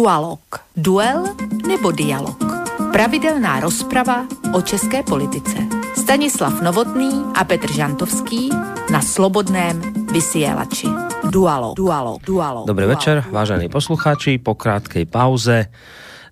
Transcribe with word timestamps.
Dualog. 0.00 0.40
Duel 0.72 1.28
nebo 1.68 1.92
dialog. 1.92 2.40
Pravidelná 2.88 3.60
rozprava 3.60 4.24
o 4.56 4.64
české 4.64 5.04
politice. 5.04 5.60
Stanislav 5.92 6.56
Novotný 6.64 7.36
a 7.36 7.44
Petr 7.44 7.68
Žantovský 7.68 8.48
na 8.88 9.04
Slobodném 9.04 9.76
vysielači. 10.08 10.88
Dualog. 11.28 11.76
Dualog. 11.76 12.24
Dualog. 12.24 12.64
Dobrý 12.64 12.88
Dualog. 12.88 12.96
večer, 12.96 13.16
vážení 13.28 13.68
poslucháči. 13.68 14.40
Po 14.40 14.56
krátkej 14.56 15.04
pauze 15.04 15.68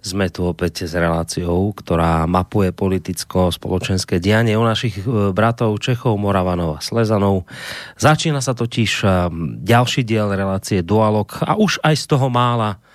sme 0.01 0.33
tu 0.33 0.49
opäť 0.49 0.89
s 0.89 0.97
reláciou, 0.97 1.69
ktorá 1.77 2.25
mapuje 2.25 2.73
politicko-spoločenské 2.73 4.17
dianie 4.17 4.57
u 4.57 4.65
našich 4.65 5.05
e, 5.05 5.29
bratov 5.37 5.77
Čechov, 5.85 6.17
Moravanov 6.17 6.79
a 6.79 6.81
Slezanov. 6.81 7.45
Začína 8.01 8.41
sa 8.41 8.57
totiž 8.57 9.05
e, 9.05 9.29
ďalší 9.61 10.09
diel 10.09 10.33
relácie 10.33 10.81
Dualog 10.81 11.37
a 11.45 11.61
už 11.61 11.85
aj 11.85 11.95
z 12.01 12.05
toho 12.09 12.33
mála 12.33 12.88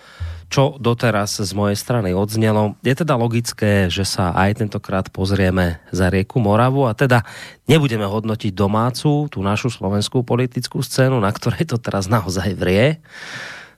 čo 0.54 0.78
doteraz 0.78 1.42
z 1.42 1.50
mojej 1.58 1.74
strany 1.74 2.14
odznelo. 2.14 2.78
Je 2.86 2.94
teda 2.94 3.18
logické, 3.18 3.90
že 3.90 4.06
sa 4.06 4.38
aj 4.38 4.62
tentokrát 4.62 5.10
pozrieme 5.10 5.82
za 5.90 6.14
rieku 6.14 6.38
Moravu 6.38 6.86
a 6.86 6.94
teda 6.94 7.26
nebudeme 7.66 8.06
hodnotiť 8.06 8.54
domácu, 8.54 9.34
tú 9.34 9.42
našu 9.42 9.74
slovenskú 9.74 10.22
politickú 10.22 10.86
scénu, 10.86 11.18
na 11.18 11.34
ktorej 11.34 11.74
to 11.74 11.82
teraz 11.82 12.06
naozaj 12.06 12.54
vrie. 12.54 13.02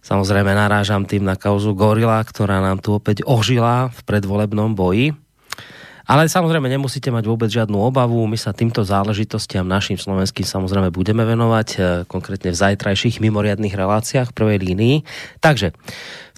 Samozrejme 0.03 0.51
narážam 0.51 1.07
tým 1.07 1.23
na 1.23 1.39
kauzu 1.39 1.71
Gorila, 1.71 2.19
ktorá 2.19 2.59
nám 2.59 2.83
tu 2.83 2.91
opäť 2.91 3.23
ožila 3.23 3.87
v 3.95 3.99
predvolebnom 4.03 4.75
boji. 4.75 5.15
Ale 6.05 6.29
samozrejme 6.29 6.69
nemusíte 6.69 7.09
mať 7.09 7.25
vôbec 7.25 7.49
žiadnu 7.49 7.81
obavu, 7.81 8.21
my 8.29 8.37
sa 8.37 8.53
týmto 8.53 8.85
záležitostiam 8.85 9.65
našim 9.65 9.97
slovenským 9.97 10.45
samozrejme 10.45 10.93
budeme 10.93 11.25
venovať, 11.25 11.67
e, 11.73 11.77
konkrétne 12.05 12.53
v 12.53 12.61
zajtrajších 12.61 13.17
mimoriadných 13.25 13.73
reláciách 13.73 14.29
prvej 14.37 14.61
línii. 14.61 15.01
Takže 15.41 15.73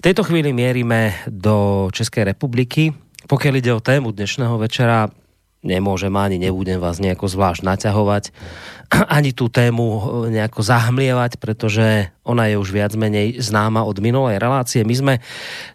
tejto 0.00 0.24
chvíli 0.24 0.56
mierime 0.56 1.12
do 1.28 1.88
Českej 1.92 2.32
republiky. 2.32 2.96
Pokiaľ 3.28 3.54
ide 3.60 3.72
o 3.76 3.84
tému 3.84 4.16
dnešného 4.16 4.56
večera, 4.56 5.12
nemôžem 5.60 6.16
ani 6.16 6.40
nebudem 6.40 6.80
vás 6.80 6.96
nejako 6.96 7.28
zvlášť 7.28 7.60
naťahovať, 7.68 8.24
ani 9.20 9.36
tú 9.36 9.52
tému 9.52 9.84
e, 9.84 10.00
nejako 10.32 10.64
zahmlievať, 10.64 11.36
pretože 11.36 12.08
ona 12.24 12.48
je 12.48 12.56
už 12.56 12.72
viac 12.72 12.96
menej 12.96 13.36
známa 13.44 13.84
od 13.84 14.00
minulej 14.00 14.40
relácie. 14.40 14.80
My 14.80 14.96
sme 14.96 15.14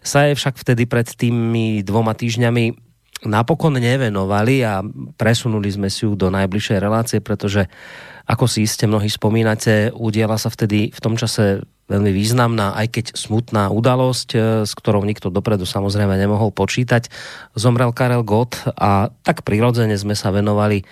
sa 0.02 0.26
je 0.26 0.34
však 0.34 0.58
vtedy 0.58 0.90
pred 0.90 1.06
tými 1.06 1.86
dvoma 1.86 2.18
týždňami 2.18 2.93
napokon 3.26 3.76
nevenovali 3.76 4.64
a 4.64 4.80
presunuli 5.16 5.68
sme 5.72 5.88
si 5.88 6.04
ju 6.04 6.14
do 6.14 6.28
najbližšej 6.30 6.78
relácie, 6.78 7.18
pretože 7.24 7.66
ako 8.24 8.48
si 8.48 8.64
iste 8.64 8.88
mnohí 8.88 9.08
spomínate, 9.12 9.92
udiela 9.92 10.40
sa 10.40 10.48
vtedy 10.48 10.88
v 10.88 11.00
tom 11.00 11.20
čase 11.20 11.64
veľmi 11.84 12.16
významná, 12.16 12.72
aj 12.80 12.86
keď 12.96 13.06
smutná 13.12 13.68
udalosť, 13.68 14.28
e, 14.32 14.38
s 14.64 14.72
ktorou 14.72 15.04
nikto 15.04 15.28
dopredu 15.28 15.68
samozrejme 15.68 16.16
nemohol 16.16 16.48
počítať. 16.48 17.12
Zomrel 17.52 17.92
Karel 17.92 18.24
Gott 18.24 18.56
a 18.64 19.12
tak 19.20 19.44
prirodzene 19.44 19.92
sme 20.00 20.16
sa 20.16 20.32
venovali 20.32 20.88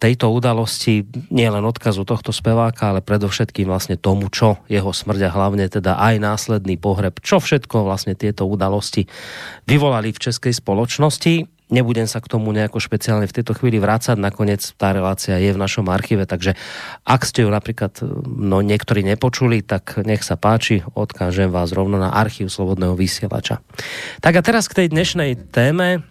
tejto 0.00 0.32
udalosti 0.32 1.04
nie 1.28 1.44
len 1.44 1.60
odkazu 1.60 2.08
tohto 2.08 2.32
speváka, 2.32 2.88
ale 2.88 3.04
predovšetkým 3.04 3.68
vlastne 3.68 4.00
tomu, 4.00 4.32
čo 4.32 4.56
jeho 4.64 4.96
smrť 4.96 5.28
a 5.28 5.34
hlavne 5.34 5.68
teda 5.68 6.00
aj 6.00 6.14
následný 6.24 6.80
pohreb, 6.80 7.20
čo 7.20 7.36
všetko 7.36 7.84
vlastne 7.84 8.16
tieto 8.16 8.48
udalosti 8.48 9.04
vyvolali 9.68 10.16
v 10.16 10.22
českej 10.24 10.56
spoločnosti. 10.56 11.44
Nebudem 11.72 12.04
sa 12.04 12.20
k 12.20 12.28
tomu 12.28 12.52
nejako 12.52 12.80
špeciálne 12.80 13.24
v 13.24 13.36
tejto 13.40 13.56
chvíli 13.56 13.80
vrácať, 13.80 14.20
nakoniec 14.20 14.60
tá 14.76 14.92
relácia 14.92 15.40
je 15.40 15.56
v 15.56 15.60
našom 15.60 15.88
archíve, 15.88 16.28
takže 16.28 16.52
ak 17.04 17.24
ste 17.24 17.44
ju 17.44 17.50
napríklad 17.52 17.96
no, 18.28 18.60
niektorí 18.60 19.00
nepočuli, 19.00 19.64
tak 19.64 20.00
nech 20.04 20.20
sa 20.20 20.36
páči, 20.36 20.84
odkážem 20.92 21.48
vás 21.48 21.72
rovno 21.72 21.96
na 21.96 22.12
archív 22.12 22.52
Slobodného 22.52 22.92
vysielača. 22.92 23.64
Tak 24.20 24.32
a 24.36 24.42
teraz 24.44 24.68
k 24.68 24.84
tej 24.84 24.92
dnešnej 24.92 25.48
téme, 25.48 26.04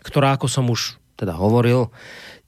ktorá, 0.00 0.36
ako 0.36 0.48
som 0.48 0.68
už 0.72 0.96
teda 1.14 1.36
hovoril, 1.36 1.92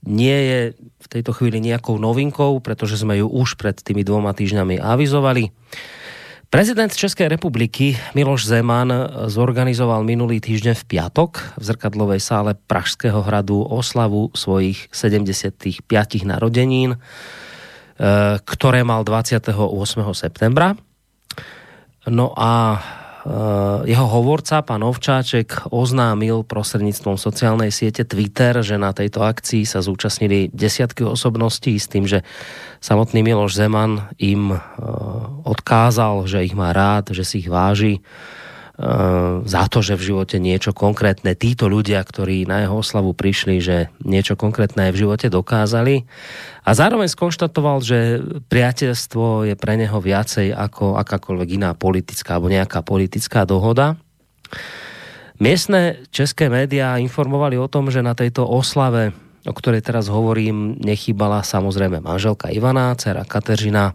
nie 0.06 0.38
je 0.38 0.60
v 0.78 1.06
tejto 1.10 1.34
chvíli 1.34 1.58
nejakou 1.58 1.98
novinkou, 1.98 2.62
pretože 2.62 3.02
sme 3.02 3.18
ju 3.18 3.26
už 3.26 3.58
pred 3.58 3.74
tými 3.74 4.06
dvoma 4.06 4.32
týždňami 4.32 4.78
avizovali. 4.78 5.50
Prezident 6.46 6.94
České 6.94 7.26
republiky 7.26 7.98
Miloš 8.14 8.46
Zeman 8.46 8.88
zorganizoval 9.26 10.06
minulý 10.06 10.38
týždeň 10.38 10.78
v 10.78 10.84
piatok 10.94 11.58
v 11.58 11.62
zrkadlovej 11.66 12.22
sále 12.22 12.54
Pražského 12.54 13.18
hradu 13.18 13.66
oslavu 13.66 14.30
svojich 14.30 14.86
75 14.94 15.82
narodenín, 16.22 16.94
e, 16.94 16.98
ktoré 18.38 18.86
mal 18.86 19.02
28. 19.02 19.58
septembra. 20.14 20.78
No 22.06 22.30
a 22.38 22.78
jeho 23.86 24.06
hovorca, 24.06 24.62
pán 24.62 24.86
Ovčáček, 24.86 25.70
oznámil 25.74 26.46
prostredníctvom 26.46 27.18
sociálnej 27.18 27.74
siete 27.74 28.06
Twitter, 28.06 28.62
že 28.62 28.78
na 28.78 28.94
tejto 28.94 29.26
akcii 29.26 29.66
sa 29.66 29.82
zúčastnili 29.82 30.54
desiatky 30.54 31.02
osobností 31.02 31.74
s 31.74 31.90
tým, 31.90 32.06
že 32.06 32.22
samotný 32.78 33.26
Miloš 33.26 33.58
Zeman 33.58 34.14
im 34.22 34.54
eh, 34.54 34.58
odkázal, 35.42 36.30
že 36.30 36.46
ich 36.46 36.54
má 36.54 36.70
rád, 36.70 37.10
že 37.10 37.26
si 37.26 37.42
ich 37.42 37.50
váži. 37.50 37.98
Eh, 37.98 38.45
za 39.46 39.62
to, 39.72 39.80
že 39.80 39.96
v 39.96 40.06
živote 40.12 40.36
niečo 40.36 40.76
konkrétne 40.76 41.32
títo 41.32 41.64
ľudia, 41.64 42.04
ktorí 42.04 42.44
na 42.44 42.68
jeho 42.68 42.84
oslavu 42.84 43.16
prišli, 43.16 43.56
že 43.56 43.88
niečo 44.04 44.36
konkrétne 44.36 44.88
aj 44.88 44.92
v 44.92 45.00
živote 45.00 45.26
dokázali. 45.32 46.04
A 46.60 46.70
zároveň 46.76 47.08
skonštatoval, 47.08 47.80
že 47.80 48.20
priateľstvo 48.52 49.48
je 49.48 49.56
pre 49.56 49.80
neho 49.80 49.96
viacej 49.96 50.52
ako 50.52 51.00
akákoľvek 51.00 51.48
iná 51.56 51.72
politická 51.72 52.36
alebo 52.36 52.52
nejaká 52.52 52.84
politická 52.84 53.48
dohoda. 53.48 53.96
Miestne 55.40 56.04
české 56.12 56.52
médiá 56.52 57.00
informovali 57.00 57.56
o 57.56 57.68
tom, 57.68 57.88
že 57.88 58.04
na 58.04 58.12
tejto 58.12 58.44
oslave 58.44 59.16
o 59.46 59.54
ktorej 59.54 59.86
teraz 59.86 60.10
hovorím, 60.10 60.74
nechýbala 60.82 61.46
samozrejme 61.46 62.02
manželka 62.02 62.50
Ivana, 62.50 62.98
dcera 62.98 63.22
Kateřina, 63.22 63.94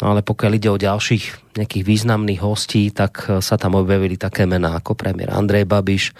no 0.00 0.04
ale 0.08 0.24
pokiaľ 0.24 0.52
ide 0.56 0.68
o 0.72 0.80
ďalších 0.80 1.54
nejakých 1.60 1.84
významných 1.84 2.40
hostí, 2.40 2.88
tak 2.88 3.28
sa 3.44 3.60
tam 3.60 3.76
objavili 3.76 4.16
také 4.16 4.48
mená 4.48 4.80
ako 4.80 4.96
premiér 4.96 5.36
Andrej 5.36 5.68
Babiš, 5.68 6.16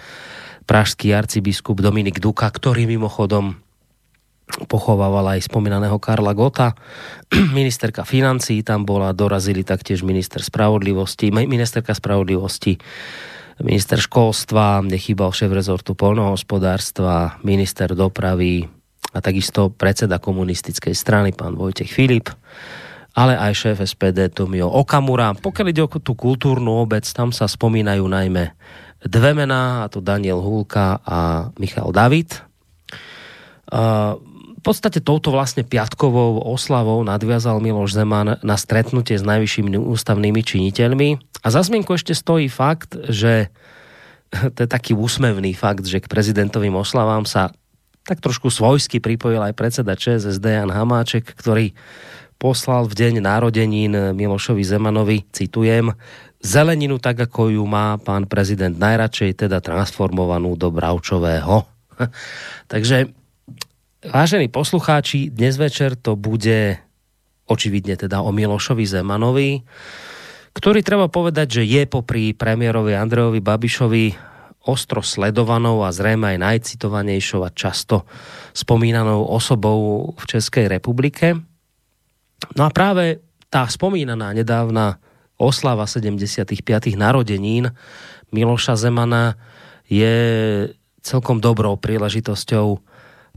pražský 0.68 1.16
arcibiskup 1.16 1.80
Dominik 1.80 2.20
Duka, 2.20 2.44
ktorý 2.52 2.84
mimochodom 2.84 3.56
pochovával 4.70 5.36
aj 5.36 5.50
spomínaného 5.50 5.98
Karla 5.98 6.30
Gota. 6.36 6.78
Ministerka 7.58 8.06
financí 8.06 8.62
tam 8.62 8.86
bola, 8.86 9.10
dorazili 9.16 9.66
taktiež 9.66 10.06
minister 10.06 10.38
spravodlivosti, 10.38 11.34
ministerka 11.34 11.92
spravodlivosti, 11.92 12.78
minister 13.64 13.96
školstva, 13.96 14.84
nechýbal 14.84 15.32
šéf 15.32 15.52
rezortu 15.52 15.96
polnohospodárstva, 15.96 17.40
minister 17.40 17.96
dopravy 17.96 18.68
a 19.16 19.18
takisto 19.24 19.72
predseda 19.72 20.20
komunistickej 20.20 20.92
strany, 20.92 21.32
pán 21.32 21.56
Vojtech 21.56 21.88
Filip, 21.88 22.28
ale 23.16 23.32
aj 23.32 23.52
šéf 23.56 23.78
SPD 23.80 24.28
Tomio 24.28 24.68
Okamura. 24.68 25.32
Pokiaľ 25.32 25.66
ide 25.72 25.82
o 25.84 25.88
tú 25.88 26.12
kultúrnu 26.12 26.84
obec, 26.84 27.08
tam 27.16 27.32
sa 27.32 27.48
spomínajú 27.48 28.04
najmä 28.04 28.52
dve 29.00 29.32
mená, 29.32 29.84
a 29.84 29.88
to 29.88 30.04
Daniel 30.04 30.44
Hulka 30.44 31.00
a 31.00 31.48
Michal 31.56 31.94
David. 31.96 32.36
Uh, 33.72 34.20
podstate 34.62 35.04
touto 35.04 35.32
vlastne 35.32 35.66
piatkovou 35.66 36.40
oslavou 36.44 37.02
nadviazal 37.04 37.60
Miloš 37.60 37.96
Zeman 37.96 38.40
na 38.40 38.56
stretnutie 38.56 39.16
s 39.16 39.24
najvyššími 39.24 39.76
ústavnými 39.76 40.40
činiteľmi. 40.40 41.08
A 41.44 41.46
za 41.52 41.60
zmienku 41.60 41.92
ešte 41.92 42.16
stojí 42.16 42.48
fakt, 42.48 42.96
že 43.12 43.52
to 44.54 44.58
je 44.64 44.68
taký 44.68 44.96
úsmevný 44.96 45.52
fakt, 45.52 45.84
že 45.84 46.00
k 46.00 46.10
prezidentovým 46.10 46.74
oslavám 46.76 47.28
sa 47.28 47.52
tak 48.06 48.22
trošku 48.22 48.54
svojsky 48.54 49.02
pripojil 49.02 49.42
aj 49.42 49.58
predseda 49.58 49.98
ČSSD 49.98 50.62
Jan 50.62 50.70
Hamáček, 50.70 51.26
ktorý 51.26 51.74
poslal 52.38 52.86
v 52.86 52.94
deň 52.94 53.14
narodenín 53.18 53.92
Milošovi 54.14 54.62
Zemanovi, 54.62 55.26
citujem, 55.34 55.90
zeleninu 56.38 57.02
tak, 57.02 57.18
ako 57.26 57.58
ju 57.58 57.64
má 57.66 57.98
pán 57.98 58.30
prezident 58.30 58.76
najradšej, 58.78 59.48
teda 59.48 59.58
transformovanú 59.58 60.54
do 60.54 60.70
bravčového. 60.70 61.66
Takže 62.72 63.10
Vážení 64.06 64.46
poslucháči, 64.46 65.34
dnes 65.34 65.58
večer 65.58 65.98
to 65.98 66.14
bude 66.14 66.78
očividne 67.50 67.98
teda 67.98 68.22
o 68.22 68.30
Milošovi 68.30 68.86
Zemanovi, 68.86 69.66
ktorý 70.54 70.80
treba 70.86 71.10
povedať, 71.10 71.58
že 71.58 71.62
je 71.66 71.82
popri 71.90 72.30
premiérovi 72.30 72.94
Andrejovi 72.94 73.42
Babišovi 73.42 74.04
ostro 74.70 75.02
sledovanou 75.02 75.82
a 75.82 75.90
zrejme 75.90 76.34
aj 76.34 76.38
najcitovanejšou 76.38 77.46
a 77.46 77.50
často 77.50 78.06
spomínanou 78.54 79.26
osobou 79.26 80.14
v 80.14 80.24
Českej 80.26 80.70
republike. 80.70 81.34
No 82.54 82.62
a 82.66 82.70
práve 82.70 83.22
tá 83.50 83.66
spomínaná 83.66 84.30
nedávna 84.34 85.02
oslava 85.34 85.86
75. 85.90 86.54
narodenín 86.94 87.74
Miloša 88.30 88.78
Zemana 88.78 89.34
je 89.90 90.14
celkom 91.02 91.38
dobrou 91.42 91.74
príležitosťou 91.78 92.95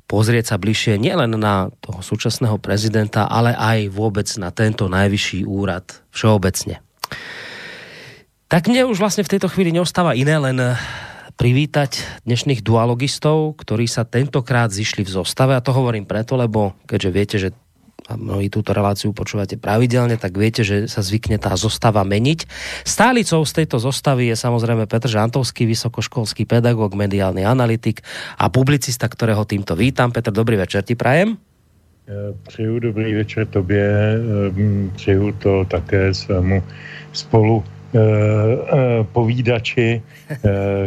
pozrieť 0.09 0.51
sa 0.51 0.57
bližšie 0.57 0.97
nielen 0.97 1.37
na 1.37 1.69
toho 1.85 2.01
súčasného 2.01 2.57
prezidenta, 2.57 3.29
ale 3.29 3.53
aj 3.53 3.93
vôbec 3.93 4.25
na 4.41 4.49
tento 4.49 4.89
najvyšší 4.89 5.45
úrad 5.45 5.85
všeobecne. 6.09 6.81
Tak 8.49 8.65
mne 8.65 8.89
už 8.89 8.97
vlastne 8.97 9.21
v 9.21 9.37
tejto 9.37 9.45
chvíli 9.45 9.69
neostáva 9.69 10.17
iné, 10.17 10.41
len 10.41 10.57
eh, 10.57 10.73
privítať 11.37 12.25
dnešných 12.25 12.65
dualogistov, 12.65 13.61
ktorí 13.61 13.85
sa 13.85 14.09
tentokrát 14.09 14.73
zišli 14.73 15.05
v 15.05 15.13
zostave. 15.21 15.53
A 15.53 15.61
to 15.61 15.69
hovorím 15.69 16.09
preto, 16.09 16.33
lebo 16.33 16.73
keďže 16.89 17.09
viete, 17.13 17.37
že 17.37 17.53
a 18.09 18.17
mnohí 18.17 18.49
túto 18.49 18.73
reláciu 18.73 19.13
počúvate 19.13 19.61
pravidelne, 19.61 20.17
tak 20.17 20.33
viete, 20.33 20.65
že 20.65 20.89
sa 20.89 21.05
zvykne 21.05 21.37
tá 21.37 21.53
zostava 21.53 22.01
meniť. 22.01 22.49
Stálicou 22.81 23.45
z 23.45 23.63
tejto 23.63 23.77
zostavy 23.77 24.33
je 24.33 24.35
samozrejme 24.35 24.89
Petr 24.89 25.05
Žantovský, 25.05 25.69
vysokoškolský 25.69 26.49
pedagóg, 26.49 26.97
mediálny 26.97 27.45
analytik 27.45 28.01
a 28.41 28.49
publicista, 28.49 29.05
ktorého 29.05 29.45
týmto 29.45 29.77
vítam. 29.77 30.09
Petr, 30.09 30.33
dobrý 30.33 30.57
večer 30.57 30.81
ti 30.81 30.97
prajem. 30.97 31.37
Přeju 32.47 32.79
dobrý 32.79 33.13
večer 33.13 33.45
tobě, 33.47 34.17
ehm, 34.49 34.91
přeju 34.95 35.31
to 35.31 35.65
také 35.65 36.13
svému 36.13 36.63
spolu 37.13 37.63
eh, 37.63 37.99
povídači, 39.13 40.01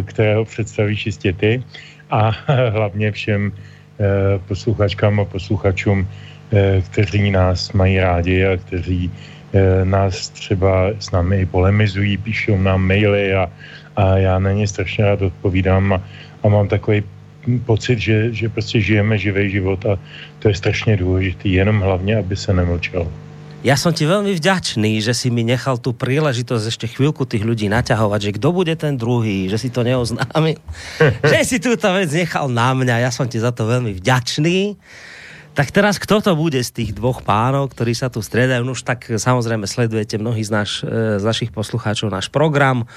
kterého 0.04 0.44
představíš 0.44 1.06
jistě 1.06 1.32
ty 1.32 1.62
a 2.10 2.30
hlavně 2.70 3.12
všem 3.12 3.52
posluchačkám 4.48 5.20
a 5.20 5.24
posluchačům, 5.24 6.08
kteří 6.90 7.30
nás 7.30 7.72
mají 7.72 8.00
rádi 8.00 8.46
a 8.46 8.56
kteří 8.56 9.10
nás 9.84 10.28
třeba 10.28 10.86
s 10.98 11.10
námi 11.10 11.40
i 11.40 11.46
polemizují, 11.46 12.16
píšou 12.16 12.56
nám 12.58 12.86
maily 12.86 13.34
a, 13.34 13.50
a 13.96 14.16
já 14.16 14.38
na 14.38 14.52
ně 14.52 14.68
strašně 14.68 15.04
rád 15.04 15.22
odpovídám 15.22 15.92
a, 15.92 16.02
a 16.42 16.48
mám 16.48 16.68
takový 16.68 17.02
pocit, 17.64 17.98
že, 17.98 18.32
že 18.32 18.48
prostě 18.48 18.80
žijeme 18.80 19.18
živý 19.18 19.50
život 19.50 19.86
a 19.86 19.98
to 20.38 20.48
je 20.48 20.54
strašně 20.54 20.96
důležité, 20.96 21.48
jenom 21.48 21.80
hlavně, 21.80 22.16
aby 22.16 22.36
se 22.36 22.52
nemlčelo. 22.52 23.08
Ja 23.62 23.78
som 23.78 23.94
ti 23.94 24.02
veľmi 24.10 24.34
vďačný, 24.34 24.98
že 24.98 25.14
si 25.14 25.30
mi 25.30 25.46
nechal 25.46 25.78
tú 25.78 25.94
príležitosť 25.94 26.64
ešte 26.66 26.86
chvíľku 26.90 27.22
tých 27.30 27.46
ľudí 27.46 27.70
naťahovať, 27.70 28.18
že 28.18 28.34
kto 28.34 28.48
bude 28.50 28.74
ten 28.74 28.98
druhý, 28.98 29.46
že 29.46 29.54
si 29.54 29.70
to 29.70 29.86
neoznámil, 29.86 30.58
že 31.30 31.38
si 31.46 31.62
túto 31.62 31.86
vec 31.94 32.10
nechal 32.10 32.50
na 32.50 32.74
mňa. 32.74 33.06
Ja 33.06 33.14
som 33.14 33.30
ti 33.30 33.38
za 33.38 33.54
to 33.54 33.70
veľmi 33.70 33.94
vďačný. 34.02 34.74
Tak 35.52 35.68
teraz 35.68 36.00
kto 36.00 36.24
to 36.24 36.32
bude 36.32 36.56
z 36.64 36.70
tých 36.72 36.96
dvoch 36.96 37.20
pánov, 37.20 37.76
ktorí 37.76 37.92
sa 37.92 38.08
tu 38.08 38.24
stredajú? 38.24 38.64
No 38.64 38.72
už 38.72 38.88
tak 38.88 39.04
samozrejme 39.04 39.68
sledujete 39.68 40.16
mnohí 40.16 40.40
z, 40.40 40.48
naš, 40.48 40.80
z 41.20 41.20
našich 41.20 41.52
poslucháčov 41.52 42.08
náš 42.08 42.32
program. 42.32 42.88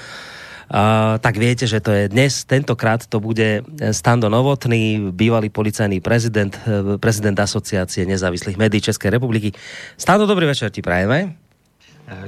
Uh, 0.66 1.20
tak 1.22 1.38
viete, 1.38 1.62
že 1.68 1.78
to 1.78 1.94
je 1.94 2.10
dnes, 2.10 2.42
tentokrát 2.42 2.98
to 3.06 3.22
bude 3.22 3.62
Stando 3.94 4.26
Novotný, 4.26 5.14
bývalý 5.14 5.46
policajný 5.46 6.02
prezident, 6.02 6.58
prezident 6.98 7.38
asociácie 7.38 8.02
nezávislých 8.02 8.58
médií 8.58 8.82
České 8.82 9.12
republiky. 9.12 9.54
Stando, 9.94 10.26
dobrý 10.26 10.50
večer 10.50 10.74
ti 10.74 10.82
prajeme. 10.82 11.38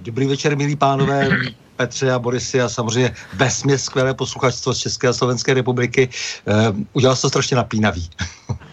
Dobrý 0.04 0.30
večer, 0.30 0.54
milí 0.54 0.76
pánové. 0.76 1.28
Petře 1.76 2.10
a 2.10 2.18
Borisy 2.18 2.60
a 2.60 2.68
samozřejmě 2.68 3.14
vesměs 3.34 3.84
skvělé 3.84 4.14
posluchačstvo 4.14 4.74
z 4.74 4.78
České 4.78 5.08
a 5.08 5.12
Slovenské 5.12 5.54
republiky. 5.54 6.08
Uh, 6.44 6.78
udělal 6.92 7.16
to 7.16 7.28
strašně 7.28 7.56
napínavý. 7.56 8.10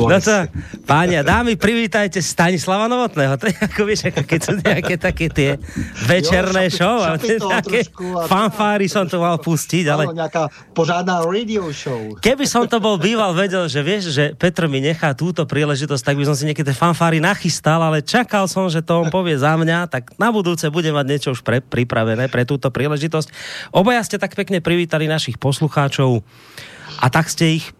no 0.00 0.16
to, 0.20 0.36
páni 0.88 1.20
a 1.20 1.22
dámy, 1.22 1.58
privítajte 1.58 2.22
Stanislava 2.22 2.88
Novotného. 2.88 3.36
To 3.36 3.44
je 3.50 3.56
ako, 3.56 3.80
vieš, 3.84 4.00
ako 4.08 4.22
keď 4.24 4.40
sú 4.40 4.52
nejaké 4.60 4.94
také 4.96 5.26
tie 5.28 5.50
večerné 6.08 6.72
jo, 6.72 6.76
show. 6.80 6.96
Šapi, 7.04 7.34
také 7.40 7.80
fanfáry 8.28 8.86
som 8.88 9.04
to 9.04 9.20
mal 9.20 9.36
pustiť, 9.36 9.84
ale... 9.90 10.08
Nejaká 10.12 10.48
pořádná 10.72 11.24
radio 11.24 11.68
show. 11.72 12.16
Keby 12.20 12.44
som 12.48 12.64
to 12.64 12.80
bol 12.80 12.96
býval, 12.96 13.36
vedel, 13.36 13.68
že 13.68 13.80
vieš, 13.84 14.14
že 14.14 14.24
Petr 14.36 14.70
mi 14.70 14.80
nechá 14.80 15.12
túto 15.12 15.44
príležitosť, 15.44 16.02
tak 16.02 16.16
by 16.16 16.24
som 16.24 16.36
si 16.36 16.48
niekedy 16.48 16.72
fanfáry 16.72 17.20
nachystal, 17.20 17.82
ale 17.82 18.00
čakal 18.00 18.48
som, 18.48 18.68
že 18.72 18.80
to 18.80 19.04
on 19.04 19.08
povie 19.12 19.36
za 19.36 19.56
mňa, 19.56 19.90
tak 19.92 20.16
na 20.16 20.32
budúce 20.32 20.68
budem 20.72 20.96
mať 20.96 21.06
niečo 21.06 21.28
už 21.36 21.44
pre, 21.44 21.60
pripravené 21.60 22.28
pre 22.32 22.48
túto 22.48 22.72
príležitosť. 22.72 23.28
Obaja 23.72 24.02
ste 24.04 24.16
tak 24.16 24.32
pekne 24.32 24.64
privítali 24.64 25.10
našich 25.10 25.36
poslucháčov 25.36 26.24
a 27.02 27.06
tak 27.12 27.28
ste 27.28 27.60
ich 27.60 27.76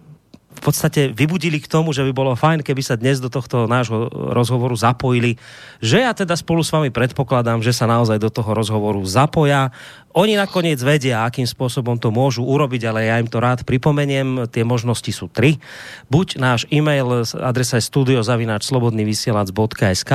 v 0.56 0.64
podstate 0.64 1.12
vybudili 1.12 1.61
k 1.61 1.69
tomu, 1.69 1.93
že 1.93 2.00
by 2.08 2.17
bolo 2.17 2.32
fajn, 2.32 2.64
keby 2.64 2.81
sa 2.81 2.97
dnes 2.97 3.20
do 3.20 3.29
tohto 3.29 3.69
nášho 3.69 4.08
rozhovoru 4.08 4.73
zapojili. 4.73 5.37
Že 5.85 6.08
ja 6.08 6.17
teda 6.17 6.32
spolu 6.32 6.64
s 6.64 6.73
vami 6.73 6.88
predpokladám, 6.88 7.61
že 7.61 7.76
sa 7.76 7.85
naozaj 7.85 8.17
do 8.17 8.32
toho 8.32 8.56
rozhovoru 8.56 9.05
zapoja. 9.05 9.69
Oni 10.17 10.32
nakoniec 10.32 10.81
vedia, 10.81 11.29
akým 11.29 11.44
spôsobom 11.44 12.00
to 12.00 12.08
môžu 12.08 12.41
urobiť, 12.41 12.88
ale 12.88 13.05
ja 13.05 13.20
im 13.20 13.29
to 13.29 13.37
rád 13.37 13.69
pripomeniem. 13.69 14.49
Tie 14.49 14.64
možnosti 14.64 15.12
sú 15.12 15.29
tri. 15.29 15.61
Buď 16.08 16.41
náš 16.41 16.64
e-mail, 16.73 17.29
adresa 17.37 17.76
je 17.76 17.85
studiozavináčslobodnyvysielac.sk 17.85 20.12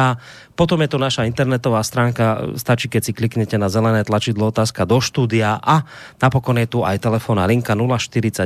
potom 0.61 0.77
je 0.83 0.93
to 0.93 1.01
naša 1.01 1.25
internetová 1.25 1.81
stránka, 1.81 2.53
stačí, 2.53 2.85
keď 2.85 3.01
si 3.01 3.17
kliknete 3.17 3.57
na 3.57 3.65
zelené 3.65 4.05
tlačidlo 4.05 4.53
otázka 4.53 4.85
do 4.85 5.01
štúdia 5.01 5.57
a 5.57 5.89
napokon 6.21 6.61
je 6.61 6.69
tu 6.69 6.85
aj 6.85 7.01
telefónna 7.01 7.49
linka 7.49 7.73
048 7.73 8.45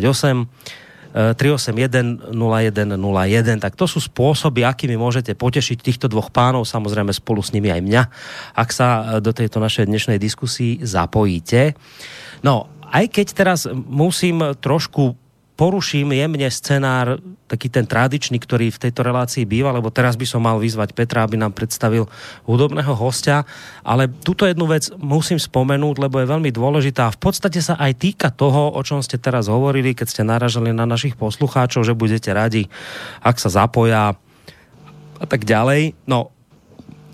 381 1.15 2.35
0101. 2.35 3.63
Tak 3.63 3.79
to 3.79 3.87
sú 3.87 4.03
spôsoby, 4.03 4.67
akými 4.67 4.99
môžete 4.99 5.31
potešiť 5.31 5.77
týchto 5.79 6.11
dvoch 6.11 6.27
pánov, 6.27 6.67
samozrejme 6.67 7.15
spolu 7.15 7.39
s 7.39 7.55
nimi 7.55 7.71
aj 7.71 7.81
mňa, 7.81 8.03
ak 8.51 8.69
sa 8.75 8.87
e, 8.87 9.01
do 9.23 9.31
tejto 9.31 9.63
našej 9.63 9.87
dnešnej 9.87 10.19
diskusii 10.19 10.83
zapojíte. 10.83 11.79
No, 12.43 12.67
aj 12.91 13.15
keď 13.15 13.27
teraz 13.31 13.63
musím 13.71 14.43
trošku 14.59 15.24
poruším 15.55 16.11
jemne 16.11 16.47
scenár, 16.51 17.23
taký 17.47 17.71
ten 17.71 17.87
tradičný, 17.87 18.35
ktorý 18.43 18.75
v 18.75 18.81
tejto 18.87 19.07
relácii 19.07 19.47
býva, 19.47 19.71
lebo 19.71 19.87
teraz 19.87 20.19
by 20.19 20.27
som 20.27 20.43
mal 20.43 20.59
vyzvať 20.59 20.91
Petra, 20.91 21.23
aby 21.23 21.39
nám 21.39 21.55
predstavil 21.55 22.11
hudobného 22.43 22.91
hostia, 22.91 23.47
ale 23.79 24.11
túto 24.11 24.43
jednu 24.43 24.67
vec 24.67 24.91
musím 24.99 25.39
spomenúť, 25.39 25.95
lebo 25.95 26.19
je 26.19 26.27
veľmi 26.27 26.51
dôležitá. 26.51 27.07
V 27.15 27.19
podstate 27.19 27.63
sa 27.63 27.79
aj 27.79 27.95
týka 27.95 28.29
toho, 28.35 28.75
o 28.75 28.81
čom 28.83 28.99
ste 28.99 29.15
teraz 29.15 29.47
hovorili, 29.47 29.95
keď 29.95 30.07
ste 30.11 30.23
naražali 30.27 30.75
na 30.75 30.83
našich 30.83 31.15
poslucháčov, 31.15 31.87
že 31.87 31.95
budete 31.95 32.35
radi, 32.35 32.67
ak 33.23 33.39
sa 33.39 33.47
zapoja 33.47 34.19
a 35.15 35.25
tak 35.25 35.47
ďalej. 35.47 35.95
No, 36.03 36.35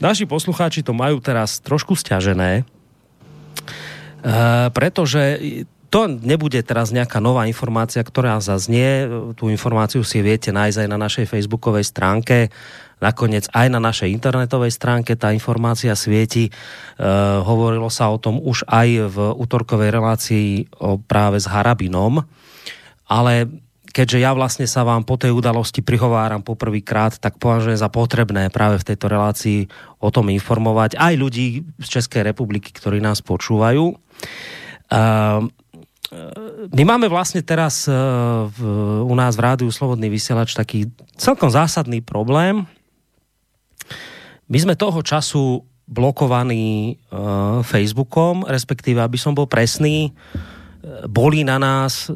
naši 0.02 0.26
poslucháči 0.26 0.82
to 0.82 0.98
majú 0.98 1.22
teraz 1.22 1.62
trošku 1.62 1.94
stiažené, 1.94 2.66
Uh, 4.22 4.70
pretože 4.78 5.42
to 5.92 6.08
nebude 6.08 6.56
teraz 6.64 6.96
nejaká 6.96 7.20
nová 7.20 7.44
informácia, 7.52 8.00
ktorá 8.00 8.40
zaznie. 8.40 9.12
Tú 9.36 9.52
informáciu 9.52 10.08
si 10.08 10.24
viete 10.24 10.56
nájsť 10.56 10.88
aj 10.88 10.88
na 10.88 10.96
našej 10.96 11.26
facebookovej 11.28 11.84
stránke. 11.84 12.48
Nakoniec 13.04 13.52
aj 13.52 13.68
na 13.68 13.84
našej 13.84 14.08
internetovej 14.08 14.72
stránke 14.72 15.20
tá 15.20 15.36
informácia 15.36 15.92
svieti. 16.00 16.48
E, 16.48 16.52
hovorilo 17.44 17.92
sa 17.92 18.08
o 18.08 18.16
tom 18.16 18.40
už 18.40 18.64
aj 18.72 18.88
v 19.12 19.18
útorkovej 19.36 19.92
relácii 19.92 20.48
o 20.80 20.96
práve 20.96 21.44
s 21.44 21.52
Harabinom. 21.52 22.24
Ale 23.12 23.52
keďže 23.92 24.24
ja 24.24 24.32
vlastne 24.32 24.72
sa 24.72 24.88
vám 24.88 25.04
po 25.04 25.20
tej 25.20 25.36
udalosti 25.36 25.84
prihováram 25.84 26.40
poprvýkrát, 26.40 27.20
tak 27.20 27.36
považujem 27.36 27.76
za 27.76 27.92
potrebné 27.92 28.48
práve 28.48 28.80
v 28.80 28.88
tejto 28.96 29.12
relácii 29.12 29.68
o 30.00 30.08
tom 30.08 30.32
informovať 30.32 30.96
aj 30.96 31.14
ľudí 31.20 31.68
z 31.84 31.88
Českej 32.00 32.24
republiky, 32.24 32.72
ktorí 32.72 33.04
nás 33.04 33.20
počúvajú. 33.20 33.92
Uh, 34.92 35.52
my 36.76 36.84
máme 36.84 37.08
vlastne 37.08 37.40
teraz 37.40 37.88
uh, 37.88 38.48
v, 38.52 38.60
u 39.08 39.14
nás 39.16 39.40
v 39.40 39.44
rádiu 39.48 39.72
Slobodný 39.72 40.12
vysielač 40.12 40.52
taký 40.52 40.92
celkom 41.16 41.48
zásadný 41.48 42.04
problém. 42.04 42.68
My 44.52 44.58
sme 44.60 44.76
toho 44.76 45.00
času 45.00 45.64
blokovaní 45.88 47.00
uh, 47.12 47.64
Facebookom, 47.64 48.44
respektíve, 48.44 49.00
aby 49.00 49.16
som 49.16 49.32
bol 49.32 49.48
presný, 49.48 50.12
boli 51.06 51.46
na 51.46 51.62
nás, 51.62 52.10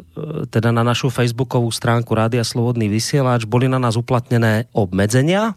teda 0.50 0.74
na 0.74 0.82
našu 0.82 1.14
facebookovú 1.14 1.70
stránku 1.70 2.18
Rádia 2.18 2.42
Slobodný 2.42 2.90
vysielač, 2.90 3.46
boli 3.46 3.70
na 3.70 3.78
nás 3.78 3.94
uplatnené 3.94 4.66
obmedzenia. 4.74 5.54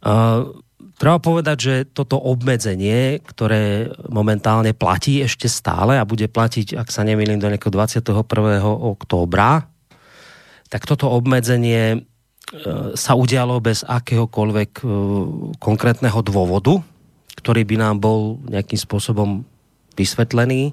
Uh, 0.00 0.56
Treba 1.02 1.18
povedať, 1.18 1.56
že 1.58 1.74
toto 1.90 2.14
obmedzenie, 2.14 3.18
ktoré 3.26 3.90
momentálne 4.06 4.70
platí 4.70 5.18
ešte 5.18 5.50
stále 5.50 5.98
a 5.98 6.06
bude 6.06 6.30
platiť, 6.30 6.78
ak 6.78 6.94
sa 6.94 7.02
nemýlim, 7.02 7.42
do 7.42 7.50
nejakého 7.50 7.74
21. 7.74 8.22
októbra, 8.62 9.66
tak 10.70 10.86
toto 10.86 11.10
obmedzenie 11.10 11.82
e, 11.90 11.98
sa 12.94 13.18
udialo 13.18 13.58
bez 13.58 13.82
akéhokoľvek 13.82 14.70
e, 14.78 14.84
konkrétneho 15.58 16.22
dôvodu, 16.22 16.78
ktorý 17.34 17.66
by 17.66 17.76
nám 17.82 17.98
bol 17.98 18.38
nejakým 18.46 18.78
spôsobom 18.78 19.42
vysvetlený. 19.98 20.70
E, 20.70 20.72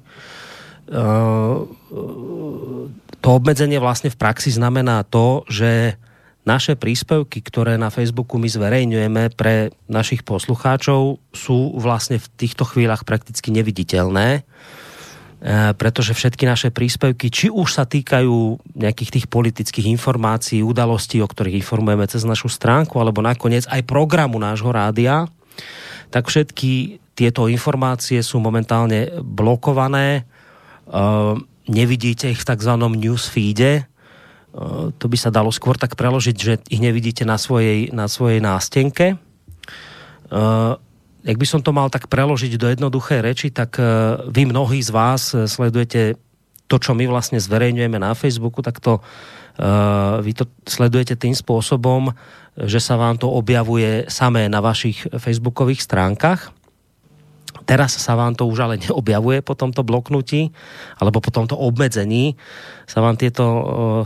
to 3.17 3.27
obmedzenie 3.33 3.81
vlastne 3.81 4.13
v 4.13 4.19
praxi 4.21 4.53
znamená 4.53 5.01
to, 5.09 5.41
že 5.49 5.97
naše 6.49 6.73
príspevky, 6.73 7.45
ktoré 7.45 7.77
na 7.77 7.93
Facebooku 7.93 8.41
my 8.41 8.49
zverejňujeme 8.49 9.37
pre 9.37 9.69
našich 9.85 10.25
poslucháčov, 10.25 11.21
sú 11.29 11.77
vlastne 11.77 12.17
v 12.17 12.25
týchto 12.33 12.65
chvíľach 12.65 13.05
prakticky 13.05 13.53
neviditeľné, 13.53 14.27
e, 14.33 14.41
pretože 15.77 16.17
všetky 16.17 16.49
naše 16.49 16.73
príspevky, 16.73 17.29
či 17.29 17.53
už 17.53 17.69
sa 17.69 17.85
týkajú 17.85 18.65
nejakých 18.73 19.21
tých 19.21 19.25
politických 19.29 19.93
informácií, 19.93 20.65
udalostí, 20.65 21.21
o 21.21 21.29
ktorých 21.29 21.61
informujeme 21.61 22.09
cez 22.09 22.25
našu 22.25 22.49
stránku, 22.49 22.97
alebo 22.97 23.21
nakoniec 23.21 23.69
aj 23.69 23.85
programu 23.85 24.41
nášho 24.41 24.73
rádia, 24.73 25.29
tak 26.09 26.33
všetky 26.33 26.97
tieto 27.13 27.45
informácie 27.45 28.23
sú 28.25 28.41
momentálne 28.41 29.21
blokované, 29.21 30.25
nevidíte 31.69 32.31
ich 32.33 32.41
v 32.41 32.47
tzv. 32.47 32.73
newsfeede, 32.79 33.85
to 34.97 35.05
by 35.05 35.17
sa 35.17 35.29
dalo 35.29 35.53
skôr 35.53 35.77
tak 35.77 35.93
preložiť, 35.93 36.35
že 36.35 36.53
ich 36.73 36.81
nevidíte 36.81 37.21
na 37.23 37.37
svojej, 37.37 37.93
na 37.93 38.09
svojej 38.09 38.41
nástenke. 38.41 39.21
Jak 41.19 41.37
by 41.37 41.47
som 41.47 41.61
to 41.61 41.69
mal 41.69 41.93
tak 41.93 42.09
preložiť 42.09 42.57
do 42.57 42.67
jednoduché 42.69 43.21
reči, 43.21 43.53
tak 43.53 43.77
vy 44.29 44.41
mnohí 44.49 44.81
z 44.81 44.89
vás 44.89 45.37
sledujete 45.37 46.17
to, 46.65 46.75
čo 46.81 46.97
my 46.97 47.05
vlastne 47.05 47.37
zverejňujeme 47.37 48.01
na 48.01 48.17
Facebooku, 48.17 48.65
tak 48.65 48.81
to 48.81 49.01
vy 50.23 50.31
to 50.33 50.47
sledujete 50.63 51.19
tým 51.19 51.35
spôsobom, 51.35 52.15
že 52.55 52.79
sa 52.79 52.95
vám 52.95 53.19
to 53.19 53.27
objavuje 53.27 54.07
samé 54.07 54.47
na 54.47 54.63
vašich 54.63 55.03
facebookových 55.13 55.83
stránkach 55.83 56.55
Teraz 57.69 58.01
sa 58.01 58.17
vám 58.17 58.33
to 58.33 58.49
už 58.49 58.65
ale 58.65 58.81
neobjavuje 58.81 59.45
po 59.45 59.53
tomto 59.53 59.85
bloknutí 59.85 60.49
alebo 60.97 61.21
po 61.21 61.29
tomto 61.29 61.53
obmedzení 61.53 62.33
sa 62.89 63.05
vám 63.05 63.13
tieto 63.13 63.45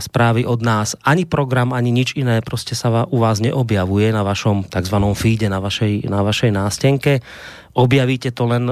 správy 0.04 0.44
od 0.44 0.60
nás 0.60 0.92
ani 1.00 1.24
program, 1.24 1.72
ani 1.72 1.88
nič 1.88 2.12
iné 2.12 2.44
prostě 2.44 2.76
sa 2.76 3.08
u 3.08 3.16
vás 3.16 3.40
neobjavuje 3.40 4.12
na 4.12 4.20
vašom 4.20 4.68
takzvanom 4.68 5.16
feede, 5.16 5.48
na 5.48 5.64
vašej, 5.64 6.04
na 6.12 6.20
vašej 6.20 6.52
nástenke. 6.52 7.24
Objavíte 7.72 8.36
to 8.36 8.44
len 8.44 8.68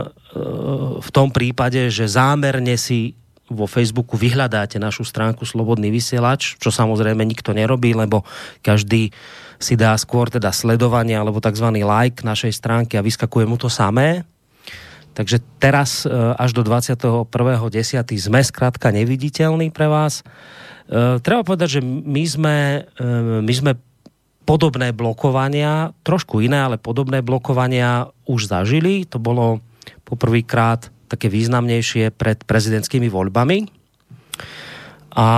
v 1.00 1.10
tom 1.10 1.32
prípade, 1.32 1.88
že 1.88 2.04
zámerne 2.12 2.76
si 2.76 3.16
vo 3.48 3.64
Facebooku 3.64 4.20
vyhľadáte 4.20 4.76
našu 4.76 5.08
stránku 5.08 5.48
Slobodný 5.48 5.88
vysielač, 5.88 6.60
čo 6.60 6.68
samozrejme 6.68 7.24
nikto 7.24 7.56
nerobí, 7.56 7.96
lebo 7.96 8.24
každý 8.60 9.08
si 9.56 9.74
dá 9.78 9.96
skôr 9.96 10.28
teda 10.28 10.52
sledovanie 10.52 11.16
alebo 11.16 11.40
tzv. 11.40 11.80
like 11.80 12.20
našej 12.20 12.52
stránky 12.52 13.00
a 13.00 13.04
vyskakuje 13.04 13.48
mu 13.48 13.56
to 13.56 13.72
samé. 13.72 14.28
Takže 15.12 15.44
teraz 15.60 16.04
e, 16.04 16.10
až 16.12 16.56
do 16.56 16.62
21.10. 16.64 17.28
sme 18.16 18.40
zkrátka 18.40 18.88
neviditeľní 18.88 19.68
pre 19.68 19.84
vás. 19.88 20.24
E, 20.88 21.20
treba 21.20 21.44
povedať, 21.44 21.78
že 21.78 21.80
my 21.84 22.24
sme, 22.24 22.56
e, 22.96 23.10
my 23.44 23.52
sme 23.52 23.72
podobné 24.48 24.90
blokovania, 24.96 25.92
trošku 26.02 26.40
iné, 26.42 26.64
ale 26.64 26.80
podobné 26.80 27.20
blokovania 27.20 28.08
už 28.24 28.48
zažili. 28.48 29.04
To 29.12 29.20
bolo 29.20 29.60
poprvýkrát 30.08 30.88
také 31.06 31.28
významnejšie 31.28 32.16
pred 32.16 32.40
prezidentskými 32.48 33.12
voľbami. 33.12 33.68
A 35.12 35.28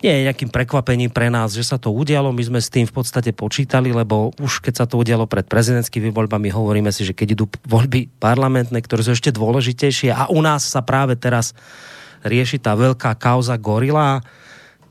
nie 0.00 0.12
je 0.12 0.26
nejakým 0.26 0.48
prekvapením 0.48 1.12
pre 1.12 1.28
nás, 1.28 1.52
že 1.52 1.64
sa 1.64 1.76
to 1.76 1.92
udialo. 1.92 2.32
My 2.32 2.40
sme 2.40 2.60
s 2.60 2.72
tým 2.72 2.88
v 2.88 2.94
podstate 2.96 3.36
počítali, 3.36 3.92
lebo 3.92 4.32
už 4.40 4.64
keď 4.64 4.74
sa 4.80 4.86
to 4.88 4.96
udialo 4.96 5.28
pred 5.28 5.44
prezidentskými 5.44 6.08
voľbami, 6.08 6.48
hovoríme 6.48 6.88
si, 6.88 7.04
že 7.04 7.12
keď 7.12 7.28
idú 7.36 7.44
voľby 7.68 8.08
parlamentné, 8.16 8.80
ktoré 8.80 9.04
sú 9.04 9.12
ešte 9.12 9.32
dôležitejšie 9.36 10.10
a 10.12 10.32
u 10.32 10.40
nás 10.40 10.64
sa 10.64 10.80
práve 10.80 11.20
teraz 11.20 11.52
rieši 12.24 12.60
tá 12.60 12.72
veľká 12.72 13.16
kauza 13.20 13.60
Gorila, 13.60 14.24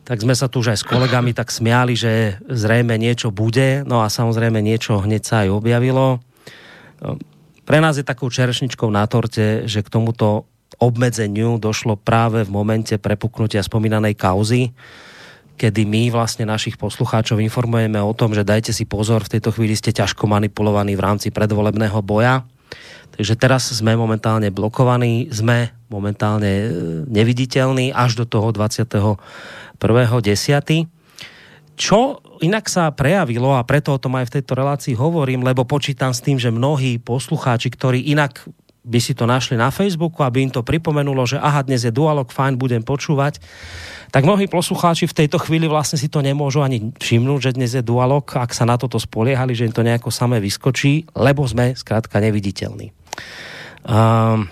tak 0.06 0.26
sme 0.26 0.34
sa 0.34 0.50
tu 0.50 0.66
už 0.66 0.74
aj 0.74 0.80
s 0.82 0.90
kolegami 0.90 1.38
tak 1.38 1.54
smiali, 1.54 1.94
že 1.94 2.42
zrejme 2.50 2.98
niečo 2.98 3.30
bude, 3.30 3.86
no 3.86 4.02
a 4.02 4.10
samozrejme 4.10 4.58
niečo 4.58 4.98
hneď 5.06 5.22
sa 5.22 5.36
aj 5.46 5.50
objavilo. 5.54 6.18
Pre 7.70 7.78
nás 7.78 8.02
je 8.02 8.06
takou 8.06 8.34
čerešničkou 8.34 8.90
na 8.90 9.06
torte, 9.06 9.70
že 9.70 9.86
k 9.86 9.94
tomuto 9.94 10.50
obmedzeniu 10.80 11.60
došlo 11.60 12.00
práve 12.00 12.48
v 12.48 12.52
momente 12.52 12.96
prepuknutia 12.96 13.60
spomínanej 13.60 14.16
kauzy, 14.16 14.72
kedy 15.60 15.84
my 15.84 16.16
vlastne 16.16 16.48
našich 16.48 16.80
poslucháčov 16.80 17.44
informujeme 17.44 18.00
o 18.00 18.16
tom, 18.16 18.32
že 18.32 18.48
dajte 18.48 18.72
si 18.72 18.88
pozor, 18.88 19.28
v 19.28 19.38
tejto 19.38 19.52
chvíli 19.52 19.76
ste 19.76 19.92
ťažko 19.92 20.24
manipulovaní 20.24 20.96
v 20.96 21.04
rámci 21.04 21.36
predvolebného 21.36 22.00
boja. 22.00 22.48
Takže 23.20 23.36
teraz 23.36 23.68
sme 23.68 24.00
momentálne 24.00 24.48
blokovaní, 24.56 25.28
sme 25.28 25.76
momentálne 25.92 26.48
e, 26.48 26.68
neviditeľní 27.12 27.92
až 27.92 28.24
do 28.24 28.26
toho 28.26 28.56
21.10. 28.56 29.84
Čo 31.76 32.24
inak 32.40 32.72
sa 32.72 32.88
prejavilo 32.96 33.60
a 33.60 33.68
preto 33.68 33.92
o 33.92 34.00
tom 34.00 34.16
aj 34.16 34.32
v 34.32 34.40
tejto 34.40 34.56
relácii 34.56 34.96
hovorím, 34.96 35.44
lebo 35.44 35.68
počítam 35.68 36.16
s 36.16 36.24
tým, 36.24 36.40
že 36.40 36.56
mnohí 36.56 37.04
poslucháči, 37.04 37.68
ktorí 37.68 38.08
inak 38.08 38.48
by 38.90 38.98
si 38.98 39.14
to 39.14 39.30
našli 39.30 39.54
na 39.54 39.70
Facebooku, 39.70 40.26
aby 40.26 40.42
im 40.42 40.52
to 40.52 40.66
pripomenulo, 40.66 41.30
že 41.30 41.38
aha, 41.38 41.62
dnes 41.62 41.86
je 41.86 41.94
dualog, 41.94 42.26
fajn, 42.26 42.58
budem 42.58 42.82
počúvať. 42.82 43.38
Tak 44.10 44.26
mnohí 44.26 44.50
poslucháči 44.50 45.06
v 45.06 45.14
tejto 45.14 45.38
chvíli 45.38 45.70
vlastne 45.70 46.02
si 46.02 46.10
to 46.10 46.26
nemôžu 46.26 46.66
ani 46.66 46.90
všimnúť, 46.98 47.40
že 47.40 47.56
dnes 47.62 47.72
je 47.78 47.86
dualog, 47.86 48.26
ak 48.26 48.50
sa 48.58 48.66
na 48.66 48.74
toto 48.82 48.98
spoliehali, 48.98 49.54
že 49.54 49.70
im 49.70 49.74
to 49.74 49.86
nejako 49.86 50.10
samé 50.10 50.42
vyskočí, 50.42 51.06
lebo 51.14 51.46
sme 51.46 51.78
zkrátka 51.78 52.18
neviditeľní. 52.18 52.90
Um, 53.86 54.50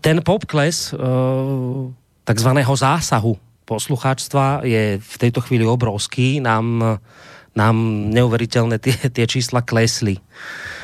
ten 0.00 0.24
popkles 0.24 0.96
uh, 0.96 1.92
takzvaného 2.24 2.72
zásahu 2.72 3.36
poslucháčstva 3.68 4.64
je 4.64 4.96
v 4.96 5.14
tejto 5.20 5.44
chvíli 5.44 5.68
obrovský. 5.68 6.40
Nám, 6.40 6.98
nám 7.52 7.76
neuveriteľné 8.08 8.80
tie, 8.80 8.96
tie 9.12 9.26
čísla 9.28 9.60
klesli. 9.60 10.16
Eh, 10.16 10.81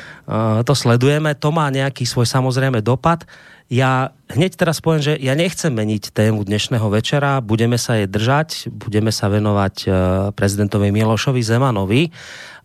to 0.61 0.73
sledujeme, 0.77 1.33
to 1.33 1.49
má 1.49 1.73
nejaký 1.73 2.05
svoj 2.05 2.29
samozrejme 2.29 2.85
dopad. 2.85 3.25
Ja 3.69 4.13
hneď 4.29 4.57
teraz 4.57 4.81
poviem, 4.81 5.01
že 5.01 5.13
ja 5.17 5.33
nechcem 5.33 5.73
meniť 5.73 6.13
tému 6.13 6.45
dnešného 6.45 6.85
večera, 6.89 7.41
budeme 7.41 7.77
sa 7.81 7.97
jej 7.97 8.05
držať, 8.09 8.69
budeme 8.69 9.09
sa 9.09 9.29
venovať 9.29 9.75
eh, 9.85 9.91
prezidentovi 10.33 10.93
Milošovi 10.93 11.41
Zemanovi, 11.41 12.13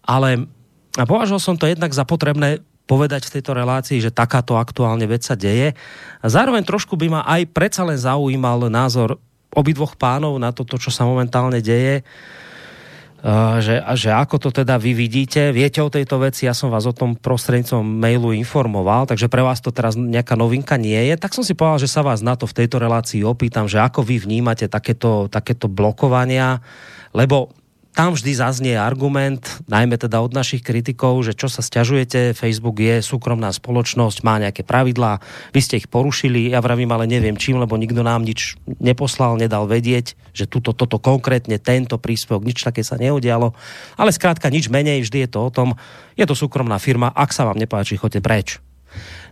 ale 0.04 0.49
považoval 0.97 1.40
som 1.40 1.56
to 1.56 1.68
jednak 1.68 1.92
za 1.92 2.04
potrebné 2.04 2.61
povedať 2.85 3.28
v 3.28 3.40
tejto 3.40 3.56
relácii, 3.56 3.97
že 3.97 4.12
takáto 4.12 4.61
aktuálne 4.61 5.09
vec 5.09 5.25
sa 5.25 5.33
deje. 5.33 5.73
A 6.21 6.26
zároveň 6.28 6.68
trošku 6.68 7.00
by 7.00 7.06
ma 7.09 7.21
aj 7.25 7.49
predsa 7.49 7.80
len 7.80 7.97
zaujímal 7.97 8.68
názor 8.68 9.16
obidvoch 9.56 9.97
pánov 9.97 10.37
na 10.37 10.52
toto, 10.52 10.76
čo 10.76 10.92
sa 10.92 11.09
momentálne 11.09 11.64
deje. 11.64 12.04
Uh, 12.04 12.04
Eh, 12.04 12.43
že, 13.64 13.81
že 13.97 14.12
ako 14.12 14.37
to 14.37 14.49
teda 14.52 14.76
vy 14.76 14.93
vidíte. 14.93 15.49
Viete 15.49 15.81
o 15.81 15.88
tejto 15.88 16.21
veci, 16.21 16.45
ja 16.45 16.52
som 16.52 16.69
vás 16.69 16.85
o 16.85 16.93
tom 16.93 17.16
prostredníctvom 17.16 17.81
mailu 17.81 18.37
informoval, 18.37 19.09
takže 19.09 19.33
pre 19.33 19.40
vás 19.40 19.64
to 19.64 19.73
teraz 19.73 19.97
nejaká 19.97 20.37
novinka 20.37 20.76
nie 20.76 21.00
je. 21.09 21.16
Tak 21.16 21.33
som 21.33 21.40
si 21.40 21.57
povedal, 21.57 21.81
že 21.81 21.88
sa 21.88 22.04
vás 22.04 22.21
na 22.21 22.37
to 22.37 22.45
v 22.45 22.52
tejto 22.61 22.76
relácii 22.76 23.25
opýtam, 23.25 23.64
že 23.64 23.81
ako 23.81 24.04
vy 24.04 24.21
vnímate 24.21 24.69
takéto, 24.69 25.33
takéto 25.33 25.73
blokovania, 25.73 26.61
lebo 27.16 27.49
tam 27.94 28.18
vždy 28.18 28.34
zaznie 28.34 28.74
argument, 28.74 29.62
najmä 29.70 29.94
teda 29.94 30.18
od 30.18 30.34
našich 30.34 30.66
kritikov, 30.66 31.22
že 31.22 31.38
čo 31.38 31.46
sa 31.46 31.62
stiažujete, 31.62 32.34
Facebook 32.34 32.82
je 32.82 32.98
súkromná 32.98 33.54
spoločnosť, 33.54 34.26
má 34.26 34.42
nejaké 34.42 34.66
pravidlá, 34.66 35.22
vy 35.54 35.60
ste 35.62 35.78
ich 35.78 35.86
porušili, 35.86 36.50
ja 36.50 36.58
vravím, 36.58 36.90
ale 36.90 37.06
neviem 37.06 37.38
čím, 37.38 37.62
lebo 37.62 37.78
nikto 37.78 38.02
nám 38.02 38.26
nič 38.26 38.58
neposlal, 38.82 39.38
nedal 39.38 39.70
vedieť, 39.70 40.18
že 40.34 40.50
tuto, 40.50 40.74
toto 40.74 40.98
konkrétne, 40.98 41.62
tento 41.62 41.94
príspevok, 42.02 42.42
nič 42.42 42.66
také 42.66 42.82
sa 42.82 42.98
neudialo, 42.98 43.54
ale 43.94 44.10
zkrátka 44.10 44.50
nič 44.50 44.66
menej, 44.66 45.06
vždy 45.06 45.24
je 45.24 45.30
to 45.30 45.40
o 45.46 45.54
tom, 45.54 45.78
je 46.18 46.26
to 46.26 46.34
súkromná 46.34 46.82
firma, 46.82 47.14
ak 47.14 47.30
sa 47.30 47.46
vám 47.46 47.62
nepáči, 47.62 47.94
choďte 47.94 48.20
preč. 48.20 48.48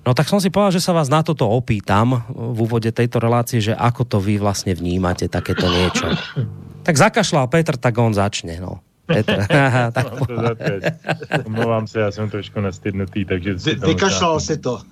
No 0.02 0.10
tak 0.18 0.26
som 0.26 0.42
si 0.42 0.50
povedal, 0.50 0.74
že 0.74 0.82
sa 0.82 0.90
vás 0.90 1.06
na 1.06 1.22
toto 1.22 1.46
opýtam 1.46 2.26
v 2.26 2.58
úvode 2.66 2.90
tejto 2.90 3.22
relácie, 3.22 3.62
že 3.62 3.70
ako 3.70 4.02
to 4.02 4.18
vy 4.18 4.34
vlastne 4.34 4.74
vnímate 4.74 5.30
takéto 5.30 5.70
niečo. 5.70 6.10
Tak 6.82 6.98
zakašlal 6.98 7.46
Petr, 7.46 7.78
tak 7.78 7.94
on 8.02 8.10
začne, 8.10 8.58
no. 8.58 8.82
Petr. 9.06 9.46
tak 9.94 10.06
Omlouvám 11.46 11.86
se, 11.86 12.00
já 12.00 12.10
jsem 12.10 12.30
trošku 12.30 12.60
nastydnutý, 12.60 13.24
takže... 13.24 13.54
Vy, 13.54 13.74
vykašlal 13.74 14.40
si 14.40 14.58
to. 14.58 14.82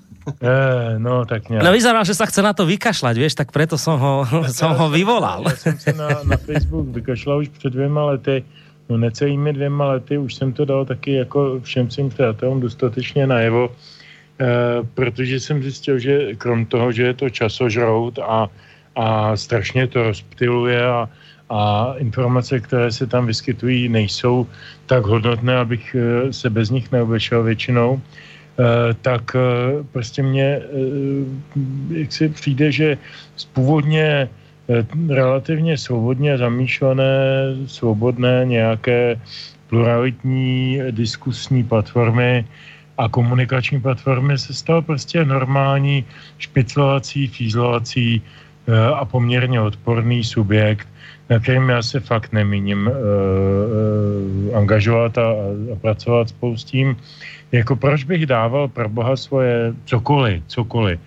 E, 0.43 0.99
no, 0.99 1.25
tak 1.25 1.49
nějak. 1.49 1.65
No 1.65 1.73
vyzerá, 1.73 2.05
že 2.05 2.15
sa 2.15 2.29
chce 2.29 2.45
na 2.45 2.53
to 2.53 2.69
vykašľať, 2.69 3.15
vieš, 3.17 3.35
tak 3.35 3.51
preto 3.51 3.81
som 3.81 3.97
ho, 3.99 4.15
som 4.61 4.77
ho 4.77 4.87
vyvolal. 4.93 5.43
Já 5.49 5.57
jsem 5.57 5.79
se 5.79 5.93
na, 5.93 6.09
na 6.25 6.37
Facebook 6.37 6.87
vykašlal 6.95 7.39
už 7.39 7.49
před 7.49 7.73
dvěma 7.73 8.05
lety, 8.05 8.45
no 8.89 8.97
necelými 8.97 9.53
dvěma 9.53 9.85
lety, 9.87 10.19
už 10.19 10.35
jsem 10.35 10.53
to 10.53 10.65
dal 10.65 10.85
taky 10.85 11.13
jako 11.13 11.61
všem 11.61 11.91
svým 11.91 12.09
přátelům 12.09 12.61
dostatečně 12.61 13.27
najevo, 13.27 13.71
protože 14.95 15.41
jsem 15.41 15.63
zjistil, 15.63 15.99
že 15.99 16.35
krom 16.35 16.67
toho, 16.67 16.93
že 16.93 17.03
je 17.03 17.15
to 17.15 17.31
časožrout 17.31 18.19
a, 18.19 18.49
a 18.97 19.37
strašně 19.37 19.87
to 19.87 20.03
rozptiluje 20.03 20.87
a, 20.87 21.09
a 21.51 21.95
informace, 21.99 22.61
které 22.61 22.93
se 22.93 23.07
tam 23.07 23.27
vyskytují, 23.27 23.89
nejsou 23.89 24.47
tak 24.87 25.05
hodnotné, 25.05 25.57
abych 25.57 25.97
eh, 25.99 26.33
se 26.33 26.51
bez 26.51 26.71
nich 26.71 26.93
neobešel 26.93 27.43
většinou, 27.43 28.01
eh, 28.01 28.95
tak 29.03 29.35
eh, 29.35 29.41
prostě 29.93 30.23
mně 30.23 30.61
jak 31.91 32.13
si 32.13 32.29
přijde, 32.29 32.73
že 32.73 32.89
z 33.37 33.45
původně 33.45 34.29
relativně 35.09 35.79
svobodně 35.79 36.39
zamýšlené, 36.39 37.11
svobodné 37.67 38.47
nějaké 38.47 39.19
pluralitní 39.67 40.79
diskusní 40.91 41.67
platformy 41.67 42.47
a 43.01 43.09
komunikační 43.09 43.81
platformy 43.81 44.39
se 44.39 44.55
stal 44.55 44.83
prostě 44.83 45.25
normální 45.25 46.05
špiclovací, 46.39 47.27
fízlovací 47.27 48.23
a 48.95 49.05
poměrně 49.05 49.61
odporný 49.61 50.25
subjekt, 50.25 50.89
na 51.31 51.39
kterým 51.39 51.69
já 51.69 51.83
se 51.83 52.01
fakt 52.01 52.33
nemíním 52.33 52.87
uh, 52.87 52.93
uh, 52.93 54.57
angažovat 54.57 55.19
a, 55.19 55.33
a 55.73 55.77
pracovat 55.81 56.29
spolu 56.29 56.57
s 56.57 56.65
tím. 56.65 56.97
Jako 57.53 57.77
proč 57.77 58.05
bych 58.05 58.27
dával 58.27 58.69
pro 58.69 58.89
boha 58.89 59.17
svoje 59.17 59.75
cokoliv, 59.85 60.43
cokoliv, 60.47 61.01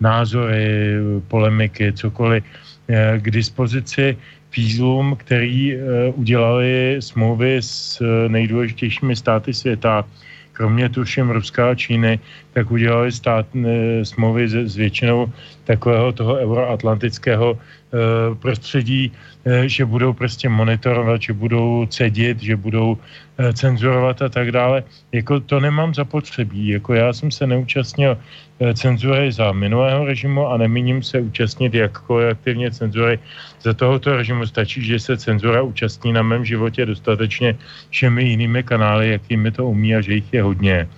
názory, 0.00 0.94
polemiky, 1.28 1.92
cokoliv 1.92 2.44
uh, 2.44 3.18
k 3.18 3.30
dispozici 3.30 4.16
fízlům, 4.50 5.16
který 5.16 5.76
uh, 5.76 5.82
udělali 6.14 6.96
smlouvy 7.00 7.56
s 7.62 8.02
nejdůležitějšími 8.28 9.16
státy 9.16 9.54
světa, 9.54 10.04
kromě 10.58 10.88
tuším 10.90 11.30
Ruska 11.30 11.70
a 11.70 11.74
Číny, 11.74 12.18
tak 12.52 12.70
udělali 12.70 13.12
stát, 13.14 13.46
smlouvy 14.02 14.48
s, 14.48 14.76
většinou 14.76 15.30
takového 15.64 16.12
toho 16.12 16.34
euroatlantického 16.34 17.54
Eh, 17.54 17.77
prostředí, 18.40 19.12
eh, 19.44 19.68
že 19.68 19.84
budou 19.84 20.12
prostě 20.12 20.48
monitorovat, 20.48 21.22
že 21.22 21.32
budou 21.32 21.86
cedit, 21.86 22.42
že 22.42 22.56
budou 22.56 22.98
eh, 23.38 23.52
cenzurovat 23.52 24.22
a 24.22 24.28
tak 24.28 24.52
dále. 24.52 24.84
Jako 25.12 25.40
to 25.40 25.60
nemám 25.60 25.94
zapotřebí. 25.94 26.68
Jako 26.68 26.94
já 26.94 27.12
jsem 27.12 27.30
se 27.30 27.46
neúčastnil 27.46 28.18
cenzury 28.74 29.32
za 29.32 29.52
minulého 29.52 30.04
režimu 30.04 30.46
a 30.50 30.56
nemíním 30.58 31.02
se 31.02 31.20
účastnit 31.20 31.74
jakkoliv 31.74 32.30
aktivně 32.30 32.70
cenzury 32.70 33.18
za 33.62 33.72
tohoto 33.72 34.16
režimu. 34.16 34.46
Stačí, 34.46 34.82
že 34.82 34.98
se 34.98 35.16
cenzura 35.16 35.62
účastní 35.62 36.12
na 36.12 36.22
mém 36.22 36.44
životě 36.44 36.86
dostatečně 36.86 37.54
všemi 37.90 38.24
jinými 38.24 38.62
kanály, 38.62 39.10
jakými 39.10 39.50
to 39.50 39.66
umí 39.70 39.94
a 39.94 40.00
že 40.00 40.14
jich 40.14 40.32
je 40.32 40.42
hodně 40.42 40.88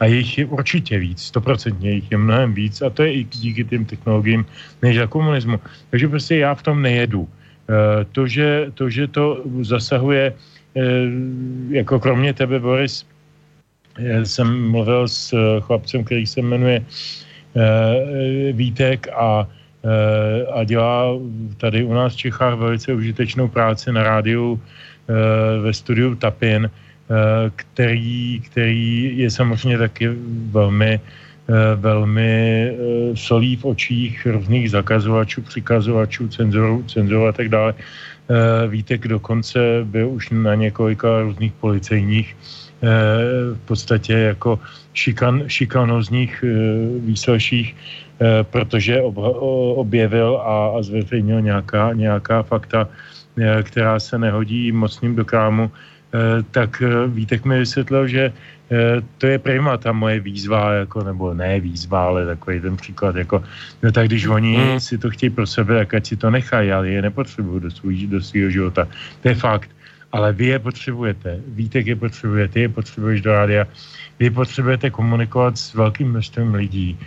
a 0.00 0.04
jich 0.06 0.38
je 0.38 0.44
určitě 0.46 0.98
víc, 0.98 1.22
stoprocentně 1.22 1.90
jich 1.90 2.10
je 2.10 2.18
mnohem 2.18 2.54
víc 2.54 2.82
a 2.82 2.90
to 2.90 3.02
je 3.02 3.12
i 3.12 3.24
díky 3.24 3.64
těm 3.64 3.84
technologiím 3.84 4.46
než 4.82 4.96
za 4.96 5.06
komunismu. 5.06 5.60
Takže 5.90 6.08
prostě 6.08 6.36
já 6.36 6.54
v 6.54 6.62
tom 6.62 6.82
nejedu. 6.82 7.28
E, 7.28 8.04
to, 8.12 8.26
že 8.26 8.70
to, 8.74 8.90
že 8.90 9.06
to 9.08 9.42
zasahuje, 9.62 10.24
e, 10.32 10.82
jako 11.70 12.00
kromě 12.00 12.32
tebe, 12.32 12.60
Boris, 12.60 13.06
já 13.98 14.24
jsem 14.24 14.70
mluvil 14.70 15.08
s 15.08 15.32
chlapcem, 15.60 16.04
který 16.04 16.26
se 16.26 16.42
jmenuje 16.42 16.84
Vítek 18.52 19.08
a 19.08 19.48
a 20.52 20.64
dělá 20.64 21.16
tady 21.56 21.84
u 21.84 21.94
nás 21.94 22.12
v 22.12 22.16
Čechách 22.28 22.54
velice 22.54 22.92
užitečnou 22.92 23.48
práci 23.48 23.92
na 23.92 24.02
rádiu 24.02 24.60
ve 25.62 25.72
studiu 25.72 26.14
Tapin, 26.14 26.68
Eh, 26.68 26.85
který, 27.56 28.40
který 28.40 29.18
je 29.18 29.30
samozřejmě 29.30 29.78
taky 29.78 30.08
velmi, 30.50 31.00
eh, 31.00 31.52
velmi 31.76 32.30
eh, 32.34 32.74
solí 33.14 33.56
v 33.56 33.64
očích 33.64 34.26
různých 34.26 34.70
zakazovačů, 34.70 35.42
přikazovačů, 35.42 36.28
cenzorů, 36.28 36.84
cenzorů 36.86 37.26
a 37.26 37.32
tak 37.32 37.48
dále. 37.48 37.74
Vítek 38.68 39.06
dokonce 39.06 39.86
byl 39.86 40.18
už 40.18 40.34
na 40.34 40.58
několika 40.58 41.22
různých 41.22 41.52
policejních 41.62 42.36
v 43.54 43.60
podstatě 43.70 44.34
jako 44.34 44.58
šikan, 44.92 45.46
šikanozních 45.46 46.44
výsleších, 47.06 47.76
protože 48.50 48.98
objevil 49.78 50.42
a, 50.42 50.74
a 50.74 50.82
zveřejnil 50.82 51.40
nějaká, 51.40 51.94
nějaká 51.94 52.42
fakta, 52.42 52.90
která 53.62 54.00
se 54.02 54.18
nehodí 54.18 54.74
mocným 54.74 55.14
do 55.14 55.22
krámu 55.24 55.70
Eh, 55.70 55.95
tak 56.50 56.82
eh, 56.82 57.06
Vítek 57.06 57.44
mi 57.44 57.58
vysvětlil, 57.58 58.08
že 58.08 58.32
eh, 58.70 59.02
to 59.18 59.26
je 59.26 59.38
prima 59.38 59.76
ta 59.76 59.92
moje 59.92 60.20
výzva, 60.20 60.72
jako, 60.72 61.04
nebo 61.04 61.34
ne 61.34 61.60
výzva, 61.60 62.04
ale 62.04 62.26
takový 62.26 62.60
ten 62.60 62.76
příklad, 62.76 63.16
jako, 63.16 63.44
no 63.82 63.92
tak 63.92 64.06
když 64.08 64.26
oni 64.26 64.58
mm. 64.58 64.80
si 64.80 64.98
to 64.98 65.10
chtějí 65.10 65.30
pro 65.30 65.46
sebe, 65.46 65.78
tak 65.78 65.94
ať 65.94 66.06
si 66.06 66.16
to 66.16 66.30
nechají, 66.30 66.72
ale 66.72 66.88
je 66.88 67.02
nepotřebují 67.02 67.60
do, 67.60 67.70
svůj, 67.70 68.06
do 68.06 68.20
svého 68.22 68.50
života. 68.50 68.88
To 69.22 69.28
je 69.28 69.34
fakt. 69.34 69.70
Ale 70.12 70.32
vy 70.32 70.46
je 70.46 70.58
potřebujete, 70.58 71.40
Vítek 71.48 71.86
je 71.86 71.96
potřebuje, 71.96 72.48
ty 72.48 72.60
je 72.60 72.68
potřebuješ 72.68 73.20
do 73.20 73.32
rádia, 73.32 73.66
vy 74.18 74.30
potřebujete 74.30 74.90
komunikovat 74.90 75.58
s 75.58 75.74
velkým 75.74 76.08
množstvím 76.08 76.54
lidí 76.54 76.98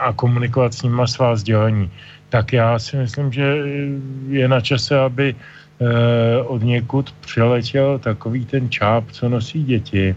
a 0.00 0.12
komunikovat 0.12 0.74
s 0.74 0.82
nimi 0.82 1.02
svá 1.04 1.36
sdělení. 1.36 1.90
Tak 2.28 2.52
já 2.52 2.78
si 2.78 2.96
myslím, 2.96 3.32
že 3.32 3.44
je 4.28 4.48
na 4.48 4.60
čase, 4.60 4.98
aby 4.98 5.34
Eh, 5.34 5.36
od 6.44 6.62
někud 6.62 7.14
přiletěl 7.20 7.98
takový 7.98 8.44
ten 8.44 8.70
čáp, 8.70 9.04
co 9.10 9.28
nosí 9.28 9.64
děti. 9.64 10.16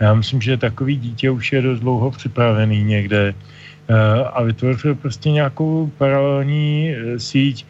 Já 0.00 0.14
myslím, 0.14 0.40
že 0.40 0.56
takový 0.56 0.96
dítě 0.96 1.30
už 1.30 1.52
je 1.52 1.62
dost 1.62 1.80
dlouho 1.80 2.10
připravený 2.10 2.84
někde 2.84 3.34
eh, 3.34 4.24
a 4.24 4.42
vytvořil 4.42 4.94
prostě 4.94 5.30
nějakou 5.30 5.90
paralelní 5.98 6.90
eh, 6.90 7.18
síť, 7.18 7.66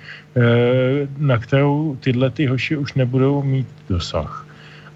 na 1.19 1.39
kterou 1.39 1.97
tyhle 2.01 2.31
ty 2.31 2.47
hoši 2.47 2.77
už 2.77 2.95
nebudou 2.95 3.43
mít 3.43 3.69
dosah. 3.89 4.47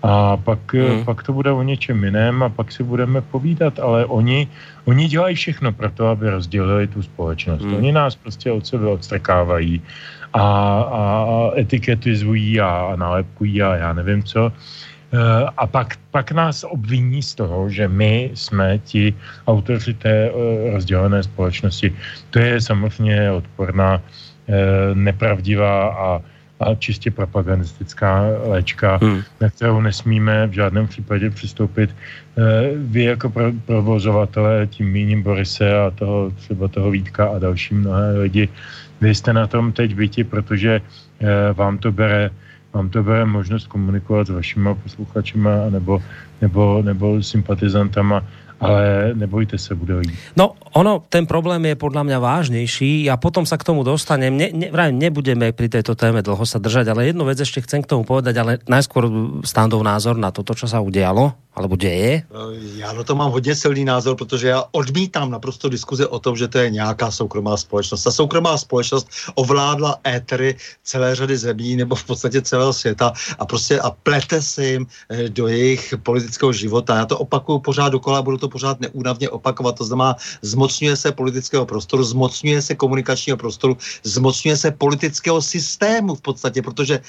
A 0.03 0.37
pak, 0.37 0.75
hmm. 0.75 1.05
pak 1.05 1.23
to 1.23 1.33
bude 1.33 1.53
o 1.53 1.63
něčem 1.63 2.05
jiném 2.05 2.43
a 2.43 2.49
pak 2.49 2.73
si 2.73 2.83
budeme 2.83 3.21
povídat, 3.21 3.79
ale 3.79 4.05
oni, 4.05 4.49
oni 4.85 5.09
dělají 5.09 5.37
všechno 5.37 5.73
pro 5.73 5.91
to, 5.91 6.07
aby 6.07 6.31
rozdělili 6.31 6.87
tu 6.87 7.03
společnost. 7.03 7.63
Hmm. 7.63 7.75
Oni 7.75 7.93
nás 7.93 8.17
prostě 8.17 8.53
od 8.53 8.67
sebe 8.67 8.87
odstrkávají 8.87 9.83
a, 10.33 10.43
a 10.83 11.51
etiketizují 11.57 12.61
a 12.61 12.97
nálepkují 12.97 13.63
a 13.63 13.77
já 13.77 13.93
nevím 13.93 14.23
co. 14.23 14.53
Eh, 15.11 15.47
a 15.57 15.67
pak, 15.67 15.99
pak 16.11 16.33
nás 16.33 16.65
obviní 16.65 17.23
z 17.23 17.35
toho, 17.35 17.71
že 17.71 17.89
my 17.89 18.31
jsme 18.35 18.79
ti 18.79 19.15
autoři 19.47 19.95
té 19.95 20.31
eh, 20.31 20.71
rozdělené 20.71 21.23
společnosti. 21.23 21.95
To 22.31 22.39
je 22.39 22.61
samozřejmě 22.61 23.31
odporná, 23.31 23.99
eh, 23.99 24.95
nepravdivá 24.95 25.89
a, 25.91 26.23
a 26.61 26.75
čistě 26.75 27.11
propagandistická 27.11 28.23
léčka, 28.47 28.99
hmm. 29.03 29.23
na 29.41 29.51
kterou 29.51 29.81
nesmíme 29.81 30.47
v 30.47 30.53
žádném 30.53 30.87
případě 30.87 31.31
přistoupit. 31.31 31.91
Vy 32.77 33.05
jako 33.05 33.33
provozovatele, 33.67 34.67
tím 34.67 34.93
míním 34.93 35.23
Borise 35.23 35.67
a 35.81 35.91
toho, 35.91 36.31
třeba 36.31 36.69
toho 36.69 36.91
Vítka 36.91 37.29
a 37.29 37.39
další 37.39 37.75
mnohé 37.75 38.19
lidi, 38.19 38.49
vy 39.01 39.15
jste 39.15 39.33
na 39.33 39.47
tom 39.47 39.73
teď 39.73 39.95
byti, 39.95 40.25
protože 40.25 40.81
eh, 40.81 41.53
vám 41.53 41.79
to 41.79 41.93
bere 41.93 42.31
vám 42.73 42.89
to 42.89 43.03
bere 43.03 43.27
možnost 43.27 43.67
komunikovat 43.67 44.27
s 44.27 44.31
vašimi 44.31 44.71
posluchačima 44.83 45.51
nebo, 45.71 46.03
nebo, 46.41 46.83
nebo 46.83 47.23
sympatizantama 47.23 48.23
ale 48.61 49.13
nebojte 49.15 49.59
se, 49.59 49.75
bude 49.75 49.95
jít. 49.95 50.13
No, 50.37 50.53
ono, 50.77 51.01
ten 51.09 51.25
problém 51.25 51.65
je 51.65 51.81
podľa 51.81 52.05
mňa 52.05 52.19
vážnejší 52.21 53.09
a 53.09 53.17
potom 53.17 53.49
sa 53.49 53.57
k 53.57 53.65
tomu 53.65 53.81
dostanem. 53.81 54.37
Ne, 54.37 54.53
ne, 54.53 54.69
vraj, 54.69 54.93
nebudeme 54.93 55.57
pri 55.57 55.73
tejto 55.73 55.97
téme 55.97 56.21
dlho 56.21 56.45
sa 56.45 56.61
držať, 56.61 56.93
ale 56.93 57.09
jednu 57.09 57.25
vec 57.25 57.41
ešte 57.41 57.65
chcem 57.65 57.81
k 57.81 57.89
tomu 57.89 58.05
povedať, 58.05 58.37
ale 58.37 58.61
najskôr 58.69 59.09
standov 59.49 59.81
názor 59.81 60.21
na 60.21 60.29
toto, 60.29 60.53
čo 60.53 60.69
sa 60.69 60.85
udialo 60.85 61.33
alebo 61.55 61.77
děje? 61.77 62.23
Já 62.77 62.93
na 62.93 63.03
to 63.03 63.15
mám 63.15 63.31
hodně 63.31 63.55
silný 63.55 63.85
názor, 63.85 64.17
protože 64.17 64.49
já 64.49 64.65
odmítám 64.73 65.31
naprosto 65.31 65.69
diskuze 65.69 66.07
o 66.07 66.19
tom, 66.19 66.37
že 66.37 66.49
to 66.49 66.59
je 66.59 66.71
nějaká 66.71 67.11
soukromá 67.11 67.57
společnost. 67.57 68.03
Ta 68.03 68.11
soukromá 68.11 68.59
společnost 68.59 69.09
ovládla 69.35 69.99
étery 70.07 70.57
celé 70.83 71.15
řady 71.15 71.37
zemí 71.37 71.77
nebo 71.77 71.95
v 71.95 72.05
podstatě 72.05 72.43
celého 72.43 72.73
světa 72.73 73.13
a 73.39 73.47
prostě 73.47 73.81
a 73.81 73.91
plete 73.91 74.43
se 74.43 74.67
jim 74.67 74.87
eh, 75.09 75.29
do 75.29 75.49
jejich 75.49 75.95
politického 76.03 76.53
života. 76.53 76.97
Já 76.97 77.07
to 77.07 77.19
opakuju 77.19 77.59
pořád 77.59 77.89
dokola, 77.89 78.23
budu 78.23 78.39
to 78.39 78.49
pořád 78.49 78.81
neúnavně 78.81 79.31
opakovat. 79.31 79.79
To 79.79 79.85
znamená, 79.85 80.17
zmocňuje 80.43 80.97
se 80.97 81.13
politického 81.13 81.67
prostoru, 81.67 82.05
zmocňuje 82.05 82.63
se 82.63 82.75
komunikačního 82.75 83.37
prostoru, 83.37 83.77
zmocňuje 84.03 84.57
se 84.57 84.71
politického 84.71 85.43
systému 85.43 86.15
v 86.15 86.21
podstatě, 86.21 86.63
protože 86.63 87.01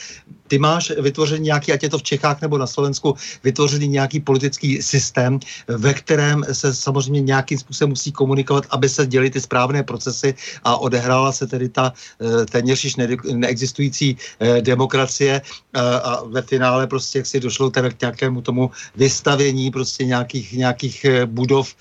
ty 0.51 0.59
máš 0.59 0.91
vytvořený 0.99 1.47
nějaký, 1.47 1.71
ať 1.71 1.83
je 1.83 1.89
to 1.89 1.97
v 1.97 2.03
Čechách 2.03 2.41
nebo 2.43 2.59
na 2.59 2.67
Slovensku, 2.67 3.15
vytvořený 3.43 3.87
nějaký 3.87 4.19
politický 4.19 4.83
systém, 4.83 5.39
ve 5.67 5.93
kterém 5.93 6.43
se 6.51 6.75
samozřejmě 6.75 7.21
nějakým 7.21 7.57
způsobem 7.59 7.89
musí 7.95 8.11
komunikovat, 8.11 8.67
aby 8.75 8.89
se 8.89 9.07
děly 9.07 9.31
ty 9.31 9.39
správné 9.39 9.79
procesy 9.83 10.35
a 10.67 10.75
odehrála 10.75 11.31
se 11.31 11.47
tedy 11.47 11.69
ta 11.71 11.95
eh, 11.95 12.45
téměř 12.51 12.83
již 12.83 12.93
neexistující 13.31 14.17
eh, 14.19 14.61
demokracie 14.61 15.39
eh, 15.39 15.79
a 15.79 16.27
ve 16.27 16.41
finále 16.41 16.83
prostě 16.83 17.23
jak 17.23 17.27
si 17.31 17.39
došlo 17.39 17.71
tedy 17.71 17.95
k 17.95 18.01
nějakému 18.01 18.41
tomu 18.41 18.71
vystavění 18.95 19.71
prostě 19.71 20.03
nějakých, 20.03 20.53
nějakých 20.53 21.05
budov 21.31 21.75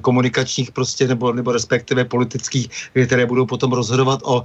komunikačních 0.00 0.70
prostě 0.70 1.08
nebo, 1.08 1.32
nebo 1.32 1.52
respektive 1.52 2.04
politických, 2.04 2.70
které 3.06 3.26
budou 3.26 3.46
potom 3.46 3.72
rozhodovat 3.72 4.20
o 4.24 4.44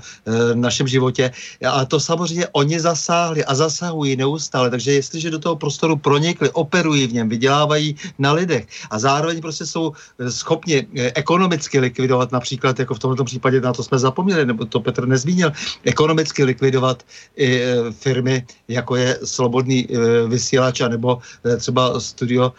našem 0.53 0.87
životě. 0.87 1.31
A 1.67 1.85
to 1.85 1.99
samozřejmě 1.99 2.47
oni 2.51 2.70
oni 2.71 2.79
zasáhli 2.79 3.43
a 3.45 3.51
zasahují 3.55 4.15
neustále, 4.15 4.69
takže 4.69 4.91
jestliže 5.03 5.35
do 5.35 5.39
toho 5.39 5.55
prostoru 5.55 5.99
pronikli, 5.99 6.47
operují 6.55 7.07
v 7.07 7.13
něm, 7.13 7.29
vydělávají 7.29 7.95
na 8.19 8.31
lidech 8.31 8.67
a 8.87 8.99
zároveň 8.99 9.41
prostě 9.41 9.65
jsou 9.65 9.91
schopni 10.29 10.87
ekonomicky 11.19 11.79
likvidovat 11.79 12.31
například, 12.31 12.79
jako 12.79 12.95
v 12.95 12.99
tomto 12.99 13.23
případě 13.27 13.61
na 13.61 13.73
to 13.73 13.83
jsme 13.83 13.99
zapomněli, 13.99 14.45
nebo 14.45 14.65
to 14.65 14.79
Petr 14.79 15.03
nezmínil, 15.03 15.51
ekonomicky 15.83 16.43
likvidovat 16.43 17.03
i 17.35 17.59
firmy, 17.91 18.47
jako 18.67 18.95
je 18.95 19.19
Slobodný 19.23 19.87
vysílač, 20.27 20.79
nebo 20.79 21.19
třeba 21.59 21.99
studio 21.99 22.55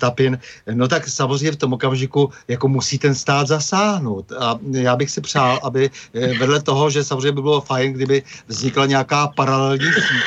Tapin, 0.00 0.38
no 0.66 0.88
tak 0.88 1.06
samozřejmě 1.08 1.52
v 1.52 1.62
tom 1.62 1.72
okamžiku 1.72 2.30
jako 2.48 2.68
musí 2.68 2.98
ten 2.98 3.14
stát 3.14 3.46
zasáhnout. 3.46 4.32
A 4.34 4.58
já 4.70 4.96
bych 4.96 5.10
si 5.10 5.20
přál, 5.20 5.60
aby 5.62 5.86
eh, 5.86 6.38
vedle 6.38 6.62
toho, 6.62 6.90
že 6.90 7.04
samozřejmě 7.04 7.32
by 7.32 7.42
bylo 7.42 7.60
fajn, 7.60 7.92
kdyby 7.92 8.22
vznikla 8.48 8.86
nějaká 8.86 9.26
paralelní 9.44 9.92
síť, 9.92 10.24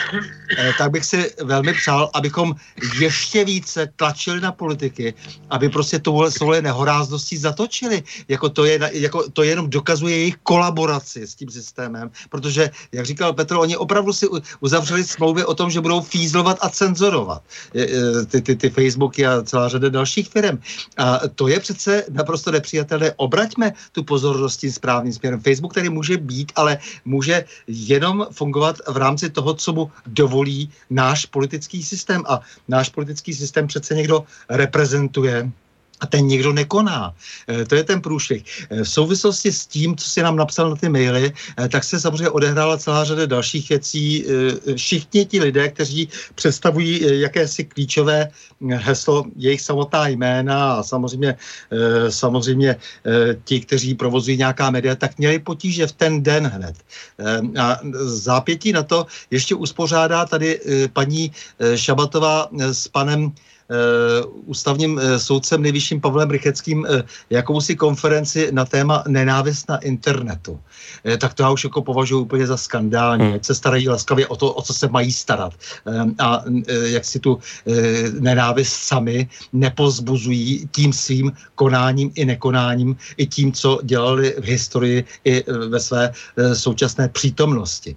eh, 0.58 0.74
tak 0.78 0.92
bych 0.92 1.06
si 1.06 1.20
velmi 1.42 1.74
přál, 1.74 2.10
abychom 2.14 2.54
ještě 3.02 3.46
více 3.46 3.90
tlačili 3.96 4.42
na 4.42 4.52
politiky, 4.52 5.14
aby 5.50 5.70
prostě 5.70 6.00
tohle 6.00 6.30
svoje 6.32 6.62
nehorázností 6.62 7.38
zatočili. 7.38 8.04
Jako 8.28 8.50
to, 8.50 8.66
je, 8.66 8.78
jako 8.94 9.30
to 9.34 9.42
jenom 9.44 9.70
dokazuje 9.70 10.18
jejich 10.18 10.38
kolaboraci 10.46 11.26
s 11.26 11.36
tím 11.36 11.50
systémem, 11.50 12.14
protože, 12.30 12.70
jak 12.92 13.06
říkal 13.06 13.34
Petr, 13.34 13.58
oni 13.58 13.78
opravdu 13.78 14.14
si 14.14 14.26
uzavřeli 14.62 15.04
smlouvy 15.04 15.46
o 15.46 15.54
tom, 15.58 15.74
že 15.74 15.82
budou 15.82 16.02
fízlovat 16.02 16.58
a 16.62 16.70
cenzorovat 16.70 17.42
ty, 18.30 18.42
ty, 18.42 18.56
ty 18.56 18.70
Facebooky 18.70 19.26
a 19.26 19.42
celá 19.42 19.70
řada 19.70 19.90
dalších 19.90 20.30
firm. 20.30 20.62
A 20.98 21.26
to 21.36 21.48
je 21.48 21.60
přece 21.60 22.06
naprosto 22.14 22.52
nepřijatelné. 22.52 23.14
Obraťme 23.18 23.74
tu 23.92 24.04
pozornost 24.04 24.58
tím 24.58 24.72
správným 24.72 25.14
směrem. 25.14 25.40
Facebook 25.42 25.74
tady 25.74 25.90
může 25.90 26.18
být, 26.18 26.52
ale 26.56 26.78
může 27.06 27.46
jenom 27.68 28.28
fungovat 28.32 28.78
v 28.88 28.97
rámci 28.98 29.30
toho, 29.30 29.54
co 29.54 29.74
mu 29.74 29.92
dovolí 30.06 30.70
náš 30.90 31.26
politický 31.26 31.84
systém. 31.84 32.24
A 32.28 32.42
náš 32.68 32.90
politický 32.90 33.34
systém 33.34 33.68
přece 33.68 33.96
někdo 33.96 34.24
reprezentuje 34.50 35.52
a 36.00 36.06
ten 36.08 36.28
někdo 36.28 36.54
nekoná. 36.54 37.14
E, 37.50 37.66
to 37.66 37.76
je 37.76 37.84
ten 37.84 38.02
průšvih. 38.02 38.44
E, 38.70 38.84
v 38.84 38.90
souvislosti 38.90 39.52
s 39.52 39.66
tím, 39.68 39.96
co 39.96 40.10
si 40.10 40.22
nám 40.22 40.36
napsal 40.36 40.70
na 40.70 40.76
ty 40.76 40.90
maily, 40.90 41.34
e, 41.34 41.70
tak 41.70 41.84
se 41.84 42.00
samozřejmě 42.00 42.30
odehrála 42.30 42.78
celá 42.78 43.04
řada 43.04 43.26
dalších 43.26 43.70
věcí. 43.70 44.26
Všichni 44.76 45.26
ti 45.26 45.40
lidé, 45.42 45.70
kteří 45.70 46.10
představují 46.36 47.22
jakési 47.22 47.64
klíčové 47.64 48.30
heslo, 48.62 49.26
jejich 49.36 49.62
samotná 49.62 50.08
jména 50.08 50.74
a 50.74 50.84
samozřejmě, 50.84 51.38
samozřejmě 52.10 52.76
ti, 53.44 53.60
kteří 53.60 53.96
provozují 53.96 54.38
nějaká 54.38 54.70
média, 54.70 54.96
tak 54.96 55.18
měli 55.18 55.40
potíže 55.40 55.88
v 55.88 55.92
ten 55.92 56.24
den 56.24 56.48
hned. 56.48 56.76
A 57.60 57.80
zápětí 58.04 58.72
na 58.72 58.84
to 58.84 59.06
ještě 59.32 59.56
uspořádá 59.56 60.26
tady 60.26 60.60
paní 60.94 61.32
Šabatová 61.76 62.50
s 62.52 62.88
panem 62.88 63.32
ústavním 64.46 64.94
uh, 64.94 65.18
soudcem 65.18 65.62
nejvyšším 65.62 66.02
Pavlem 66.02 66.30
Rycheckým 66.30 66.80
uh, 66.80 67.02
jakousi 67.30 67.76
konferenci 67.76 68.50
na 68.52 68.66
téma 68.66 69.04
nenávist 69.08 69.70
na 69.70 69.78
internetu. 69.78 70.60
Tak 71.20 71.34
to 71.34 71.44
já 71.44 71.50
už 71.50 71.64
jako 71.64 71.82
považuji 71.82 72.22
úplně 72.22 72.48
za 72.48 72.58
skandální. 72.58 73.24
Hmm. 73.24 73.34
Jak 73.34 73.46
se 73.46 73.56
starají 73.56 73.90
laskavě 73.90 74.28
o 74.28 74.36
to, 74.36 74.54
o 74.54 74.62
co 74.62 74.74
se 74.74 74.88
mají 74.88 75.12
starat. 75.12 75.54
Uh, 75.86 76.12
a 76.20 76.44
jak 76.84 77.06
si 77.06 77.20
tu 77.20 77.40
nenávist 78.20 78.74
sami 78.74 79.30
nepozbuzují 79.54 80.70
tím 80.72 80.94
svým 80.94 81.32
konáním 81.56 82.12
i 82.16 82.26
nekonáním, 82.26 82.96
i 83.18 83.28
tím, 83.28 83.52
co 83.52 83.80
dělali 83.84 84.36
v 84.40 84.44
historii 84.44 85.04
i 85.26 85.44
ve 85.68 85.80
své 85.80 86.14
současné 86.54 87.10
přítomnosti. 87.10 87.96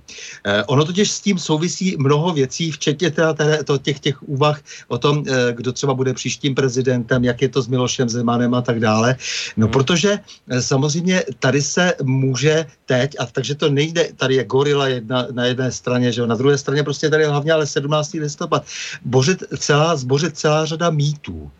Ono 0.67 0.85
totiž 0.85 1.11
s 1.11 1.21
tím 1.21 1.39
souvisí 1.39 1.97
mnoho 1.99 2.33
věcí, 2.33 2.71
včetně 2.71 3.11
teda, 3.11 3.35
těch, 3.83 4.01
těch 4.01 4.23
úvah 4.23 4.61
o 4.89 4.99
tom, 4.99 5.25
kdo 5.61 5.73
třeba 5.73 5.94
bude 5.94 6.14
příštím 6.14 6.55
prezidentem, 6.55 7.25
jak 7.25 7.42
je 7.42 7.49
to 7.49 7.62
s 7.62 7.68
Milošem 7.68 8.09
Zemanem 8.09 8.55
a 8.55 8.62
tak 8.62 8.81
dále. 8.81 9.16
No 9.57 9.66
hmm. 9.66 9.73
protože 9.73 10.18
eh, 10.49 10.62
samozřejmě 10.62 11.23
tady 11.38 11.62
se 11.62 11.94
může 12.03 12.66
teď, 12.87 13.16
a 13.18 13.27
takže 13.27 13.55
to 13.55 13.68
nejde, 13.68 14.09
tady 14.16 14.35
je 14.35 14.44
gorila 14.44 14.88
jedna, 14.88 15.27
na 15.33 15.44
jedné 15.44 15.73
straně, 15.73 16.12
že 16.12 16.20
jo, 16.20 16.27
na 16.27 16.35
druhé 16.35 16.59
straně 16.59 16.83
prostě 16.83 17.11
tady 17.11 17.25
hlavně 17.25 17.53
ale 17.53 17.66
17. 17.66 18.12
listopad, 18.12 18.64
bořit 19.05 19.44
celá, 19.59 19.96
zbořit 19.96 20.38
celá 20.38 20.64
řada 20.66 20.90
mýtů. 20.90 21.51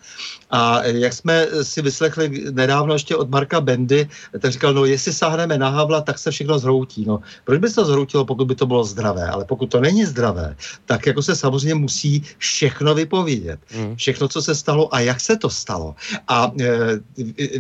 A 0.51 0.85
jak 0.85 1.13
jsme 1.13 1.47
si 1.63 1.83
vyslechli 1.83 2.45
nedávno 2.51 2.93
ještě 2.93 3.17
od 3.17 3.31
Marka 3.31 3.61
Bendy, 3.61 4.09
tak 4.41 4.53
říkal, 4.53 4.75
no 4.75 4.85
jestli 4.85 5.13
sáhneme 5.13 5.59
na 5.59 5.69
Havla, 5.69 6.01
tak 6.01 6.19
se 6.19 6.31
všechno 6.31 6.59
zhroutí. 6.59 7.05
No, 7.07 7.21
proč 7.45 7.61
by 7.61 7.69
se 7.69 7.75
to 7.75 7.85
zhroutilo, 7.85 8.25
pokud 8.25 8.45
by 8.45 8.55
to 8.55 8.67
bylo 8.67 8.85
zdravé? 8.85 9.27
Ale 9.27 9.45
pokud 9.45 9.67
to 9.67 9.81
není 9.81 10.05
zdravé, 10.05 10.57
tak 10.87 11.07
jako 11.07 11.23
se 11.23 11.37
samozřejmě 11.37 11.75
musí 11.75 12.23
všechno 12.39 12.95
vypovědět. 12.95 13.61
Mm. 13.77 13.97
Všechno, 13.97 14.29
co 14.29 14.43
se 14.43 14.55
stalo 14.55 14.95
a 14.95 15.01
jak 15.01 15.21
se 15.21 15.37
to 15.37 15.51
stalo. 15.51 15.95
A 16.29 16.53
e, 16.61 16.67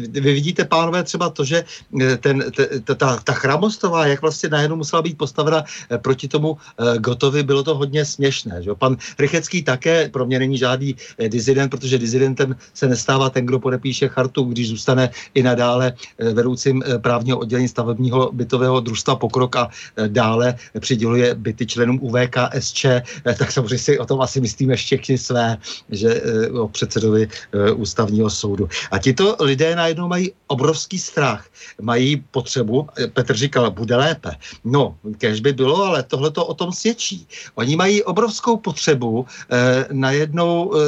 vy 0.09 0.33
vidíte, 0.33 0.65
pánové, 0.65 1.03
třeba 1.03 1.31
to, 1.31 1.45
že 1.45 1.65
e, 2.01 2.17
ten, 2.17 2.45
ta, 2.85 2.95
ta, 2.95 3.17
ta 3.25 3.33
chramostová, 3.33 4.07
jak 4.07 4.23
vlastně 4.23 4.49
najednou 4.49 4.77
musela 4.77 5.03
být 5.03 5.19
postavena 5.19 5.65
e, 5.91 5.99
proti 5.99 6.29
tomu 6.29 6.57
e, 6.57 6.99
Gotovi, 6.99 7.43
bylo 7.43 7.63
to 7.63 7.75
hodně 7.75 8.05
směšné. 8.05 8.63
Že? 8.63 8.75
Pan 8.75 8.97
Rychecký 9.19 9.63
také 9.63 10.09
pro 10.09 10.27
mě 10.27 10.39
není 10.39 10.59
žádný 10.59 10.97
e, 11.19 11.29
dizident, 11.29 11.71
protože 11.71 11.99
dizidentem 11.99 12.57
se 12.81 12.89
nestává 12.89 13.31
ten, 13.31 13.47
kdo 13.47 13.61
podepíše 13.61 14.09
chartu, 14.09 14.43
když 14.49 14.69
zůstane 14.69 15.11
i 15.35 15.43
nadále 15.43 15.93
eh, 15.93 16.33
vedoucím 16.33 16.81
eh, 16.81 16.99
právního 16.99 17.39
oddělení 17.39 17.69
stavebního 17.69 18.33
bytového 18.33 18.81
družstva 18.81 19.21
Pokrok 19.21 19.57
a 19.57 19.69
eh, 19.69 20.09
dále 20.09 20.57
přiděluje 20.81 21.35
byty 21.35 21.67
členům 21.67 22.01
UVKSČ, 22.01 23.05
tak 23.39 23.53
samozřejmě 23.53 23.79
si 23.79 23.99
o 23.99 24.07
tom 24.07 24.21
asi 24.21 24.41
myslíme 24.41 24.77
všichni 24.77 25.19
své, 25.19 25.59
že 25.91 26.23
o 26.57 26.69
předsedovi 26.69 27.29
ústavního 27.77 28.31
soudu. 28.31 28.69
A 28.91 28.99
tito 28.99 29.37
lidé 29.41 29.77
najednou 29.77 30.09
mají 30.09 30.33
obrovský 30.47 30.99
strach, 30.99 31.45
mají 31.81 32.25
potřebu, 32.31 32.89
Petr 33.13 33.37
říkal, 33.37 33.71
bude 33.71 33.97
lépe. 33.97 34.31
No, 34.65 34.97
kež 35.19 35.41
by 35.41 35.53
bylo, 35.53 35.85
ale 35.85 36.03
tohle 36.03 36.31
to 36.31 36.47
o 36.47 36.55
tom 36.55 36.73
svědčí. 36.73 37.27
Oni 37.55 37.77
mají 37.77 38.03
obrovskou 38.03 38.57
potřebu 38.57 39.27
eh, 39.27 39.87
najednou 39.93 40.73
eh, 40.73 40.79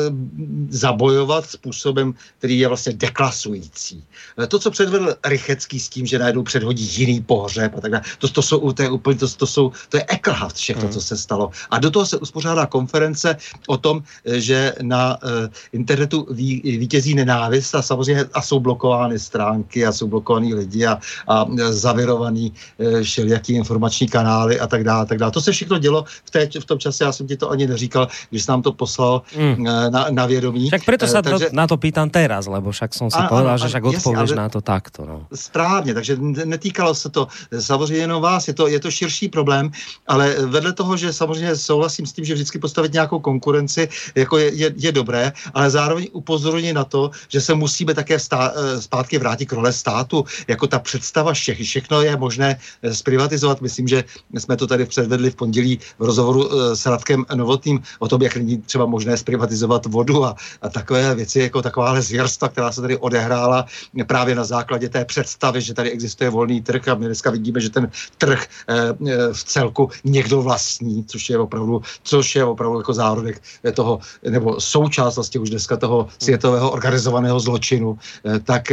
zabojovat 0.71 1.47
způsob 1.47 1.82
způsobem, 1.83 2.15
který 2.39 2.59
je 2.59 2.69
vlastně 2.69 2.93
deklasující. 2.93 4.05
To, 4.49 4.59
co 4.59 4.71
předvedl 4.71 5.15
Rychecký 5.27 5.81
s 5.81 5.89
tím, 5.89 6.07
že 6.07 6.19
najednou 6.19 6.43
předhodí 6.43 6.85
jiný 6.85 7.21
pohřeb 7.21 7.75
a 7.77 7.81
tak 7.81 7.91
dále, 7.91 8.03
to, 8.19 8.29
to, 8.29 8.43
jsou, 8.43 8.73
to 8.73 8.83
je 8.83 8.91
úplně, 8.91 9.19
to, 9.19 9.29
to, 9.29 9.47
jsou, 9.47 9.73
to 9.89 9.97
je 9.97 10.05
eklhaft 10.09 10.57
všechno, 10.57 10.85
mm. 10.85 10.93
co 10.93 11.01
se 11.01 11.17
stalo. 11.17 11.51
A 11.71 11.79
do 11.79 11.91
toho 11.91 12.07
se 12.07 12.17
uspořádá 12.19 12.67
konference 12.67 13.37
o 13.67 13.77
tom, 13.77 14.03
že 14.25 14.75
na 14.83 15.19
uh, 15.23 15.51
internetu 15.73 16.27
ví, 16.31 16.63
vítězí 16.63 17.15
nenávist 17.15 17.75
a 17.75 17.83
samozřejmě 17.83 18.25
a 18.33 18.43
jsou 18.43 18.61
blokovány 18.61 19.19
stránky 19.19 19.87
a 19.87 19.93
jsou 19.93 20.07
blokovaní 20.07 20.55
lidi 20.55 20.87
a, 20.87 20.99
a 21.29 21.47
zavirovaný 21.71 22.53
uh, 22.79 23.03
všelijaký 23.03 23.53
informační 23.55 24.09
kanály 24.09 24.61
a 24.61 24.67
tak 24.67 24.85
dále, 24.85 25.07
tak 25.07 25.19
dále. 25.19 25.33
To 25.33 25.41
se 25.41 25.53
všechno 25.53 25.79
dělo 25.79 26.05
v, 26.25 26.31
té, 26.31 26.47
v 26.47 26.65
tom 26.65 26.79
čase, 26.79 27.05
já 27.05 27.13
jsem 27.13 27.27
ti 27.27 27.37
to 27.37 27.51
ani 27.51 27.67
neříkal, 27.67 28.09
když 28.31 28.43
jsi 28.43 28.51
nám 28.51 28.63
to 28.63 28.73
poslal 28.73 29.23
mm. 29.37 29.61
uh, 29.61 29.91
na, 29.91 30.07
na 30.11 30.27
vědomí. 30.27 30.71
Tak 30.71 30.85
proto 30.85 31.07
se 31.07 31.23
takže, 31.23 31.49
na 31.53 31.67
to 31.67 31.72
pýtam 31.77 32.11
teraz, 32.11 32.47
lebo 32.47 32.73
však 32.73 32.91
som 32.95 33.11
si 33.11 33.19
ano, 33.19 33.29
povedal, 33.29 33.55
ano, 33.57 33.63
že 33.63 33.69
však 33.69 33.85
odpovíš 33.85 34.33
na 34.33 34.49
to 34.49 34.61
takto. 34.61 35.07
No. 35.07 35.27
Správně, 35.35 35.95
takže 35.95 36.17
netýkalo 36.45 36.95
se 36.95 37.09
to 37.09 37.29
samozřejmě 37.61 38.03
jenom 38.03 38.23
vás, 38.23 38.49
je 38.49 38.55
to, 38.55 38.67
je 38.69 38.81
to 38.81 38.91
širší 38.91 39.29
problém, 39.29 39.71
ale 40.07 40.35
vedle 40.47 40.73
toho, 40.73 40.97
že 40.97 41.13
samozřejmě 41.13 41.57
souhlasím 41.57 42.07
s 42.07 42.13
tím, 42.13 42.25
že 42.25 42.35
vždycky 42.35 42.59
postavit 42.59 42.93
nějakou 42.93 43.19
konkurenci 43.19 43.89
jako 44.15 44.39
je, 44.39 44.55
je, 44.55 44.69
je 44.77 44.93
dobré, 44.93 45.33
ale 45.55 45.71
zároveň 45.71 46.09
upozorně 46.13 46.75
na 46.75 46.85
to, 46.85 47.11
že 47.29 47.41
se 47.41 47.55
musíme 47.55 47.95
také 47.95 48.19
stá, 48.19 48.53
eh, 48.55 48.81
zpátky 48.83 49.19
vrátit 49.19 49.47
k 49.47 49.53
role 49.53 49.73
státu, 49.73 50.25
jako 50.49 50.67
ta 50.67 50.79
představa 50.79 51.33
všech, 51.33 51.59
všechno 51.61 52.03
je 52.03 52.17
možné 52.17 52.59
eh, 52.83 52.95
zprivatizovat. 52.95 53.61
Myslím, 53.61 53.89
že 53.89 54.05
jsme 54.39 54.57
to 54.57 54.67
tady 54.67 54.87
předvedli 54.87 55.31
v 55.31 55.37
pondělí 55.37 55.79
v 55.99 56.03
rozhovoru 56.05 56.43
eh, 56.45 56.77
s 56.77 56.87
Radkem 56.87 57.25
Novotným 57.35 57.83
o 57.99 58.09
tom, 58.09 58.23
jak 58.23 58.37
není 58.37 58.59
třeba 58.59 58.87
možné 58.87 59.17
zprivatizovat 59.17 59.87
vodu 59.87 60.25
a, 60.25 60.37
a 60.63 60.69
takové 60.69 61.15
věci, 61.15 61.41
jako 61.41 61.62
takováhle 61.63 62.03
zvěrstva, 62.03 62.49
která 62.49 62.73
se 62.73 62.81
tady 62.81 62.97
odehrála 62.97 63.67
právě 64.07 64.35
na 64.35 64.45
základě 64.45 64.89
té 64.89 65.05
představy, 65.05 65.61
že 65.61 65.75
tady 65.75 65.91
existuje 65.91 66.31
volný 66.31 66.61
trh 66.63 66.89
a 66.89 66.95
my 66.95 67.07
dneska 67.07 67.31
vidíme, 67.31 67.61
že 67.61 67.71
ten 67.71 67.91
trh 68.19 68.47
eh, 68.69 68.75
eh, 68.91 69.33
v 69.33 69.45
celku 69.45 69.91
někdo 70.05 70.43
vlastní, 70.43 71.05
což 71.05 71.31
je 71.31 71.39
opravdu, 71.39 71.83
což 72.03 72.37
je 72.37 72.45
opravdu 72.45 72.79
jako 72.79 72.93
zárodek 72.93 73.43
toho, 73.75 74.01
nebo 74.29 74.61
součást 74.61 75.15
vlastně 75.17 75.41
už 75.41 75.51
dneska 75.51 75.77
toho 75.77 76.09
světového 76.19 76.71
organizovaného 76.71 77.41
zločinu, 77.41 77.99
eh, 78.25 78.39
tak, 78.41 78.73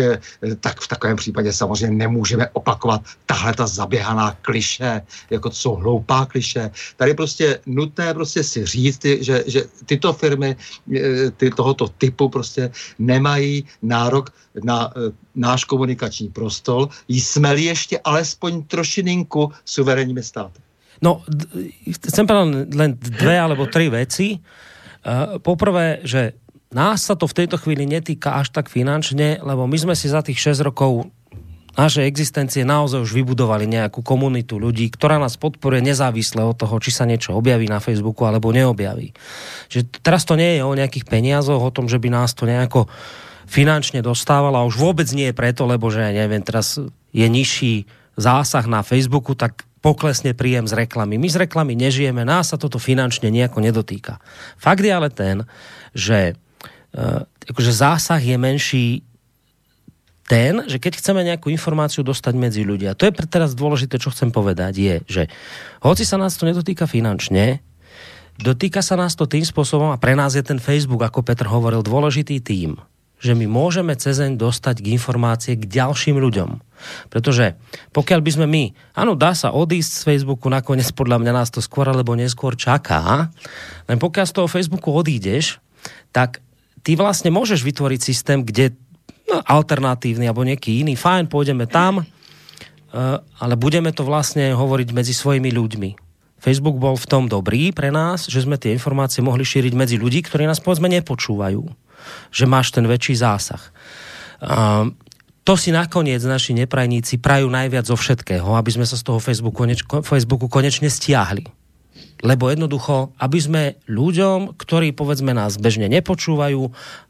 tak 0.60 0.80
v 0.80 0.88
takovém 0.88 1.17
případě 1.17 1.54
samozřejmě 1.54 1.97
nemůžeme 1.97 2.49
opakovat 2.54 3.02
tahle 3.25 3.54
ta 3.54 3.67
zaběhaná 3.67 4.38
kliše, 4.41 5.02
jako 5.30 5.52
jsou 5.52 5.75
hloupá 5.75 6.25
kliše. 6.25 6.71
Tady 6.97 7.13
prostě 7.13 7.60
nutné 7.65 8.13
prostě 8.13 8.43
si 8.43 8.65
říct, 8.65 9.06
že, 9.06 9.43
že 9.47 9.63
tyto 9.86 10.13
firmy 10.13 10.56
ty, 11.38 11.49
tohoto 11.49 11.88
typu 11.88 12.30
prostě 12.30 12.68
nemají 12.99 13.65
nárok 13.82 14.34
na 14.63 14.91
e, 14.95 15.12
náš 15.36 15.63
komunikační 15.63 16.29
prostor, 16.29 16.89
jsme-li 17.08 17.63
ještě 17.63 17.99
alespoň 18.03 18.63
trošininku 18.63 19.51
suverénními 19.65 20.23
státy. 20.23 20.60
No, 20.99 21.23
chcem 21.88 22.27
povedať 22.27 22.75
len 22.75 22.91
dve 22.99 23.39
alebo 23.39 23.71
tri 23.71 23.88
veci. 23.88 24.36
Uh, 24.99 25.39
poprvé, 25.39 26.03
že 26.03 26.36
nás 26.75 27.08
sa 27.08 27.15
to 27.15 27.23
v 27.23 27.38
tejto 27.43 27.55
chvíli 27.55 27.88
netýka 27.88 28.36
až 28.36 28.51
tak 28.51 28.67
finančne, 28.67 29.39
lebo 29.39 29.63
my 29.63 29.77
sme 29.79 29.95
si 29.95 30.12
za 30.12 30.19
tých 30.19 30.38
6 30.38 30.60
rokov 30.67 31.08
našej 31.79 32.03
existencie 32.03 32.67
naozaj 32.67 32.99
už 33.07 33.15
vybudovali 33.15 33.63
nejakú 33.63 34.03
komunitu 34.03 34.59
ľudí, 34.59 34.91
ktorá 34.91 35.15
nás 35.15 35.39
podporuje 35.39 35.79
nezávisle 35.79 36.43
od 36.43 36.59
toho, 36.59 36.75
či 36.83 36.91
sa 36.91 37.07
niečo 37.07 37.31
objaví 37.39 37.71
na 37.71 37.79
Facebooku 37.79 38.27
alebo 38.27 38.51
neobjaví. 38.51 39.15
Že 39.71 40.03
teraz 40.03 40.27
to 40.27 40.35
nie 40.35 40.59
je 40.59 40.61
o 40.67 40.75
nejakých 40.75 41.07
peniazoch, 41.07 41.63
o 41.63 41.71
tom, 41.71 41.87
že 41.87 42.01
by 42.01 42.11
nás 42.11 42.35
to 42.35 42.43
nejako 42.43 42.91
finančne 43.47 44.03
dostávalo 44.03 44.61
a 44.61 44.67
už 44.67 44.77
vôbec 44.77 45.09
nie 45.15 45.31
je 45.31 45.37
preto, 45.39 45.65
lebo 45.65 45.89
že 45.89 46.11
neviem, 46.13 46.43
teraz 46.43 46.77
je 47.09 47.25
nižší 47.25 47.89
zásah 48.19 48.67
na 48.67 48.85
Facebooku, 48.85 49.33
tak 49.33 49.65
poklesne 49.79 50.35
príjem 50.35 50.67
z 50.67 50.85
reklamy. 50.85 51.15
My 51.15 51.31
z 51.31 51.47
reklamy 51.47 51.73
nežijeme, 51.73 52.27
nás 52.27 52.51
sa 52.51 52.59
toto 52.59 52.77
finančne 52.77 53.31
nejako 53.31 53.63
nedotýka. 53.63 54.19
Fakt 54.59 54.83
je 54.83 54.91
ale 54.91 55.09
ten, 55.09 55.47
že 55.95 56.35
uh, 56.93 57.23
akože 57.47 57.71
zásah 57.73 58.21
je 58.21 58.37
menší 58.37 58.85
ten, 60.29 60.61
že 60.69 60.77
keď 60.77 61.01
chceme 61.01 61.25
nejakú 61.25 61.49
informáciu 61.49 62.05
dostať 62.05 62.37
medzi 62.37 62.61
ľudia, 62.61 62.93
to 62.93 63.09
je 63.09 63.13
teraz 63.25 63.57
dôležité, 63.57 63.97
čo 63.97 64.13
chcem 64.13 64.29
povedať, 64.29 64.73
je, 64.77 64.95
že 65.09 65.23
hoci 65.81 66.05
sa 66.05 66.21
nás 66.21 66.37
to 66.37 66.45
nedotýka 66.45 66.85
finančne, 66.85 67.65
dotýka 68.37 68.85
sa 68.85 68.93
nás 68.93 69.17
to 69.17 69.25
tým 69.25 69.41
spôsobom 69.41 69.89
a 69.89 69.97
pre 69.97 70.13
nás 70.13 70.37
je 70.37 70.45
ten 70.45 70.61
Facebook, 70.61 71.01
ako 71.01 71.25
Petr 71.25 71.49
hovoril, 71.49 71.81
dôležitý 71.81 72.45
tým, 72.45 72.77
že 73.19 73.33
my 73.33 73.49
môžeme 73.49 73.97
cezeň 73.97 74.37
dostať 74.37 74.85
k 74.85 74.93
informácie 74.93 75.57
k 75.57 75.65
ďalším 75.65 76.21
ľuďom. 76.21 76.61
Pretože 77.11 77.59
pokiaľ 77.91 78.19
by 78.23 78.31
sme 78.31 78.47
my, 78.47 78.63
áno, 78.95 79.17
dá 79.17 79.35
sa 79.35 79.51
odísť 79.51 79.91
z 79.91 80.05
Facebooku, 80.07 80.47
nakoniec 80.47 80.87
podľa 80.95 81.19
mňa 81.19 81.33
nás 81.35 81.49
to 81.51 81.59
skôr 81.59 81.89
alebo 81.89 82.15
neskôr 82.15 82.55
čaká, 82.55 83.33
len 83.89 83.97
pokiaľ 83.99 84.25
z 84.29 84.35
toho 84.39 84.47
Facebooku 84.47 84.93
odídeš, 84.93 85.59
tak 86.15 86.39
ty 86.85 86.95
vlastne 86.95 87.33
môžeš 87.33 87.59
vytvoriť 87.65 87.99
systém, 87.99 88.39
kde 88.45 88.77
no, 89.29 89.37
alternatívny 89.45 90.25
alebo 90.25 90.43
nejaký 90.43 90.81
iný, 90.83 90.97
fajn, 90.97 91.29
pôjdeme 91.29 91.69
tam, 91.69 92.01
uh, 92.01 92.05
ale 93.21 93.53
budeme 93.55 93.93
to 93.93 94.03
vlastne 94.03 94.51
hovoriť 94.51 94.89
medzi 94.91 95.13
svojimi 95.13 95.53
ľuďmi. 95.53 95.89
Facebook 96.39 96.79
bol 96.79 96.95
v 96.95 97.09
tom 97.09 97.27
dobrý 97.27 97.75
pre 97.75 97.91
nás, 97.91 98.25
že 98.25 98.41
sme 98.43 98.55
tie 98.55 98.71
informácie 98.71 99.19
mohli 99.19 99.43
šíriť 99.43 99.75
medzi 99.75 99.99
ľudí, 99.99 100.23
ktorí 100.23 100.47
nás 100.47 100.63
povedzme 100.63 100.87
nepočúvajú. 100.87 101.67
Že 102.31 102.45
máš 102.47 102.71
ten 102.71 102.87
väčší 102.87 103.19
zásah. 103.19 103.59
To 105.43 105.53
si 105.59 105.75
nakoniec 105.75 106.23
naši 106.23 106.55
neprajníci 106.55 107.19
prajú 107.19 107.51
najviac 107.51 107.83
zo 107.83 107.99
všetkého, 107.99 108.55
aby 108.55 108.71
sme 108.71 108.87
sa 108.87 108.95
z 108.95 109.03
toho 109.03 109.19
Facebooku, 109.19 109.67
Facebooku 109.99 110.47
konečne 110.47 110.87
stiahli 110.87 111.58
lebo 112.19 112.51
jednoducho, 112.51 113.15
aby 113.15 113.39
sme 113.39 113.63
ľuďom, 113.88 114.60
ktorí 114.60 114.91
povedzme 114.91 115.32
nás 115.32 115.55
bežne 115.55 115.88
nepočúvajú, 115.88 116.62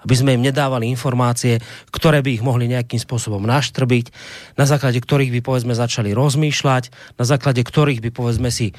aby 0.06 0.14
sme 0.14 0.38
im 0.38 0.46
nedávali 0.46 0.86
informácie, 0.86 1.58
ktoré 1.90 2.22
by 2.22 2.38
ich 2.38 2.46
mohli 2.46 2.70
nejakým 2.70 3.02
spôsobom 3.02 3.42
naštrbiť, 3.42 4.14
na 4.54 4.70
základe 4.70 5.02
ktorých 5.02 5.34
by 5.34 5.42
povedzme 5.42 5.74
začali 5.74 6.14
rozmýšľať, 6.14 7.18
na 7.18 7.26
základe 7.26 7.66
ktorých 7.66 8.06
by 8.06 8.10
povedzme 8.14 8.54
si 8.54 8.70
e, 8.70 8.74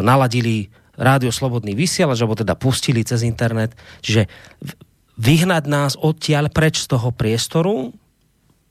naladili 0.00 0.72
rádio 0.96 1.28
Slobodný 1.28 1.76
vysielač, 1.76 2.24
alebo 2.24 2.38
teda 2.38 2.56
pustili 2.56 3.04
cez 3.04 3.26
internet. 3.26 3.76
Čiže 4.00 4.30
vyhnať 5.20 5.64
nás 5.68 5.92
odtiaľ 5.98 6.48
preč 6.48 6.80
z 6.80 6.96
toho 6.96 7.12
priestoru, 7.12 7.92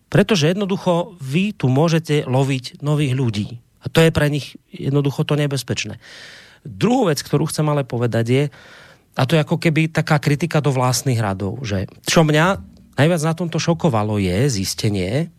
pretože 0.10 0.50
jednoducho 0.50 1.18
vy 1.22 1.54
tu 1.54 1.70
môžete 1.70 2.26
loviť 2.26 2.82
nových 2.82 3.14
ľudí. 3.14 3.48
A 3.84 3.92
to 3.92 4.00
je 4.00 4.16
pre 4.16 4.32
nich 4.32 4.56
jednoducho 4.72 5.28
to 5.28 5.36
nebezpečné. 5.36 6.00
Druhú 6.63 7.12
vec, 7.12 7.19
ktorú 7.19 7.47
chcem 7.52 7.67
ale 7.67 7.84
povedať 7.84 8.26
je, 8.28 8.43
a 9.13 9.21
to 9.30 9.38
je 9.38 9.43
ako 9.45 9.62
keby 9.62 9.93
taká 9.93 10.17
kritika 10.17 10.58
do 10.58 10.73
vlastných 10.73 11.21
radov, 11.21 11.62
že 11.62 11.86
čo 12.08 12.26
mňa 12.26 12.45
najviac 12.97 13.21
na 13.21 13.34
tomto 13.38 13.62
šokovalo 13.62 14.17
je 14.17 14.49
zistenie, 14.49 15.30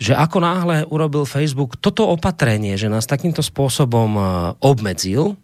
že 0.00 0.16
ako 0.16 0.38
náhle 0.40 0.76
urobil 0.88 1.28
Facebook 1.28 1.78
toto 1.78 2.08
opatrenie, 2.08 2.74
že 2.74 2.90
nás 2.90 3.06
takýmto 3.06 3.44
spôsobom 3.44 4.10
e, 4.16 4.22
obmedzil, 4.64 5.38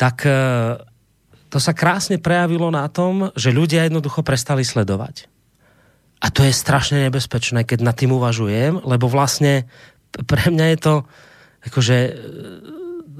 tak 0.00 0.26
e, 0.26 0.32
to 1.48 1.58
sa 1.60 1.72
krásne 1.72 2.18
prejavilo 2.18 2.68
na 2.68 2.88
tom, 2.88 3.30
že 3.38 3.54
ľudia 3.54 3.86
jednoducho 3.86 4.24
prestali 4.24 4.64
sledovať. 4.66 5.30
A 6.18 6.34
to 6.34 6.42
je 6.42 6.50
strašne 6.50 6.98
nebezpečné, 7.08 7.62
keď 7.62 7.78
nad 7.84 7.94
tým 7.94 8.10
uvažujem, 8.10 8.82
lebo 8.82 9.06
vlastne 9.06 9.70
pre 10.26 10.50
mňa 10.50 10.66
je 10.74 10.78
to 10.82 10.94
akože 11.68 11.96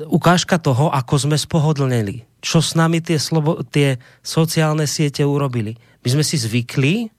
ukážka 0.07 0.63
toho, 0.63 0.95
ako 0.95 1.15
sme 1.29 1.37
spohodlneli. 1.39 2.23
Čo 2.39 2.63
s 2.63 2.79
nami 2.79 3.03
tie, 3.03 3.19
slobo, 3.19 3.67
tie 3.67 3.99
sociálne 4.23 4.87
siete 4.87 5.27
urobili. 5.27 5.75
My 6.07 6.09
sme 6.15 6.25
si 6.25 6.39
zvykli, 6.39 7.11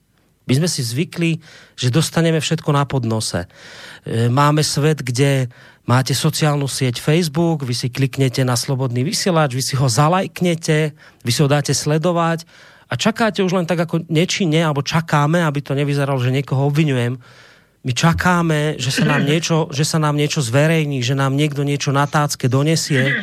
my 0.48 0.52
sme 0.56 0.68
si 0.68 0.80
zvykli, 0.80 1.38
že 1.76 1.92
dostaneme 1.92 2.40
všetko 2.40 2.70
na 2.72 2.88
podnose. 2.88 3.44
E, 4.02 4.26
máme 4.32 4.64
svet, 4.64 5.04
kde 5.04 5.52
máte 5.84 6.16
sociálnu 6.16 6.66
sieť 6.66 6.98
Facebook, 6.98 7.62
vy 7.62 7.76
si 7.76 7.92
kliknete 7.92 8.42
na 8.42 8.56
slobodný 8.56 9.04
vysielač, 9.04 9.52
vy 9.52 9.62
si 9.62 9.74
ho 9.76 9.86
zalajknete, 9.86 10.96
vy 11.22 11.30
si 11.30 11.40
ho 11.44 11.48
dáte 11.50 11.76
sledovať 11.76 12.48
a 12.90 12.98
čakáte 12.98 13.46
už 13.46 13.54
len 13.54 13.66
tak 13.68 13.86
ako 13.86 14.10
nečine, 14.10 14.66
alebo 14.66 14.82
čakáme, 14.82 15.38
aby 15.46 15.62
to 15.62 15.78
nevyzeralo, 15.78 16.18
že 16.18 16.34
niekoho 16.34 16.66
obvinujem, 16.66 17.22
my 17.80 17.92
čakáme, 17.96 18.76
že 18.76 18.92
sa 18.92 19.08
nám 19.08 19.24
niečo, 19.24 19.72
že 19.72 19.88
sa 19.88 19.96
nám 19.96 20.12
niečo 20.12 20.44
zverejní, 20.44 21.00
že 21.00 21.16
nám 21.16 21.32
niekto 21.32 21.64
niečo 21.64 21.96
na 21.96 22.04
tácke 22.04 22.44
donesie, 22.44 23.16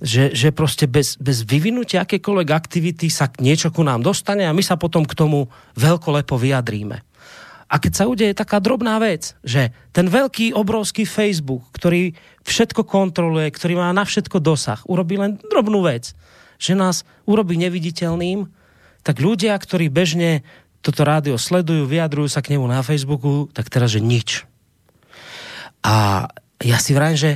že, 0.00 0.32
že 0.32 0.48
prostě 0.52 0.86
bez, 0.86 1.16
bez 1.16 1.44
vyvinutia 1.44 2.04
akékoľvek 2.04 2.48
aktivity 2.52 3.08
sa 3.08 3.28
niečo 3.40 3.72
ku 3.72 3.80
nám 3.84 4.04
dostane 4.04 4.44
a 4.44 4.56
my 4.56 4.60
sa 4.60 4.76
potom 4.76 5.04
k 5.04 5.16
tomu 5.16 5.48
veľkolepo 5.76 6.36
vyjadríme. 6.36 7.00
A 7.66 7.82
keď 7.82 7.92
sa 7.98 8.04
udeje 8.06 8.30
taká 8.30 8.62
drobná 8.62 8.96
vec, 9.02 9.34
že 9.42 9.74
ten 9.90 10.06
veľký, 10.06 10.54
obrovský 10.54 11.02
Facebook, 11.02 11.66
ktorý 11.74 12.14
všetko 12.46 12.86
kontroluje, 12.86 13.50
ktorý 13.50 13.74
má 13.82 13.90
na 13.90 14.06
všetko 14.06 14.38
dosah, 14.38 14.78
urobí 14.86 15.18
len 15.18 15.40
drobnú 15.50 15.82
vec, 15.82 16.14
že 16.62 16.78
nás 16.78 17.02
urobí 17.26 17.58
neviditeľným, 17.58 18.46
tak 19.02 19.18
ľudia, 19.18 19.58
ktorí 19.58 19.90
bežne 19.90 20.46
toto 20.80 21.02
rádio 21.02 21.36
sledujú, 21.36 21.88
vyjadrujú 21.88 22.28
sa 22.30 22.44
k 22.44 22.56
nemu 22.56 22.66
na 22.68 22.80
Facebooku, 22.84 23.50
tak 23.50 23.68
teraz, 23.68 23.94
že 23.94 24.00
nič. 24.04 24.46
A 25.82 26.26
ja 26.62 26.78
si 26.80 26.96
vrajím, 26.96 27.18
že 27.18 27.32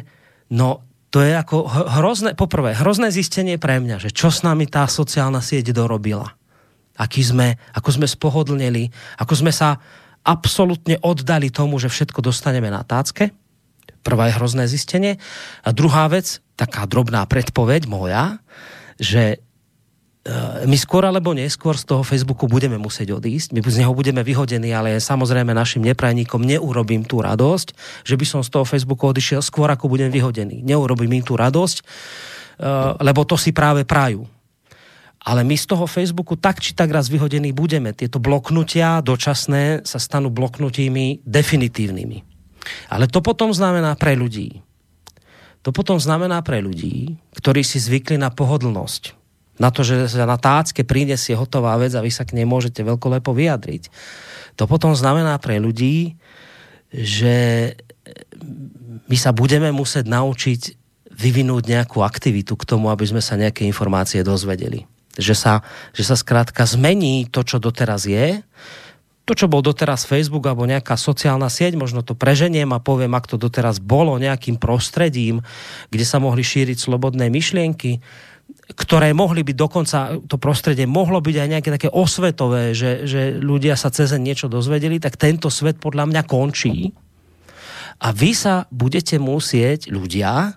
no 0.50 0.82
to 1.10 1.26
je 1.26 1.34
ako 1.34 1.66
hrozné, 1.66 2.38
poprvé, 2.38 2.78
hrozné 2.78 3.10
zistenie 3.10 3.58
pre 3.58 3.82
mňa, 3.82 3.98
že 3.98 4.10
čo 4.14 4.30
s 4.30 4.46
nami 4.46 4.70
tá 4.70 4.86
sociálna 4.86 5.42
sieť 5.42 5.74
dorobila. 5.74 6.38
Aký 6.94 7.26
sme, 7.26 7.58
ako 7.74 7.98
sme 7.98 8.06
spohodlneli, 8.06 8.90
ako 9.18 9.34
sme 9.34 9.50
sa 9.50 9.82
absolútne 10.22 11.02
oddali 11.02 11.50
tomu, 11.50 11.82
že 11.82 11.90
všetko 11.90 12.22
dostaneme 12.22 12.70
na 12.70 12.86
tácke. 12.86 13.34
Prvá 14.06 14.30
je 14.30 14.36
hrozné 14.38 14.64
zistenie. 14.70 15.18
A 15.66 15.74
druhá 15.74 16.06
vec, 16.06 16.38
taká 16.54 16.86
drobná 16.86 17.26
predpoveď 17.26 17.90
moja, 17.90 18.38
že 19.00 19.42
my 20.68 20.76
skôr 20.76 21.00
alebo 21.08 21.32
neskôr 21.32 21.72
z 21.80 21.88
toho 21.88 22.04
Facebooku 22.04 22.44
budeme 22.44 22.76
musieť 22.76 23.16
odísť, 23.16 23.56
my 23.56 23.60
z 23.64 23.80
neho 23.80 23.96
budeme 23.96 24.20
vyhodení, 24.20 24.68
ale 24.68 25.00
samozrejme 25.00 25.56
našim 25.56 25.80
neprajníkom 25.80 26.44
neurobím 26.44 27.08
tú 27.08 27.24
radosť, 27.24 27.72
že 28.04 28.20
by 28.20 28.26
som 28.28 28.40
z 28.44 28.52
toho 28.52 28.68
Facebooku 28.68 29.08
odišiel 29.08 29.40
skôr 29.40 29.72
ako 29.72 29.88
budem 29.88 30.12
vyhodený. 30.12 30.60
Neurobím 30.60 31.16
im 31.16 31.24
tú 31.24 31.40
radosť, 31.40 31.76
eh, 31.80 31.84
lebo 33.00 33.24
to 33.24 33.40
si 33.40 33.56
práve 33.56 33.88
prajú. 33.88 34.28
Ale 35.24 35.40
my 35.40 35.56
z 35.56 35.64
toho 35.68 35.88
Facebooku 35.88 36.36
tak 36.36 36.60
či 36.60 36.76
tak 36.76 36.92
raz 36.92 37.08
vyhodení 37.08 37.52
budeme. 37.56 37.96
Tieto 37.96 38.20
bloknutia 38.20 39.00
dočasné 39.00 39.88
sa 39.88 39.96
stanú 40.00 40.28
bloknutími 40.28 41.24
definitívnymi. 41.24 42.18
Ale 42.92 43.08
to 43.08 43.24
potom 43.24 43.52
znamená 43.56 43.96
pre 43.96 44.16
ľudí. 44.16 44.64
To 45.64 45.76
potom 45.76 46.00
znamená 46.00 46.40
pre 46.40 46.64
ľudí, 46.64 47.20
ktorí 47.36 47.60
si 47.60 47.76
zvykli 47.76 48.16
na 48.16 48.32
pohodlnosť 48.32 49.19
na 49.60 49.68
to, 49.68 49.84
že 49.84 50.08
sa 50.08 50.24
na 50.24 50.40
tácke 50.40 50.88
prinesie 50.88 51.36
hotová 51.36 51.76
vec 51.76 51.92
a 51.92 52.00
vy 52.00 52.08
sa 52.08 52.24
k 52.24 52.32
nej 52.32 52.48
môžete 52.48 52.80
veľkolepo 52.80 53.36
vyjadriť. 53.36 53.92
To 54.56 54.64
potom 54.64 54.96
znamená 54.96 55.36
pre 55.36 55.60
ľudí, 55.60 56.16
že 56.90 57.76
my 59.06 59.16
sa 59.20 59.30
budeme 59.36 59.68
musieť 59.70 60.08
naučiť 60.08 60.60
vyvinúť 61.12 61.68
nejakú 61.68 62.00
aktivitu 62.00 62.56
k 62.56 62.64
tomu, 62.64 62.88
aby 62.88 63.04
sme 63.04 63.20
sa 63.20 63.36
nejaké 63.36 63.68
informácie 63.68 64.24
dozvedeli. 64.24 64.88
Že 65.20 65.34
sa, 65.36 65.52
že 65.92 66.08
sa 66.08 66.16
zkrátka 66.16 66.64
zmení 66.64 67.28
to, 67.28 67.44
čo 67.44 67.60
doteraz 67.60 68.08
je, 68.08 68.40
to, 69.28 69.46
čo 69.46 69.46
bol 69.46 69.62
doteraz 69.62 70.10
Facebook 70.10 70.42
alebo 70.50 70.66
nejaká 70.66 70.98
sociálna 70.98 71.46
sieť, 71.46 71.78
možno 71.78 72.02
to 72.02 72.18
preženiem 72.18 72.66
a 72.74 72.82
poviem, 72.82 73.14
ak 73.14 73.30
to 73.30 73.38
doteraz 73.38 73.78
bolo 73.78 74.18
nejakým 74.18 74.58
prostredím, 74.58 75.46
kde 75.94 76.02
sa 76.02 76.18
mohli 76.18 76.42
šíriť 76.42 76.74
slobodné 76.74 77.30
myšlienky, 77.30 78.02
ktoré 78.74 79.10
mohli 79.10 79.42
byť 79.42 79.56
dokonca, 79.56 79.98
to 80.26 80.36
prostredie 80.38 80.86
mohlo 80.86 81.18
byť 81.18 81.36
aj 81.36 81.48
nejaké 81.48 81.70
také 81.74 81.88
osvetové, 81.90 82.72
že, 82.76 83.06
že 83.06 83.34
ľudia 83.36 83.74
sa 83.74 83.90
cez 83.90 84.14
niečo 84.14 84.46
dozvedeli, 84.46 85.02
tak 85.02 85.18
tento 85.18 85.50
svet 85.50 85.82
podľa 85.82 86.06
mňa 86.10 86.22
končí. 86.26 86.94
A 88.00 88.14
vy 88.16 88.32
sa 88.32 88.64
budete 88.72 89.20
musieť, 89.20 89.92
ľudia, 89.92 90.56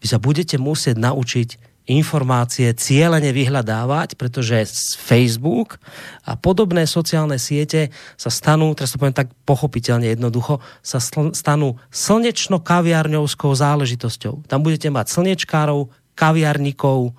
vy 0.00 0.06
sa 0.06 0.16
budete 0.22 0.56
musieť 0.56 0.96
naučiť 0.96 1.48
informácie 1.88 2.68
cieľene 2.76 3.32
vyhľadávať, 3.32 4.20
pretože 4.20 4.68
Facebook 5.00 5.80
a 6.20 6.36
podobné 6.36 6.84
sociálne 6.84 7.40
siete 7.40 7.88
sa 8.20 8.28
stanú, 8.28 8.76
teraz 8.76 8.92
to 8.92 9.00
poviem 9.00 9.16
tak 9.16 9.32
pochopiteľne 9.48 10.12
jednoducho, 10.12 10.60
sa 10.84 11.00
stanú 11.32 11.80
slnečno-kaviarňovskou 11.88 13.56
záležitosťou. 13.56 14.44
Tam 14.44 14.60
budete 14.60 14.92
mať 14.92 15.06
slnečkárov, 15.08 15.88
kaviarníkov 16.12 17.16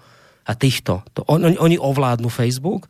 a 0.50 0.58
týchto. 0.58 1.06
To, 1.14 1.22
on, 1.30 1.46
oni 1.46 1.78
ovládnu 1.78 2.34
Facebook. 2.34 2.90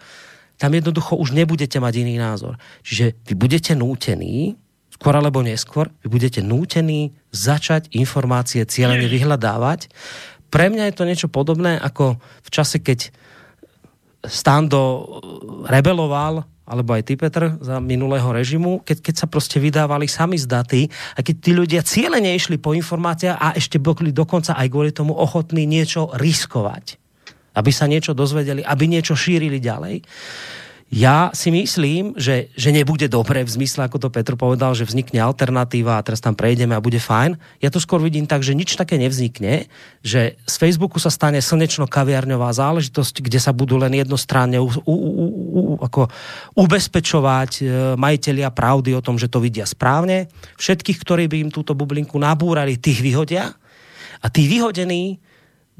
Tam 0.55 0.71
jednoducho 0.71 1.19
už 1.19 1.35
nebudete 1.35 1.75
mať 1.83 1.93
iný 1.99 2.15
názor. 2.15 2.55
Čiže 2.87 3.19
vy 3.27 3.33
budete 3.35 3.75
nútení, 3.75 4.55
skôr 4.95 5.15
alebo 5.15 5.43
neskôr, 5.43 5.91
vy 6.03 6.07
budete 6.07 6.39
nútení 6.39 7.15
začať 7.35 7.91
informácie 7.91 8.63
cieľene 8.63 9.07
vyhľadávať, 9.07 9.91
pre 10.49 10.67
mňa 10.67 10.89
je 10.89 10.95
to 10.97 11.07
niečo 11.07 11.27
podobné 11.29 11.77
ako 11.77 12.17
v 12.19 12.49
čase, 12.49 12.81
keď 12.81 13.13
Stando 14.19 15.07
rebeloval, 15.63 16.43
alebo 16.67 16.91
aj 16.91 17.07
ty, 17.07 17.15
Petr, 17.15 17.55
za 17.63 17.79
minulého 17.79 18.27
režimu, 18.27 18.83
keď, 18.83 18.99
keď 18.99 19.15
sa 19.15 19.27
prostě 19.31 19.63
vydávali 19.63 20.11
sami 20.11 20.35
z 20.35 20.45
daty 20.45 20.81
a 21.15 21.23
keď 21.23 21.35
tí 21.39 21.51
ľudia 21.55 21.81
cieľene 21.81 22.35
išli 22.35 22.59
po 22.59 22.75
informáciách 22.75 23.37
a 23.39 23.55
ešte 23.55 23.79
boli 23.79 24.11
dokonca 24.11 24.53
aj 24.53 24.67
kvôli 24.69 24.91
tomu 24.91 25.15
ochotní 25.15 25.63
niečo 25.63 26.11
riskovať, 26.13 26.98
aby 27.59 27.71
sa 27.75 27.91
niečo 27.91 28.15
dozvedeli, 28.15 28.63
aby 28.63 28.87
niečo 28.87 29.19
šírili 29.19 29.59
ďalej. 29.59 30.07
Ja 30.89 31.29
si 31.37 31.53
myslím, 31.53 32.17
že, 32.17 32.49
že 32.57 32.73
nebude 32.73 33.05
dobré 33.05 33.45
v 33.45 33.53
zmysle, 33.61 33.85
ako 33.85 34.01
to 34.01 34.09
Petr 34.09 34.33
povedal, 34.33 34.73
že 34.73 34.89
vznikne 34.89 35.21
alternatíva 35.21 36.01
a 36.01 36.05
teraz 36.05 36.17
tam 36.17 36.33
prejdeme 36.33 36.73
a 36.73 36.81
bude 36.81 36.97
fajn. 36.97 37.37
Ja 37.61 37.69
to 37.69 37.77
skôr 37.77 38.01
vidím 38.01 38.25
tak, 38.25 38.41
že 38.41 38.57
nič 38.57 38.73
také 38.73 38.97
nevznikne, 38.97 39.69
že 40.01 40.41
z 40.49 40.55
Facebooku 40.57 40.97
sa 40.97 41.13
stane 41.13 41.45
slnečno-kaviarňová 41.45 42.49
záležitosť, 42.57 43.21
kde 43.21 43.37
sa 43.37 43.53
budú 43.53 43.77
len 43.77 44.01
jednostranne 44.01 44.57
u, 44.57 44.65
u, 44.65 44.95
u, 44.97 45.25
u, 45.29 45.61
ako 45.77 46.09
ubezpečovať 46.57 47.51
e, 47.61 47.63
majiteľia 47.93 48.49
pravdy 48.49 48.97
o 48.97 49.05
tom, 49.05 49.21
že 49.21 49.29
to 49.29 49.37
vidia 49.37 49.69
správne. 49.69 50.25
Všetkých, 50.57 50.97
ktorí 51.05 51.29
by 51.29 51.37
im 51.45 51.51
túto 51.53 51.77
bublinku 51.77 52.17
nabúrali, 52.17 52.81
tých 52.81 53.05
vyhodia. 53.05 53.53
A 54.25 54.27
tí 54.33 54.49
vyhodení 54.49 55.21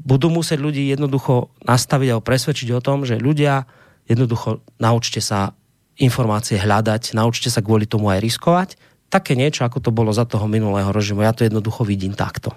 budú 0.00 0.32
musieť 0.32 0.58
ľudí 0.58 0.88
jednoducho 0.88 1.52
nastaviť 1.64 2.08
a 2.12 2.24
presvedčiť 2.24 2.68
o 2.72 2.80
tom, 2.80 3.04
že 3.04 3.20
ľudia 3.20 3.68
Jednoducho 4.10 4.58
naučte 4.82 5.22
sa 5.22 5.54
informácie 5.94 6.58
hľadať, 6.58 7.14
naučte 7.14 7.46
sa 7.46 7.62
kvôli 7.62 7.86
tomu 7.86 8.10
aj 8.10 8.18
riskovať. 8.18 8.68
Také 9.06 9.38
niečo, 9.38 9.62
ako 9.62 9.78
to 9.78 9.94
bolo 9.94 10.10
za 10.10 10.26
toho 10.26 10.50
minulého 10.50 10.90
režimu. 10.90 11.22
Ja 11.22 11.30
to 11.30 11.46
jednoducho 11.46 11.86
vidím 11.86 12.18
takto. 12.18 12.50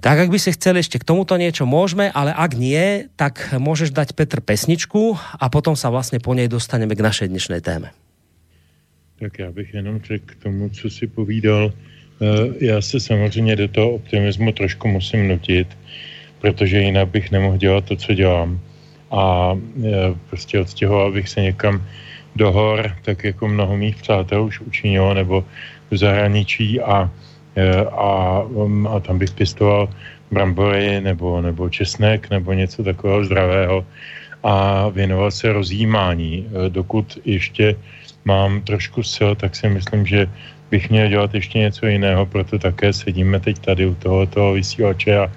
Tak 0.00 0.16
ak 0.16 0.32
by 0.32 0.38
si 0.40 0.56
chceli 0.56 0.80
ešte 0.80 0.96
k 0.96 1.04
tomuto 1.04 1.36
niečo, 1.36 1.68
môžeme, 1.68 2.08
ale 2.08 2.32
ak 2.32 2.56
nie, 2.56 3.12
tak 3.20 3.52
môžeš 3.52 3.92
dať 3.92 4.16
Petr 4.16 4.40
pesničku 4.40 5.20
a 5.36 5.44
potom 5.52 5.76
sa 5.76 5.92
vlastně 5.92 6.24
po 6.24 6.32
nej 6.32 6.48
dostaneme 6.48 6.96
k 6.96 7.04
našej 7.04 7.28
dnešnej 7.28 7.60
téme. 7.60 7.92
Tak 9.20 9.38
já 9.38 9.52
bych 9.52 9.74
jenom 9.74 10.00
řekl 10.00 10.24
k 10.26 10.42
tomu, 10.42 10.68
co 10.72 10.90
si 10.90 11.06
povídal. 11.06 11.72
Eh, 12.20 12.64
já 12.64 12.80
se 12.80 13.00
samozřejmě 13.00 13.56
do 13.56 13.68
toho 13.68 13.90
optimismu 13.90 14.52
trošku 14.52 14.88
musím 14.88 15.28
nutit, 15.28 15.68
protože 16.40 16.80
jinak 16.80 17.08
bych 17.08 17.30
nemohl 17.30 17.56
dělat 17.56 17.84
to, 17.84 17.96
co 17.96 18.14
dělám 18.14 18.60
a 19.10 19.52
e, 19.84 20.14
prostě 20.30 20.60
odstěhoval 20.60 21.12
bych 21.12 21.28
se 21.28 21.40
někam 21.40 21.82
do 22.36 22.52
hor, 22.52 22.96
tak 23.02 23.24
jako 23.24 23.48
mnoho 23.48 23.76
mých 23.76 23.96
přátel 23.96 24.44
už 24.44 24.60
učinilo, 24.60 25.14
nebo 25.14 25.44
v 25.90 25.96
zahraničí 25.96 26.80
a, 26.80 27.10
e, 27.56 27.84
a, 27.84 28.42
um, 28.42 28.86
a 28.86 29.00
tam 29.00 29.18
bych 29.18 29.30
pěstoval 29.30 29.88
brambory 30.30 31.00
nebo, 31.00 31.40
nebo 31.40 31.68
česnek 31.68 32.30
nebo 32.30 32.52
něco 32.52 32.84
takového 32.84 33.24
zdravého 33.24 33.86
a 34.42 34.88
věnoval 34.88 35.30
se 35.30 35.52
rozjímání. 35.52 36.46
Dokud 36.68 37.18
ještě 37.24 37.74
mám 38.24 38.62
trošku 38.62 39.02
sil, 39.14 39.30
tak 39.34 39.56
si 39.56 39.68
myslím, 39.68 40.06
že 40.06 40.30
bych 40.70 40.90
měl 40.90 41.08
dělat 41.08 41.34
ještě 41.34 41.58
něco 41.58 41.86
jiného, 41.86 42.26
proto 42.26 42.58
také 42.58 42.92
sedíme 42.92 43.40
teď 43.40 43.58
tady 43.58 43.86
u 43.86 43.94
tohoto 43.94 44.52
vysílače 44.52 45.18
a, 45.18 45.32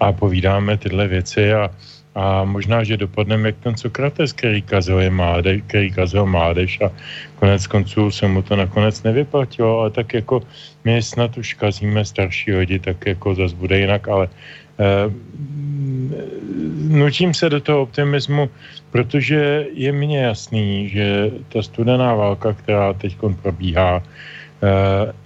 a 0.00 0.12
povídáme 0.12 0.76
tyhle 0.76 1.08
věci 1.08 1.52
a, 1.52 1.70
a 2.14 2.44
možná, 2.44 2.84
že 2.84 2.96
dopadneme 2.96 3.48
jak 3.48 3.56
ten 3.62 3.76
Sokrates, 3.76 4.32
který 4.32 4.62
kazil, 4.62 4.98
je 4.98 5.10
mládež, 5.10 5.62
který 5.66 5.92
kazil 5.92 6.26
mládež 6.26 6.80
a 6.80 6.90
konec 7.36 7.66
konců 7.66 8.10
se 8.10 8.28
mu 8.28 8.42
to 8.42 8.56
nakonec 8.56 9.02
nevyplatilo, 9.02 9.80
ale 9.80 9.90
tak 9.90 10.14
jako 10.14 10.42
my 10.84 11.02
snad 11.02 11.36
už 11.38 11.54
kazíme 11.54 12.04
starší 12.04 12.52
lidi, 12.52 12.78
tak 12.78 13.06
jako 13.06 13.34
zase 13.34 13.54
bude 13.56 13.78
jinak, 13.78 14.08
ale 14.08 14.28
eh, 14.80 15.12
nutím 16.88 17.34
se 17.34 17.50
do 17.50 17.60
toho 17.60 17.82
optimismu, 17.82 18.50
protože 18.90 19.66
je 19.74 19.92
mně 19.92 20.18
jasný, 20.32 20.88
že 20.88 21.30
ta 21.52 21.62
studená 21.62 22.14
válka, 22.14 22.52
která 22.52 22.92
teď 22.92 23.16
probíhá, 23.42 24.00
Eh, 24.00 24.02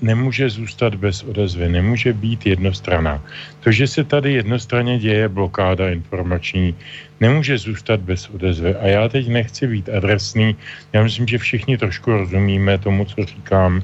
nemůže 0.02 0.50
zůstat 0.50 0.94
bez 0.94 1.22
odezvy, 1.22 1.68
nemůže 1.68 2.12
být 2.12 2.46
jednostraná. 2.46 3.22
To, 3.60 3.72
že 3.72 3.86
se 3.86 4.04
tady 4.04 4.32
jednostranně 4.32 4.98
děje 4.98 5.28
blokáda 5.28 5.88
informační, 5.88 6.74
nemůže 7.20 7.58
zůstat 7.58 8.00
bez 8.00 8.28
odezvy. 8.28 8.74
A 8.74 8.86
já 8.86 9.08
teď 9.08 9.28
nechci 9.28 9.66
být 9.66 9.88
adresný, 9.88 10.56
já 10.92 11.02
myslím, 11.02 11.26
že 11.28 11.38
všichni 11.38 11.78
trošku 11.78 12.10
rozumíme 12.12 12.78
tomu, 12.78 13.04
co 13.04 13.24
říkám. 13.24 13.82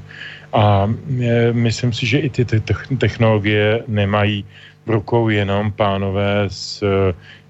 A 0.53 0.93
eh, 1.21 1.53
myslím 1.53 1.93
si, 1.93 2.05
že 2.05 2.19
i 2.19 2.29
ty 2.29 2.45
technologie 2.97 3.83
nemají 3.87 4.45
v 4.85 4.89
rukou 4.89 5.29
jenom 5.29 5.71
pánové 5.71 6.45
z 6.49 6.83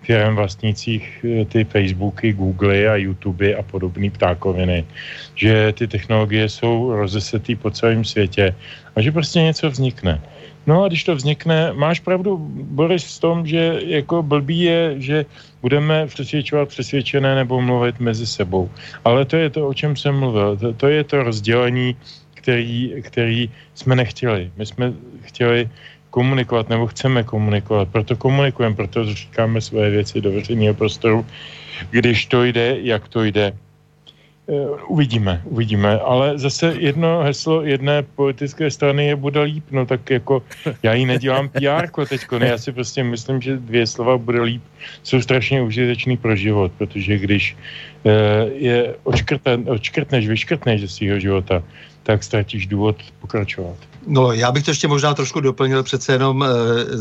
firm 0.01 0.35
vlastnících 0.35 1.25
eh, 1.25 1.45
ty 1.45 1.63
Facebooky, 1.63 2.33
Google 2.33 2.87
a 2.87 2.95
YouTube 2.95 3.55
a 3.55 3.61
podobné 3.63 4.09
ptákoviny, 4.09 4.85
že 5.35 5.73
ty 5.77 5.87
technologie 5.87 6.49
jsou 6.49 6.95
rozesetý 6.95 7.55
po 7.55 7.71
celém 7.71 8.05
světě 8.05 8.55
a 8.95 9.01
že 9.01 9.11
prostě 9.11 9.41
něco 9.41 9.69
vznikne. 9.69 10.21
No 10.67 10.83
a 10.83 10.87
když 10.87 11.03
to 11.03 11.15
vznikne, 11.15 11.73
máš 11.73 11.99
pravdu, 11.99 12.37
Boris, 12.77 13.17
v 13.17 13.19
tom, 13.19 13.37
že 13.47 13.81
jako 13.85 14.23
blbý 14.23 14.59
je, 14.59 14.81
že 15.01 15.25
budeme 15.61 16.07
přesvědčovat 16.07 16.69
přesvědčené 16.69 17.35
nebo 17.35 17.61
mluvit 17.61 17.99
mezi 17.99 18.27
sebou. 18.27 18.69
Ale 19.05 19.25
to 19.25 19.35
je 19.35 19.49
to, 19.49 19.67
o 19.67 19.73
čem 19.73 19.95
jsem 19.95 20.13
mluvil. 20.19 20.57
To, 20.57 20.73
to 20.73 20.87
je 20.87 21.03
to 21.03 21.23
rozdělení, 21.23 21.95
který, 22.33 22.93
který 23.01 23.49
jsme 23.73 23.95
nechtěli. 23.95 24.51
My 24.57 24.65
jsme 24.65 24.93
chtěli 25.21 25.69
komunikovat 26.09 26.69
nebo 26.69 26.87
chceme 26.87 27.23
komunikovat. 27.23 27.87
Proto 27.91 28.15
komunikujeme, 28.15 28.75
proto 28.75 29.05
říkáme 29.13 29.61
své 29.61 29.89
věci 29.89 30.21
do 30.21 30.31
veřejného 30.31 30.73
prostoru, 30.73 31.25
když 31.91 32.25
to 32.25 32.43
jde, 32.43 32.77
jak 32.81 33.07
to 33.07 33.23
jde. 33.23 33.53
Eh, 34.49 34.65
uvidíme, 34.87 35.41
uvidíme, 35.45 35.99
ale 35.99 36.37
zase 36.37 36.73
jedno 36.79 37.21
heslo 37.21 37.61
jedné 37.61 38.01
politické 38.01 38.71
strany 38.71 39.05
je 39.05 39.15
bude 39.15 39.41
líp, 39.41 39.63
no 39.71 39.85
tak 39.85 40.09
jako 40.09 40.41
já 40.83 40.93
ji 40.93 41.05
nedělám 41.05 41.49
PR 41.49 41.85
teďko, 42.09 42.39
ne, 42.39 42.47
já 42.47 42.57
si 42.57 42.71
prostě 42.71 43.03
myslím, 43.03 43.41
že 43.41 43.57
dvě 43.57 43.87
slova 43.87 44.17
bude 44.17 44.41
líp 44.41 44.63
jsou 45.03 45.21
strašně 45.21 45.61
užitečný 45.61 46.17
pro 46.17 46.35
život, 46.35 46.71
protože 46.77 47.17
když 47.17 47.57
eh, 48.05 48.09
je 48.57 48.95
očkrtneš, 49.69 50.27
vyškrtneš 50.27 50.81
ze 50.81 50.87
svého 50.87 51.19
života, 51.19 51.63
tak 52.03 52.23
ztratíš 52.23 52.67
důvod 52.67 52.97
pokračovat. 53.21 53.88
No, 54.07 54.31
já 54.31 54.51
bych 54.51 54.63
to 54.63 54.71
ještě 54.71 54.87
možná 54.87 55.13
trošku 55.13 55.39
doplnil 55.39 55.83
přece 55.83 56.13
jenom, 56.13 56.43
eh, 56.43 56.47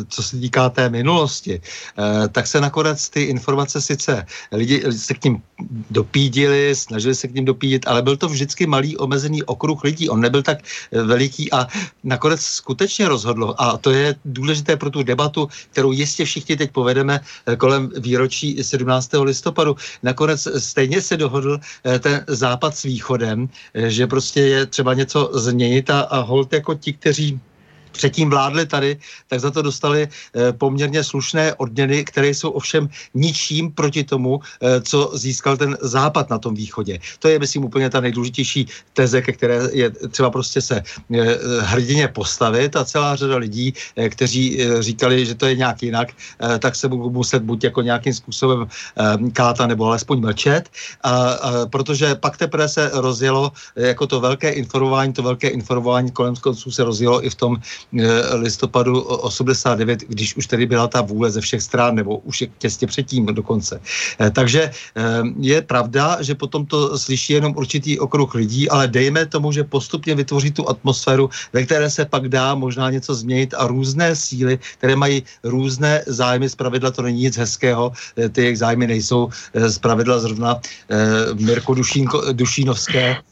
co 0.08 0.22
se 0.22 0.36
týká 0.36 0.68
té 0.68 0.88
minulosti. 0.88 1.60
Eh, 1.60 2.28
tak 2.28 2.46
se 2.46 2.60
nakonec 2.60 3.10
ty 3.10 3.22
informace 3.22 3.80
sice 3.80 4.26
lidi 4.52 4.82
se 4.90 5.14
k 5.14 5.24
ním 5.24 5.42
dopídili, 5.90 6.74
snažili 6.74 7.14
se 7.14 7.28
k 7.28 7.34
ním 7.34 7.44
dopídit, 7.44 7.86
ale 7.86 8.02
byl 8.02 8.16
to 8.16 8.28
vždycky 8.28 8.66
malý 8.66 8.96
omezený 8.96 9.42
okruh 9.42 9.84
lidí. 9.84 10.08
On 10.08 10.20
nebyl 10.20 10.42
tak 10.42 10.58
eh, 10.58 11.02
veliký 11.02 11.52
a 11.52 11.66
nakonec 12.04 12.40
skutečně 12.40 13.08
rozhodlo. 13.08 13.62
A 13.62 13.78
to 13.78 13.90
je 13.90 14.14
důležité 14.24 14.76
pro 14.76 14.90
tu 14.90 15.02
debatu, 15.02 15.48
kterou 15.70 15.92
jistě 15.92 16.24
všichni 16.24 16.56
teď 16.56 16.70
povedeme 16.70 17.20
kolem 17.58 17.90
výročí 17.96 18.64
17. 18.64 19.10
listopadu. 19.22 19.76
Nakonec 20.02 20.48
stejně 20.58 21.02
se 21.02 21.16
dohodl 21.16 21.60
ten 22.00 22.24
západ 22.28 22.76
s 22.76 22.82
východem, 22.82 23.48
že 23.74 24.06
prostě 24.06 24.40
je 24.40 24.66
třeba 24.66 24.94
něco 24.94 25.30
změnit 25.34 25.90
a, 25.90 26.00
a 26.00 26.20
hold 26.20 26.52
jako 26.52 26.74
ti, 26.88 26.92
kteří 26.92 27.40
předtím 27.98 28.30
vládli 28.30 28.66
tady, 28.66 28.96
tak 29.26 29.42
za 29.42 29.50
to 29.50 29.62
dostali 29.62 30.06
eh, 30.06 30.52
poměrně 30.54 31.02
slušné 31.02 31.54
odměny, 31.58 32.06
které 32.06 32.30
jsou 32.30 32.54
ovšem 32.54 32.86
ničím 33.14 33.74
proti 33.74 34.06
tomu, 34.06 34.38
eh, 34.38 34.80
co 34.86 35.10
získal 35.18 35.58
ten 35.58 35.74
západ 35.82 36.30
na 36.30 36.38
tom 36.38 36.54
východě. 36.54 37.02
To 37.18 37.26
je, 37.28 37.42
myslím, 37.42 37.66
úplně 37.66 37.90
ta 37.90 37.98
nejdůležitější 38.00 38.94
teze, 38.94 39.18
ke 39.22 39.32
které 39.34 39.58
je 39.74 39.90
třeba 40.14 40.30
prostě 40.30 40.62
se 40.62 40.76
eh, 40.78 41.38
hrdině 41.66 42.08
postavit 42.14 42.78
a 42.78 42.86
celá 42.86 43.18
řada 43.18 43.36
lidí, 43.36 43.74
kteří 43.96 44.60
říkali, 44.78 45.26
že 45.26 45.34
to 45.34 45.46
je 45.50 45.56
nějak 45.58 45.82
jinak, 45.82 46.08
tak 46.60 46.76
se 46.76 46.86
budou 46.88 47.10
muset 47.10 47.42
buď 47.42 47.72
jako 47.72 47.80
nějakým 47.82 48.14
způsobem 48.14 48.68
káta 49.32 49.66
nebo 49.66 49.90
alespoň 49.90 50.20
mlčet, 50.20 50.68
a, 51.02 51.10
a, 51.10 51.66
protože 51.66 52.14
pak 52.14 52.36
teprve 52.36 52.68
se 52.68 52.90
rozjelo 52.94 53.52
jako 53.76 54.06
to 54.06 54.20
velké 54.20 54.50
informování, 54.50 55.12
to 55.12 55.22
velké 55.22 55.48
informování 55.48 56.10
kolem 56.10 56.36
konců 56.36 56.70
se 56.70 56.84
rozjelo 56.84 57.24
i 57.24 57.30
v 57.30 57.34
tom 57.34 57.56
listopadu 58.32 59.00
89, 59.00 60.00
když 60.08 60.36
už 60.36 60.46
tedy 60.46 60.66
byla 60.66 60.88
ta 60.88 61.00
vůle 61.00 61.30
ze 61.30 61.40
všech 61.40 61.62
stran, 61.62 61.94
nebo 61.94 62.18
už 62.18 62.40
je 62.40 62.48
těsně 62.58 62.86
předtím 62.86 63.26
dokonce. 63.26 63.80
Takže 64.32 64.70
je 65.40 65.62
pravda, 65.62 66.22
že 66.22 66.34
potom 66.34 66.66
to 66.66 66.98
slyší 66.98 67.32
jenom 67.32 67.56
určitý 67.56 67.98
okruh 67.98 68.34
lidí, 68.34 68.68
ale 68.68 68.88
dejme 68.88 69.26
tomu, 69.26 69.52
že 69.52 69.64
postupně 69.64 70.14
vytvoří 70.14 70.50
tu 70.50 70.68
atmosféru, 70.68 71.30
ve 71.52 71.64
které 71.64 71.90
se 71.90 72.04
pak 72.04 72.28
dá 72.28 72.54
možná 72.54 72.90
něco 72.90 73.14
změnit 73.14 73.54
a 73.56 73.66
různé 73.66 74.16
síly, 74.16 74.58
které 74.78 74.96
mají 74.96 75.22
různé 75.44 76.04
zájmy, 76.06 76.48
zpravidla 76.48 76.90
to 76.90 77.02
není 77.02 77.20
nic 77.22 77.36
hezkého, 77.36 77.92
ty 78.32 78.42
jejich 78.42 78.58
zájmy 78.58 78.86
nejsou 78.86 79.28
zpravidla 79.68 80.18
zrovna 80.18 80.60
Mirko 81.34 81.74
Dušínko, 81.74 82.32
Dušínovské, 82.32 82.98
Eh, 83.08 83.22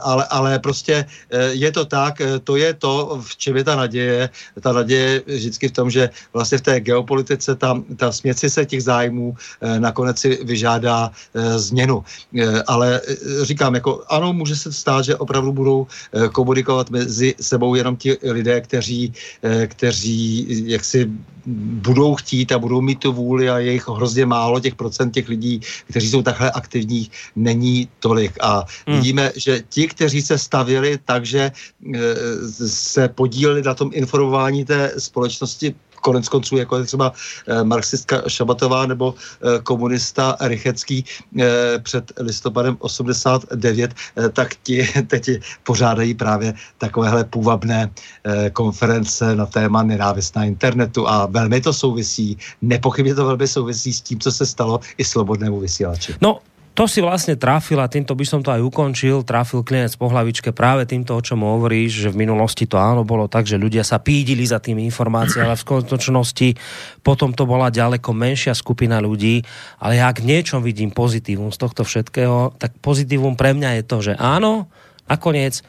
ale, 0.00 0.24
ale 0.30 0.58
prostě 0.58 1.04
eh, 1.30 1.50
je 1.52 1.72
to 1.72 1.84
tak, 1.84 2.20
eh, 2.20 2.38
to 2.38 2.56
je 2.56 2.74
to, 2.74 3.20
v 3.22 3.36
čem 3.36 3.56
je 3.56 3.64
ta 3.64 3.76
naděje. 3.76 4.30
Ta 4.60 4.72
naděje 4.72 5.22
vždycky 5.26 5.68
v 5.68 5.72
tom, 5.72 5.90
že 5.90 6.10
vlastně 6.32 6.58
v 6.58 6.62
té 6.62 6.80
geopolitice 6.80 7.54
ta, 7.54 7.82
ta 7.96 8.12
směci 8.12 8.50
se 8.50 8.66
těch 8.66 8.82
zájmů 8.82 9.34
nakonec 9.78 10.18
si 10.18 10.38
vyžádá 10.44 11.10
změnu. 11.56 12.04
Ale 12.66 13.00
říkám, 13.42 13.74
jako 13.74 14.04
ano, 14.08 14.32
může 14.32 14.56
se 14.56 14.72
stát, 14.72 15.04
že 15.04 15.16
opravdu 15.16 15.52
budou 15.52 15.86
komunikovat 16.32 16.90
mezi 16.90 17.34
sebou 17.40 17.74
jenom 17.74 17.96
ti 17.96 18.16
lidé, 18.22 18.60
kteří, 18.60 19.12
kteří 19.66 20.46
jaksi 20.66 21.10
budou 21.56 22.14
chtít 22.14 22.52
a 22.52 22.58
budou 22.58 22.80
mít 22.80 23.00
tu 23.00 23.12
vůli 23.12 23.50
a 23.50 23.58
je 23.58 23.72
jich 23.72 23.88
hrozně 23.88 24.26
málo, 24.26 24.60
těch 24.60 24.74
procent 24.74 25.10
těch 25.10 25.28
lidí, 25.28 25.60
kteří 25.88 26.10
jsou 26.10 26.22
takhle 26.22 26.50
aktivní, 26.50 27.10
není 27.36 27.88
tolik. 28.00 28.36
A 28.40 28.64
hmm. 28.86 28.96
vidíme, 28.96 29.32
že 29.36 29.62
ti, 29.68 29.88
kteří 29.88 30.22
se 30.22 30.38
stavili 30.38 30.98
tak, 31.04 31.26
že 31.26 31.40
e, 31.40 31.52
se 32.68 33.08
podíleli 33.08 33.62
na 33.62 33.74
tom 33.74 33.90
informování 33.94 34.64
té 34.64 34.92
společnosti 34.98 35.74
konec 36.00 36.28
konců, 36.28 36.56
jako 36.56 36.78
je 36.78 36.84
třeba 36.84 37.12
eh, 37.46 37.64
marxistka 37.64 38.22
Šabatová 38.28 38.86
nebo 38.86 39.14
eh, 39.14 39.62
komunista 39.62 40.36
Rychecký 40.40 41.04
eh, 41.40 41.78
před 41.78 42.12
listopadem 42.18 42.76
89, 42.80 43.94
tak 44.32 44.54
ti 44.62 44.88
teď 45.06 45.30
pořádají 45.62 46.14
právě 46.14 46.54
takovéhle 46.78 47.24
půvabné 47.24 47.90
konference 48.52 49.36
na 49.36 49.46
téma 49.46 49.82
nenávist 49.82 50.36
na 50.36 50.44
internetu 50.44 51.08
a 51.08 51.26
velmi 51.26 51.60
to 51.60 51.72
souvisí, 51.72 52.38
nepochybně 52.62 53.14
to 53.14 53.26
velmi 53.26 53.48
souvisí 53.48 53.92
s 53.92 54.00
tím, 54.00 54.20
co 54.20 54.32
se 54.32 54.46
stalo 54.46 54.80
i 54.98 55.04
slobodnému 55.04 55.60
vysílači. 55.60 56.14
No, 56.20 56.38
to 56.78 56.86
si 56.86 57.02
vlastne 57.02 57.34
trafil 57.34 57.82
a 57.82 57.90
týmto 57.90 58.14
by 58.14 58.22
som 58.22 58.38
to 58.38 58.54
aj 58.54 58.62
ukončil, 58.62 59.26
trafil 59.26 59.66
klienec 59.66 59.90
po 59.98 60.06
hlavičke 60.06 60.54
práve 60.54 60.86
týmto, 60.86 61.18
o 61.18 61.18
čom 61.18 61.42
hovoríš, 61.42 62.06
že 62.06 62.08
v 62.14 62.22
minulosti 62.22 62.70
to 62.70 62.78
áno 62.78 63.02
bolo 63.02 63.26
tak, 63.26 63.50
že 63.50 63.58
ľudia 63.58 63.82
sa 63.82 63.98
pídili 63.98 64.46
za 64.46 64.62
tými 64.62 64.86
informáciami, 64.86 65.42
ale 65.42 65.58
v 65.58 65.66
skutočnosti 65.66 66.48
potom 67.02 67.34
to 67.34 67.50
bola 67.50 67.74
ďaleko 67.74 68.14
menšia 68.14 68.54
skupina 68.54 69.02
ľudí, 69.02 69.42
ale 69.82 69.98
ja 69.98 70.06
ak 70.06 70.22
niečom 70.22 70.62
vidím 70.62 70.94
pozitívum 70.94 71.50
z 71.50 71.58
tohto 71.58 71.82
všetkého, 71.82 72.54
tak 72.62 72.78
pozitívum 72.78 73.34
pre 73.34 73.58
mňa 73.58 73.82
je 73.82 73.82
to, 73.82 73.98
že 73.98 74.12
áno, 74.14 74.70
nakoniec 75.10 75.66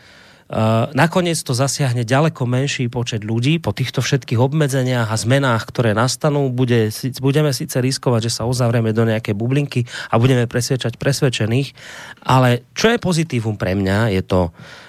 nakoniec 0.97 1.37
to 1.45 1.53
zasiahne 1.53 2.01
ďaleko 2.01 2.49
menší 2.49 2.89
počet 2.89 3.21
ľudí 3.21 3.61
po 3.61 3.69
týchto 3.69 4.01
všetkých 4.01 4.41
obmedzeniach 4.41 5.13
a 5.13 5.21
zmenách, 5.21 5.69
ktoré 5.69 5.93
nastanú. 5.93 6.49
Bude, 6.49 6.89
budeme 7.21 7.53
síce 7.53 7.77
riskovať, 7.77 8.29
že 8.29 8.41
sa 8.41 8.49
uzavrieme 8.49 8.89
do 8.89 9.05
nejakej 9.05 9.37
bublinky 9.37 9.85
a 10.09 10.17
budeme 10.17 10.49
presvedčať 10.49 10.97
presvedčených, 10.97 11.77
ale 12.25 12.65
čo 12.73 12.89
je 12.89 12.97
pozitívum 12.97 13.61
pre 13.61 13.77
mňa 13.77 14.09
je 14.17 14.21
to, 14.25 14.41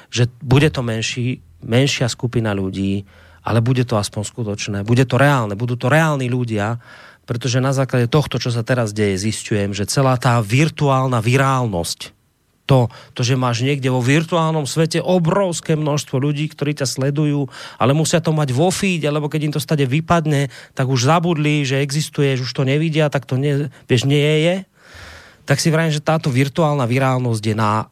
že 0.08 0.32
bude 0.40 0.72
to 0.72 0.80
menší, 0.80 1.44
menšia 1.60 2.08
skupina 2.08 2.56
ľudí, 2.56 3.04
ale 3.44 3.60
bude 3.60 3.84
to 3.84 4.00
aspoň 4.00 4.22
skutočné, 4.24 4.78
bude 4.84 5.04
to 5.04 5.20
reálne, 5.20 5.52
budú 5.60 5.76
to 5.76 5.92
reálni 5.92 6.32
ľudia, 6.32 6.80
pretože 7.28 7.60
na 7.60 7.76
základe 7.76 8.08
tohto, 8.08 8.40
čo 8.40 8.48
sa 8.48 8.64
teraz 8.64 8.96
deje, 8.96 9.20
zistujem, 9.28 9.76
že 9.76 9.84
celá 9.84 10.16
tá 10.16 10.40
virtuálna 10.40 11.20
virálnosť 11.20 12.19
to, 12.70 12.86
to, 13.18 13.26
že 13.26 13.34
máš 13.34 13.66
niekde 13.66 13.90
vo 13.90 13.98
virtuálnom 13.98 14.62
svete 14.62 15.02
obrovské 15.02 15.74
množstvo 15.74 16.22
ľudí, 16.22 16.46
ktorí 16.46 16.78
ťa 16.78 16.86
sledujú, 16.86 17.50
ale 17.82 17.98
musia 17.98 18.22
to 18.22 18.30
mať 18.30 18.54
vo 18.54 18.70
feed, 18.70 19.02
alebo 19.02 19.26
keď 19.26 19.40
im 19.50 19.54
to 19.58 19.58
stade 19.58 19.82
vypadne, 19.82 20.46
tak 20.78 20.86
už 20.86 21.10
zabudli, 21.10 21.66
že 21.66 21.82
existuje, 21.82 22.38
že 22.38 22.46
už 22.46 22.54
to 22.54 22.62
nevidia, 22.62 23.10
tak 23.10 23.26
to 23.26 23.34
nie, 23.34 23.66
vieš, 23.90 24.06
nie 24.06 24.46
je. 24.46 24.54
Tak 25.50 25.58
si 25.58 25.74
vrajím, 25.74 25.90
že 25.90 25.98
táto 25.98 26.30
virtuálna 26.30 26.86
virálnosť 26.86 27.42
je 27.42 27.56
na... 27.58 27.90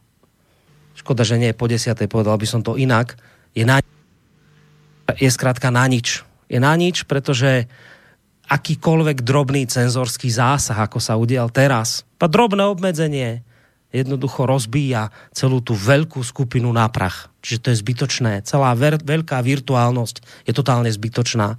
Škoda, 0.95 1.27
že 1.27 1.35
nie 1.35 1.51
je 1.51 1.59
po 1.59 1.67
desiatej, 1.67 2.07
povedal 2.07 2.39
by 2.39 2.47
som 2.47 2.63
to 2.63 2.79
inak. 2.79 3.19
Je 3.51 3.67
na... 3.67 3.83
Je 5.19 5.27
zkrátka 5.27 5.75
na 5.75 5.83
nič. 5.91 6.23
Je 6.47 6.55
na 6.55 6.71
nič, 6.79 7.03
pretože 7.03 7.67
akýkoľvek 8.47 9.27
drobný 9.27 9.67
cenzorský 9.67 10.31
zásah, 10.31 10.87
ako 10.87 11.03
sa 11.03 11.19
udial 11.19 11.51
teraz, 11.51 12.07
pa 12.15 12.31
drobné 12.31 12.63
obmedzenie, 12.63 13.43
jednoducho 13.89 14.45
rozbíja 14.45 15.09
celú 15.33 15.61
tú 15.65 15.73
veľkú 15.73 16.21
skupinu 16.21 16.69
na 16.69 16.85
prach. 16.89 17.33
Čiže 17.41 17.59
to 17.59 17.67
je 17.73 17.81
zbytočné. 17.81 18.33
Celá 18.45 18.71
ver, 18.77 19.01
veľká 19.01 19.41
virtuálnosť 19.41 20.45
je 20.45 20.53
totálne 20.53 20.91
zbytočná 20.91 21.57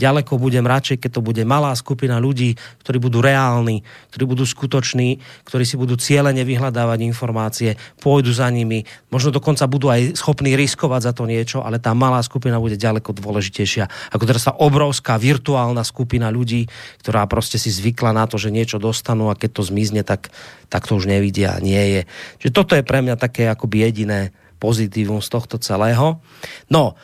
ďaleko 0.00 0.40
budem 0.40 0.64
radšej, 0.64 1.04
keď 1.04 1.20
to 1.20 1.22
bude 1.22 1.42
malá 1.44 1.76
skupina 1.76 2.16
ľudí, 2.16 2.56
ktorí 2.80 2.96
budú 2.96 3.20
reálni, 3.20 3.84
ktorí 4.10 4.24
budú 4.24 4.48
skutoční, 4.48 5.20
ktorí 5.44 5.68
si 5.68 5.76
budú 5.76 6.00
cieľene 6.00 6.40
vyhľadávať 6.40 7.04
informácie, 7.04 7.76
pôjdu 8.00 8.32
za 8.32 8.48
nimi, 8.48 8.88
možno 9.12 9.28
dokonca 9.28 9.68
budú 9.68 9.92
aj 9.92 10.16
schopní 10.16 10.56
riskovať 10.56 11.00
za 11.04 11.12
to 11.12 11.28
niečo, 11.28 11.60
ale 11.60 11.76
tá 11.76 11.92
malá 11.92 12.24
skupina 12.24 12.56
bude 12.56 12.80
ďaleko 12.80 13.12
dôležitejšia 13.12 13.90
ako 14.10 14.24
teraz 14.24 14.46
tá 14.46 14.52
obrovská 14.56 15.18
virtuálna 15.18 15.84
skupina 15.84 16.32
ľudí, 16.32 16.66
ktorá 17.04 17.26
proste 17.26 17.58
si 17.58 17.68
zvykla 17.68 18.14
na 18.14 18.24
to, 18.24 18.38
že 18.38 18.54
niečo 18.54 18.80
dostanú 18.80 19.28
a 19.28 19.38
keď 19.38 19.60
to 19.60 19.62
zmizne, 19.66 20.02
tak, 20.06 20.32
tak 20.70 20.86
to 20.86 20.96
už 20.96 21.10
nevidia, 21.10 21.58
nie 21.60 22.00
je. 22.00 22.02
Čiže 22.40 22.52
toto 22.54 22.72
je 22.78 22.86
pre 22.86 23.02
mňa 23.04 23.18
také 23.18 23.50
akoby 23.50 23.90
jediné 23.90 24.32
pozitívum 24.62 25.20
z 25.24 25.28
tohto 25.32 25.56
celého. 25.60 26.20
No, 26.68 26.96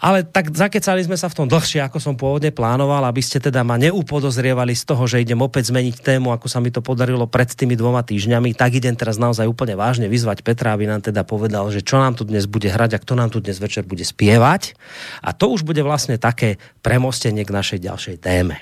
ale 0.00 0.24
tak 0.24 0.48
zakecali 0.56 1.04
sme 1.04 1.20
sa 1.20 1.28
v 1.28 1.44
tom 1.44 1.46
dlhšie, 1.46 1.84
ako 1.84 2.00
som 2.00 2.16
pôvodne 2.16 2.48
plánoval, 2.48 3.04
aby 3.04 3.20
ste 3.20 3.36
teda 3.36 3.60
ma 3.60 3.76
neupodozrievali 3.76 4.72
z 4.72 4.88
toho, 4.88 5.04
že 5.04 5.20
idem 5.20 5.36
opäť 5.44 5.68
zmeniť 5.68 6.00
tému, 6.00 6.32
ako 6.32 6.48
sa 6.48 6.56
mi 6.64 6.72
to 6.72 6.80
podarilo 6.80 7.28
pred 7.28 7.52
tými 7.52 7.76
dvoma 7.76 8.00
týždňami. 8.00 8.56
Tak 8.56 8.80
idem 8.80 8.96
teraz 8.96 9.20
naozaj 9.20 9.44
úplne 9.44 9.76
vážne 9.76 10.08
vyzvať 10.08 10.40
Petra, 10.40 10.72
aby 10.72 10.88
nám 10.88 11.04
teda 11.04 11.20
povedal, 11.28 11.68
že 11.68 11.84
čo 11.84 12.00
nám 12.00 12.16
tu 12.16 12.24
dnes 12.24 12.48
bude 12.48 12.72
hrať 12.72 12.96
a 12.96 13.02
kto 13.04 13.12
nám 13.12 13.28
tu 13.28 13.44
dnes 13.44 13.60
večer 13.60 13.84
bude 13.84 14.02
spievať. 14.02 14.72
A 15.20 15.36
to 15.36 15.52
už 15.52 15.68
bude 15.68 15.84
vlastne 15.84 16.16
také 16.16 16.56
premostenie 16.80 17.44
k 17.44 17.52
našej 17.52 17.84
ďalšej 17.84 18.16
téme. 18.24 18.56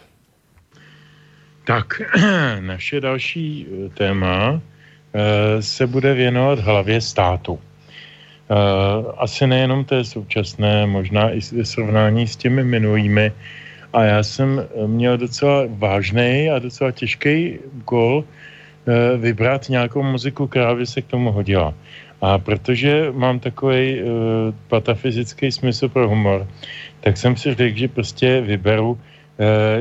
Tak, 1.62 2.02
naše 2.66 2.98
další 2.98 3.62
eh, 3.62 3.88
téma 3.94 4.58
eh, 4.58 5.62
se 5.62 5.86
bude 5.86 6.14
věnovat 6.14 6.58
hlavě 6.58 7.00
státu. 7.00 7.60
Eh, 8.48 9.04
asi 9.20 9.46
nejenom 9.46 9.84
té 9.84 10.04
současné, 10.04 10.86
možná 10.86 11.36
i 11.36 11.40
srovnání 11.62 12.26
s 12.26 12.36
těmi 12.36 12.64
minulými. 12.64 13.32
A 13.92 14.04
já 14.04 14.22
jsem 14.22 14.64
měl 14.86 15.16
docela 15.16 15.68
vážný 15.68 16.48
a 16.48 16.58
docela 16.58 16.90
těžký 16.92 17.58
úkol 17.84 18.24
eh, 18.24 19.16
vybrat 19.16 19.68
nějakou 19.68 20.02
muziku, 20.02 20.46
která 20.46 20.74
by 20.74 20.86
se 20.86 21.02
k 21.02 21.06
tomu 21.12 21.32
hodila. 21.32 21.74
A 22.20 22.38
protože 22.38 23.12
mám 23.14 23.38
takový 23.38 24.02
uh, 24.02 24.10
patafyzický 24.68 25.52
smysl 25.52 25.88
pro 25.88 26.08
humor, 26.08 26.48
tak 27.00 27.16
jsem 27.16 27.36
si 27.36 27.54
řekl, 27.54 27.78
že 27.78 27.88
prostě 27.88 28.40
vyberu 28.40 28.90
uh, 28.90 28.98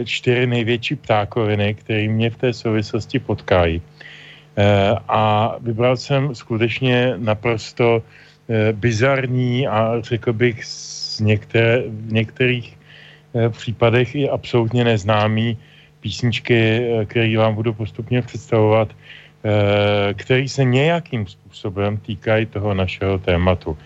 čtyři 0.05 0.47
největší 0.47 0.95
ptákoviny, 0.95 1.74
které 1.74 2.07
mě 2.07 2.30
v 2.30 2.38
té 2.38 2.53
souvislosti 2.53 3.20
potkají. 3.20 3.82
Uh, 3.82 5.01
a 5.07 5.55
vybral 5.61 5.97
jsem 5.97 6.36
skutečně 6.36 7.13
naprosto 7.18 8.05
Eh, 8.05 8.26
bizarní 8.71 9.67
a 9.67 10.01
řekl 10.01 10.33
bych 10.33 10.65
z 10.65 11.19
některé, 11.19 11.83
v 11.87 12.11
některých 12.11 12.77
eh, 13.35 13.49
případech 13.49 14.15
i 14.15 14.29
absolutně 14.29 14.83
neznámý 14.83 15.57
písničky, 15.99 16.55
eh, 16.55 17.05
které 17.05 17.37
vám 17.37 17.55
budu 17.55 17.73
postupně 17.73 18.21
představovat, 18.21 18.89
který 20.13 20.49
se 20.49 20.63
nějakým 20.63 21.27
způsobem 21.27 21.97
týkají 21.97 22.45
toho 22.45 22.73
našeho 22.73 23.17
tématu. 23.17 23.77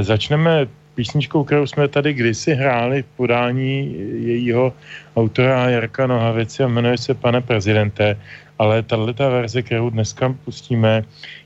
Začneme 0.00 0.68
písničkou, 0.94 1.44
kterou 1.44 1.66
jsme 1.66 1.88
tady 1.88 2.14
kdysi 2.14 2.54
hráli 2.54 3.02
v 3.02 3.10
podání 3.16 3.96
jejího 4.22 4.72
autora 5.16 5.70
Jarka 5.70 6.06
Nohavice 6.06 6.64
a 6.64 6.68
jmenuje 6.68 6.98
se 6.98 7.14
Pane 7.14 7.40
prezidente, 7.40 8.16
ale 8.62 8.82
tato 8.82 9.30
verze, 9.30 9.62
kterou 9.62 9.90
dneska 9.90 10.34
pustíme, 10.44 11.02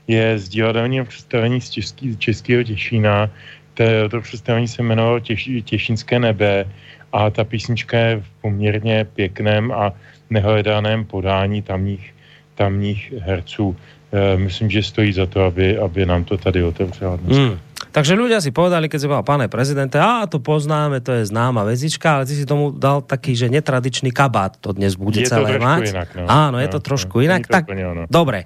je 0.07 0.39
z 0.39 0.49
divadelního 0.49 1.05
představení 1.05 1.61
z 1.61 1.69
český, 1.69 2.17
Českého 2.17 2.63
Těšína. 2.63 3.29
To, 3.73 3.83
to 4.09 4.21
představení 4.21 4.67
se 4.67 4.81
jmenovalo 4.81 5.19
Těš, 5.19 5.49
Těšínské 5.65 6.19
nebe 6.19 6.65
a 7.13 7.29
ta 7.29 7.43
písnička 7.43 7.97
je 7.97 8.21
v 8.21 8.29
poměrně 8.41 9.05
pěkném 9.17 9.71
a 9.71 9.93
nehledaném 10.29 11.05
podání 11.05 11.61
tamních, 11.61 12.13
tamních 12.55 13.13
herců. 13.17 13.73
E, 14.13 14.37
myslím, 14.37 14.69
že 14.69 14.83
stojí 14.83 15.13
za 15.13 15.25
to, 15.25 15.49
aby, 15.49 15.77
aby 15.77 16.05
nám 16.05 16.23
to 16.23 16.37
tady 16.37 16.63
otevřela 16.63 17.15
dneska. 17.17 17.43
Hmm. 17.43 17.66
Takže 17.97 18.13
ľudia 18.13 18.37
si 18.37 18.53
povedali, 18.53 18.85
keď 18.93 18.99
si 19.01 19.09
povedal, 19.09 19.25
pane 19.25 19.49
prezidente, 19.49 19.97
a 19.97 20.29
to 20.29 20.37
poznáme, 20.37 21.01
to 21.01 21.17
je 21.17 21.33
známa 21.33 21.65
vezička, 21.65 22.21
ale 22.21 22.29
ty 22.29 22.37
si 22.37 22.45
tomu 22.45 22.69
dal 22.69 23.01
taký, 23.01 23.33
že 23.33 23.49
netradičný 23.49 24.13
kabát 24.13 24.53
to 24.61 24.69
dnes 24.69 24.93
bude 24.93 25.17
je 25.17 25.25
celé 25.25 25.57
to 25.57 25.65
mať. 25.65 25.83
Inak, 25.89 26.09
no. 26.13 26.29
Áno, 26.29 26.61
je 26.61 26.69
no, 26.69 26.73
to 26.77 26.79
trošku 26.85 27.17
no, 27.17 27.25
inak. 27.25 27.49
To 27.49 27.57
tak, 27.57 27.65
ono. 27.73 28.05
dobre. 28.05 28.45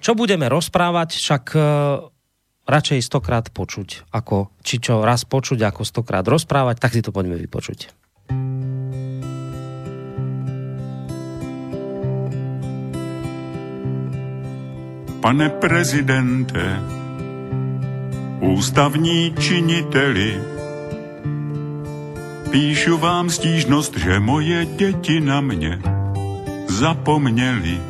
Čo 0.00 0.16
budeme 0.16 0.48
rozprávať, 0.48 1.20
však 1.20 1.44
uh, 1.52 2.08
radšej 2.64 3.04
stokrát 3.04 3.52
počuť, 3.52 4.08
ako, 4.08 4.56
či 4.64 4.80
čo 4.80 5.04
raz 5.04 5.28
počuť, 5.28 5.68
ako 5.68 5.84
stokrát 5.84 6.24
rozprávať, 6.24 6.80
tak 6.80 6.96
si 6.96 7.04
to 7.04 7.12
poďme 7.12 7.36
vypočuť. 7.36 7.92
Pane 15.20 15.46
prezidente, 15.60 16.96
ústavní 18.40 19.34
činiteli, 19.38 20.42
píšu 22.50 22.98
vám 22.98 23.30
stížnost, 23.30 23.98
že 23.98 24.20
moje 24.20 24.64
děti 24.64 25.20
na 25.20 25.40
mě 25.40 25.78
zapomněli. 26.68 27.80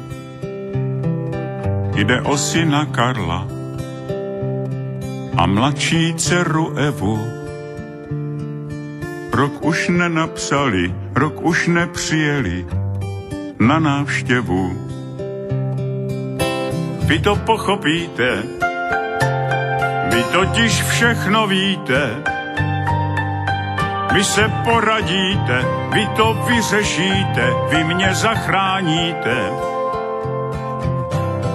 Jde 1.95 2.21
o 2.23 2.37
syna 2.37 2.85
Karla 2.85 3.49
a 5.37 5.47
mladší 5.47 6.15
dceru 6.15 6.77
Evu. 6.77 7.19
Rok 9.33 9.65
už 9.65 9.89
nenapsali, 9.89 10.95
rok 11.15 11.43
už 11.43 11.67
nepřijeli 11.67 12.67
na 13.59 13.79
návštěvu. 13.79 14.89
Vy 17.07 17.19
to 17.19 17.37
pochopíte, 17.37 18.58
vy 20.11 20.23
totiž 20.33 20.83
všechno 20.83 21.47
víte. 21.47 22.23
Vy 24.13 24.25
se 24.25 24.49
poradíte, 24.65 25.65
vy 25.93 26.07
to 26.17 26.35
vyřešíte, 26.35 27.53
vy 27.71 27.85
mě 27.85 28.15
zachráníte. 28.15 29.37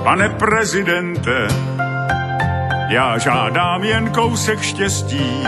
Pane 0.03 0.29
prezidente, 0.29 1.47
já 2.89 3.17
žádám 3.17 3.83
jen 3.83 4.09
kousek 4.09 4.61
štěstí. 4.61 5.43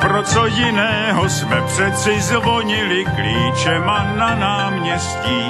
Pro 0.00 0.22
co 0.22 0.46
jiného 0.46 1.28
jsme 1.28 1.62
přeci 1.66 2.20
zvonili 2.20 3.04
klíčema 3.04 4.14
na 4.16 4.34
náměstí. 4.34 5.44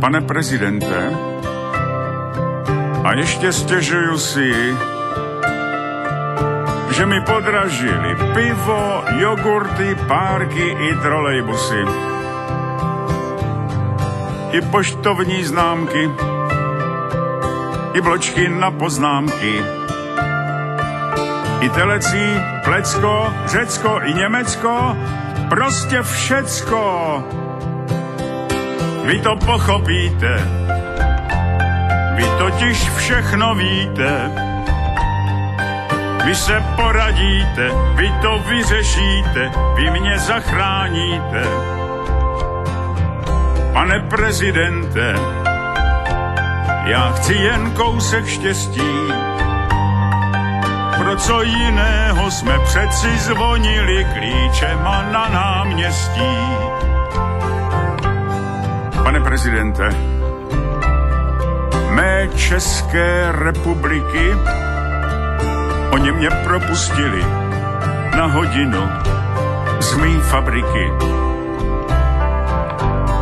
Pane 0.00 0.20
prezidente, 0.20 1.29
a 3.04 3.12
ještě 3.12 3.52
stěžuju 3.52 4.18
si, 4.18 4.76
že 6.96 7.06
mi 7.06 7.20
podražili 7.20 8.16
pivo, 8.34 9.04
jogurty, 9.18 9.96
párky 10.08 10.76
i 10.80 10.94
trolejbusy. 10.94 11.84
I 14.52 14.60
poštovní 14.60 15.44
známky, 15.44 16.10
i 17.94 18.00
bločky 18.00 18.48
na 18.48 18.70
poznámky. 18.70 19.62
I 21.60 21.68
telecí, 21.68 22.40
Plecko, 22.64 23.32
Řecko 23.46 24.00
i 24.04 24.14
Německo, 24.14 24.96
prostě 25.48 26.02
všecko. 26.02 27.24
Vy 29.04 29.20
to 29.20 29.36
pochopíte, 29.36 30.48
vy 32.20 32.26
totiž 32.38 32.90
všechno 32.90 33.54
víte. 33.54 34.30
Vy 36.24 36.34
se 36.34 36.64
poradíte, 36.76 37.70
vy 37.94 38.12
to 38.22 38.38
vyřešíte, 38.38 39.50
vy 39.74 39.90
mě 39.90 40.18
zachráníte. 40.18 41.42
Pane 43.72 44.00
prezidente, 44.00 45.14
já 46.84 47.12
chci 47.12 47.34
jen 47.34 47.70
kousek 47.70 48.26
štěstí. 48.26 48.92
Pro 50.98 51.16
co 51.16 51.42
jiného 51.42 52.30
jsme 52.30 52.58
přeci 52.58 53.18
zvonili 53.18 54.06
klíčema 54.14 55.02
na 55.12 55.28
náměstí. 55.28 56.36
Pane 59.04 59.20
prezidente, 59.20 60.19
mé 62.00 62.28
České 62.36 63.32
republiky 63.32 64.36
Oni 65.90 66.12
mě 66.12 66.30
propustili 66.30 67.24
na 68.16 68.26
hodinu 68.26 68.88
z 69.80 69.94
mý 69.94 70.14
fabriky. 70.20 70.92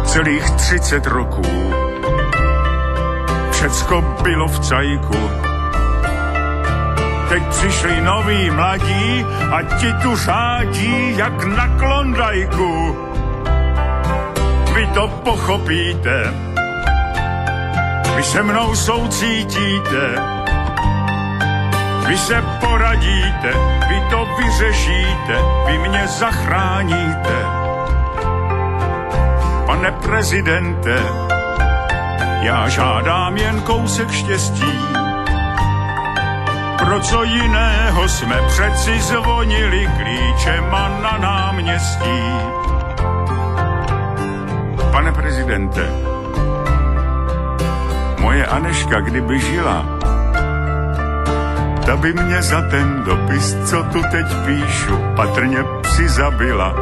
Celých 0.04 0.50
30 0.50 1.06
roků 1.06 1.74
všecko 3.50 4.16
bylo 4.22 4.48
v 4.48 4.60
cajku. 4.60 5.30
Teď 7.28 7.42
přišli 7.42 8.00
noví 8.00 8.50
mladí 8.50 9.26
a 9.50 9.62
ti 9.62 9.92
tu 10.02 10.16
řádí 10.16 11.16
jak 11.16 11.44
na 11.44 11.68
klondajku. 11.78 12.96
Vy 14.74 14.86
to 14.86 15.08
pochopíte, 15.08 16.47
vy 18.18 18.24
se 18.24 18.42
mnou 18.42 18.74
soucítíte, 18.74 20.04
vy 22.06 22.18
se 22.18 22.42
poradíte, 22.60 23.52
vy 23.88 24.02
to 24.10 24.28
vyřešíte, 24.38 25.36
vy 25.66 25.78
mě 25.78 26.06
zachráníte. 26.06 27.36
Pane 29.66 29.92
prezidente, 29.92 31.02
já 32.42 32.68
žádám 32.68 33.36
jen 33.36 33.60
kousek 33.62 34.10
štěstí. 34.10 34.78
Pro 36.78 37.00
co 37.00 37.24
jiného 37.24 38.08
jsme 38.08 38.36
přeci 38.46 39.00
zvonili 39.00 39.90
klíčema 39.96 40.88
na 41.02 41.18
náměstí. 41.18 42.22
Pane 44.92 45.12
prezidente, 45.12 46.17
moje 48.20 48.46
Aneška, 48.46 49.00
kdyby 49.00 49.40
žila, 49.40 49.86
ta 51.86 51.96
by 51.96 52.12
mě 52.12 52.42
za 52.42 52.62
ten 52.70 53.02
dopis, 53.04 53.56
co 53.64 53.82
tu 53.82 54.02
teď 54.12 54.26
píšu, 54.46 54.96
patrně 55.16 55.58
psi 55.82 56.08
zabila. 56.08 56.74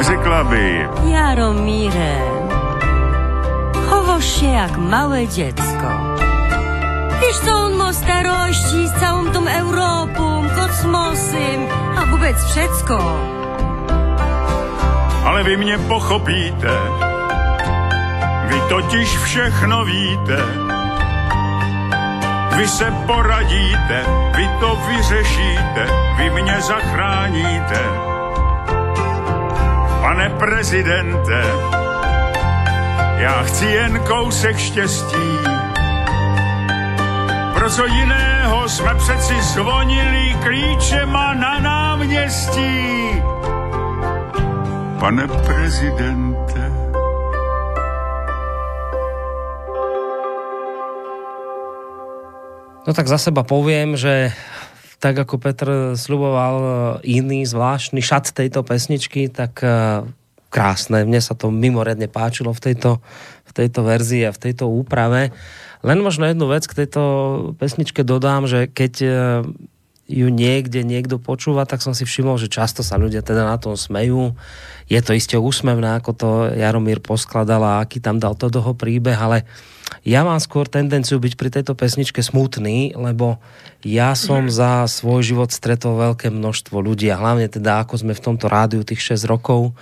Řekla 0.00 0.44
by, 0.44 0.88
Jaromíre, 1.04 2.18
chowasz 3.88 4.24
się 4.24 4.46
jak 4.46 4.76
małe 4.76 5.26
dziecko. 5.26 5.88
Wiesz 7.20 7.38
co 7.38 7.54
on 7.54 7.76
ma 7.76 7.92
starości 7.92 8.88
z 8.88 8.92
całą 9.00 9.26
tą 9.30 9.46
Europą, 9.46 10.44
kosmosem, 10.56 11.60
a 11.96 12.04
vůbec 12.04 12.44
všecko. 12.44 12.98
ale 15.24 15.42
vy 15.44 15.56
mě 15.56 15.78
pochopíte. 15.78 17.07
Vy 18.48 18.60
totiž 18.68 19.18
všechno 19.18 19.84
víte. 19.84 20.38
Vy 22.56 22.68
se 22.68 22.90
poradíte, 23.06 24.04
vy 24.36 24.48
to 24.60 24.78
vyřešíte, 24.88 25.86
vy 26.16 26.30
mě 26.30 26.60
zachráníte. 26.60 27.80
Pane 30.00 30.30
prezidente, 30.30 31.42
já 33.16 33.42
chci 33.42 33.64
jen 33.64 34.00
kousek 34.00 34.58
štěstí. 34.58 35.38
Pro 37.54 37.70
co 37.70 37.86
jiného 37.86 38.68
jsme 38.68 38.94
přeci 38.94 39.42
zvonili 39.42 40.36
klíčema 40.42 41.34
na 41.34 41.58
náměstí. 41.58 43.22
Pane 44.98 45.28
prezidente, 45.28 46.27
No 52.88 52.96
tak 52.96 53.04
za 53.04 53.20
seba 53.20 53.44
poviem, 53.44 54.00
že 54.00 54.32
tak 54.96 55.20
ako 55.20 55.36
Petr 55.36 55.68
sluboval 55.92 56.56
e, 56.56 56.70
iný 57.20 57.44
zvláštny 57.44 58.00
šat 58.00 58.32
tejto 58.32 58.64
pesničky, 58.64 59.28
tak 59.28 59.60
e, 59.60 60.08
krásne. 60.48 61.04
Mne 61.04 61.20
sa 61.20 61.36
to 61.36 61.52
mimoriadne 61.52 62.08
páčilo 62.08 62.48
v 62.56 62.72
tejto, 62.72 63.04
v 63.44 63.52
tejto 63.52 63.84
verzii 63.84 64.24
a 64.24 64.32
v 64.32 64.40
tejto 64.40 64.72
úprave. 64.72 65.36
Len 65.84 66.00
možno 66.00 66.24
jednu 66.24 66.48
vec 66.48 66.64
k 66.64 66.80
tejto 66.80 67.02
pesničke 67.60 68.08
dodám, 68.08 68.48
že 68.48 68.72
keď 68.72 68.94
e, 69.04 69.08
ju 70.08 70.32
niekde 70.32 70.80
niekto 70.80 71.20
počúva, 71.20 71.68
tak 71.68 71.84
som 71.84 71.92
si 71.92 72.08
všimol, 72.08 72.40
že 72.40 72.48
často 72.48 72.80
sa 72.80 72.96
ľudia 72.96 73.20
teda 73.20 73.44
na 73.44 73.60
tom 73.60 73.76
smejú. 73.76 74.32
Je 74.88 74.96
to 75.04 75.12
iste 75.12 75.36
úsmevné, 75.36 76.00
ako 76.00 76.10
to 76.16 76.28
Jaromír 76.56 77.04
poskladal 77.04 77.60
a 77.60 77.84
aký 77.84 78.00
tam 78.00 78.16
dal 78.16 78.32
to 78.32 78.48
toho 78.48 78.72
príbeh, 78.72 79.20
ale 79.20 79.44
Ja 80.06 80.22
mám 80.22 80.38
skôr 80.38 80.70
tendenciu 80.70 81.18
byť 81.18 81.34
pri 81.34 81.48
tejto 81.50 81.74
pesničke 81.74 82.22
smutný, 82.22 82.94
lebo 82.94 83.42
ja 83.82 84.14
som 84.18 84.46
za 84.50 84.86
svoj 84.86 85.22
život 85.22 85.50
stretol 85.50 85.98
veľké 85.98 86.30
množstvo 86.30 86.78
ľudí 86.78 87.10
a 87.10 87.18
hlavne 87.18 87.50
teda 87.50 87.82
ako 87.82 88.06
sme 88.06 88.14
v 88.14 88.24
tomto 88.24 88.46
rádiu 88.46 88.82
tých 88.86 89.18
6 89.18 89.30
rokov, 89.30 89.74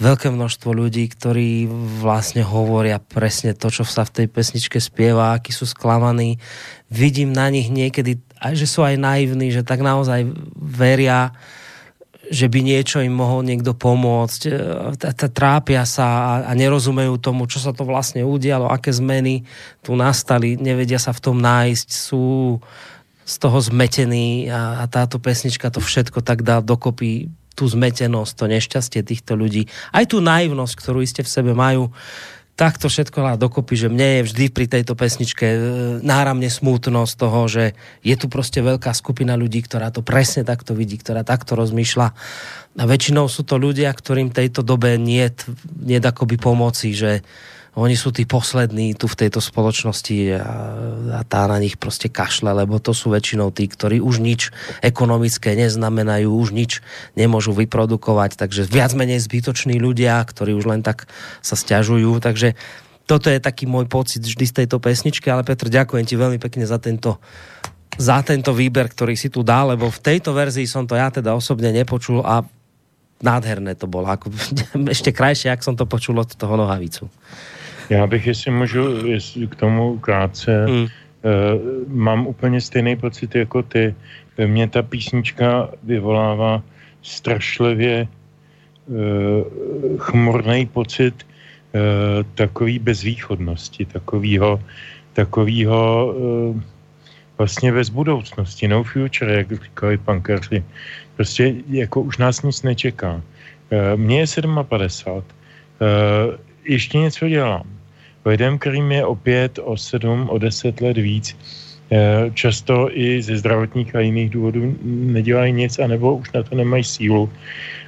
veľké 0.00 0.32
množstvo 0.32 0.72
ľudí, 0.72 1.04
ktorí 1.12 1.68
vlastne 2.00 2.40
hovoria 2.40 2.96
presne 2.96 3.52
to, 3.52 3.68
čo 3.68 3.84
sa 3.84 4.08
v 4.08 4.24
tej 4.24 4.26
pesničke 4.32 4.80
spieva, 4.80 5.36
akí 5.36 5.52
sú 5.52 5.68
sklamaní. 5.68 6.40
Vidím 6.88 7.36
na 7.36 7.52
nich 7.52 7.68
niekedy, 7.68 8.16
že 8.56 8.64
sú 8.64 8.80
aj 8.80 8.96
naivní, 8.96 9.52
že 9.52 9.60
tak 9.60 9.84
naozaj 9.84 10.24
veria, 10.56 11.36
že 12.30 12.46
by 12.46 12.62
niečo 12.62 13.02
im 13.02 13.10
mohol 13.10 13.42
niekto 13.42 13.74
pomôcť, 13.74 14.40
e, 14.46 15.28
trápia 15.34 15.82
sa 15.82 16.38
a 16.46 16.52
nerozumejú 16.54 17.18
tomu, 17.18 17.50
čo 17.50 17.58
sa 17.58 17.74
to 17.74 17.82
vlastne 17.82 18.22
udialo, 18.22 18.70
aké 18.70 18.94
zmeny 18.94 19.42
tu 19.82 19.98
nastali, 19.98 20.54
nevedia 20.54 21.02
sa 21.02 21.10
v 21.10 21.20
tom 21.20 21.42
nájsť, 21.42 21.88
sú 21.90 22.56
z 23.26 23.34
toho 23.34 23.58
zmetení 23.58 24.46
a, 24.46 24.86
táto 24.86 25.18
pesnička 25.18 25.74
to 25.74 25.82
všetko 25.82 26.22
tak 26.22 26.46
dá 26.46 26.62
dokopy 26.62 27.34
tú 27.58 27.66
zmetenosť, 27.66 28.32
to 28.38 28.44
nešťastie 28.46 29.02
týchto 29.02 29.34
ľudí, 29.34 29.66
aj 29.90 30.14
tú 30.14 30.22
naivnosť, 30.22 30.74
ktorú 30.78 31.02
iste 31.02 31.26
v 31.26 31.34
sebe 31.34 31.50
majú 31.50 31.90
tak 32.60 32.76
to 32.76 32.92
všetko 32.92 33.24
dá 33.24 33.34
dokopy, 33.40 33.72
že 33.72 33.88
mne 33.88 34.20
je 34.20 34.26
vždy 34.28 34.44
pri 34.52 34.68
tejto 34.68 34.92
pesničke 34.92 35.46
e, 35.48 35.58
náramne 36.04 36.52
smutno 36.52 37.08
z 37.08 37.14
toho, 37.16 37.48
že 37.48 37.72
je 38.04 38.12
tu 38.20 38.28
prostě 38.28 38.60
veľká 38.60 38.92
skupina 38.92 39.32
ľudí, 39.32 39.64
ktorá 39.64 39.88
to 39.88 40.04
presne 40.04 40.44
takto 40.44 40.76
vidí, 40.76 41.00
ktorá 41.00 41.24
takto 41.24 41.56
rozmýšľa. 41.56 42.12
A 42.76 42.84
väčšinou 42.84 43.32
sú 43.32 43.48
to 43.48 43.56
ľudia, 43.56 43.88
ktorým 43.96 44.28
tejto 44.28 44.60
dobe 44.60 45.00
nie, 45.00 45.24
nie 45.80 45.96
akoby 46.04 46.36
pomoci, 46.36 46.92
že 46.92 47.24
oni 47.80 47.96
sú 47.96 48.12
tí 48.12 48.28
poslední 48.28 48.92
tu 48.92 49.08
v 49.08 49.16
tejto 49.16 49.40
spoločnosti 49.40 50.36
a, 50.36 50.44
a 51.16 51.20
tá 51.24 51.48
na 51.48 51.56
nich 51.56 51.80
prostě 51.80 52.12
kašle, 52.12 52.52
lebo 52.52 52.76
to 52.76 52.92
sú 52.92 53.08
väčšinou 53.10 53.50
tí, 53.50 53.64
ktorí 53.64 54.04
už 54.04 54.20
nič 54.20 54.52
ekonomické 54.84 55.56
neznamenajú, 55.56 56.28
už 56.28 56.52
nič 56.52 56.84
nemôžu 57.16 57.56
vyprodukovať, 57.56 58.36
takže 58.36 58.68
viac 58.68 58.92
menej 58.92 59.24
zbytoční 59.24 59.80
ľudia, 59.80 60.20
ktorí 60.20 60.52
už 60.52 60.68
len 60.68 60.84
tak 60.84 61.08
sa 61.40 61.56
stiažujú, 61.56 62.20
takže 62.20 62.52
toto 63.08 63.32
je 63.32 63.42
taký 63.42 63.66
môj 63.66 63.90
pocit 63.90 64.22
vždy 64.22 64.44
z 64.46 64.56
tejto 64.62 64.78
pesničky, 64.78 65.26
ale 65.32 65.42
Petr, 65.42 65.66
ďakujem 65.66 66.04
ti 66.06 66.14
veľmi 66.14 66.38
pekne 66.38 66.68
za 66.68 66.78
tento 66.78 67.18
za 67.98 68.22
tento 68.22 68.54
výber, 68.54 68.86
ktorý 68.86 69.18
si 69.18 69.28
tu 69.28 69.42
dal, 69.42 69.74
lebo 69.74 69.90
v 69.90 69.98
tejto 69.98 70.30
verzii 70.30 70.64
som 70.64 70.86
to 70.86 70.94
ja 70.94 71.10
teda 71.10 71.34
osobne 71.34 71.74
nepočul 71.74 72.22
a 72.22 72.46
nádherné 73.20 73.76
to 73.76 73.84
bolo. 73.90 74.08
Ako, 74.08 74.32
ešte 74.94 75.12
krajšie, 75.12 75.52
jak 75.52 75.64
som 75.64 75.76
to 75.76 75.84
počul 75.84 76.16
od 76.16 76.32
toho 76.32 76.56
nohavicu. 76.56 77.10
Já 77.90 78.06
bych, 78.06 78.26
jestli 78.26 78.50
můžu 78.50 79.06
jestli 79.06 79.46
k 79.46 79.54
tomu 79.54 79.98
krátce, 79.98 80.66
hmm. 80.66 80.82
uh, 80.82 80.88
mám 81.86 82.26
úplně 82.26 82.60
stejný 82.60 82.96
pocit 82.96 83.34
jako 83.34 83.62
ty. 83.62 83.94
Ve 84.38 84.46
mně 84.46 84.68
ta 84.68 84.82
písnička 84.82 85.68
vyvolává 85.82 86.62
strašlivě 87.02 88.06
uh, 88.86 88.96
chmurný 89.98 90.66
pocit 90.66 91.14
uh, 91.18 92.22
takový 92.34 92.78
bezvýchodnosti, 92.78 93.84
takovýho, 93.84 94.62
takovýho 95.12 96.14
uh, 96.14 96.60
vlastně 97.38 97.72
bez 97.72 97.90
budoucnosti, 97.90 98.68
no 98.68 98.84
future, 98.84 99.34
jak 99.34 99.62
říkali 99.62 99.98
pankaři. 99.98 100.64
Prostě 101.16 101.54
jako 101.68 102.00
už 102.00 102.18
nás 102.18 102.42
nic 102.42 102.62
nečeká. 102.62 103.14
Uh, 103.14 103.20
mně 103.96 104.20
je 104.20 104.26
57, 104.62 105.18
uh, 105.18 105.24
ještě 106.64 106.98
něco 106.98 107.28
dělám 107.28 107.79
lidem, 108.24 108.58
kterým 108.58 108.92
je 108.92 109.04
opět 109.04 109.58
o 109.62 109.76
7, 109.76 110.28
o 110.30 110.38
10 110.38 110.80
let 110.80 110.96
víc, 110.96 111.36
eh, 111.92 112.30
často 112.34 112.88
i 112.92 113.22
ze 113.22 113.36
zdravotních 113.36 113.94
a 113.96 114.00
jiných 114.00 114.30
důvodů 114.30 114.76
nedělají 114.82 115.52
nic, 115.52 115.78
anebo 115.78 116.14
už 116.14 116.32
na 116.32 116.42
to 116.42 116.54
nemají 116.54 116.84
sílu. 116.84 117.30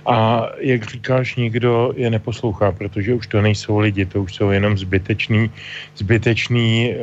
A 0.07 0.49
jak 0.59 0.83
říkáš, 0.85 1.37
nikdo 1.37 1.93
je 1.97 2.11
neposlouchá, 2.11 2.73
protože 2.73 3.15
už 3.15 3.27
to 3.27 3.43
nejsou 3.43 3.79
lidi, 3.79 4.07
to 4.07 4.23
už 4.23 4.35
jsou 4.35 4.51
jenom 4.51 4.79
zbytečný, 4.79 5.51
zbytečný 5.97 6.91
e, 6.91 6.97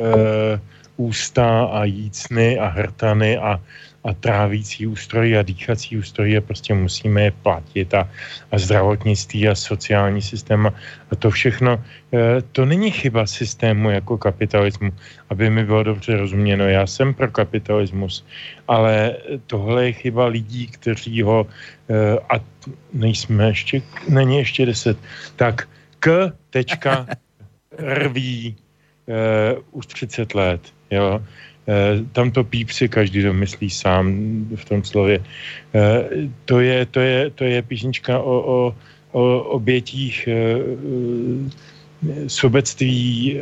ústa 1.00 1.64
a 1.72 1.84
jícny 1.84 2.58
a 2.58 2.68
hrtany 2.68 3.38
a 3.38 3.60
a 4.04 4.14
trávící 4.14 4.86
ústrojí 4.86 5.36
a 5.36 5.42
dýchací 5.42 5.96
ústrojí 5.96 6.36
a 6.36 6.40
prostě 6.40 6.74
musíme 6.74 7.22
je 7.22 7.30
platit 7.30 7.94
a, 7.94 8.08
a 8.52 8.58
zdravotnictví 8.58 9.48
a 9.48 9.54
sociální 9.54 10.22
systém 10.22 10.66
a, 10.66 10.72
a 11.10 11.16
to 11.16 11.30
všechno, 11.30 11.84
e, 12.12 12.42
to 12.52 12.64
není 12.64 12.90
chyba 12.90 13.26
systému 13.26 13.90
jako 13.90 14.18
kapitalismu, 14.18 14.90
aby 15.28 15.50
mi 15.50 15.64
bylo 15.64 15.82
dobře 15.82 16.16
rozuměno. 16.16 16.64
Já 16.64 16.86
jsem 16.86 17.14
pro 17.14 17.28
kapitalismus, 17.28 18.24
ale 18.68 19.16
tohle 19.46 19.84
je 19.84 19.92
chyba 19.92 20.26
lidí, 20.26 20.66
kteří 20.66 21.22
ho, 21.22 21.46
e, 21.88 22.18
a 22.32 22.40
nejsme 22.92 23.48
ještě, 23.48 23.82
není 24.08 24.38
ještě 24.38 24.66
deset, 24.66 24.98
tak 25.36 25.68
k 26.00 26.32
tečka 26.50 27.06
rví 27.78 28.56
e, 29.08 29.56
už 29.70 29.86
30 29.86 30.34
let, 30.34 30.60
jo. 30.90 31.20
Eh, 31.70 32.02
tam 32.12 32.34
to 32.34 32.42
píp 32.44 32.70
si 32.70 32.88
každý 32.90 33.22
domyslí 33.22 33.70
sám 33.70 34.06
v 34.58 34.64
tom 34.64 34.82
slově. 34.82 35.22
Eh, 35.22 36.26
to 36.44 36.60
je, 36.60 36.86
to 36.86 37.00
je, 37.00 37.30
to 37.30 37.44
je 37.44 37.62
písnička 37.62 38.18
o, 38.18 38.34
o, 38.42 38.74
o 39.12 39.22
obětích 39.54 40.26
eh, 40.26 40.58
sobectví, 42.26 43.36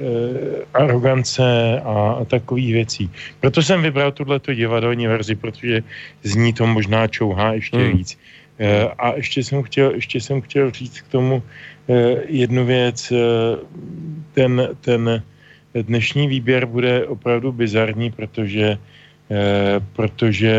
arogance 0.75 1.47
a, 1.79 2.19
a 2.21 2.25
takových 2.27 2.73
věcí. 2.73 3.11
Proto 3.41 3.63
jsem 3.63 3.83
vybral 3.83 4.13
tuto 4.13 4.51
divadelní 4.55 5.07
verzi, 5.07 5.39
protože 5.39 5.87
zní 6.27 6.53
to 6.53 6.67
možná 6.67 7.07
čouhá 7.07 7.55
ještě 7.55 7.79
hmm. 7.79 7.97
víc. 7.97 8.19
A 8.99 9.15
ještě 9.15 9.47
jsem, 9.47 9.63
chtěl, 9.63 9.95
ještě 9.95 10.21
jsem 10.21 10.41
chtěl 10.43 10.71
říct 10.75 11.07
k 11.07 11.09
tomu 11.09 11.43
jednu 12.27 12.67
věc. 12.67 13.13
Ten, 14.35 14.75
ten 14.83 15.23
dnešní 15.75 16.29
výběr 16.29 16.67
bude 16.67 17.07
opravdu 17.07 17.53
bizarní, 17.53 18.11
protože 18.11 18.79
eh, 19.31 19.81
protože 19.93 20.55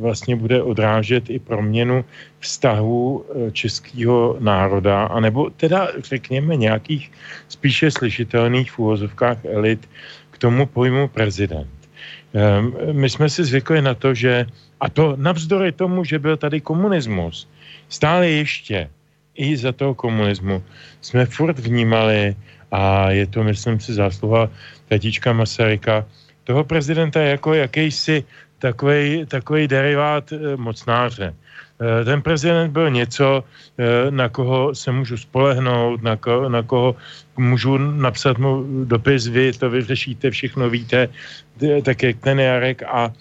vlastně 0.00 0.36
bude 0.36 0.62
odrážet 0.62 1.30
i 1.30 1.38
proměnu 1.38 2.04
vztahu 2.40 3.24
eh, 3.24 3.50
českého 3.52 4.36
národa, 4.40 5.04
anebo 5.12 5.50
teda 5.50 5.88
řekněme 5.98 6.56
nějakých 6.56 7.12
spíše 7.48 7.90
slyšitelných 7.90 8.72
v 8.72 8.78
úvozovkách 8.78 9.44
elit 9.44 9.88
k 10.30 10.38
tomu 10.38 10.66
pojmu 10.66 11.08
prezident. 11.08 11.68
Ehm, 12.34 12.74
my 12.92 13.10
jsme 13.10 13.28
si 13.28 13.44
zvykli 13.44 13.82
na 13.82 13.94
to, 13.94 14.14
že, 14.14 14.46
a 14.80 14.88
to 14.88 15.16
navzdory 15.16 15.72
tomu, 15.72 16.04
že 16.04 16.18
byl 16.18 16.36
tady 16.36 16.60
komunismus, 16.60 17.48
stále 17.88 18.28
ještě 18.28 18.88
i 19.36 19.56
za 19.56 19.72
toho 19.72 19.94
komunismu 19.94 20.62
jsme 21.00 21.26
furt 21.26 21.58
vnímali 21.58 22.36
a 22.72 23.10
je 23.10 23.26
to, 23.26 23.44
myslím 23.44 23.80
si, 23.80 23.94
zásluha 23.94 24.48
tatička 24.88 25.32
Masaryka, 25.32 26.04
toho 26.44 26.64
prezidenta 26.64 27.20
jako 27.20 27.54
jakýsi 27.54 28.24
takový, 28.58 29.26
takový 29.26 29.68
derivát 29.68 30.32
e, 30.32 30.56
mocnáře. 30.56 31.34
E, 31.80 32.04
ten 32.04 32.22
prezident 32.22 32.70
byl 32.70 32.90
něco, 32.90 33.44
e, 33.78 34.10
na 34.10 34.28
koho 34.28 34.74
se 34.74 34.92
můžu 34.92 35.16
spolehnout, 35.16 36.02
na, 36.02 36.16
ko, 36.16 36.48
na 36.48 36.62
koho 36.62 36.96
můžu 37.36 37.78
napsat 37.78 38.38
mu 38.38 38.64
dopis, 38.84 39.26
vy 39.26 39.52
to 39.52 39.70
vyřešíte, 39.70 40.30
všechno 40.30 40.70
víte, 40.70 41.08
tak 41.82 42.02
jak 42.02 42.16
ten 42.20 42.40
Jarek 42.40 42.82
a, 42.82 43.12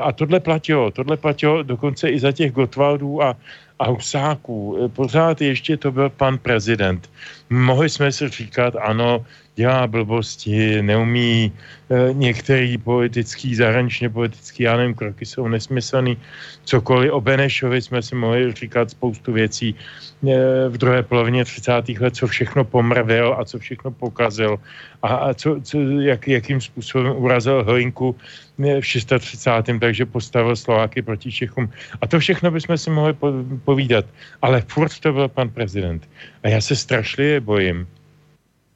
a 0.00 0.12
tohle 0.12 0.40
platilo, 0.40 0.90
tohle 0.90 1.16
platilo 1.16 1.62
dokonce 1.62 2.08
i 2.08 2.18
za 2.18 2.32
těch 2.32 2.52
Gotwaldů 2.52 3.22
a, 3.22 3.36
a 3.78 3.90
Husáků. 3.90 4.90
Pořád 4.94 5.40
ještě 5.40 5.76
to 5.76 5.92
byl 5.92 6.10
pan 6.10 6.38
prezident. 6.38 7.10
Mohli 7.50 7.90
jsme 7.90 8.12
si 8.12 8.28
říkat, 8.28 8.74
ano, 8.76 9.24
dělá 9.56 9.86
blbosti, 9.86 10.82
neumí 10.82 11.52
e, 11.90 12.12
některý 12.12 12.78
politický, 12.78 13.54
zahraničně 13.54 14.10
politický, 14.10 14.62
já 14.62 14.76
nevím, 14.76 14.94
kroky 14.94 15.26
jsou 15.26 15.48
nesmyslný. 15.48 16.16
Cokoliv 16.64 17.12
o 17.12 17.20
Benešovi 17.20 17.82
jsme 17.82 18.02
si 18.02 18.14
mohli 18.14 18.52
říkat 18.52 18.90
spoustu 18.90 19.32
věcí 19.32 19.72
e, 19.72 20.68
v 20.68 20.76
druhé 20.76 21.02
polovině 21.02 21.44
30. 21.44 21.88
let, 21.88 22.16
co 22.16 22.26
všechno 22.26 22.64
pomrvil 22.64 23.36
a 23.38 23.44
co 23.44 23.58
všechno 23.58 23.90
pokazil 23.90 24.60
a, 25.02 25.08
a 25.08 25.34
co, 25.34 25.56
co, 25.62 25.76
jak, 25.80 26.28
jakým 26.28 26.60
způsobem 26.60 27.16
urazil 27.16 27.64
Hlinku 27.64 28.16
v 28.58 28.84
630. 28.84 29.50
takže 29.80 30.06
postavil 30.06 30.56
Slováky 30.56 31.02
proti 31.02 31.32
Čechům. 31.32 31.72
A 32.00 32.06
to 32.06 32.20
všechno 32.20 32.50
bychom 32.50 32.78
si 32.78 32.90
mohli 32.90 33.16
povídat. 33.64 34.04
Ale 34.42 34.60
furt 34.68 35.00
to 35.00 35.12
byl 35.12 35.28
pan 35.28 35.48
prezident. 35.48 36.08
A 36.44 36.48
já 36.48 36.60
se 36.60 36.76
strašlivě 36.76 37.40
bojím, 37.40 37.86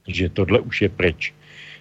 že 0.09 0.28
tohle 0.28 0.61
už 0.61 0.82
je 0.82 0.88
pryč. 0.88 1.32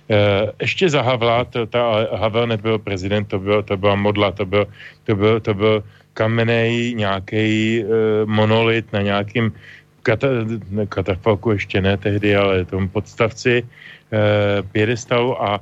Eh, 0.09 0.51
ještě 0.61 0.89
za 0.89 1.01
Havla, 1.01 1.45
to, 1.45 1.65
ta 1.65 2.09
Havel 2.17 2.47
nebyl 2.47 2.79
prezident, 2.79 3.25
to, 3.25 3.39
byl, 3.39 3.63
to 3.63 3.77
byla 3.77 3.95
modla, 3.95 4.31
to 4.31 4.45
byl, 4.45 4.67
to 5.03 5.15
byl, 5.15 5.39
to 5.39 5.53
byl 5.53 5.83
kamenej 6.13 6.95
nějaký 6.95 7.83
uh, 7.83 7.89
monolit 8.25 8.93
na 8.93 9.01
nějakým 9.01 9.53
kata, 10.03 10.27
katafalku 10.89 11.51
ještě 11.51 11.81
ne 11.81 11.97
tehdy, 11.97 12.35
ale 12.35 12.65
tom 12.65 12.89
podstavci 12.89 13.63
uh, 13.63 14.67
pědestalu 14.71 15.31
a 15.41 15.61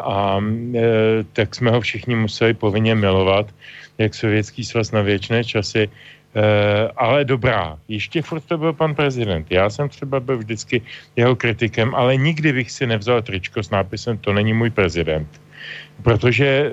a 0.00 0.40
tak 1.32 1.54
jsme 1.54 1.70
ho 1.70 1.80
všichni 1.80 2.16
museli 2.16 2.54
povinně 2.54 2.94
milovat, 2.94 3.46
jak 3.98 4.14
sovětský 4.14 4.64
svaz 4.64 4.92
na 4.92 5.02
věčné 5.02 5.44
časy, 5.44 5.88
ale 6.96 7.24
dobrá, 7.24 7.78
ještě 7.88 8.22
furt 8.22 8.40
to 8.40 8.58
byl 8.58 8.72
pan 8.72 8.94
prezident. 8.94 9.46
Já 9.50 9.70
jsem 9.70 9.88
třeba 9.88 10.20
byl 10.20 10.38
vždycky 10.38 10.82
jeho 11.16 11.36
kritikem, 11.36 11.94
ale 11.94 12.16
nikdy 12.16 12.52
bych 12.52 12.70
si 12.70 12.86
nevzal 12.86 13.22
tričko 13.22 13.62
s 13.62 13.70
nápisem 13.70 14.18
to 14.18 14.32
není 14.32 14.52
můj 14.52 14.70
prezident. 14.70 15.28
Protože 16.02 16.70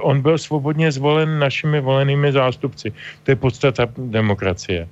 on 0.00 0.22
byl 0.22 0.38
svobodně 0.38 0.92
zvolen 0.92 1.38
našimi 1.38 1.80
volenými 1.80 2.32
zástupci. 2.32 2.92
To 3.22 3.30
je 3.30 3.36
podstata 3.36 3.88
demokracie. 3.96 4.88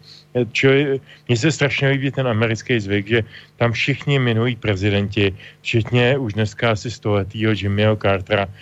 Čili 0.52 1.00
mně 1.28 1.36
se 1.36 1.52
strašně 1.52 1.88
líbí 1.88 2.10
ten 2.10 2.28
americký 2.28 2.80
zvyk, 2.80 3.06
že 3.08 3.20
tam 3.56 3.72
všichni 3.72 4.14
jmenují 4.14 4.56
prezidenti, 4.56 5.36
včetně 5.60 6.18
už 6.18 6.32
dneska 6.32 6.70
asi 6.70 6.90
stoletýho 6.90 7.52
Jimmyho 7.52 7.96
Cartera, 7.96 8.44
eh, 8.44 8.52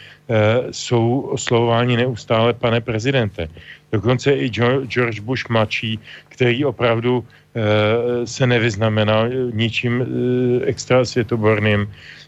jsou 0.71 1.21
oslovováni 1.21 1.97
neustále 1.97 2.53
pane 2.53 2.81
prezidente. 2.81 3.49
Dokonce 3.93 4.33
i 4.33 4.51
George 4.87 5.21
Bush 5.21 5.49
mladší, 5.49 5.99
který 6.29 6.65
opravdu 6.65 7.25
eh, 7.25 8.27
se 8.27 8.47
nevyznamenal 8.47 9.29
ničím 9.53 10.03
eh, 10.03 10.07
extra 10.67 11.05
světoborným, 11.05 11.87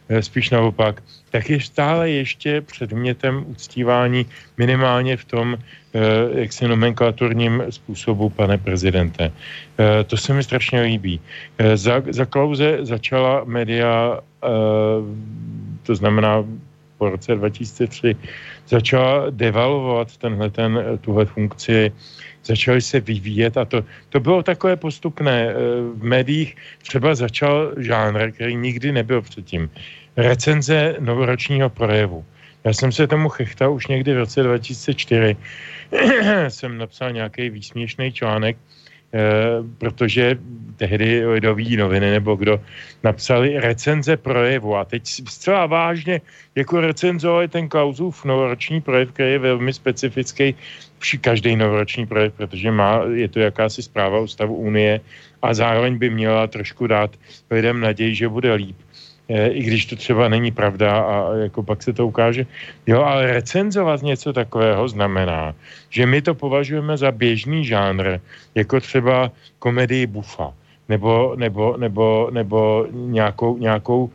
eh, 0.08 0.22
spíš 0.22 0.50
naopak, 0.50 1.02
tak 1.30 1.50
je 1.50 1.60
stále 1.60 2.10
ještě 2.10 2.60
předmětem 2.60 3.44
uctívání 3.46 4.26
minimálně 4.56 5.16
v 5.16 5.24
tom, 5.24 5.46
eh, 5.58 6.00
jak 6.40 6.52
se 6.52 6.68
nomenklaturním 6.68 7.62
způsobu, 7.70 8.30
pane 8.30 8.58
prezidente. 8.58 9.28
Eh, 9.28 10.04
to 10.04 10.16
se 10.16 10.34
mi 10.34 10.42
strašně 10.42 10.80
líbí. 10.80 11.20
Eh, 11.58 11.76
za, 11.76 12.02
za 12.08 12.24
Klauze 12.24 12.78
začala 12.86 13.44
média, 13.44 14.20
to 15.82 15.94
znamená 15.94 16.44
po 16.98 17.10
roce 17.10 17.34
2003, 17.34 18.16
začala 18.68 19.30
devalvovat 19.30 20.16
tenhle, 20.16 20.50
ten, 20.50 20.98
tuhle 21.00 21.24
funkci, 21.24 21.92
začaly 22.44 22.80
se 22.80 23.00
vyvíjet 23.00 23.56
a 23.56 23.64
to, 23.64 23.84
to 24.08 24.20
bylo 24.20 24.42
takové 24.42 24.76
postupné. 24.76 25.54
V 25.94 26.02
médiích 26.02 26.56
třeba 26.82 27.14
začal 27.14 27.72
žánr, 27.76 28.32
který 28.32 28.56
nikdy 28.56 28.92
nebyl 28.92 29.22
předtím 29.22 29.70
recenze 30.16 30.96
novoročního 31.00 31.70
projevu. 31.70 32.24
Já 32.64 32.72
jsem 32.72 32.92
se 32.92 33.06
tomu 33.06 33.28
chechtal 33.28 33.72
už 33.72 33.86
někdy 33.86 34.14
v 34.14 34.18
roce 34.18 34.42
2004. 34.42 35.36
jsem 36.48 36.78
napsal 36.78 37.12
nějaký 37.12 37.50
výsměšný 37.50 38.12
článek, 38.12 38.56
eh, 38.56 38.77
protože 39.78 40.38
tehdy 40.76 41.26
lidový 41.26 41.76
noviny 41.76 42.10
nebo 42.10 42.36
kdo 42.36 42.60
napsali 43.04 43.60
recenze 43.60 44.16
projevu 44.16 44.76
a 44.76 44.84
teď 44.84 45.02
zcela 45.06 45.66
vážně 45.66 46.20
jako 46.54 46.80
recenzovali 46.80 47.48
ten 47.48 47.68
Klausův 47.68 48.24
novoroční 48.24 48.80
projev, 48.80 49.12
který 49.12 49.32
je 49.32 49.38
velmi 49.38 49.72
specifický, 49.72 50.54
každý 51.20 51.56
novoroční 51.56 52.06
projev, 52.06 52.32
protože 52.34 52.70
má, 52.70 53.02
je 53.12 53.28
to 53.28 53.40
jakási 53.40 53.82
zpráva 53.82 54.18
o 54.18 54.28
stavu 54.28 54.54
Unie 54.54 55.00
a 55.42 55.54
zároveň 55.54 55.98
by 55.98 56.10
měla 56.10 56.46
trošku 56.46 56.86
dát 56.86 57.10
lidem 57.50 57.80
naději, 57.80 58.14
že 58.14 58.28
bude 58.28 58.54
líp. 58.54 58.76
Eh, 59.28 59.48
i 59.48 59.62
když 59.62 59.86
to 59.86 59.96
třeba 59.96 60.28
není 60.28 60.50
pravda 60.50 60.88
a 61.00 61.34
jako 61.36 61.62
pak 61.62 61.82
se 61.82 61.92
to 61.92 62.06
ukáže. 62.06 62.46
Jo, 62.86 63.02
ale 63.04 63.32
recenzovat 63.32 64.02
něco 64.02 64.32
takového 64.32 64.88
znamená, 64.88 65.52
že 65.92 66.06
my 66.06 66.22
to 66.22 66.34
považujeme 66.34 66.96
za 66.96 67.12
běžný 67.12 67.64
žánr, 67.64 68.24
jako 68.54 68.80
třeba 68.80 69.30
komedii 69.58 70.06
bufa, 70.06 70.52
nebo, 70.88 71.36
nebo, 71.36 71.76
nebo, 71.76 72.28
nebo 72.32 72.86
nějakou, 72.92 73.58
nějakou, 73.58 74.00
uh, 74.04 74.12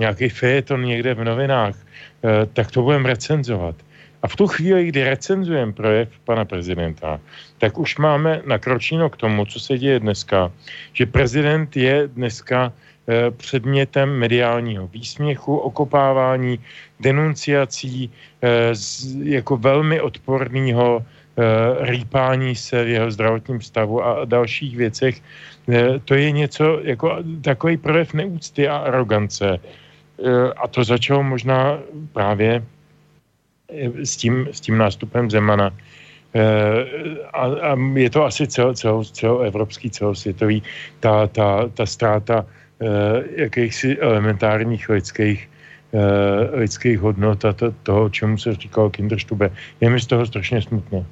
nějaký 0.00 0.28
fejeton 0.28 0.84
někde 0.84 1.14
v 1.14 1.24
novinách, 1.24 1.76
uh, 1.76 2.48
tak 2.52 2.70
to 2.72 2.82
budeme 2.82 3.08
recenzovat. 3.08 3.76
A 4.22 4.28
v 4.28 4.36
tu 4.36 4.46
chvíli, 4.46 4.88
kdy 4.88 5.04
recenzujeme 5.04 5.72
projev 5.72 6.08
pana 6.24 6.44
prezidenta, 6.44 7.20
tak 7.58 7.78
už 7.78 7.98
máme 7.98 8.40
nakročeno 8.46 9.10
k 9.10 9.16
tomu, 9.16 9.44
co 9.44 9.60
se 9.60 9.78
děje 9.78 10.00
dneska, 10.00 10.52
že 10.92 11.06
prezident 11.06 11.76
je 11.76 12.08
dneska 12.08 12.72
předmětem 13.30 14.18
mediálního 14.18 14.86
výsměchu, 14.86 15.56
okopávání, 15.56 16.58
denunciací, 17.00 18.10
eh, 18.42 18.72
jako 19.22 19.56
velmi 19.56 20.00
odporného 20.00 21.02
eh, 21.02 21.42
rýpání 21.90 22.54
se 22.54 22.84
v 22.84 22.88
jeho 22.88 23.10
zdravotním 23.10 23.60
stavu 23.60 24.04
a 24.04 24.24
dalších 24.24 24.76
věcech. 24.76 25.22
To 26.04 26.14
je 26.14 26.30
něco 26.30 26.80
jako 26.82 27.24
takový 27.40 27.76
projev 27.76 28.14
neúcty 28.14 28.68
a 28.68 28.76
arogance. 28.76 29.58
A 30.56 30.68
to 30.68 30.84
začalo 30.84 31.22
možná 31.22 31.78
právě 32.12 32.66
s 34.02 34.16
tím, 34.16 34.50
s 34.50 34.60
tím 34.60 34.78
nástupem 34.78 35.30
Zemana. 35.30 35.70
A, 37.32 37.42
a 37.46 37.70
je 37.94 38.10
to 38.10 38.24
asi 38.26 38.46
celo, 38.46 38.74
celo, 38.74 39.04
celoevropský, 39.04 39.90
celosvětový, 39.90 40.62
ta, 41.00 41.26
ta, 41.26 41.70
ta 41.70 41.86
ztráta 41.86 42.42
Eh, 42.42 42.61
jakýchsi 43.36 43.98
elementárních 44.00 44.88
lidských, 44.88 45.48
eh, 45.94 46.56
lidských 46.56 46.98
hodnot 46.98 47.44
a 47.44 47.52
to, 47.52 47.74
toho, 47.82 48.08
čemu 48.08 48.38
se 48.38 48.54
říkalo 48.54 48.90
Kinderstube. 48.90 49.50
Je 49.80 49.90
mi 49.90 50.00
z 50.00 50.06
toho 50.06 50.26
strašně 50.26 50.62
smutné. 50.62 51.04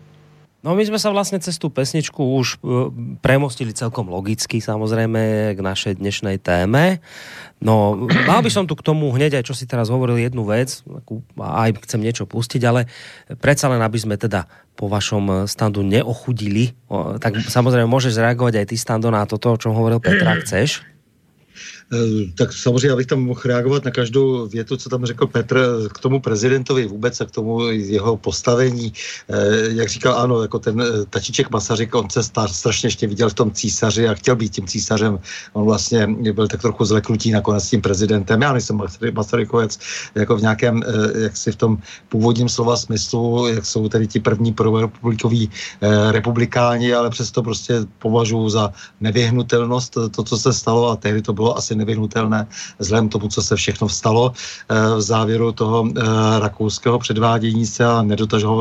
No 0.61 0.77
my 0.77 0.85
sme 0.85 1.01
sa 1.01 1.09
vlastne 1.09 1.41
cez 1.41 1.57
tú 1.57 1.73
pesničku 1.73 2.21
už 2.21 2.61
uh, 2.61 2.93
premostili 3.25 3.73
celkom 3.73 4.13
logicky 4.13 4.61
samozrejme 4.61 5.57
k 5.57 5.61
našej 5.61 5.97
dnešnej 6.05 6.37
téme. 6.37 7.01
No 7.65 7.97
mal 8.29 8.45
by 8.45 8.53
som 8.53 8.69
tu 8.69 8.77
k 8.77 8.85
tomu 8.85 9.09
hneď 9.09 9.41
aj, 9.41 9.49
čo 9.49 9.57
si 9.57 9.65
teraz 9.65 9.89
hovoril, 9.89 10.21
jednu 10.21 10.45
vec, 10.45 10.85
aj 11.41 11.81
chcem 11.89 12.05
niečo 12.05 12.29
pustiť, 12.29 12.61
ale 12.69 12.93
predsa 13.41 13.73
len, 13.73 13.81
aby 13.81 13.97
sme 13.97 14.21
teda 14.21 14.45
po 14.77 14.89
vašom 14.89 15.49
standu 15.49 15.81
neochudili, 15.81 16.77
tak 17.21 17.41
samozrejme 17.41 17.89
môžeš 17.89 18.17
reagovať 18.17 18.65
aj 18.65 18.67
ty, 18.69 18.77
Stando, 18.81 19.13
na 19.13 19.25
toto, 19.29 19.53
o 19.53 19.61
čom 19.61 19.77
hovoril 19.77 20.01
Petra, 20.01 20.41
chceš? 20.41 20.85
Eh, 21.93 22.33
tak 22.35 22.53
samozřejmě 22.53 22.89
já 22.89 22.97
bych 22.97 23.07
tam 23.07 23.21
mohl 23.21 23.41
reagovat 23.45 23.85
na 23.85 23.91
každou 23.91 24.47
větu, 24.47 24.77
co 24.77 24.89
tam 24.89 25.07
řekl 25.07 25.27
Petr 25.27 25.89
k 25.95 25.99
tomu 25.99 26.21
prezidentovi 26.21 26.87
vůbec 26.87 27.21
a 27.21 27.25
k 27.25 27.31
tomu 27.31 27.67
jeho 27.71 28.17
postavení. 28.17 28.93
Eh, 29.29 29.37
jak 29.69 29.89
říkal, 29.89 30.15
ano, 30.15 30.43
jako 30.43 30.59
ten 30.59 30.81
eh, 30.81 31.05
tačiček 31.11 31.51
Masaryk, 31.51 31.95
on 31.95 32.11
se 32.11 32.23
star, 32.23 32.49
strašně 32.49 32.87
ještě 32.87 33.07
viděl 33.07 33.31
v 33.31 33.35
tom 33.35 33.51
císaři 33.51 34.09
a 34.09 34.15
chtěl 34.15 34.37
být 34.37 34.53
tím 34.53 34.67
císařem. 34.67 35.19
On 35.53 35.65
vlastně 35.65 36.07
byl 36.33 36.49
tak 36.49 36.61
trochu 36.61 36.85
zleknutý 36.85 37.31
nakonec 37.31 37.69
tím 37.69 37.83
prezidentem. 37.83 38.43
Já 38.43 38.53
nejsem 38.53 38.81
Masarykovec, 39.13 39.79
jako 40.15 40.37
v 40.37 40.41
nějakém, 40.41 40.83
jak 41.15 41.37
si 41.37 41.53
v 41.53 41.57
tom 41.57 41.79
původním 42.09 42.49
slova 42.49 42.77
smyslu, 42.77 43.47
jak 43.47 43.67
jsou 43.67 43.89
tady 43.89 44.07
ti 44.07 44.21
první 44.21 44.53
prvorepublikoví 44.53 45.51
republikáni, 46.11 46.95
ale 46.95 47.11
přesto 47.11 47.43
prostě 47.43 47.75
považuji 47.99 48.49
za 48.49 48.73
nevyhnutelnost 49.01 49.97
to, 50.11 50.23
co 50.23 50.39
se 50.39 50.53
stalo 50.53 50.91
a 50.91 50.97
tehdy 50.97 51.23
to 51.23 51.33
bylo 51.33 51.59
asi 51.59 51.80
nevyhnutelné 51.81 52.47
vzhledem 52.79 53.09
tomu, 53.09 53.29
co 53.29 53.43
se 53.43 53.57
všechno 53.57 53.87
vstalo 53.87 54.33
eh, 54.33 54.75
v 54.97 55.01
závěru 55.01 55.53
toho 55.53 55.79
eh, 55.89 56.03
rakouského 56.41 56.99
předvádění 56.99 57.67
se 57.67 57.85
a 57.85 58.03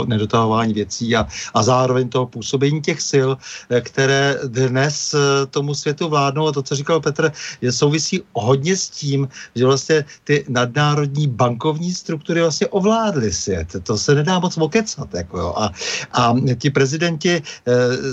nedotahování 0.06 0.74
věcí 0.74 1.16
a, 1.16 1.28
a 1.54 1.60
zároveň 1.64 2.10
toho 2.10 2.26
působení 2.26 2.82
těch 2.82 3.02
sil, 3.12 3.30
eh, 3.36 3.82
které 3.82 4.40
dnes 4.48 5.16
tomu 5.50 5.76
světu 5.76 6.10
vládnou. 6.10 6.48
A 6.48 6.52
to, 6.52 6.62
co 6.62 6.76
říkal 6.76 7.00
Petr, 7.02 7.32
je 7.62 7.72
souvisí 7.72 8.22
hodně 8.34 8.76
s 8.76 8.90
tím, 8.90 9.28
že 9.56 9.66
vlastně 9.66 10.06
ty 10.24 10.46
nadnárodní 10.50 11.28
bankovní 11.28 11.94
struktury 11.94 12.42
vlastně 12.42 12.68
ovládly 12.68 13.34
svět. 13.34 13.76
To 13.84 13.98
se 13.98 14.16
nedá 14.16 14.40
moc 14.40 14.58
okecat. 14.58 15.14
Jako 15.14 15.38
jo. 15.38 15.54
A, 15.58 15.70
a 16.14 16.36
ti 16.58 16.70
prezidenti 16.70 17.42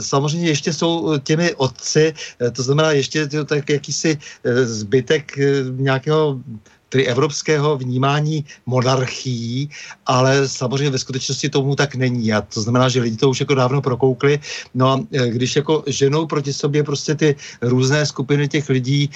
samozřejmě 0.01 0.49
ještě 0.49 0.73
jsou 0.73 1.19
těmi 1.19 1.55
otci, 1.55 2.15
to 2.53 2.63
znamená 2.63 2.91
ještě 2.91 3.29
tak 3.29 3.69
jakýsi 3.69 4.19
zbyt 4.65 4.95
zbytek 4.97 5.38
eh, 5.38 5.44
nějakého 5.76 6.40
tedy 6.89 7.07
evropského 7.07 7.76
vnímání 7.76 8.45
monarchií, 8.66 9.70
ale 10.07 10.49
samozřejmě 10.49 10.91
ve 10.91 10.99
skutečnosti 10.99 11.49
tomu 11.49 11.76
tak 11.76 11.95
není. 11.95 12.32
A 12.32 12.41
to 12.41 12.61
znamená, 12.61 12.89
že 12.89 13.01
lidi 13.01 13.16
to 13.16 13.30
už 13.30 13.41
jako 13.41 13.55
dávno 13.55 13.82
prokoukli. 13.82 14.41
No 14.74 14.93
a 14.93 15.01
e, 15.12 15.28
když 15.28 15.57
jako 15.57 15.84
ženou 15.87 16.26
proti 16.26 16.53
sobě 16.53 16.82
prostě 16.84 17.14
ty 17.14 17.37
různé 17.62 18.07
skupiny 18.07 18.49
těch 18.49 18.68
lidí, 18.68 19.11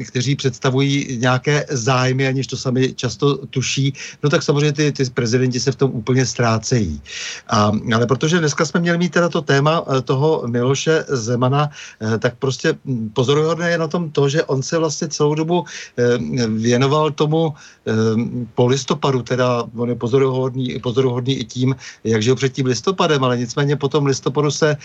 e, 0.00 0.04
kteří 0.04 0.36
představují 0.36 1.18
nějaké 1.20 1.66
zájmy, 1.70 2.26
aniž 2.26 2.46
to 2.46 2.56
sami 2.56 2.94
často 2.94 3.46
tuší, 3.46 3.92
no 4.22 4.30
tak 4.30 4.42
samozřejmě 4.42 4.72
ty, 4.72 4.92
ty 4.92 5.04
prezidenti 5.14 5.60
se 5.60 5.72
v 5.72 5.76
tom 5.76 5.90
úplně 5.94 6.26
ztrácejí. 6.26 7.00
A, 7.48 7.72
ale 7.94 8.06
protože 8.06 8.38
dneska 8.38 8.64
jsme 8.64 8.80
měli 8.80 8.98
mít 8.98 9.12
teda 9.12 9.28
to 9.28 9.42
téma 9.42 9.84
e, 9.84 10.02
toho 10.02 10.42
Miloše 10.46 11.04
Zemana, 11.08 11.70
tak 12.18 12.36
prostě 12.38 12.74
pozoruhodné 13.12 13.70
je 13.70 13.78
na 13.78 13.88
tom 13.88 14.10
to, 14.10 14.28
že 14.28 14.44
on 14.44 14.62
se 14.62 14.78
vlastně 14.78 15.08
celou 15.08 15.34
dobu 15.34 15.64
věnoval 16.48 16.85
věnoval 16.86 17.10
tomu 17.10 17.54
po 18.54 18.66
listopadu, 18.66 19.22
teda 19.22 19.64
on 19.76 19.88
je 19.88 19.94
pozoruhodný, 19.94 20.78
pozoruhodný 20.82 21.34
i 21.34 21.44
tím, 21.44 21.76
jak 22.04 22.22
žil 22.22 22.34
před 22.36 22.52
tím 22.52 22.66
listopadem, 22.66 23.24
ale 23.24 23.38
nicméně 23.38 23.76
po 23.76 23.88
tom 23.88 24.06
listopadu 24.06 24.50
se 24.50 24.76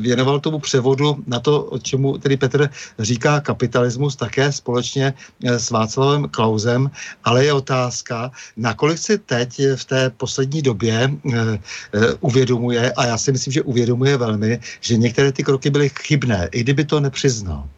věnoval 0.00 0.40
tomu 0.40 0.58
převodu 0.58 1.16
na 1.26 1.40
to, 1.40 1.70
čemu 1.82 2.18
tedy 2.18 2.36
Petr 2.36 2.70
říká 2.98 3.40
kapitalismus 3.40 4.16
také 4.16 4.52
společně 4.52 5.14
s 5.44 5.70
Václavem 5.70 6.28
Klausem, 6.28 6.90
ale 7.24 7.44
je 7.44 7.52
otázka, 7.52 8.30
nakolik 8.56 8.98
si 8.98 9.18
teď 9.18 9.60
v 9.76 9.84
té 9.84 10.10
poslední 10.10 10.62
době 10.62 11.10
uvědomuje, 12.20 12.92
a 12.92 13.06
já 13.06 13.18
si 13.18 13.32
myslím, 13.32 13.52
že 13.52 13.62
uvědomuje 13.62 14.16
velmi, 14.16 14.60
že 14.80 14.96
některé 14.96 15.32
ty 15.32 15.44
kroky 15.44 15.70
byly 15.70 15.90
chybné, 16.00 16.48
i 16.52 16.60
kdyby 16.60 16.84
to 16.84 17.00
nepřiznal. 17.00 17.68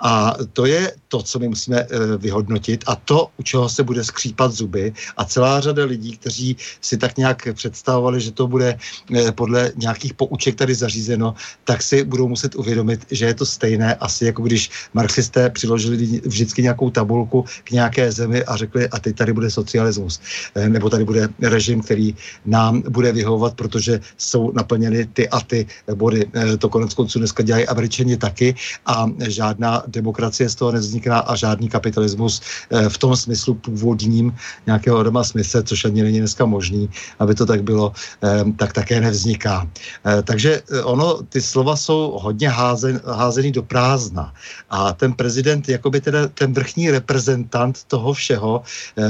A 0.00 0.34
to 0.52 0.66
je 0.66 0.92
to, 1.08 1.22
co 1.22 1.38
my 1.38 1.48
musíme 1.48 1.76
eh, 1.76 1.86
vyhodnotit 2.16 2.84
a 2.86 2.96
to, 2.96 3.28
u 3.36 3.42
čeho 3.42 3.68
se 3.68 3.79
bude 3.82 4.04
skřípat 4.04 4.52
zuby 4.52 4.92
a 5.16 5.24
celá 5.24 5.60
řada 5.60 5.84
lidí, 5.84 6.16
kteří 6.16 6.56
si 6.80 6.96
tak 6.96 7.16
nějak 7.16 7.48
představovali, 7.54 8.20
že 8.20 8.32
to 8.32 8.46
bude 8.46 8.78
eh, 9.14 9.32
podle 9.32 9.72
nějakých 9.76 10.14
pouček 10.14 10.54
tady 10.54 10.74
zařízeno, 10.74 11.34
tak 11.64 11.82
si 11.82 12.04
budou 12.04 12.28
muset 12.28 12.54
uvědomit, 12.54 13.06
že 13.10 13.26
je 13.26 13.34
to 13.34 13.46
stejné 13.46 13.94
asi 13.94 14.24
jako 14.24 14.42
když 14.42 14.70
marxisté 14.94 15.50
přiložili 15.50 16.20
vždycky 16.24 16.62
nějakou 16.62 16.90
tabulku 16.90 17.44
k 17.64 17.70
nějaké 17.70 18.12
zemi 18.12 18.44
a 18.44 18.56
řekli, 18.56 18.88
a 18.88 18.98
teď 18.98 19.16
tady 19.16 19.32
bude 19.32 19.50
socialismus, 19.50 20.20
eh, 20.54 20.68
nebo 20.68 20.90
tady 20.90 21.04
bude 21.04 21.28
režim, 21.42 21.80
který 21.80 22.14
nám 22.46 22.82
bude 22.88 23.12
vyhovovat, 23.12 23.54
protože 23.54 24.00
jsou 24.18 24.52
naplněny 24.52 25.06
ty 25.06 25.28
a 25.28 25.40
ty 25.40 25.66
body. 25.94 26.26
To 26.58 26.68
konec 26.68 26.94
konců 26.94 27.18
dneska 27.18 27.42
dělají 27.42 27.66
Američani 27.66 28.16
taky 28.16 28.54
a 28.86 29.06
žádná 29.28 29.82
demokracie 29.86 30.48
z 30.48 30.54
toho 30.54 30.72
nevzniká 30.72 31.18
a 31.18 31.36
žádný 31.36 31.68
kapitalismus 31.68 32.40
eh, 32.70 32.88
v 32.88 32.98
tom 32.98 33.16
smyslu 33.16 33.54
původním 33.70 34.34
nějakého 34.66 34.98
Adama 34.98 35.24
Smise, 35.24 35.62
což 35.62 35.84
ani 35.84 36.02
není 36.02 36.18
dneska 36.18 36.44
možný, 36.46 36.90
aby 37.18 37.34
to 37.34 37.46
tak 37.46 37.62
bylo, 37.62 37.92
eh, 38.22 38.44
tak 38.56 38.72
také 38.72 39.00
nevzniká. 39.00 39.66
Eh, 40.06 40.22
takže 40.22 40.62
ono, 40.84 41.22
ty 41.22 41.40
slova 41.40 41.76
jsou 41.76 42.18
hodně 42.18 42.48
házen, 42.48 43.00
házený 43.06 43.52
do 43.52 43.62
prázdna 43.62 44.34
a 44.70 44.92
ten 44.92 45.12
prezident, 45.12 45.68
jakoby 45.68 46.00
teda 46.00 46.28
ten 46.34 46.52
vrchní 46.52 46.90
reprezentant 46.90 47.84
toho 47.86 48.12
všeho, 48.12 48.62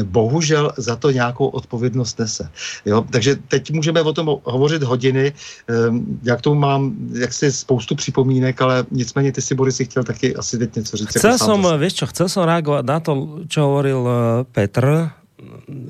bohužel 0.05 0.73
za 0.77 0.97
to 0.97 1.11
nějakou 1.11 1.47
odpovědnost 1.47 2.19
nese. 2.19 2.49
Jo? 2.85 3.05
Takže 3.11 3.37
teď 3.49 3.71
můžeme 3.73 4.03
o 4.03 4.13
tom 4.13 4.37
hovořit 4.45 4.83
hodiny, 4.83 5.33
já 6.23 6.37
k 6.37 6.41
tomu 6.41 6.61
mám 6.61 6.93
jaksi 7.13 7.53
spoustu 7.53 7.95
připomínek, 7.95 8.63
ale 8.63 8.85
nicméně 8.91 9.33
ty 9.33 9.43
si, 9.43 9.55
Boris, 9.55 9.81
chtěl 9.85 10.05
taky 10.05 10.37
asi 10.37 10.59
teď 10.59 10.77
něco 10.77 10.97
říct. 10.97 11.09
Chcel 11.09 11.31
jako 11.31 11.45
som, 11.45 11.61
vieš 11.79 11.95
čo, 11.95 12.05
chcel 12.07 12.27
som 12.29 12.43
reagovať 12.45 12.85
na 12.85 12.99
to, 13.01 13.13
čo 13.47 13.61
hovoril 13.67 14.01
eh, 14.03 14.15
Petr, 14.53 15.15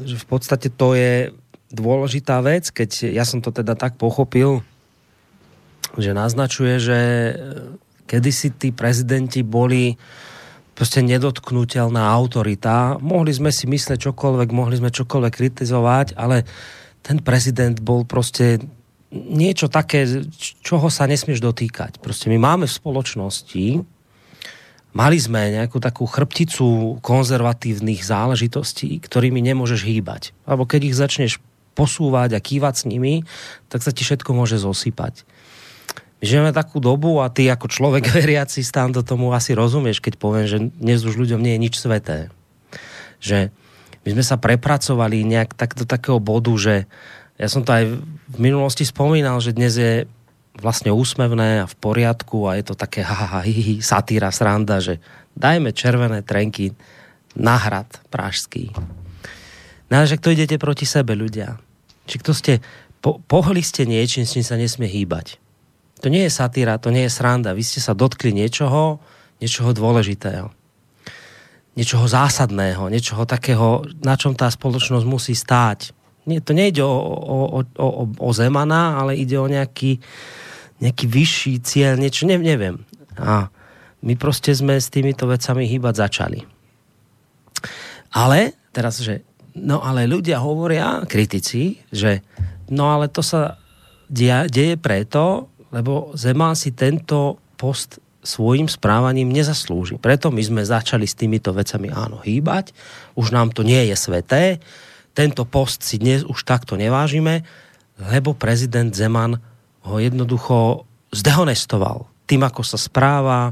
že 0.04 0.16
v 0.16 0.26
podstate 0.28 0.68
to 0.70 0.94
je 0.94 1.34
dôležitá 1.70 2.42
vec, 2.42 2.70
keď 2.70 3.11
ja 3.11 3.24
som 3.26 3.42
to 3.42 3.50
teda 3.54 3.74
tak 3.78 3.98
pochopil, 3.98 4.62
že 5.98 6.14
naznačuje, 6.14 6.74
že 6.78 6.98
eh, 6.98 7.34
kedysi 8.06 8.50
tí 8.54 8.68
prezidenti 8.70 9.42
boli 9.42 9.94
prostě 10.74 11.02
nedotknutelná 11.02 12.08
autorita. 12.08 12.96
Mohli 13.04 13.36
sme 13.36 13.50
si 13.52 13.68
mysleť 13.68 14.00
čokoľvek, 14.00 14.48
mohli 14.48 14.80
sme 14.80 14.88
čokoľvek 14.88 15.32
kritizovať, 15.36 16.16
ale 16.16 16.48
ten 17.04 17.20
prezident 17.20 17.76
bol 17.80 18.08
prostě 18.08 18.58
niečo 19.12 19.68
také, 19.68 20.06
čoho 20.64 20.88
sa 20.88 21.04
nesmieš 21.04 21.44
dotýkať. 21.44 21.98
Prostě 22.00 22.30
my 22.30 22.38
máme 22.38 22.64
v 22.66 22.72
spoločnosti 22.72 23.66
mali 24.93 25.18
sme 25.18 25.55
nejakú 25.55 25.78
takú 25.78 26.07
chrbticu 26.07 26.99
konzervatívnych 27.03 28.03
záležitostí, 28.03 28.99
ktorými 29.03 29.38
nemôžeš 29.41 29.86
hýbať. 29.86 30.34
Alebo 30.45 30.66
keď 30.66 30.80
ich 30.91 30.99
začneš 30.99 31.32
posúvať 31.78 32.36
a 32.36 32.41
kývať 32.43 32.74
s 32.82 32.84
nimi, 32.91 33.22
tak 33.70 33.80
sa 33.86 33.95
ti 33.95 34.03
všetko 34.03 34.34
môže 34.34 34.59
zosypať. 34.59 35.24
My 36.20 36.24
žijeme 36.28 36.53
takú 36.53 36.84
dobu 36.84 37.24
a 37.24 37.32
ty 37.32 37.49
ako 37.49 37.72
človek 37.72 38.11
veriaci 38.20 38.61
stán 38.61 38.93
do 38.93 39.01
tomu 39.01 39.32
asi 39.32 39.57
rozumieš, 39.57 40.05
keď 40.05 40.14
poviem, 40.20 40.47
že 40.47 40.59
dnes 40.76 41.01
už 41.07 41.16
ľuďom 41.16 41.41
nie 41.41 41.57
je 41.57 41.62
nič 41.64 41.74
sveté. 41.80 42.28
Že 43.22 43.55
my 44.05 44.09
sme 44.16 44.24
sa 44.24 44.36
prepracovali 44.41 45.24
nejak 45.24 45.57
tak 45.57 45.76
do 45.76 45.84
takého 45.84 46.20
bodu, 46.20 46.53
že 46.57 46.74
ja 47.41 47.49
som 47.49 47.64
to 47.64 47.72
aj 47.72 47.84
v 47.97 48.36
minulosti 48.36 48.84
spomínal, 48.84 49.41
že 49.41 49.57
dnes 49.57 49.72
je 49.72 50.05
vlastne 50.61 50.92
úsmevné 50.92 51.64
a 51.64 51.70
v 51.70 51.76
poriadku 51.80 52.46
a 52.46 52.61
je 52.61 52.64
to 52.70 52.74
také 52.76 53.00
ha, 53.00 53.16
ha, 53.36 53.40
hi, 53.42 53.52
hi, 53.52 53.74
satíra, 53.80 54.28
sranda, 54.28 54.78
že 54.78 55.00
dajme 55.34 55.72
červené 55.72 56.20
trenky 56.20 56.76
na 57.34 57.56
hrad 57.56 57.88
pražský. 58.12 58.70
No 59.90 60.06
že 60.06 60.22
to 60.22 60.30
idete 60.30 60.54
proti 60.61 60.86
sebe, 60.86 61.18
ľudia. 61.18 61.58
Či 62.06 62.16
kto 62.22 62.30
ste, 62.30 62.52
po, 63.02 63.18
pohli 63.18 63.64
ste 63.64 63.88
niečím, 63.88 64.22
s 64.22 64.38
čím 64.38 64.44
sa 64.46 64.54
nesmie 64.54 64.86
hýbať. 64.86 65.40
To 66.00 66.08
nie 66.08 66.24
je 66.24 66.32
satíra, 66.32 66.80
to 66.80 66.94
nie 66.94 67.11
je 67.11 67.12
sranda. 67.12 67.52
Vy 67.52 67.66
ste 67.66 67.82
sa 67.82 67.92
dotkli 67.92 68.32
niečoho, 68.32 69.02
niečoho 69.42 69.74
dôležitého. 69.74 70.48
Niečoho 71.74 72.06
zásadného, 72.06 72.86
niečoho 72.88 73.26
takého, 73.26 73.84
na 74.00 74.14
čom 74.14 74.32
tá 74.34 74.46
spoločnosť 74.46 75.06
musí 75.06 75.34
stáť. 75.34 75.92
Nie, 76.28 76.38
to 76.44 76.54
nejde 76.54 76.84
o, 76.84 76.92
o, 76.92 77.36
o, 77.58 77.61
o, 77.80 78.04
o 78.06 78.30
Zemana, 78.30 79.00
ale 79.00 79.16
ide 79.16 79.40
o 79.40 79.48
nejaký, 79.48 79.98
nejaký 80.81 81.07
vyšší 81.07 81.53
cieľ, 81.61 82.01
niečo, 82.01 82.26
ne, 82.26 82.41
neviem. 82.41 82.85
A 83.20 83.53
my 84.03 84.16
prostě 84.16 84.57
sme 84.57 84.81
s 84.81 84.89
týmito 84.89 85.28
vecami 85.28 85.68
hýbať 85.68 85.95
začali. 85.97 86.41
Ale, 88.16 88.57
teraz, 88.72 89.05
že 89.05 89.22
no 89.55 89.85
ale 89.85 90.09
ľudia 90.09 90.41
hovoria, 90.41 91.05
kritici, 91.05 91.85
že 91.93 92.24
no 92.72 92.89
ale 92.91 93.12
to 93.12 93.20
sa 93.20 93.61
deje, 94.09 94.49
deje 94.49 94.76
preto, 94.81 95.53
lebo 95.70 96.11
Zeman 96.16 96.57
si 96.57 96.72
tento 96.72 97.39
post 97.61 98.01
svojím 98.24 98.68
správaním 98.68 99.33
nezaslúži. 99.33 99.97
Preto 99.97 100.28
my 100.33 100.43
sme 100.43 100.62
začali 100.64 101.05
s 101.09 101.16
týmito 101.16 101.53
vecami 101.53 101.89
áno 101.89 102.20
hýbať, 102.20 102.72
už 103.16 103.33
nám 103.33 103.53
to 103.53 103.64
nie 103.64 103.89
je 103.89 103.97
sveté, 103.97 104.61
tento 105.16 105.45
post 105.45 105.85
si 105.85 105.97
dnes 105.97 106.24
už 106.24 106.45
takto 106.45 106.76
nevážime, 106.76 107.45
lebo 108.01 108.33
prezident 108.33 108.93
Zeman 108.93 109.41
ho 109.87 109.97
jednoducho 109.97 110.85
zdehonestoval 111.11 112.07
tým, 112.28 112.47
ako 112.47 112.62
sa 112.62 112.78
správa, 112.78 113.51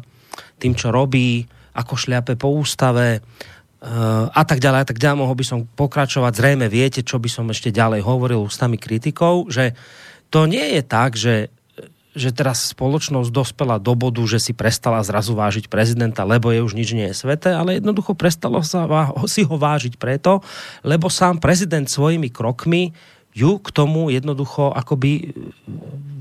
tým, 0.63 0.75
čo 0.75 0.95
robí, 0.95 1.43
ako 1.75 1.95
šliape 1.99 2.39
po 2.39 2.55
ústave 2.55 3.19
uh, 3.19 4.31
a 4.31 4.43
tak 4.47 4.63
ďalej, 4.63 4.81
a 4.83 4.87
tak 4.87 4.99
ďalej. 5.03 5.19
Mohol 5.19 5.37
by 5.39 5.47
som 5.47 5.61
pokračovať. 5.67 6.33
Zrejme 6.39 6.67
viete, 6.71 7.03
čo 7.03 7.19
by 7.19 7.27
som 7.27 7.51
ešte 7.51 7.75
ďalej 7.75 8.07
hovoril 8.07 8.47
ústami 8.47 8.79
kritikov, 8.79 9.51
že 9.51 9.75
to 10.31 10.47
nie 10.47 10.79
je 10.79 10.83
tak, 10.87 11.19
že 11.19 11.51
že 12.19 12.35
teraz 12.35 12.75
spoločnosť 12.75 13.31
dospela 13.31 13.79
do 13.79 13.95
bodu, 13.95 14.19
že 14.27 14.43
si 14.43 14.51
prestala 14.51 14.99
zrazu 15.07 15.39
vážiť 15.39 15.71
prezidenta, 15.71 16.27
lebo 16.27 16.51
je 16.51 16.67
už 16.67 16.75
nič 16.75 16.91
nie 16.91 17.07
je 17.15 17.17
sveté, 17.17 17.55
ale 17.55 17.79
jednoducho 17.79 18.19
prestalo 18.19 18.59
sa 18.67 18.85
si 19.31 19.47
ho 19.47 19.55
vážiť 19.55 19.95
preto, 19.97 20.43
lebo 20.83 21.07
sám 21.07 21.39
prezident 21.39 21.87
svojimi 21.87 22.29
krokmi 22.35 22.91
ju 23.39 23.63
k 23.63 23.69
tomu 23.71 24.11
jednoducho 24.11 24.75
akoby 24.75 25.31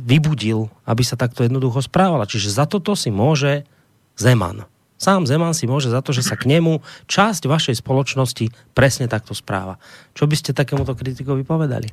vybudil, 0.05 0.69
aby 0.85 1.01
sa 1.01 1.17
takto 1.17 1.41
jednoducho 1.41 1.81
správala. 1.81 2.29
Čiže 2.29 2.53
za 2.53 2.69
toto 2.69 2.93
si 2.93 3.09
môže 3.09 3.65
Zeman. 4.13 4.69
Sám 4.97 5.29
Zeman 5.29 5.53
si 5.53 5.69
môže 5.69 5.93
za 5.93 6.01
to, 6.01 6.13
že 6.13 6.25
sa 6.25 6.37
k 6.37 6.49
nemu 6.49 6.81
časť 7.05 7.45
vašej 7.45 7.81
spoločnosti 7.81 8.73
presne 8.73 9.05
takto 9.05 9.37
správa. 9.37 9.77
Čo 10.17 10.25
by 10.25 10.35
ste 10.37 10.57
takémuto 10.57 10.97
kritikovi 10.97 11.45
povedali? 11.45 11.89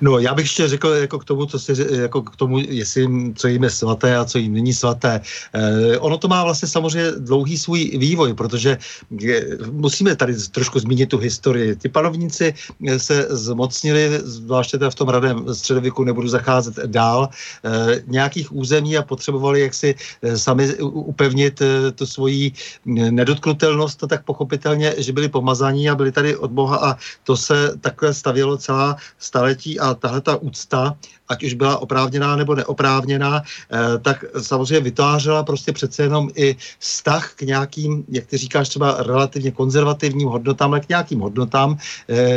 No, 0.00 0.18
já 0.18 0.34
bych 0.34 0.44
ještě 0.44 0.68
řekl 0.68 0.88
jako 0.88 1.18
k 1.18 1.24
tomu, 1.24 1.46
co 1.46 1.58
si, 1.58 1.72
jako 1.90 2.22
k 2.22 2.36
tomu, 2.36 2.58
jestli, 2.58 3.08
co 3.34 3.48
jim 3.48 3.62
je 3.62 3.70
svaté 3.70 4.16
a 4.16 4.24
co 4.24 4.38
jim 4.38 4.52
není 4.52 4.74
svaté. 4.74 5.20
Eh, 5.52 5.98
ono 5.98 6.18
to 6.18 6.28
má 6.28 6.44
vlastně 6.44 6.68
samozřejmě 6.68 7.10
dlouhý 7.18 7.58
svůj 7.58 7.98
vývoj, 7.98 8.34
protože 8.34 8.78
je, 9.10 9.58
musíme 9.70 10.16
tady 10.16 10.34
trošku 10.50 10.78
zmínit 10.78 11.06
tu 11.06 11.18
historii. 11.18 11.76
Ty 11.76 11.88
panovníci 11.88 12.54
se 12.96 13.26
zmocnili, 13.30 14.20
zvláště 14.24 14.78
teda 14.78 14.90
v 14.90 14.94
tom 14.94 15.08
radém 15.08 15.54
středověku, 15.54 16.04
nebudu 16.04 16.28
zacházet 16.28 16.78
dál, 16.86 17.28
eh, 17.64 18.02
nějakých 18.06 18.52
území 18.52 18.96
a 18.96 19.02
potřebovali 19.02 19.60
jaksi 19.60 19.94
eh, 20.22 20.38
sami 20.38 20.74
upevnit 20.80 21.62
eh, 21.62 21.92
tu 21.92 22.06
svoji 22.06 22.52
nedotknutelnost, 22.86 24.04
tak 24.08 24.24
pochopitelně, 24.24 24.94
že 24.98 25.12
byli 25.12 25.28
pomazaní 25.28 25.90
a 25.90 25.94
byli 25.94 26.12
tady 26.12 26.36
od 26.36 26.50
Boha 26.50 26.76
a 26.76 26.96
to 27.24 27.36
se 27.36 27.74
takhle 27.80 28.14
stavělo 28.14 28.56
celá 28.56 28.96
staletí 29.18 29.57
a 29.80 29.94
tahle 29.94 30.20
ta 30.20 30.36
úcta 30.36 30.98
ať 31.28 31.44
už 31.44 31.54
byla 31.54 31.78
oprávněná 31.78 32.36
nebo 32.36 32.54
neoprávněná, 32.54 33.42
tak 34.02 34.24
samozřejmě 34.40 34.80
vytvářela 34.80 35.42
prostě 35.42 35.72
přece 35.72 36.02
jenom 36.02 36.28
i 36.34 36.56
vztah 36.78 37.32
k 37.34 37.42
nějakým, 37.42 38.04
jak 38.08 38.26
ty 38.26 38.36
říkáš, 38.36 38.68
třeba 38.68 38.96
relativně 39.02 39.50
konzervativním 39.50 40.28
hodnotám, 40.28 40.70
ale 40.70 40.80
k 40.80 40.88
nějakým 40.88 41.20
hodnotám, 41.20 41.78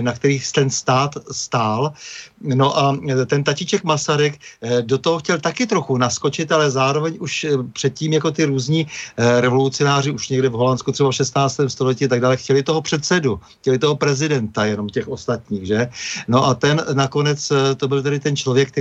na 0.01 0.13
kterých 0.13 0.51
ten 0.51 0.69
stát 0.69 1.17
stál. 1.31 1.93
No 2.41 2.77
a 2.77 2.97
ten 3.25 3.43
tatíček 3.43 3.83
Masaryk 3.83 4.39
do 4.81 4.97
toho 4.97 5.19
chtěl 5.19 5.39
taky 5.39 5.67
trochu 5.67 5.97
naskočit, 5.97 6.51
ale 6.51 6.71
zároveň 6.71 7.17
už 7.19 7.45
předtím 7.73 8.13
jako 8.13 8.31
ty 8.31 8.45
různí 8.45 8.87
revolucionáři 9.17 10.11
už 10.11 10.29
někde 10.29 10.49
v 10.49 10.53
Holandsku 10.53 10.91
třeba 10.91 11.11
v 11.11 11.15
16. 11.15 11.59
století 11.67 12.07
tak 12.07 12.21
dále 12.21 12.37
chtěli 12.37 12.63
toho 12.63 12.81
předsedu, 12.81 13.39
chtěli 13.59 13.79
toho 13.79 13.95
prezidenta, 13.95 14.65
jenom 14.65 14.89
těch 14.89 15.07
ostatních, 15.07 15.67
že? 15.67 15.89
No 16.27 16.45
a 16.45 16.53
ten 16.53 16.85
nakonec, 16.93 17.51
eh, 17.51 17.75
to 17.75 17.87
byl 17.87 18.03
tedy 18.03 18.19
ten 18.19 18.35
člověk, 18.35 18.71
který 18.71 18.80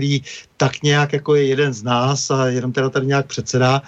tak 0.57 0.82
nějak 0.82 1.12
jako 1.12 1.34
je 1.34 1.46
jeden 1.46 1.72
z 1.72 1.82
nás 1.82 2.30
a 2.30 2.46
jenom 2.46 2.72
teda 2.72 2.88
tady 2.90 3.07
nějak 3.07 3.26
předsedá, 3.26 3.82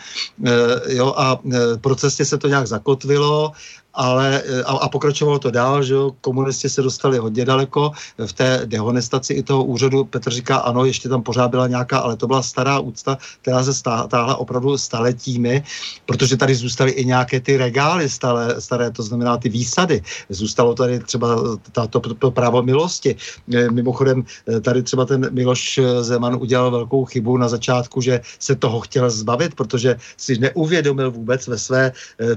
e, 0.46 0.94
jo, 0.94 1.14
a 1.16 1.38
e, 1.52 1.78
po 1.78 1.94
cestě 1.94 2.24
se 2.24 2.38
to 2.38 2.48
nějak 2.48 2.66
zakotvilo 2.66 3.52
ale 3.94 4.42
eh, 4.42 4.62
a, 4.62 4.72
a 4.72 4.88
pokračovalo 4.88 5.38
to 5.38 5.50
dál, 5.50 5.82
že 5.82 5.94
jo, 5.94 6.12
komunisti 6.20 6.68
se 6.68 6.82
dostali 6.82 7.18
hodně 7.18 7.44
daleko 7.44 7.90
v 8.26 8.32
té 8.32 8.62
dehonestaci 8.64 9.34
i 9.34 9.42
toho 9.42 9.64
úřadu. 9.64 10.04
Petr 10.04 10.30
říká, 10.30 10.56
ano, 10.56 10.84
ještě 10.84 11.08
tam 11.08 11.22
pořád 11.22 11.48
byla 11.48 11.66
nějaká, 11.66 11.98
ale 11.98 12.16
to 12.16 12.26
byla 12.26 12.42
stará 12.42 12.78
úcta, 12.78 13.18
která 13.42 13.64
se 13.64 13.82
táhla 13.82 14.36
opravdu 14.36 14.78
staletími, 14.78 15.64
protože 16.06 16.36
tady 16.36 16.54
zůstaly 16.54 16.90
i 16.90 17.04
nějaké 17.04 17.40
ty 17.40 17.56
regály 17.56 18.08
staré, 18.08 18.60
staré 18.60 18.90
to 18.90 19.02
znamená 19.02 19.36
ty 19.36 19.48
výsady. 19.48 20.02
Zůstalo 20.28 20.74
tady 20.74 21.00
třeba 21.00 21.36
to, 21.72 21.88
to, 21.88 22.00
to 22.14 22.30
právo 22.30 22.62
milosti. 22.62 23.16
Eh, 23.54 23.70
mimochodem, 23.70 24.24
eh, 24.48 24.60
tady 24.60 24.82
třeba 24.82 25.04
ten 25.04 25.28
Miloš 25.32 25.80
Zeman 26.00 26.36
udělal 26.40 26.70
velkou 26.70 27.04
chybu 27.04 27.36
na 27.36 27.48
začátku, 27.48 28.00
že 28.00 28.20
se 28.38 28.56
toho 28.56 28.80
chtěl 28.80 29.10
zbavit, 29.10 29.54
protože 29.54 29.96
si 30.16 30.38
neuvědomil 30.38 31.10
vůbec 31.10 31.46
ve 31.46 31.58
své 31.58 31.92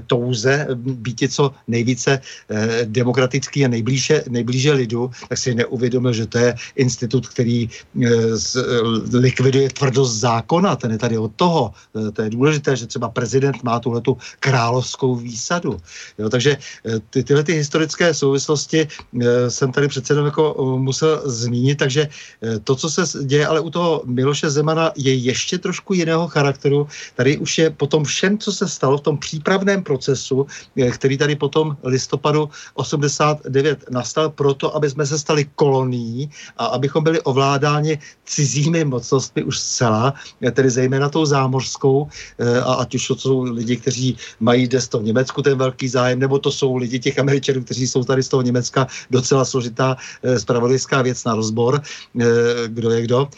touze 0.06 0.66
být 0.76 1.16
co 1.28 1.45
nejvíce 1.68 2.20
eh, 2.50 2.84
demokratický 2.84 3.64
a 3.64 3.68
nejblíže, 3.68 4.24
nejblíže 4.28 4.72
lidu, 4.72 5.10
tak 5.28 5.38
si 5.38 5.54
neuvědomil, 5.54 6.12
že 6.12 6.26
to 6.26 6.38
je 6.38 6.54
institut, 6.76 7.28
který 7.28 7.68
eh, 7.68 8.36
z, 8.36 8.56
eh, 8.56 9.18
likviduje 9.18 9.70
tvrdost 9.70 10.20
zákona, 10.20 10.76
ten 10.76 10.92
je 10.92 10.98
tady 10.98 11.18
od 11.18 11.32
toho. 11.36 11.72
Eh, 11.96 12.10
to 12.10 12.22
je 12.22 12.30
důležité, 12.30 12.76
že 12.76 12.86
třeba 12.86 13.08
prezident 13.08 13.62
má 13.62 13.80
tuhle 13.80 14.00
tu 14.00 14.16
královskou 14.40 15.16
výsadu. 15.16 15.76
Jo, 16.18 16.30
takže 16.30 16.56
eh, 16.56 17.00
ty, 17.10 17.24
tyhle 17.24 17.42
ty 17.44 17.52
historické 17.52 18.14
souvislosti 18.14 18.88
eh, 18.88 19.50
jsem 19.50 19.72
tady 19.72 19.88
přece 19.88 20.12
jenom 20.12 20.26
jako 20.26 20.44
eh, 20.58 20.80
musel 20.80 21.22
zmínit, 21.24 21.78
takže 21.78 22.08
eh, 22.08 22.58
to, 22.58 22.74
co 22.74 22.90
se 22.90 23.24
děje 23.24 23.46
ale 23.46 23.60
u 23.60 23.70
toho 23.70 24.02
Miloše 24.04 24.50
Zemana, 24.50 24.92
je 24.96 25.14
ještě 25.14 25.58
trošku 25.58 25.94
jiného 25.94 26.28
charakteru. 26.28 26.88
Tady 27.14 27.38
už 27.38 27.58
je 27.58 27.70
po 27.70 27.86
tom 27.86 28.04
všem, 28.04 28.38
co 28.38 28.52
se 28.52 28.68
stalo 28.68 28.98
v 28.98 29.00
tom 29.00 29.18
přípravném 29.18 29.82
procesu, 29.82 30.46
eh, 30.76 30.90
který 30.90 31.18
tady 31.18 31.35
potom 31.36 31.76
listopadu 31.84 32.50
89 32.74 33.90
nastal 33.90 34.30
proto, 34.30 34.76
aby 34.76 34.90
jsme 34.90 35.06
se 35.06 35.18
stali 35.18 35.44
kolonií 35.54 36.30
a 36.56 36.66
abychom 36.66 37.04
byli 37.04 37.20
ovládáni 37.20 37.98
cizími 38.24 38.84
mocnostmi 38.84 39.42
už 39.42 39.58
zcela, 39.58 40.14
tedy 40.52 40.70
zejména 40.70 41.08
tou 41.08 41.24
zámořskou, 41.26 42.08
eh, 42.38 42.60
a 42.60 42.74
ať 42.74 42.94
už 42.94 43.06
to 43.06 43.16
jsou 43.16 43.42
lidi, 43.42 43.76
kteří 43.76 44.16
mají 44.40 44.68
desto 44.68 44.98
v 44.98 45.04
Německu 45.04 45.42
ten 45.42 45.58
velký 45.58 45.88
zájem, 45.88 46.18
nebo 46.18 46.38
to 46.38 46.50
jsou 46.52 46.76
lidi 46.76 46.98
těch 46.98 47.18
Američanů, 47.18 47.64
kteří 47.64 47.88
jsou 47.88 48.04
tady 48.04 48.22
z 48.22 48.28
toho 48.28 48.42
Německa 48.42 48.86
docela 49.10 49.44
složitá 49.44 49.96
eh, 50.22 50.38
spravodajská 50.38 51.02
věc 51.02 51.24
na 51.24 51.34
rozbor, 51.34 51.80
eh, 51.80 52.24
kdo 52.68 52.90
je 52.90 53.02
kdo, 53.02 53.28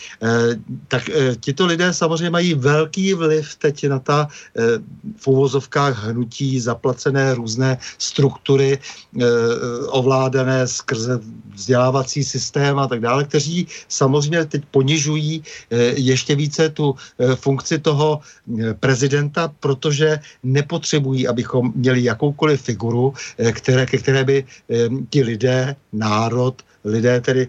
tak 0.88 1.10
tito 1.40 1.66
lidé 1.66 1.92
samozřejmě 1.92 2.30
mají 2.30 2.54
velký 2.54 3.14
vliv 3.14 3.54
teď 3.58 3.88
na 3.88 3.98
ta 3.98 4.28
v 5.18 5.26
hnutí 5.92 6.60
zaplacené 6.60 7.34
různé 7.34 7.78
struktury 7.98 8.78
eh, 8.78 9.24
ovládané 9.88 10.68
skrze 10.68 11.20
vzdělávací 11.54 12.24
systém 12.24 12.78
a 12.78 12.86
tak 12.86 13.00
dále, 13.00 13.24
kteří 13.24 13.66
samozřejmě 13.88 14.44
teď 14.44 14.62
ponižují 14.70 15.42
eh, 15.70 15.76
ještě 15.96 16.34
více 16.34 16.68
tu 16.68 16.94
eh, 16.94 17.36
funkci 17.36 17.78
toho 17.78 18.20
prezidenta, 18.80 19.52
protože 19.60 20.20
nepotřebují, 20.42 21.28
abychom 21.28 21.72
měli 21.74 22.04
jakoukoliv 22.04 22.62
figuru, 22.62 23.14
které, 23.52 23.86
ke 23.86 23.98
které 23.98 24.24
by 24.24 24.44
ti 25.10 25.22
lidé, 25.22 25.76
národ, 25.92 26.62
lidé 26.84 27.20
tedy, 27.20 27.48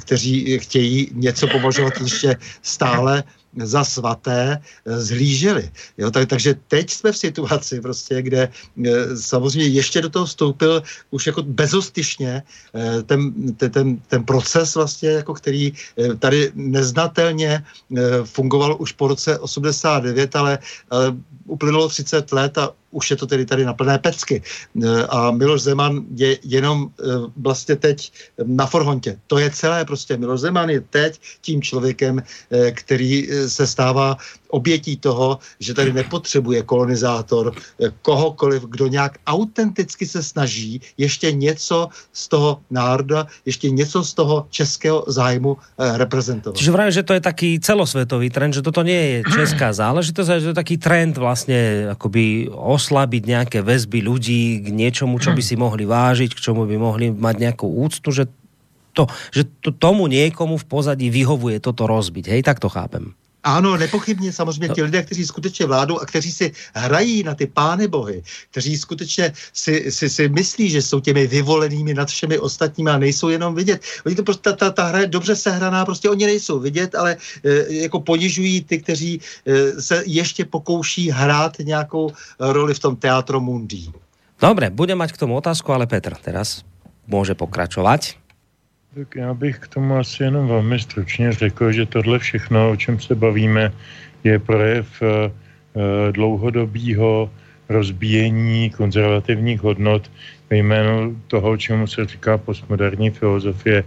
kteří 0.00 0.58
chtějí 0.58 1.10
něco 1.14 1.46
považovat 1.46 1.92
ještě 2.00 2.36
stále 2.62 3.24
za 3.56 3.84
svaté 3.84 4.58
eh, 4.60 5.00
zhlíželi. 5.00 5.70
Jo, 5.98 6.10
tak, 6.10 6.28
takže 6.28 6.54
teď 6.68 6.90
jsme 6.90 7.12
v 7.12 7.18
situaci, 7.18 7.80
prostě, 7.80 8.22
kde 8.22 8.48
e, 8.84 9.16
samozřejmě 9.16 9.68
ještě 9.68 10.02
do 10.02 10.10
toho 10.10 10.24
vstoupil 10.26 10.82
už 11.10 11.26
jako 11.26 11.42
bezostyšně 11.42 12.42
e, 12.74 13.02
ten, 13.02 13.32
ten, 13.56 13.70
ten, 13.70 13.86
ten 14.08 14.24
proces 14.24 14.74
vlastně, 14.74 15.08
jako 15.08 15.34
který 15.34 15.72
tady 16.18 16.52
neznatelně 16.54 17.64
fungoval 18.24 18.76
už 18.78 18.92
po 18.92 19.08
roce 19.08 19.38
89, 19.38 20.36
ale, 20.36 20.58
ale 20.90 21.16
uplynulo 21.46 21.88
30 21.88 22.32
let 22.32 22.58
a 22.58 22.72
už 22.90 23.10
je 23.10 23.16
to 23.16 23.26
tedy 23.26 23.46
tady 23.46 23.64
na 23.64 23.74
plné 23.74 23.98
pecky. 23.98 24.42
A 25.08 25.30
Miloš 25.30 25.62
Zeman 25.62 26.04
je 26.14 26.38
jenom 26.42 26.90
vlastně 27.36 27.76
teď 27.76 28.12
na 28.44 28.66
forhontě. 28.66 29.18
To 29.26 29.38
je 29.38 29.50
celé 29.50 29.84
prostě. 29.84 30.16
Miloš 30.16 30.40
Zeman 30.40 30.70
je 30.70 30.80
teď 30.80 31.20
tím 31.40 31.62
člověkem, 31.62 32.22
který 32.72 33.28
se 33.46 33.66
stává 33.66 34.16
obětí 34.48 34.96
toho, 34.96 35.38
že 35.60 35.74
tady 35.74 35.92
nepotřebuje 35.92 36.62
kolonizátor 36.62 37.52
kohokoliv, 38.02 38.62
kdo 38.62 38.86
nějak 38.86 39.18
autenticky 39.26 40.06
se 40.06 40.22
snaží 40.22 40.80
ještě 40.98 41.32
něco 41.32 41.88
z 42.12 42.28
toho 42.28 42.60
národa, 42.70 43.26
ještě 43.44 43.70
něco 43.70 44.04
z 44.04 44.14
toho 44.14 44.46
českého 44.50 45.04
zájmu 45.06 45.56
eh, 45.56 45.98
reprezentovat. 45.98 46.56
Čiže 46.56 46.70
vrajím, 46.70 46.92
že 46.92 47.02
to 47.02 47.12
je 47.12 47.20
taký 47.20 47.60
celosvětový 47.60 48.30
trend, 48.30 48.54
že 48.54 48.62
toto 48.62 48.82
nie 48.82 48.96
je 48.96 49.16
česká 49.34 49.72
záležitost, 49.82 50.26
že 50.26 50.40
to 50.40 50.54
je 50.54 50.62
taký 50.62 50.76
trend 50.76 51.16
vlastně 51.16 51.86
akoby 51.90 52.48
oslabiť 52.52 53.22
nějaké 53.26 53.58
väzby 53.62 54.02
ľudí 54.02 54.60
k 54.60 54.68
něčemu, 54.68 55.18
čo 55.18 55.32
by 55.32 55.42
si 55.42 55.56
mohli 55.56 55.84
vážiť, 55.84 56.34
k 56.34 56.40
čemu 56.40 56.66
by 56.66 56.76
mohli 56.78 57.06
mať 57.10 57.36
nějakou 57.38 57.68
úctu, 57.68 58.12
že 58.12 58.24
to, 58.96 59.06
že 59.34 59.44
to, 59.60 59.70
tomu 59.76 60.06
někomu 60.06 60.56
v 60.56 60.64
pozadí 60.64 61.10
vyhovuje 61.10 61.60
toto 61.60 61.84
rozbiť. 61.84 62.32
Hej, 62.32 62.42
tak 62.42 62.60
to 62.60 62.72
chápem. 62.72 63.12
Ano, 63.46 63.76
nepochybně 63.76 64.32
samozřejmě 64.32 64.68
ti 64.68 64.82
lidé, 64.82 65.02
kteří 65.02 65.26
skutečně 65.26 65.66
vládou 65.66 65.98
a 65.98 66.06
kteří 66.06 66.32
si 66.32 66.52
hrají 66.74 67.22
na 67.22 67.34
ty 67.34 67.46
pány 67.46 67.88
bohy, 67.88 68.22
kteří 68.50 68.78
skutečně 68.78 69.32
si, 69.52 69.92
si, 69.92 70.10
si 70.10 70.28
myslí, 70.28 70.70
že 70.70 70.82
jsou 70.82 71.00
těmi 71.00 71.26
vyvolenými 71.26 71.94
nad 71.94 72.08
všemi 72.08 72.38
ostatními 72.38 72.90
a 72.90 72.98
nejsou 72.98 73.28
jenom 73.28 73.54
vidět. 73.54 73.82
Oni 74.06 74.14
to 74.14 74.22
prostě, 74.22 74.42
ta, 74.42 74.52
ta, 74.52 74.70
ta 74.70 74.84
hra 74.84 74.98
je 74.98 75.06
dobře 75.06 75.36
sehraná, 75.36 75.84
prostě 75.84 76.10
oni 76.10 76.26
nejsou 76.26 76.58
vidět, 76.58 76.94
ale 76.94 77.16
e, 77.44 77.74
jako 77.86 78.00
ponižují 78.00 78.64
ty, 78.64 78.78
kteří 78.78 79.20
e, 79.46 79.82
se 79.82 80.02
ještě 80.06 80.44
pokouší 80.44 81.10
hrát 81.10 81.58
nějakou 81.58 82.12
roli 82.40 82.74
v 82.74 82.78
tom 82.78 82.96
teatro 82.96 83.40
mundi. 83.40 83.86
Dobre, 84.40 84.70
budem 84.70 84.98
mať 84.98 85.12
k 85.12 85.22
tomu 85.22 85.36
otázku, 85.36 85.72
ale 85.72 85.86
Petr 85.86 86.14
teraz 86.14 86.62
může 87.06 87.34
pokračovat. 87.34 88.25
Tak 88.96 89.16
já 89.16 89.34
bych 89.34 89.58
k 89.58 89.68
tomu 89.68 89.96
asi 89.96 90.22
jenom 90.22 90.48
velmi 90.48 90.78
stručně 90.80 91.32
řekl, 91.32 91.72
že 91.72 91.86
tohle 91.86 92.18
všechno, 92.18 92.70
o 92.70 92.76
čem 92.76 93.00
se 93.00 93.14
bavíme, 93.14 93.72
je 94.24 94.38
projev 94.38 94.88
uh, 95.02 95.08
dlouhodobého 96.12 97.30
rozbíjení 97.68 98.70
konzervativních 98.70 99.60
hodnot 99.60 100.10
ve 100.50 100.56
jménu 100.56 101.20
toho, 101.28 101.56
čemu 101.56 101.86
se 101.86 102.04
říká 102.06 102.38
postmoderní 102.38 103.10
filozofie. 103.10 103.84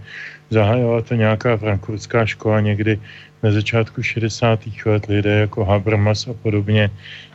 Zahájila 0.50 1.02
to 1.02 1.14
nějaká 1.14 1.56
frankfurtská 1.56 2.26
škola 2.26 2.60
někdy 2.60 3.00
na 3.42 3.50
začátku 3.50 4.02
60. 4.02 4.60
let 4.86 5.06
lidé 5.06 5.50
jako 5.50 5.64
Habermas 5.64 6.28
a 6.28 6.34
podobně. 6.38 6.90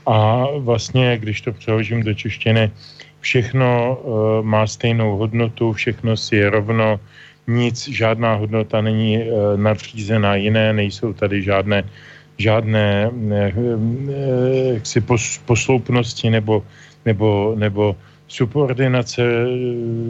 A 0.07 0.47
vlastně, 0.57 1.17
když 1.17 1.41
to 1.41 1.51
přeložím 1.51 2.03
do 2.03 2.13
češtiny, 2.13 2.71
všechno 3.19 3.99
uh, 3.99 4.45
má 4.45 4.67
stejnou 4.67 5.17
hodnotu, 5.17 5.73
všechno 5.73 6.17
si 6.17 6.35
je 6.35 6.49
rovno, 6.49 6.99
nic, 7.47 7.87
žádná 7.87 8.35
hodnota 8.35 8.81
není 8.81 9.17
e, 9.17 9.27
nadřízená 9.55 10.35
jiné, 10.35 10.73
nejsou 10.73 11.13
tady 11.13 11.41
žádné, 11.41 11.83
žádné 12.37 13.11
e, 13.31 13.53
jaksi 14.73 15.01
pos, 15.01 15.37
posloupnosti 15.45 16.29
nebo, 16.29 16.65
nebo, 17.05 17.53
nebo 17.57 17.95
subordinace, 18.27 19.21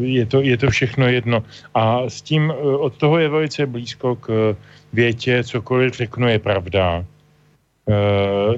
je 0.02 0.26
to, 0.26 0.42
je 0.42 0.58
to 0.58 0.70
všechno 0.70 1.08
jedno. 1.08 1.44
A 1.74 2.08
s 2.08 2.22
tím 2.22 2.54
od 2.80 2.98
toho 2.98 3.20
je 3.20 3.30
velice 3.30 3.66
blízko 3.66 4.16
k 4.16 4.56
větě, 4.94 5.44
cokoliv 5.44 5.94
řeknu 5.94 6.28
je 6.28 6.40
pravda. 6.40 7.06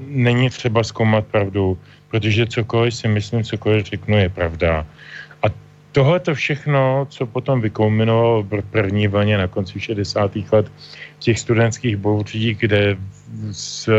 Není 0.07 0.49
třeba 0.49 0.83
zkoumat 0.83 1.25
pravdu, 1.27 1.77
protože 2.09 2.47
cokoliv 2.47 2.93
si 2.93 3.07
myslím, 3.07 3.43
cokoliv 3.43 3.85
řeknu 3.85 4.17
je 4.17 4.29
pravda 4.29 4.85
tohle 5.97 6.19
to 6.19 6.35
všechno, 6.35 7.07
co 7.09 7.25
potom 7.25 7.61
vykulminovalo 7.61 8.43
v 8.43 8.61
první 8.69 9.07
vlně 9.07 9.37
na 9.37 9.47
konci 9.47 9.79
60. 9.79 10.31
let, 10.51 10.71
těch 11.19 11.39
studentských 11.39 11.97
bouří, 11.97 12.53
kde 12.53 12.97
s 13.51 13.89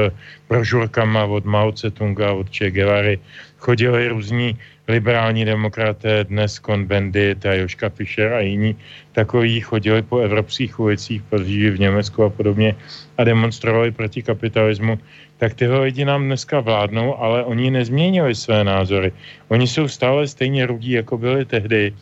brožurkama 0.48 1.24
od 1.24 1.44
Mao 1.44 1.72
Tse-tunga, 1.72 2.38
od 2.38 2.46
Che 2.54 2.70
Guevary 2.70 3.18
chodili 3.58 4.08
různí 4.08 4.58
liberální 4.88 5.44
demokraté, 5.44 6.24
dnes 6.24 6.60
Bendit 6.84 7.46
a 7.46 7.54
Joška 7.54 7.88
Fischer 7.88 8.32
a 8.32 8.40
jiní 8.40 8.76
takový 9.12 9.60
chodili 9.60 10.02
po 10.02 10.18
evropských 10.18 10.80
ulicích, 10.80 11.22
protože 11.22 11.70
v 11.70 11.80
Německu 11.80 12.24
a 12.24 12.30
podobně 12.30 12.74
a 13.18 13.24
demonstrovali 13.24 13.90
proti 13.90 14.22
kapitalismu, 14.22 14.98
tak 15.36 15.54
tyhle 15.54 15.80
lidi 15.80 16.04
nám 16.04 16.24
dneska 16.24 16.60
vládnou, 16.60 17.18
ale 17.20 17.44
oni 17.44 17.70
nezměnili 17.70 18.34
své 18.34 18.64
názory. 18.64 19.12
Oni 19.48 19.66
jsou 19.66 19.88
stále 19.88 20.26
stejně 20.26 20.66
rudí, 20.66 20.90
jako 20.90 21.18
byli 21.18 21.44
tehdy, 21.44 21.92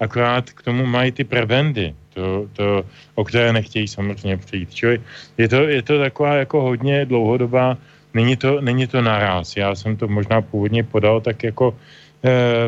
akorát 0.00 0.50
k 0.50 0.62
tomu 0.62 0.86
mají 0.86 1.12
ty 1.12 1.24
prebendy, 1.24 1.94
to, 2.14 2.46
to, 2.52 2.84
o 3.14 3.24
které 3.24 3.52
nechtějí 3.52 3.88
samozřejmě 3.88 4.36
přijít. 4.36 4.74
Čili 4.74 5.00
je 5.38 5.48
to, 5.48 5.56
je 5.56 5.82
to 5.82 5.98
taková 5.98 6.34
jako 6.34 6.62
hodně 6.62 7.04
dlouhodobá, 7.04 7.76
není 8.14 8.36
to, 8.36 8.60
není 8.60 8.86
to 8.86 9.02
naraz. 9.02 9.56
Já 9.56 9.74
jsem 9.74 9.96
to 9.96 10.08
možná 10.08 10.42
původně 10.42 10.82
podal 10.82 11.20
tak 11.20 11.42
jako 11.42 11.74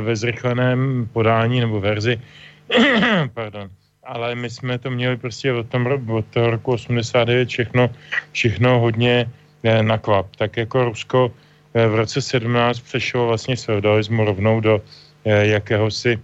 ve 0.01 0.17
zrychleném 0.17 1.09
podání 1.13 1.61
nebo 1.61 1.81
verzi, 1.81 2.21
pardon, 3.35 3.71
ale 4.05 4.35
my 4.35 4.51
jsme 4.51 4.79
to 4.79 4.91
měli 4.91 5.17
prostě 5.17 5.53
od, 5.53 5.69
tom, 5.69 5.87
od 6.09 6.27
toho 6.27 6.51
roku 6.51 6.73
89 6.73 7.49
všechno, 7.49 7.91
všechno 8.33 8.81
hodně 8.81 9.31
e, 9.63 9.83
na. 9.83 10.01
Tak 10.39 10.57
jako 10.57 10.85
Rusko 10.85 11.33
e, 11.75 11.87
v 11.87 11.95
roce 11.95 12.23
17 12.23 12.81
přešlo 12.81 13.27
vlastně 13.27 13.57
z 13.57 13.65
feudalismu 13.65 14.25
rovnou 14.25 14.61
do 14.61 14.83
jakéhosi 15.25 16.19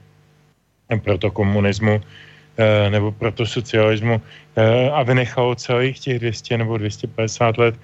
protokomunismu 1.04 2.00
nebo 2.90 3.12
protosocialismu 3.12 4.20
e, 4.56 4.90
a 4.90 5.02
vynechalo 5.02 5.54
celých 5.54 6.00
těch 6.00 6.18
200 6.18 6.58
nebo 6.58 6.78
250 6.78 7.58
let 7.58 7.74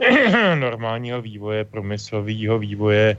normálního 0.54 1.22
vývoje, 1.22 1.64
průmyslového 1.64 2.58
vývoje 2.58 3.16
e, 3.16 3.18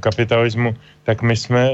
kapitalismu, 0.00 0.76
tak 1.04 1.22
my 1.22 1.36
jsme 1.36 1.70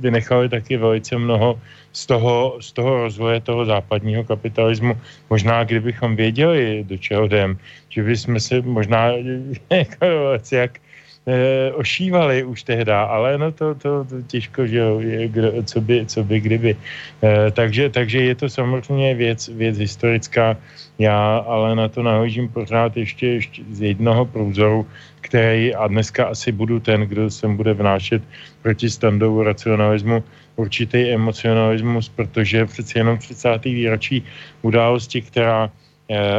vynechali 0.00 0.48
taky 0.48 0.76
velice 0.76 1.18
mnoho 1.18 1.60
z 1.92 2.06
toho, 2.06 2.58
z 2.60 2.72
toho 2.72 2.96
rozvoje 3.02 3.40
toho 3.40 3.64
západního 3.64 4.24
kapitalismu. 4.24 4.98
Možná, 5.30 5.64
kdybychom 5.64 6.16
věděli, 6.16 6.84
do 6.88 6.96
čeho 6.98 7.24
jdem, 7.24 7.58
že 7.88 8.02
bychom 8.02 8.40
se 8.40 8.60
možná 8.62 9.10
jako, 9.70 10.06
jak 10.52 10.78
e, 11.26 11.72
ošívali 11.72 12.44
už 12.44 12.62
tehdy, 12.62 12.92
ale 12.92 13.38
no 13.38 13.52
to, 13.52 13.74
to, 13.74 14.04
to 14.04 14.22
těžko, 14.22 14.66
že 14.66 14.78
jo, 14.78 15.00
je, 15.00 15.28
kdo, 15.28 15.62
co, 15.62 15.80
by, 15.80 16.06
co 16.06 16.24
by 16.24 16.40
kdyby. 16.40 16.76
E, 17.22 17.50
takže, 17.50 17.90
takže 17.90 18.18
je 18.20 18.34
to 18.34 18.48
samozřejmě 18.48 19.14
věc, 19.14 19.48
věc 19.48 19.78
historická, 19.78 20.56
já 20.98 21.36
ale 21.36 21.76
na 21.76 21.88
to 21.88 22.02
nahlížím 22.02 22.48
pořád 22.48 22.96
ještě, 22.96 23.26
ještě 23.26 23.62
z 23.70 23.80
jednoho 23.82 24.24
průzoru, 24.24 24.86
který 25.20 25.74
a 25.74 25.86
dneska 25.86 26.26
asi 26.26 26.52
budu 26.52 26.80
ten, 26.80 27.00
kdo 27.00 27.30
sem 27.30 27.56
bude 27.56 27.74
vnášet 27.74 28.22
proti 28.62 28.90
standovu 28.90 29.42
racionalismu 29.42 30.24
určitý 30.56 31.10
emocionalismus, 31.10 32.08
protože 32.08 32.66
přeci 32.66 32.98
jenom 32.98 33.18
30. 33.18 33.64
výročí 33.64 34.22
události, 34.62 35.22
která 35.22 35.70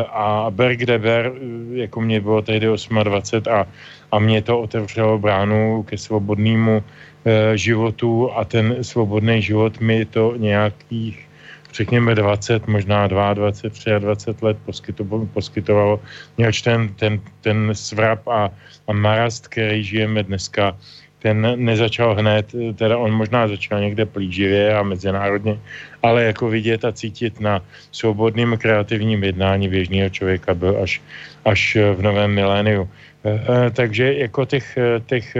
a 0.09 0.47
ber 0.49 0.76
kde 0.76 0.99
ber, 0.99 1.32
jako 1.74 2.01
mě 2.01 2.22
bylo 2.22 2.41
tehdy 2.41 2.68
28 2.68 3.51
a 3.51 3.68
a 4.11 4.20
mě 4.20 4.41
to 4.41 4.59
otevřelo 4.59 5.20
bránu 5.20 5.84
ke 5.84 5.97
svobodnému 5.97 6.84
e, 7.26 7.57
životu 7.57 8.32
a 8.32 8.45
ten 8.45 8.84
svobodný 8.84 9.41
život 9.41 9.80
mi 9.80 10.05
to 10.05 10.36
nějakých 10.38 11.28
řekněme 11.74 12.15
20, 12.15 12.68
možná 12.68 13.07
22, 13.07 13.99
23 13.99 14.45
let 14.45 14.57
poskytovalo, 14.65 15.26
poskytovalo 15.26 15.99
mělč 16.38 16.61
ten, 16.61 16.89
ten, 16.95 17.22
ten 17.41 17.70
svrap 17.74 18.28
a, 18.28 18.49
a 18.88 18.93
marast, 18.93 19.47
který 19.47 19.84
žijeme 19.84 20.24
dneska, 20.24 20.78
ten 21.20 21.65
nezačal 21.65 22.15
hned, 22.15 22.45
teda 22.76 22.97
on 22.97 23.11
možná 23.11 23.47
začal 23.47 23.82
někde 23.82 24.05
plíživě 24.05 24.78
a 24.78 24.84
mezinárodně, 24.84 25.59
ale 26.03 26.24
jako 26.24 26.49
vidět 26.49 26.86
a 26.86 26.91
cítit 26.91 27.39
na 27.39 27.61
svobodným 27.91 28.57
kreativním 28.57 29.24
jednání 29.24 29.70
běžného 29.70 30.09
člověka 30.09 30.53
byl 30.53 30.78
až, 30.84 31.01
až 31.45 31.78
v 31.95 32.01
novém 32.01 32.32
miléniu. 32.32 32.89
Eh, 33.26 33.41
eh, 33.49 33.70
takže 33.72 34.13
jako 34.13 34.45
těch, 34.45 34.78
eh, 34.78 35.01
těch 35.05 35.38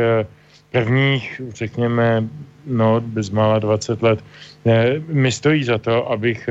prvních, 0.72 1.42
řekněme, 1.54 2.24
no, 2.66 3.02
bezmála 3.02 3.60
20 3.60 4.02
let, 4.02 4.20
mi 5.08 5.32
stojí 5.32 5.64
za 5.64 5.78
to, 5.78 6.12
abych 6.12 6.50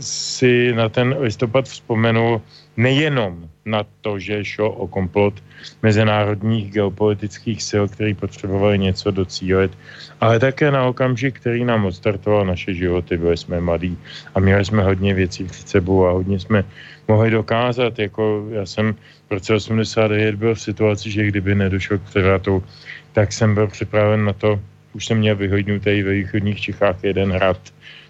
si 0.00 0.72
na 0.72 0.88
ten 0.88 1.16
listopad 1.20 1.64
vzpomenul 1.64 2.42
nejenom 2.76 3.48
na 3.64 3.86
to, 4.00 4.18
že 4.18 4.44
šlo 4.44 4.72
o 4.72 4.88
komplot 4.88 5.34
mezinárodních 5.82 6.72
geopolitických 6.72 7.62
sil, 7.70 7.84
který 7.88 8.14
potřebovali 8.14 8.78
něco 8.78 9.10
docílit, 9.10 9.78
ale 10.20 10.38
také 10.38 10.70
na 10.70 10.84
okamžik, 10.84 11.40
který 11.40 11.64
nám 11.64 11.84
odstartoval 11.84 12.46
naše 12.46 12.74
životy. 12.74 13.16
Byli 13.16 13.36
jsme 13.36 13.60
mladí 13.60 13.98
a 14.34 14.40
měli 14.40 14.64
jsme 14.64 14.82
hodně 14.82 15.14
věcí 15.14 15.44
před 15.44 15.68
sebou 15.68 16.06
a 16.06 16.12
hodně 16.12 16.40
jsme 16.40 16.64
mohli 17.08 17.30
dokázat. 17.30 17.98
Jako 17.98 18.46
já 18.50 18.66
jsem 18.66 18.94
v 19.28 19.30
roce 19.30 19.54
89 19.54 20.34
byl 20.34 20.54
v 20.54 20.60
situaci, 20.60 21.10
že 21.10 21.26
kdyby 21.26 21.54
nedošlo 21.54 21.98
k 21.98 22.02
převratu, 22.02 22.64
tak 23.12 23.32
jsem 23.32 23.54
byl 23.54 23.66
připraven 23.66 24.24
na 24.24 24.32
to, 24.32 24.60
už 24.92 25.06
jsem 25.06 25.18
měl 25.18 25.36
vyhodnutý 25.36 26.02
ve 26.02 26.12
východních 26.12 26.60
Čechách 26.60 27.04
jeden 27.04 27.32
hrad, 27.32 27.60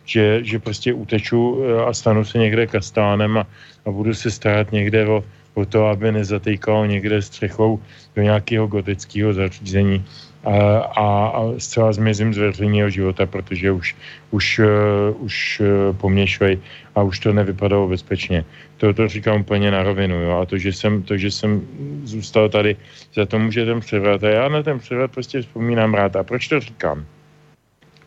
že, 0.04 0.44
že 0.44 0.58
prostě 0.58 0.94
uteču 0.94 1.62
eh, 1.62 1.84
a 1.84 1.92
stanu 1.92 2.24
se 2.24 2.38
někde 2.38 2.66
kastánem 2.66 3.38
a, 3.38 3.46
a 3.86 3.90
budu 3.90 4.14
se 4.14 4.30
starat 4.30 4.72
někde 4.72 5.06
o, 5.06 5.24
o 5.54 5.64
to, 5.64 5.86
aby 5.86 6.12
nezatýkalo 6.12 6.86
někde 6.86 7.22
střechou 7.22 7.80
do 8.16 8.22
nějakého 8.22 8.66
gotického 8.66 9.32
zařízení 9.32 10.04
a, 10.44 10.78
a, 10.78 11.06
a 11.28 11.40
zcela 11.58 11.92
zmizím 11.92 12.34
z 12.34 12.38
veřejného 12.38 12.90
života, 12.90 13.26
protože 13.26 13.70
už, 13.70 13.96
už, 14.30 14.58
uh, 14.58 15.22
už 15.22 15.60
uh, 15.60 15.96
po 15.96 16.10
mně 16.10 16.26
šli 16.26 16.58
a 16.94 17.02
už 17.02 17.18
to 17.18 17.32
nevypadalo 17.32 17.88
bezpečně. 17.88 18.44
To, 18.76 18.94
to 18.94 19.08
říkám 19.08 19.40
úplně 19.40 19.70
na 19.70 19.82
rovinu. 19.82 20.18
Jo? 20.20 20.42
A 20.42 20.46
to 20.46 20.58
že, 20.58 20.72
jsem, 20.72 21.02
to, 21.02 21.16
že 21.16 21.30
jsem 21.30 21.62
zůstal 22.04 22.48
tady, 22.48 22.76
za 23.14 23.26
to 23.26 23.38
může 23.38 23.64
ten 23.64 23.80
převrat. 23.80 24.24
A 24.24 24.28
já 24.28 24.48
na 24.48 24.62
ten 24.62 24.78
převrat 24.78 25.10
prostě 25.10 25.42
vzpomínám 25.42 25.94
rád. 25.94 26.16
A 26.16 26.22
proč 26.22 26.48
to 26.48 26.60
říkám? 26.60 27.06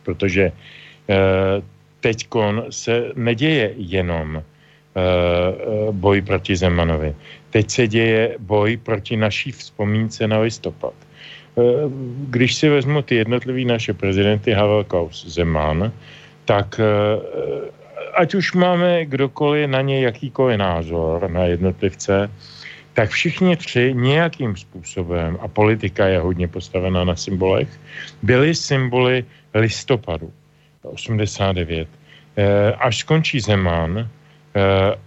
Protože 0.03 0.51
uh, 1.07 1.63
teď 2.05 2.27
se 2.69 3.17
neděje 3.17 3.73
jenom 3.81 4.37
uh, 4.37 4.43
boj 5.89 6.21
proti 6.21 6.53
Zemanovi. 6.53 7.15
Teď 7.49 7.65
se 7.69 7.83
děje 7.87 8.37
boj 8.39 8.77
proti 8.77 9.17
naší 9.17 9.51
vzpomínce 9.51 10.21
na 10.27 10.39
listopad. 10.39 10.93
Uh, 11.57 11.89
když 12.29 12.55
si 12.55 12.69
vezmu 12.69 13.01
ty 13.01 13.15
jednotlivý 13.25 13.65
naše 13.65 13.93
prezidenty 13.97 14.53
Havel, 14.53 14.83
Klaus, 14.83 15.25
Zeman, 15.25 15.89
tak 16.45 16.77
uh, 16.77 17.25
ať 18.13 18.37
už 18.37 18.53
máme 18.53 19.05
kdokoliv 19.09 19.65
na 19.65 19.81
ně 19.81 20.05
jakýkoliv 20.05 20.61
názor, 20.61 21.25
na 21.25 21.49
jednotlivce, 21.57 22.29
tak 22.93 23.09
všichni 23.09 23.57
tři 23.57 23.97
nějakým 23.97 24.55
způsobem, 24.55 25.41
a 25.41 25.47
politika 25.47 26.07
je 26.07 26.19
hodně 26.19 26.47
postavená 26.47 27.03
na 27.03 27.15
symbolech, 27.15 27.69
byly 28.21 28.55
symboly 28.55 29.25
listopadu. 29.53 30.29
89. 30.85 31.87
Eh, 32.35 32.75
až 32.83 33.07
skončí 33.07 33.39
Zeman 33.39 34.03
eh, 34.03 34.07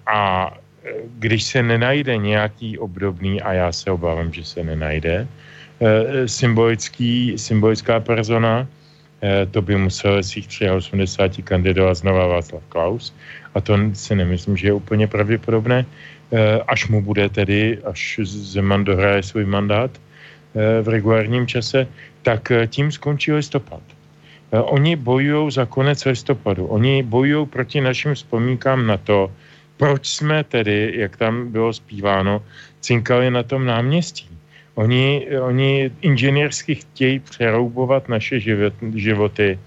a 0.08 0.48
eh, 0.48 0.92
když 1.18 1.42
se 1.44 1.62
nenajde 1.62 2.16
nějaký 2.16 2.78
obdobný, 2.78 3.42
a 3.42 3.52
já 3.52 3.72
se 3.72 3.90
obávám, 3.90 4.32
že 4.32 4.44
se 4.44 4.64
nenajde, 4.64 5.28
symbolický, 6.26 7.38
symbolická 7.38 8.00
persona, 8.02 8.66
to 9.50 9.62
by 9.62 9.78
musel 9.78 10.22
z 10.22 10.42
těch 10.42 10.72
83 10.74 11.42
kandidovat 11.42 12.02
znova 12.02 12.26
Václav 12.26 12.62
Klaus 12.68 13.14
a 13.54 13.60
to 13.62 13.78
si 13.94 14.14
nemyslím, 14.18 14.56
že 14.56 14.68
je 14.68 14.72
úplně 14.72 15.06
pravděpodobné, 15.06 15.86
až 16.66 16.88
mu 16.90 16.98
bude 17.02 17.28
tedy, 17.28 17.78
až 17.86 18.20
Zeman 18.26 18.84
dohraje 18.84 19.22
svůj 19.22 19.46
mandát 19.46 19.90
v 20.82 20.88
regulárním 20.88 21.46
čase, 21.46 21.86
tak 22.22 22.52
tím 22.66 22.90
skončí 22.90 23.32
listopad. 23.32 23.82
Eh, 24.52 24.60
oni 24.60 24.96
bojují 24.96 25.50
za 25.50 25.66
konec 25.66 26.04
listopadu. 26.04 26.66
Oni 26.66 27.02
bojují 27.02 27.46
proti 27.46 27.80
našim 27.80 28.14
vzpomínkám 28.14 28.86
na 28.86 28.96
to, 28.96 29.32
proč 29.76 30.08
jsme 30.08 30.44
tedy, 30.44 30.92
jak 30.96 31.16
tam 31.16 31.52
bylo 31.52 31.72
zpíváno, 31.72 32.42
cinkali 32.80 33.30
na 33.30 33.42
tom 33.42 33.66
náměstí. 33.66 34.28
Oni, 34.74 35.26
oni 35.42 35.90
inženýrsky 36.00 36.74
chtějí 36.74 37.18
přeroubovat 37.18 38.08
naše 38.08 38.40
život, 38.40 38.72
životy, 38.94 39.58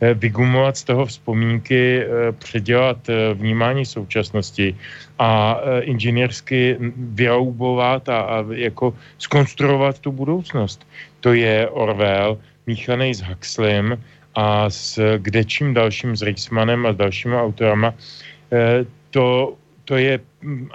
eh, 0.00 0.14
vygumovat 0.14 0.76
z 0.76 0.84
toho 0.84 1.06
vzpomínky, 1.06 2.02
eh, 2.02 2.32
předělat 2.32 2.98
vnímání 3.34 3.86
současnosti 3.86 4.76
a 5.18 5.60
inženýrsky 5.80 6.76
vyroubovat 6.96 8.08
a, 8.08 8.20
a 8.20 8.44
jako 8.50 8.94
skonstruovat 9.18 9.98
tu 9.98 10.12
budoucnost. 10.12 10.86
To 11.20 11.32
je 11.32 11.68
Orwell 11.68 12.38
míchaný 12.68 13.14
s 13.14 13.24
Huxleym, 13.24 13.96
a 14.38 14.70
s 14.70 15.18
kdečím 15.18 15.74
dalším, 15.74 16.14
s 16.14 16.22
Reichsmanem 16.22 16.86
a 16.86 16.94
s 16.94 16.96
dalšími 16.96 17.34
autorama, 17.34 17.90
eh, 17.90 18.86
to, 19.10 19.58
to 19.84 19.98
je 19.98 20.20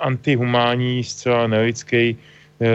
antihumánní, 0.04 1.04
zcela 1.04 1.48
nelidský 1.48 2.18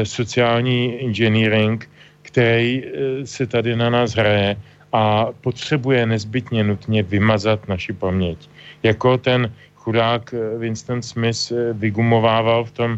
sociální 0.02 1.00
engineering, 1.00 1.88
který 2.22 2.84
se 3.24 3.46
tady 3.46 3.76
na 3.76 3.90
nás 3.90 4.12
hraje 4.12 4.56
a 4.92 5.32
potřebuje 5.40 6.06
nezbytně 6.06 6.64
nutně 6.64 7.02
vymazat 7.02 7.68
naši 7.68 7.92
paměť. 7.92 8.50
Jako 8.82 9.18
ten 9.18 9.48
chudák 9.80 10.34
Winston 10.58 11.00
Smith 11.02 11.52
vygumovával 11.72 12.64
v 12.64 12.70
tom, 12.70 12.90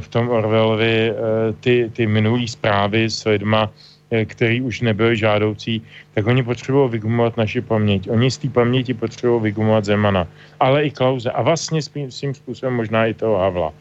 v 0.00 0.08
tom 0.08 0.28
Orwellovi 0.28 1.12
ty, 1.60 1.90
ty 1.92 2.06
minulý 2.06 2.48
zprávy 2.48 3.10
s 3.10 3.28
lidma, 3.28 3.68
Eh, 3.68 3.95
který 4.24 4.62
už 4.62 4.80
nebyl 4.80 5.14
žádoucí, 5.14 5.82
tak 6.14 6.26
oni 6.26 6.42
potřebují 6.42 6.90
vygumovat 6.90 7.36
naši 7.36 7.60
paměť. 7.60 8.10
Oni 8.10 8.30
z 8.30 8.38
té 8.38 8.48
paměti 8.48 8.94
potřebují 8.94 9.42
vygumovat 9.42 9.84
Zemana, 9.84 10.28
ale 10.60 10.84
i 10.84 10.90
Klauze 10.90 11.30
a 11.30 11.42
vlastně 11.42 11.82
s 11.82 11.90
tím 12.20 12.34
způsobem 12.34 12.74
možná 12.74 13.06
i 13.06 13.14
toho 13.14 13.38
Havla. 13.38 13.72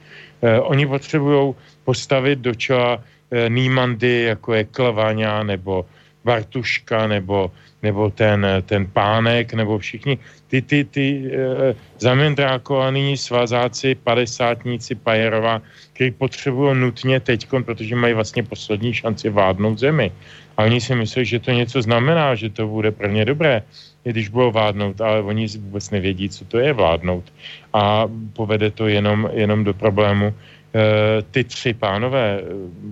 Eh, 0.41 0.59
oni 0.59 0.87
potřebují 0.87 1.53
postavit 1.83 2.39
do 2.39 2.55
čela 2.55 2.97
eh, 3.31 3.49
Nýmandy, 3.49 4.21
jako 4.21 4.53
je 4.53 4.63
Klavaňa 4.63 5.43
nebo 5.43 5.85
Bartuška 6.25 7.07
nebo, 7.07 7.51
nebo 7.85 8.09
ten, 8.09 8.41
ten 8.65 8.89
pánek 8.89 9.53
nebo 9.53 9.77
všichni 9.77 10.17
ty, 10.49 10.61
ty, 10.61 10.79
ty 10.83 11.05
e, 11.29 11.75
zamendrákovaný 12.01 13.13
svazáci, 13.13 13.95
padesátníci 13.95 14.97
Pajerova, 14.97 15.61
který 15.93 16.11
potřebují 16.11 16.81
nutně 16.81 17.21
teď, 17.21 17.47
protože 17.65 17.93
mají 17.95 18.13
vlastně 18.17 18.43
poslední 18.43 18.93
šanci 18.93 19.29
vládnout 19.29 19.77
zemi. 19.77 20.11
A 20.57 20.63
oni 20.63 20.81
si 20.81 20.95
myslí, 20.95 21.25
že 21.25 21.39
to 21.39 21.51
něco 21.51 21.81
znamená, 21.81 22.35
že 22.35 22.49
to 22.49 22.67
bude 22.67 22.91
pro 22.91 23.07
ně 23.07 23.25
dobré, 23.25 23.61
když 24.03 24.29
budou 24.33 24.51
vládnout, 24.51 25.01
ale 25.01 25.21
oni 25.21 25.47
vůbec 25.47 25.85
nevědí, 25.91 26.29
co 26.29 26.45
to 26.45 26.57
je 26.57 26.73
vládnout. 26.73 27.27
A 27.73 28.07
povede 28.33 28.71
to 28.71 28.87
jenom, 28.87 29.29
jenom 29.33 29.63
do 29.63 29.73
problému. 29.73 30.33
E, 30.75 31.21
ty 31.31 31.43
tři 31.43 31.73
pánové, 31.73 32.41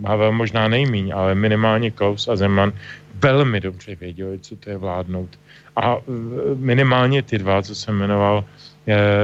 Havel 0.06 0.32
možná 0.32 0.68
nejmíň, 0.68 1.12
ale 1.16 1.36
minimálně 1.36 1.92
Klaus 1.92 2.28
a 2.28 2.36
Zeman 2.36 2.72
velmi 3.20 3.60
dobře 3.60 3.96
věděli, 3.96 4.40
co 4.40 4.56
to 4.56 4.70
je 4.70 4.78
vládnout. 4.78 5.40
A 5.76 5.98
minimálně 6.56 7.22
ty 7.22 7.38
dva, 7.38 7.62
co 7.62 7.76
jsem 7.76 7.96
jmenoval, 7.96 8.46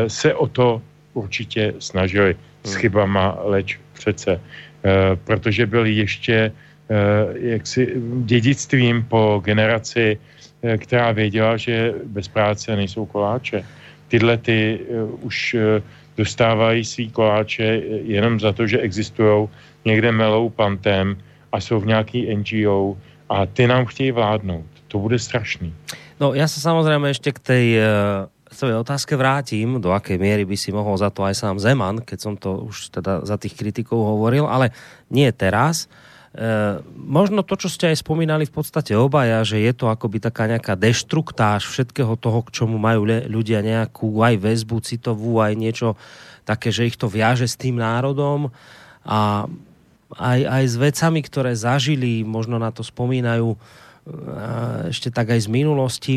se 0.07 0.34
o 0.34 0.48
to 0.48 0.81
určitě 1.14 1.73
snažili 1.80 2.36
s 2.64 2.72
hmm. 2.72 2.80
chybama, 2.81 3.38
leč 3.44 3.80
přece, 3.94 4.41
protože 5.23 5.65
byl 5.65 5.86
ještě 5.86 6.52
jaksi 7.40 7.94
dědictvím 8.23 9.03
po 9.03 9.41
generaci, 9.45 10.18
která 10.77 11.11
věděla, 11.11 11.57
že 11.57 11.94
bez 12.06 12.27
práce 12.27 12.76
nejsou 12.76 13.06
koláče. 13.06 13.64
Tyhle 14.07 14.38
ty 14.38 14.80
už 15.22 15.56
dostávají 16.20 16.84
svý 16.84 17.08
koláče 17.16 17.64
jenom 18.04 18.40
za 18.40 18.52
to, 18.52 18.68
že 18.68 18.84
existují, 18.84 19.48
někde 19.86 20.12
melou 20.12 20.50
pantem 20.52 21.16
a 21.52 21.56
jsou 21.64 21.80
v 21.80 21.96
nějaký 21.96 22.36
NGO 22.36 22.98
a 23.30 23.46
ty 23.46 23.68
nám 23.68 23.86
chtějí 23.86 24.12
vládnout. 24.12 24.68
To 24.88 25.00
bude 25.00 25.20
strašný. 25.20 25.72
No 26.20 26.36
ja 26.36 26.50
sa 26.52 26.60
samozrejme 26.60 27.14
ešte 27.14 27.32
k 27.32 27.40
tej 27.40 27.66
uh, 27.80 27.86
svojej 28.50 28.82
otázke 28.82 29.14
vrátim, 29.14 29.78
do 29.78 29.94
akej 29.94 30.18
miery 30.18 30.44
by 30.44 30.58
si 30.58 30.74
mohol 30.74 30.98
za 30.98 31.14
to 31.14 31.24
aj 31.24 31.38
sám 31.38 31.62
Zeman, 31.62 32.02
keď 32.02 32.18
som 32.20 32.34
to 32.36 32.68
už 32.68 32.90
teda 32.91 33.24
za 33.24 33.38
tých 33.38 33.54
kritikov 33.54 34.02
hovoril, 34.18 34.50
ale 34.50 34.74
nie 35.14 35.30
teraz. 35.30 35.86
E, 35.86 36.09
možno 36.93 37.41
to, 37.41 37.57
čo 37.57 37.73
ste 37.73 37.89
aj 37.89 38.06
spomínali 38.06 38.45
v 38.45 38.53
podstate 38.53 38.93
obaja, 38.93 39.41
že 39.41 39.57
je 39.65 39.73
to 39.73 39.89
akoby 39.89 40.22
taká 40.22 40.45
nejaká 40.45 40.77
deštruktáž 40.77 41.65
všetkého 41.65 42.14
toho, 42.22 42.45
k 42.45 42.53
čomu 42.53 42.77
majú 42.77 43.10
ľudia 43.10 43.65
nejakú 43.65 44.14
aj 44.22 44.38
väzbu 44.38 44.77
citovú, 44.85 45.41
aj 45.41 45.57
niečo 45.57 45.97
také, 46.45 46.69
že 46.69 46.85
ich 46.85 46.97
to 47.01 47.10
viaže 47.10 47.49
s 47.49 47.57
tým 47.57 47.81
národom 47.81 48.53
a 49.01 49.49
aj, 50.18 50.39
aj 50.45 50.64
s 50.69 50.76
vecami, 50.77 51.19
ktoré 51.26 51.53
zažili, 51.57 52.26
možno 52.26 52.57
na 52.61 52.69
to 52.69 52.85
spomínajú 52.85 53.57
ešte 54.89 55.14
tak 55.14 55.34
aj 55.34 55.45
z 55.45 55.49
minulosti. 55.49 56.15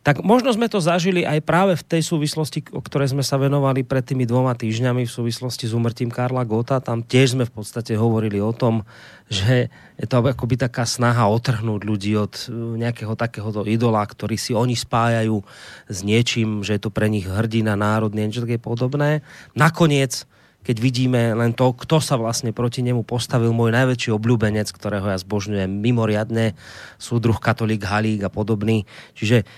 Tak 0.00 0.24
možno 0.24 0.48
sme 0.48 0.64
to 0.64 0.80
zažili 0.80 1.28
aj 1.28 1.44
práve 1.44 1.76
v 1.76 1.84
tej 1.84 2.00
súvislosti, 2.00 2.72
o 2.72 2.80
ktorej 2.80 3.12
sme 3.12 3.20
sa 3.20 3.36
venovali 3.36 3.84
pred 3.84 4.00
tými 4.00 4.24
dvoma 4.24 4.56
týždňami 4.56 5.04
v 5.04 5.12
súvislosti 5.12 5.68
s 5.68 5.76
umrtím 5.76 6.08
Karla 6.08 6.48
Gota. 6.48 6.80
Tam 6.80 7.04
tiež 7.04 7.36
sme 7.36 7.44
v 7.44 7.52
podstate 7.52 8.00
hovorili 8.00 8.40
o 8.40 8.48
tom, 8.56 8.88
že 9.28 9.68
je 10.00 10.06
to 10.08 10.24
akoby 10.24 10.56
taká 10.56 10.88
snaha 10.88 11.28
otrhnúť 11.28 11.84
ľudí 11.84 12.16
od 12.16 12.32
e, 12.32 12.80
nejakého 12.80 13.12
takéhoto 13.12 13.68
idola, 13.68 14.00
ktorý 14.00 14.40
si 14.40 14.56
oni 14.56 14.72
spájajú 14.72 15.44
s 15.92 15.98
niečím, 16.00 16.64
že 16.64 16.80
je 16.80 16.88
to 16.88 16.88
pre 16.88 17.12
nich 17.12 17.28
hrdina 17.28 17.76
národný, 17.76 18.24
niečo 18.24 18.48
také 18.48 18.56
podobné. 18.56 19.20
Nakoniec 19.52 20.24
keď 20.60 20.76
vidíme 20.76 21.32
len 21.32 21.56
to, 21.56 21.72
kto 21.72 22.04
sa 22.04 22.20
vlastne 22.20 22.52
proti 22.52 22.84
nemu 22.84 23.00
postavil, 23.00 23.48
môj 23.56 23.72
najväčší 23.72 24.12
obľúbenec, 24.12 24.68
ktorého 24.68 25.08
ja 25.08 25.16
zbožňujem 25.16 25.72
mimoriadne, 25.72 26.52
súdruh 27.00 27.40
katolík 27.40 27.80
Halík 27.80 28.28
a 28.28 28.30
podobný. 28.30 28.84
Čiže 29.16 29.48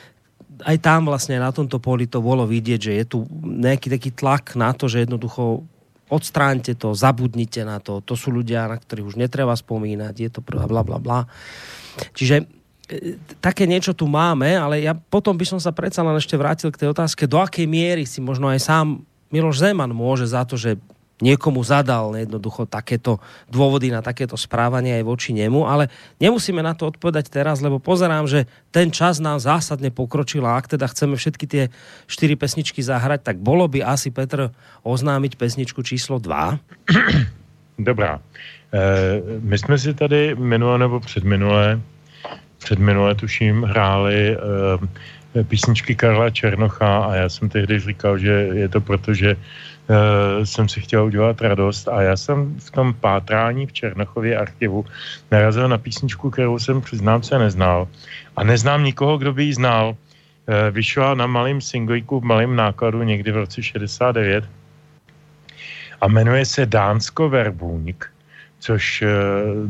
aj 0.62 0.78
tam 0.80 1.10
vlastne 1.10 1.38
na 1.38 1.50
tomto 1.50 1.82
poli 1.82 2.06
to 2.06 2.22
bolo 2.22 2.46
vidieť, 2.46 2.80
že 2.80 2.92
je 2.98 3.04
tu 3.04 3.18
nejaký 3.42 3.92
taký 3.92 4.10
tlak 4.14 4.54
na 4.54 4.70
to, 4.72 4.86
že 4.86 5.04
jednoducho 5.04 5.66
odstránte 6.12 6.76
to, 6.76 6.92
zabudnite 6.92 7.64
na 7.64 7.80
to, 7.80 8.04
to 8.04 8.12
sú 8.12 8.28
ľudia, 8.28 8.68
na 8.68 8.76
ktorých 8.76 9.08
už 9.14 9.16
netreba 9.16 9.56
spomínať, 9.56 10.14
je 10.16 10.30
to 10.30 10.40
bla 10.44 10.84
bla 10.84 11.00
bla. 11.00 11.24
Čiže 12.12 12.44
e, 12.90 13.16
také 13.40 13.64
niečo 13.64 13.96
tu 13.96 14.04
máme, 14.04 14.52
ale 14.52 14.84
ja 14.84 14.92
potom 14.92 15.32
by 15.32 15.46
som 15.48 15.60
sa 15.60 15.72
predsa 15.72 16.04
len 16.04 16.20
ešte 16.20 16.36
vrátil 16.36 16.68
k 16.68 16.84
tej 16.84 16.92
otázke, 16.92 17.24
do 17.24 17.40
akej 17.40 17.64
miery 17.64 18.04
si 18.04 18.20
možno 18.20 18.52
aj 18.52 18.60
sám 18.60 18.86
Miloš 19.32 19.64
Zeman 19.64 19.96
môže 19.96 20.28
za 20.28 20.44
to, 20.44 20.60
že 20.60 20.76
niekomu 21.22 21.62
zadal 21.62 22.18
jednoducho 22.18 22.66
takéto 22.66 23.22
dôvody 23.46 23.94
na 23.94 24.02
takéto 24.02 24.34
správanie 24.34 24.98
aj 24.98 25.04
voči 25.06 25.30
nemu, 25.30 25.62
ale 25.62 25.86
nemusíme 26.18 26.58
na 26.58 26.74
to 26.74 26.90
odpovedať 26.90 27.30
teraz, 27.30 27.62
lebo 27.62 27.78
pozerám, 27.78 28.26
že 28.26 28.50
ten 28.74 28.90
čas 28.90 29.22
nám 29.22 29.38
zásadne 29.38 29.94
pokročil 29.94 30.42
a 30.42 30.58
ak 30.58 30.74
teda 30.74 30.90
chceme 30.90 31.14
všetky 31.14 31.46
tie 31.46 31.64
štyri 32.10 32.34
pesničky 32.34 32.82
zahrať, 32.82 33.22
tak 33.22 33.36
bolo 33.38 33.70
by 33.70 33.86
asi 33.86 34.10
Petr 34.10 34.50
oznámiť 34.82 35.38
pesničku 35.38 35.86
číslo 35.86 36.18
2. 36.18 36.58
Dobrá. 37.78 38.18
E, 38.74 39.40
my 39.40 39.58
jsme 39.58 39.78
si 39.78 39.94
tady 39.94 40.34
minule 40.34 40.78
nebo 40.78 41.00
předminule, 41.00 41.80
předminule 42.58 43.14
tuším, 43.14 43.62
hráli 43.62 44.36
e, 44.36 45.44
písničky 45.44 45.94
Karla 45.94 46.30
Černocha 46.30 46.98
a 47.04 47.14
já 47.14 47.28
jsem 47.28 47.48
tehdy 47.48 47.80
říkal, 47.80 48.18
že 48.18 48.32
je 48.52 48.68
to 48.68 48.80
proto, 48.80 49.14
že 49.14 49.36
uh, 49.88 50.44
jsem 50.44 50.68
si 50.68 50.80
chtěl 50.80 51.04
udělat 51.04 51.40
radost 51.40 51.88
a 51.88 52.02
já 52.02 52.16
jsem 52.16 52.54
v 52.58 52.70
tom 52.70 52.94
pátrání 52.94 53.66
v 53.66 53.72
Černochově 53.72 54.38
archivu 54.38 54.84
narazil 55.30 55.68
na 55.68 55.78
písničku, 55.78 56.30
kterou 56.30 56.58
jsem 56.58 56.80
přiznám 56.80 57.22
se 57.22 57.38
neznal. 57.38 57.88
A 58.36 58.44
neznám 58.44 58.84
nikoho, 58.84 59.18
kdo 59.18 59.32
by 59.32 59.44
ji 59.44 59.54
znal. 59.54 59.96
Uh, 60.42 60.74
vyšla 60.74 61.14
na 61.14 61.26
malém 61.26 61.60
singlíku 61.60 62.20
v 62.20 62.24
malém 62.24 62.56
nákladu 62.56 63.02
někdy 63.02 63.32
v 63.32 63.36
roce 63.36 63.62
69 63.62 64.44
a 66.00 66.08
jmenuje 66.08 66.44
se 66.46 66.66
Dánsko 66.66 67.28
Verbůňk, 67.28 68.10
což 68.58 69.02
uh, 69.02 69.08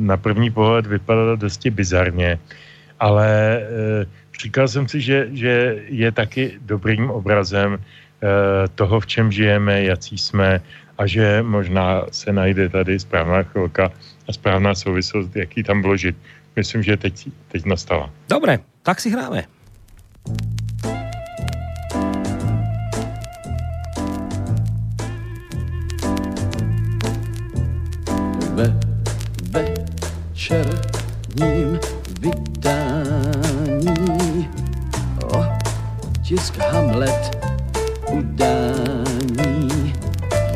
na 0.01 0.17
první 0.17 0.51
pohled 0.51 0.87
vypadalo 0.87 1.37
dosti 1.37 1.71
bizarně, 1.71 2.39
ale 3.01 3.61
uh, 3.61 4.09
říkal 4.43 4.69
jsem 4.69 4.89
si, 4.89 5.01
že, 5.01 5.29
že 5.33 5.83
je 5.87 6.13
taky 6.13 6.59
dobrým 6.61 7.11
obrazem 7.11 7.79
toho, 8.75 9.01
v 9.01 9.07
čem 9.07 9.33
žijeme, 9.33 9.83
jací 9.83 10.19
jsme 10.19 10.61
a 10.99 11.07
že 11.07 11.43
možná 11.43 12.03
se 12.11 12.33
najde 12.33 12.69
tady 12.69 12.99
správná 12.99 13.43
chvilka 13.43 13.91
a 14.29 14.33
správná 14.33 14.75
souvislost, 14.75 15.37
jaký 15.37 15.63
tam 15.63 15.83
vložit. 15.83 16.17
Myslím, 16.57 16.83
že 16.83 16.97
teď, 16.97 17.29
teď 17.49 17.65
nastala. 17.65 18.11
Dobré, 18.29 18.59
tak 18.83 19.01
si 19.01 19.11
hráme. 19.11 19.45
Ve 28.55 28.81
večerním 30.33 31.81
vydání 32.21 33.93
tisk 36.23 36.59
Hamlet, 36.59 37.42
udání, 38.13 39.95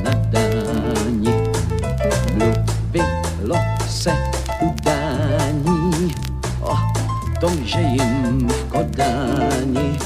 nadání. 0.02 1.34
Mluvilo 2.34 3.56
se 3.88 4.12
udání 4.60 6.14
o 6.60 6.76
tom, 7.40 7.52
že 7.64 7.80
jim 7.80 8.48
v 8.48 8.64
Kodáni 8.64 9.98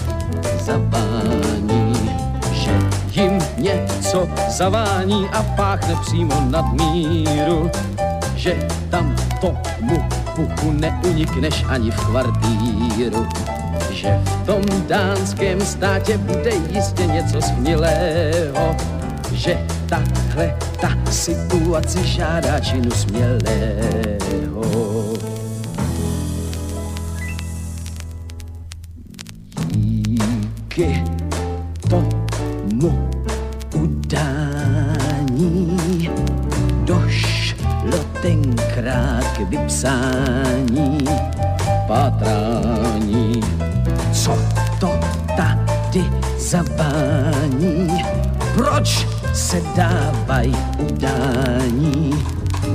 zavání, 0.61 2.11
že 2.53 2.73
jim 3.13 3.39
něco 3.59 4.29
zavání 4.49 5.29
a 5.29 5.43
páchne 5.43 5.97
přímo 5.97 6.41
nad 6.51 6.73
míru, 6.73 7.71
že 8.37 8.69
tam 8.91 9.17
tomu 9.41 10.20
puchu 10.41 10.73
neunikneš 10.73 11.65
ani 11.69 11.91
v 11.91 12.01
kvartíru 12.07 13.27
že 13.91 14.21
v 14.25 14.47
tom 14.47 14.63
dánském 14.89 15.61
státě 15.61 16.19
bude 16.19 16.51
jistě 16.71 17.07
něco 17.07 17.43
smělého, 17.43 18.77
že 19.33 19.67
tahle 19.89 20.57
ta 20.81 20.99
situace 21.11 22.05
žádá 22.05 22.61
činu 22.61 22.91
smělého. 22.91 24.65
Díky 29.67 31.05
tomu 31.89 33.10
tenkrát 39.51 39.57
k 39.57 39.59
vypsání 39.59 40.99
pátrání. 41.89 43.41
Co 44.13 44.39
to 44.81 44.91
tady 45.37 46.05
zavání? 46.39 48.05
Proč 48.55 49.07
se 49.33 49.63
dávají 49.77 50.57
udání 50.79 52.25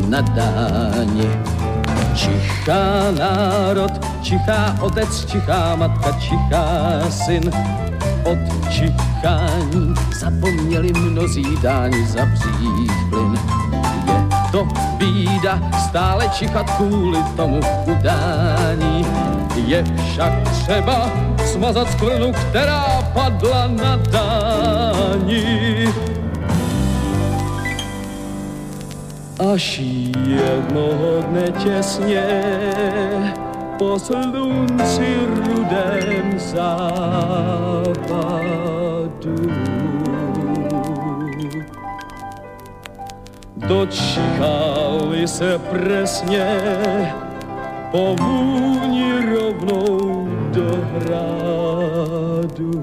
na 0.10 0.22
dáni? 0.22 1.30
Čichá 2.16 3.12
národ, 3.18 3.92
čichá 4.22 4.76
otec, 4.82 5.26
čichá 5.26 5.76
matka, 5.76 6.12
čichá 6.12 7.00
syn. 7.10 7.52
Od 8.24 8.70
čichání 8.70 9.94
zapomněli 10.20 10.94
mnozí 10.94 11.58
dáni 11.62 12.08
zavřít 12.08 12.92
plyn. 13.10 13.65
To 14.56 14.68
bída 14.98 15.60
stále 15.90 16.30
čichat 16.30 16.70
kvůli 16.70 17.20
tomu 17.36 17.60
udání. 17.86 19.06
Je 19.56 19.84
však 19.84 20.50
třeba 20.50 21.12
smazat 21.46 21.92
skvrnu, 21.92 22.32
která 22.32 22.86
padla 23.14 23.68
na 23.68 23.96
dání. 23.96 25.88
Až 29.54 29.80
jednoho 30.28 31.22
dne 31.30 31.52
těsně 31.64 32.24
po 33.78 34.00
slunci 34.00 35.18
rudém 35.36 36.40
západu 36.40 37.66
dočíchali 43.68 45.28
se 45.28 45.60
presně 45.60 46.62
po 47.92 48.16
vůni 48.16 49.36
rovnou 49.36 50.28
do 50.52 50.70
hradu. 50.94 52.82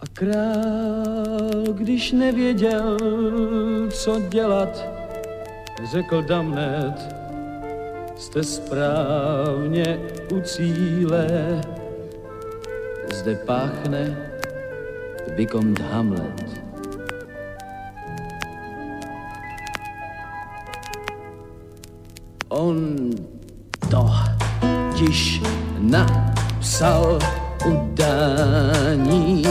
A 0.00 0.06
král, 0.12 1.62
když 1.72 2.12
nevěděl, 2.12 2.96
co 3.90 4.20
dělat, 4.28 4.88
řekl 5.90 6.22
Damnet, 6.22 7.14
jste 8.16 8.42
správně 8.44 9.98
u 10.32 10.40
cíle, 10.40 11.60
zde 13.12 13.34
páchne 13.34 14.16
Vicomte 15.36 15.82
Hamlet. 15.82 16.60
On 22.48 23.10
to 23.90 24.10
tiž 24.94 25.42
napsal 25.78 27.18
udání, 27.66 29.42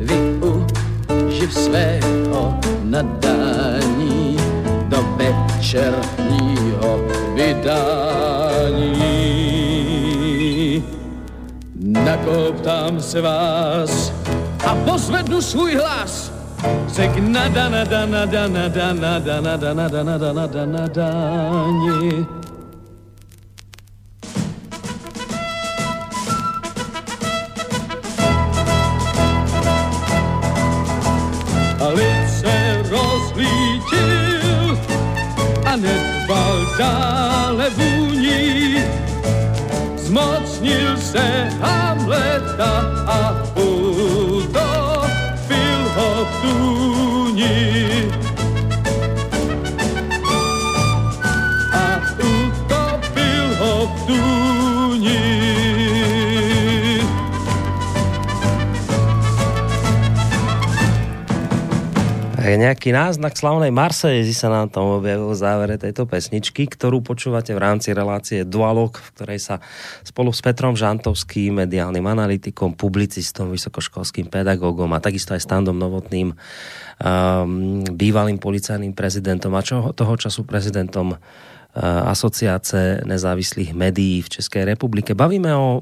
využiv 0.00 1.54
svého 1.54 2.60
nadání 2.84 4.36
do 4.88 5.02
večerního 5.16 7.00
vydání. 7.34 8.33
Nakoptám 12.14 13.00
se 13.00 13.20
vás 13.20 14.12
a 14.66 14.74
pozvednu 14.74 15.42
svůj 15.42 15.74
hlas. 15.74 16.32
Řek 16.86 17.16
nada, 17.18 17.68
nada, 17.68 18.06
nada, 18.06 18.48
nada, 18.48 18.92
nada, 18.92 19.40
nada, 19.40 19.74
nada, 19.74 20.02
nada, 20.02 20.32
nada, 20.32 20.66
nadáni. 20.66 22.26
A 31.80 31.88
lid 31.88 32.30
se 32.30 32.82
rozlítil 32.90 34.78
a 35.66 35.76
nedbal 35.76 36.66
dále 36.78 37.70
vůní. 37.70 38.84
Zmocnil 39.96 40.96
se 40.96 41.50
Hamleta 41.60 41.83
Nejaký 62.84 63.00
náznak 63.00 63.32
slavnej 63.32 63.72
Marsejezi 63.72 64.36
sa 64.36 64.52
nám 64.52 64.68
tam 64.68 65.00
objavil 65.00 65.32
v 65.32 65.40
závere 65.40 65.80
tejto 65.80 66.04
pesničky, 66.04 66.68
ktorú 66.68 67.00
počúvate 67.00 67.56
v 67.56 67.64
rámci 67.64 67.96
relácie 67.96 68.44
Dualog, 68.44 69.00
v 69.00 69.08
ktorej 69.16 69.40
sa 69.40 69.56
spolu 70.04 70.28
s 70.36 70.44
Petrom 70.44 70.76
Žantovským, 70.76 71.64
mediálnym 71.64 72.04
analytikom, 72.04 72.76
publicistom, 72.76 73.48
vysokoškolským 73.56 74.28
pedagógom 74.28 74.92
a 74.92 75.00
takisto 75.00 75.32
aj 75.32 75.40
Standom 75.40 75.80
Novotným, 75.80 76.36
um, 76.36 77.80
bývalým 77.88 78.36
policajným 78.36 78.92
prezidentom 78.92 79.56
a 79.56 79.64
čo, 79.64 79.96
toho 79.96 80.20
času 80.20 80.44
prezidentom 80.44 81.16
uh, 81.16 82.12
asociace 82.12 83.00
nezávislých 83.08 83.72
médií 83.72 84.20
v 84.20 84.28
Českej 84.28 84.68
republike. 84.68 85.16
Bavíme 85.16 85.56
o 85.56 85.80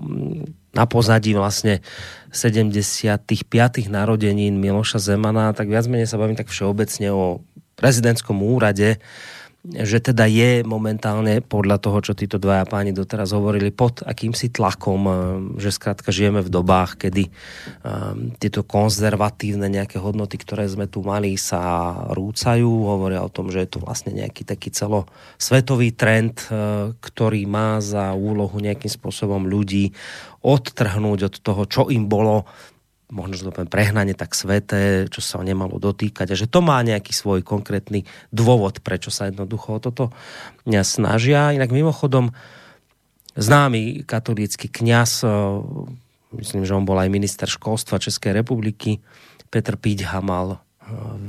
na 0.73 0.85
pozadí 0.89 1.36
vlastne 1.36 1.85
75. 2.32 3.28
narodenín 3.93 4.57
Miloša 4.57 4.99
Zemana, 4.99 5.53
tak 5.53 5.69
viac 5.69 5.85
menej 5.85 6.09
sa 6.09 6.16
bavím 6.16 6.36
tak 6.36 6.49
všeobecne 6.49 7.12
o 7.12 7.44
prezidentskom 7.77 8.40
úrade, 8.40 8.97
že 9.62 10.03
teda 10.03 10.27
je 10.27 10.66
momentálne 10.66 11.39
podľa 11.39 11.78
toho, 11.78 12.03
čo 12.03 12.19
títo 12.19 12.43
dvaja 12.43 12.66
páni 12.66 12.90
doteraz 12.90 13.31
hovorili, 13.31 13.70
pod 13.70 14.03
akýmsi 14.03 14.51
tlakom, 14.51 15.01
eh, 15.07 15.15
že 15.62 15.70
skrátka 15.70 16.11
žijeme 16.11 16.43
v 16.43 16.51
dobách, 16.51 16.99
kedy 16.99 17.31
um, 17.31 18.35
tieto 18.43 18.66
konzervatívne 18.66 19.70
nejaké 19.70 20.03
hodnoty, 20.03 20.35
ktoré 20.43 20.66
sme 20.66 20.90
tu 20.90 21.07
mali, 21.07 21.39
sa 21.39 21.94
rúcajú. 22.11 22.66
Hovoria 22.66 23.23
o 23.23 23.31
tom, 23.31 23.55
že 23.55 23.62
je 23.62 23.70
to 23.70 23.78
vlastne 23.78 24.11
nejaký 24.11 24.43
taký 24.43 24.74
celosvetový 24.74 25.94
trend, 25.94 26.43
uh, 26.51 26.90
ktorý 26.99 27.47
má 27.47 27.78
za 27.78 28.19
úlohu 28.19 28.59
nejakým 28.59 28.90
spôsobom 28.90 29.47
ľudí 29.47 29.94
odtrhnúť 30.43 31.20
od 31.31 31.35
toho, 31.39 31.62
čo 31.70 31.82
im 31.89 32.10
bolo 32.10 32.44
možno, 33.12 33.36
že 33.36 33.44
to 33.44 33.52
poviem 33.52 33.69
prehnanie 33.69 34.16
tak 34.16 34.32
sveté, 34.32 35.05
čo 35.12 35.20
sa 35.20 35.36
nemalo 35.44 35.77
dotýkať 35.77 36.32
a 36.32 36.39
že 36.39 36.48
to 36.48 36.64
má 36.64 36.81
nejaký 36.81 37.12
svoj 37.12 37.44
konkrétny 37.44 38.09
dôvod, 38.32 38.81
prečo 38.81 39.12
sa 39.12 39.28
jednoducho 39.28 39.77
o 39.77 39.82
toto 39.85 40.05
snažia. 40.64 41.52
Inak 41.52 41.70
mimochodom 41.77 42.32
známy 43.36 44.09
katolícky 44.09 44.73
kňaz, 44.73 45.28
myslím, 46.32 46.64
že 46.64 46.73
on 46.73 46.89
bol 46.89 46.97
aj 46.97 47.12
minister 47.12 47.44
školstva 47.44 48.01
Českej 48.01 48.32
republiky, 48.32 49.05
Petr 49.52 49.77
Píďha 49.77 50.24
mal 50.24 50.64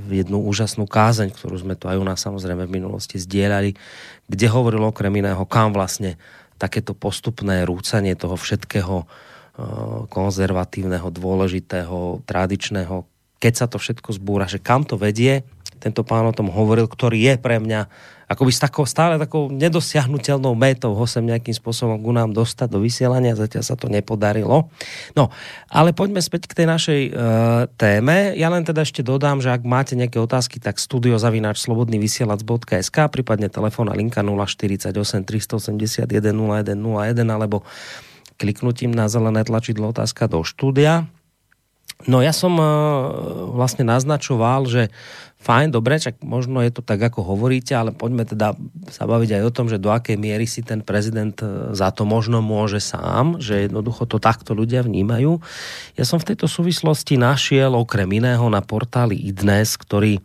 jednu 0.07 0.39
úžasnú 0.39 0.87
kázeň, 0.87 1.35
ktorú 1.35 1.59
sme 1.59 1.75
tu 1.75 1.91
aj 1.91 1.99
u 1.99 2.05
nás 2.07 2.19
samozrejme 2.23 2.63
v 2.63 2.75
minulosti 2.79 3.19
zdieľali, 3.19 3.75
kde 4.31 4.45
hovoril 4.47 4.87
okrem 4.87 5.11
iného, 5.19 5.43
kam 5.43 5.75
vlastne 5.75 6.15
takéto 6.63 6.95
postupné 6.95 7.67
rúcanie 7.67 8.15
toho 8.15 8.39
všetkého 8.39 9.03
konzervatívneho, 10.07 11.11
dôležitého, 11.11 12.23
tradičného, 12.25 13.05
keď 13.37 13.53
sa 13.53 13.67
to 13.67 13.77
všetko 13.77 14.15
zbúra, 14.15 14.47
že 14.47 14.63
kam 14.63 14.87
to 14.87 14.95
vedie, 14.95 15.43
tento 15.83 16.07
pán 16.07 16.23
o 16.23 16.31
tom 16.31 16.47
hovoril, 16.47 16.87
ktorý 16.87 17.19
je 17.19 17.35
pre 17.35 17.59
mňa 17.59 17.91
akoby 18.33 18.51
s 18.55 18.63
takou 18.63 18.87
stále 18.87 19.19
takou 19.21 19.51
nedosiahnutelnou 19.51 20.55
metou 20.55 20.95
ho 20.95 21.05
sem 21.05 21.21
nejakým 21.21 21.53
spôsobom 21.53 22.01
ku 22.01 22.09
nám 22.15 22.31
dostať 22.33 22.71
do 22.71 22.79
vysielania, 22.81 23.37
zatiaľ 23.37 23.63
sa 23.67 23.75
to 23.77 23.91
nepodarilo. 23.91 24.71
No, 25.13 25.29
ale 25.69 25.93
poďme 25.93 26.17
späť 26.23 26.47
k 26.49 26.63
tej 26.63 26.67
našej 26.71 27.11
uh, 27.11 27.67
téme. 27.77 28.33
Ja 28.39 28.49
len 28.49 28.65
teda 28.65 28.81
ešte 28.81 29.05
dodám, 29.05 29.37
že 29.43 29.51
ak 29.53 29.61
máte 29.67 29.93
nejaké 29.93 30.17
otázky, 30.17 30.57
tak 30.63 30.79
studiozavináč.slobodnyvysielac.sk 30.81 32.97
prípadne 33.13 33.53
telefón 33.53 33.91
a 33.91 33.93
linka 33.93 34.25
048 34.25 34.89
381 35.27 36.09
0101 36.09 37.29
alebo 37.29 37.61
kliknutím 38.41 38.89
na 38.95 39.11
zelené 39.11 39.43
tlačidlo 39.45 39.93
otázka 39.93 40.25
do 40.25 40.41
štúdia. 40.41 41.05
No 42.03 42.19
ja 42.19 42.35
som 42.35 42.59
uh, 42.59 42.67
vlastne 43.55 43.87
naznačoval, 43.87 44.67
že 44.67 44.91
fajn, 45.43 45.75
dobre, 45.75 45.99
čak 45.99 46.23
možno 46.23 46.63
je 46.63 46.71
to 46.71 46.79
tak, 46.79 47.03
ako 47.03 47.35
hovoríte, 47.35 47.75
ale 47.75 47.91
poďme 47.91 48.23
teda 48.23 48.55
sa 48.87 49.03
baviť 49.03 49.39
aj 49.39 49.43
o 49.43 49.51
tom, 49.51 49.67
že 49.67 49.79
do 49.79 49.91
akej 49.91 50.15
miery 50.15 50.47
si 50.47 50.63
ten 50.63 50.79
prezident 50.79 51.35
e, 51.43 51.75
za 51.75 51.91
to 51.91 52.07
možno 52.07 52.39
môže 52.39 52.79
sám, 52.79 53.43
že 53.43 53.67
jednoducho 53.67 54.07
to 54.07 54.23
takto 54.23 54.55
ľudia 54.55 54.87
vnímajú. 54.87 55.43
Ja 55.99 56.07
som 56.07 56.23
v 56.23 56.31
tejto 56.31 56.47
súvislosti 56.47 57.19
našiel 57.19 57.75
okrem 57.75 58.07
iného 58.07 58.47
na 58.47 58.63
portáli 58.63 59.19
iDnes, 59.19 59.75
ktorý 59.75 60.23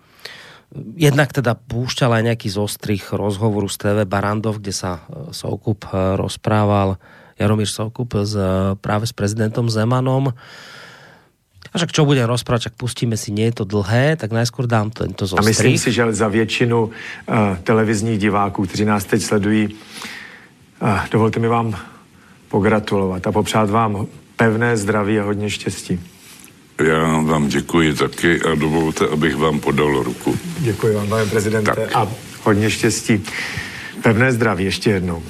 jednak 0.95 1.35
teda 1.35 1.59
púšťal 1.59 2.23
aj 2.23 2.23
nejaký 2.33 2.49
zostrich 2.55 3.11
rozhovoru 3.11 3.67
z 3.67 3.77
TV 3.83 3.99
Barandov, 4.07 4.63
kde 4.63 4.71
sa 4.71 5.03
Soukup 5.35 5.91
rozprával, 5.91 6.95
Jaromír 7.41 7.71
Soukup 7.71 8.15
s, 8.23 8.39
práve 8.79 9.09
s 9.09 9.15
prezidentom 9.17 9.67
Zemanom 9.67 10.31
a 11.73 11.75
však 11.79 11.93
čo 11.93 12.09
budem 12.09 12.25
rozprávať, 12.25 12.73
tak 12.73 12.75
pustíme 12.81 13.17
si, 13.17 13.33
nie 13.33 13.49
je 13.53 13.63
to 13.63 13.65
dlhé, 13.65 14.17
tak 14.17 14.33
najskôr 14.33 14.65
dám 14.67 14.91
tento 14.91 15.27
zostřih. 15.27 15.45
A 15.45 15.51
myslím 15.51 15.79
si, 15.79 15.93
že 15.93 16.13
za 16.13 16.29
většinu 16.29 16.79
uh, 16.85 16.93
televizních 17.63 18.19
diváků, 18.19 18.67
kteří 18.67 18.85
nás 18.85 19.05
teď 19.05 19.23
sledují, 19.23 19.69
uh, 20.83 21.01
dovolte 21.11 21.41
mi 21.41 21.49
vám 21.49 21.77
pogratulovat 22.49 23.27
a 23.27 23.33
popřát 23.33 23.71
vám 23.71 24.07
pevné 24.37 24.77
zdraví 24.77 25.19
a 25.21 25.25
hodně 25.25 25.51
štěstí. 25.51 26.01
Já 26.79 27.21
vám 27.21 27.49
děkuji 27.49 27.95
taky 27.95 28.41
a 28.43 28.55
dovolte, 28.55 29.07
abych 29.07 29.37
vám 29.37 29.61
podal 29.61 30.03
ruku. 30.03 30.39
Děkuji 30.59 30.95
vám, 30.95 31.09
pane 31.09 31.27
prezidente, 31.27 31.73
tak. 31.75 31.97
a 31.97 32.09
hodně 32.43 32.71
štěstí. 32.71 33.25
Pevné 34.03 34.33
zdraví 34.33 34.65
ještě 34.65 34.91
jednou. 34.91 35.23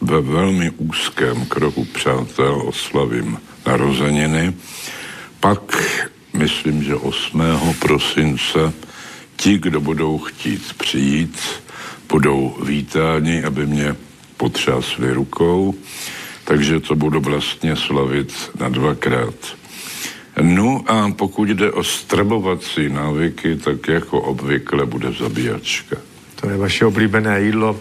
Ve 0.00 0.20
velmi 0.20 0.70
úzkém 0.70 1.44
kroku 1.46 1.84
přátel 1.84 2.62
oslavím 2.66 3.38
narozeniny 3.66 4.54
pak, 5.44 5.76
myslím, 6.32 6.82
že 6.82 6.94
8. 6.94 7.42
prosince, 7.78 8.72
ti, 9.36 9.58
kdo 9.58 9.80
budou 9.80 10.18
chtít 10.18 10.72
přijít, 10.78 11.38
budou 12.08 12.56
vítáni, 12.64 13.44
aby 13.44 13.66
mě 13.66 13.96
potřásli 14.36 15.12
rukou, 15.12 15.74
takže 16.44 16.80
to 16.80 16.94
budu 16.94 17.20
vlastně 17.20 17.76
slavit 17.76 18.32
na 18.60 18.68
dvakrát. 18.68 19.34
No 20.42 20.84
a 20.86 21.10
pokud 21.10 21.48
jde 21.48 21.72
o 21.72 21.84
stravovací 21.84 22.88
návyky, 22.88 23.56
tak 23.56 23.88
jako 23.88 24.20
obvykle 24.20 24.86
bude 24.86 25.12
zabíjačka. 25.12 25.96
To 26.40 26.48
je 26.48 26.56
vaše 26.56 26.86
oblíbené 26.86 27.42
jídlo. 27.42 27.76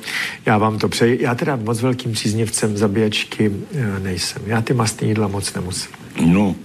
Já 0.45 0.57
vám 0.57 0.79
to 0.79 0.89
přeji. 0.89 1.23
Já 1.23 1.35
teda 1.35 1.55
moc 1.55 1.81
velkým 1.81 2.11
příznivcem 2.11 2.77
zabíjačky 2.77 3.51
eh, 3.75 3.99
nejsem. 3.99 4.41
Já 4.45 4.61
ty 4.61 4.73
mastné 4.73 5.07
jídla 5.07 5.27
moc 5.27 5.53
nemusím. 5.53 5.91
No, 6.25 6.55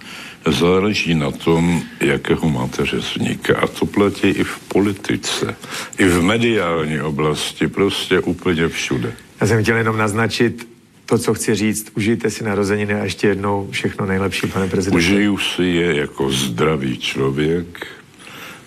záleží 0.53 1.15
na 1.15 1.31
tom, 1.31 1.83
jakého 2.01 2.49
máte 2.49 2.87
řezníka. 2.87 3.59
A 3.59 3.67
to 3.67 3.87
platí 3.87 4.29
i 4.29 4.45
v 4.45 4.59
politice, 4.69 5.57
i 5.99 6.05
v 6.05 6.23
mediální 6.23 7.01
oblasti, 7.01 7.69
prostě 7.69 8.21
úplně 8.21 8.69
všude. 8.69 9.13
Já 9.41 9.47
jsem 9.47 9.63
chtěl 9.63 9.77
jenom 9.77 9.97
naznačit 9.97 10.69
to, 11.07 11.19
co 11.19 11.35
chci 11.35 11.55
říct. 11.55 11.93
Užijte 11.97 12.31
si 12.31 12.45
narozeniny 12.45 12.95
a 12.95 13.05
ještě 13.05 13.29
jednou 13.29 13.69
všechno 13.71 14.07
nejlepší, 14.07 14.47
pane 14.47 14.69
prezidente. 14.69 14.99
Užiju 14.99 15.39
si 15.39 15.65
je 15.65 15.97
jako 15.97 16.31
zdravý 16.31 16.99
člověk 16.99 17.87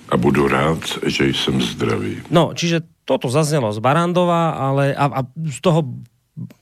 a 0.10 0.18
budu 0.18 0.48
rád, 0.48 0.80
že 1.06 1.28
jsem 1.30 1.62
zdravý. 1.62 2.18
No, 2.32 2.52
čiže 2.56 2.82
toto 3.06 3.30
zaznělo 3.30 3.74
z 3.74 3.80
Barandova, 3.80 4.50
ale 4.50 4.96
a, 4.96 5.06
a 5.06 5.20
z 5.52 5.60
toho 5.62 5.84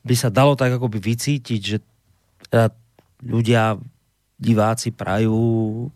by 0.05 0.15
sa 0.17 0.29
dalo 0.33 0.57
tak 0.57 0.75
akoby 0.75 0.99
vycítiť, 0.99 1.61
že 1.61 1.77
teda 2.49 2.73
ľudia 3.23 3.77
diváci 4.39 4.95
prajú 4.95 5.35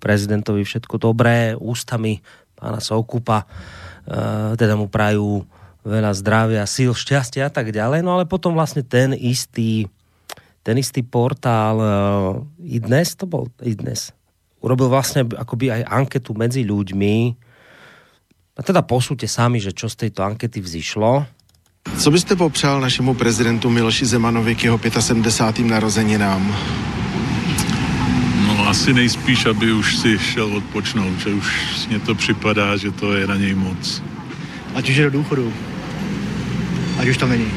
prezidentovi 0.04 0.68
všetko 0.68 1.00
dobré, 1.00 1.56
ústami 1.56 2.20
pána 2.60 2.84
Soukupa, 2.84 3.44
e, 3.44 3.48
teda 4.60 4.76
mu 4.76 4.92
prajú 4.92 5.48
veľa 5.84 6.12
zdravia, 6.16 6.68
síl, 6.68 6.92
šťastia 6.92 7.48
a 7.48 7.52
tak 7.52 7.72
ďalej. 7.72 8.04
No 8.04 8.20
ale 8.20 8.28
potom 8.28 8.56
vlastne 8.56 8.84
ten 8.84 9.16
istý, 9.16 9.88
ten 10.64 10.76
istý 10.76 11.04
portál 11.04 11.76
e, 11.80 11.88
i 12.68 12.78
dnes, 12.84 13.16
to 13.16 13.24
bol 13.24 13.48
i 13.64 13.76
dnes, 13.76 14.12
urobil 14.60 14.92
vlastne 14.92 15.24
akoby 15.24 15.72
aj 15.72 15.82
anketu 15.88 16.36
medzi 16.36 16.68
ľuďmi. 16.68 17.16
A 18.54 18.62
teda 18.62 18.86
posúďte 18.86 19.26
sami, 19.26 19.58
že 19.58 19.74
čo 19.74 19.90
z 19.90 20.08
tejto 20.08 20.22
ankety 20.22 20.62
vzýšlo. 20.62 21.26
Co 21.98 22.12
byste 22.12 22.36
popřál 22.36 22.82
našemu 22.82 23.14
prezidentu 23.14 23.70
Miloši 23.70 24.06
Zemanovi 24.06 24.56
k 24.56 24.64
jeho 24.64 24.80
75. 24.80 25.68
narozeninám? 25.68 26.56
Asi 28.74 28.94
nejspíš, 28.94 29.46
aby 29.46 29.74
už 29.74 29.98
si 29.98 30.20
šel 30.20 30.58
odpočnout, 30.58 31.20
že 31.20 31.30
už 31.30 31.48
mně 31.88 32.00
to 32.00 32.16
připadá, 32.16 32.78
že 32.78 32.92
to 32.92 33.14
je 33.14 33.28
na 33.28 33.36
něj 33.36 33.54
moc. 33.54 34.02
Ať 34.76 34.90
už 34.90 34.96
je 34.96 35.04
do 35.04 35.10
důchodu. 35.10 35.54
Ať 36.98 37.08
už 37.08 37.18
tam 37.18 37.30
není. 37.30 37.52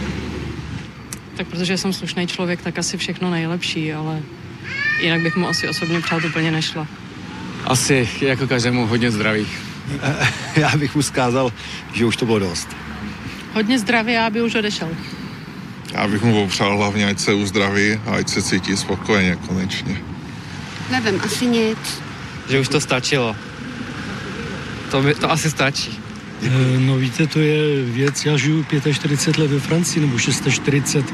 Tak 1.37 1.47
protože 1.47 1.79
jsem 1.79 1.93
slušný 1.93 2.27
člověk, 2.27 2.63
tak 2.63 2.79
asi 2.79 2.97
všechno 2.97 3.31
nejlepší, 3.31 3.93
ale 3.93 4.23
jinak 5.01 5.21
bych 5.21 5.37
mu 5.37 5.49
asi 5.49 5.69
osobně 5.69 6.01
přát 6.01 6.25
úplně 6.25 6.51
nešla. 6.51 6.87
Asi 7.65 8.09
jako 8.21 8.47
každému 8.47 8.87
hodně 8.87 9.11
zdraví. 9.11 9.47
Já 10.57 10.77
bych 10.77 10.95
mu 10.95 11.03
zkázal, 11.03 11.53
že 11.93 12.05
už 12.05 12.17
to 12.17 12.27
bylo 12.27 12.39
dost. 12.39 12.69
Hodně 13.55 13.79
zdraví, 13.79 14.17
aby 14.17 14.43
už 14.43 14.55
odešel. 14.55 14.89
Já 15.93 16.09
bych 16.09 16.23
mu 16.23 16.45
popřál 16.45 16.77
hlavně, 16.77 17.07
ať 17.07 17.19
se 17.19 17.35
uzdraví 17.35 18.01
a 18.07 18.15
ať 18.15 18.29
se 18.29 18.43
cítí 18.43 18.77
spokojeně 18.77 19.37
konečně. 19.37 20.16
Nevím, 20.91 21.21
asi 21.25 21.47
nic. 21.47 21.79
Že 22.49 22.61
už 22.61 22.69
to 22.69 22.81
stačilo. 22.81 23.37
To, 24.91 25.03
by, 25.03 25.15
to 25.15 25.31
asi 25.31 25.51
stačí. 25.51 25.91
Eh, 26.43 26.79
no 26.79 26.97
víte, 26.97 27.27
to 27.27 27.39
je 27.41 27.83
věc, 27.85 28.25
já 28.25 28.37
žiju 28.37 28.65
45 28.93 29.39
let 29.39 29.51
ve 29.51 29.61
Francii, 29.61 30.07
nebo 30.07 30.19
640 30.19 31.05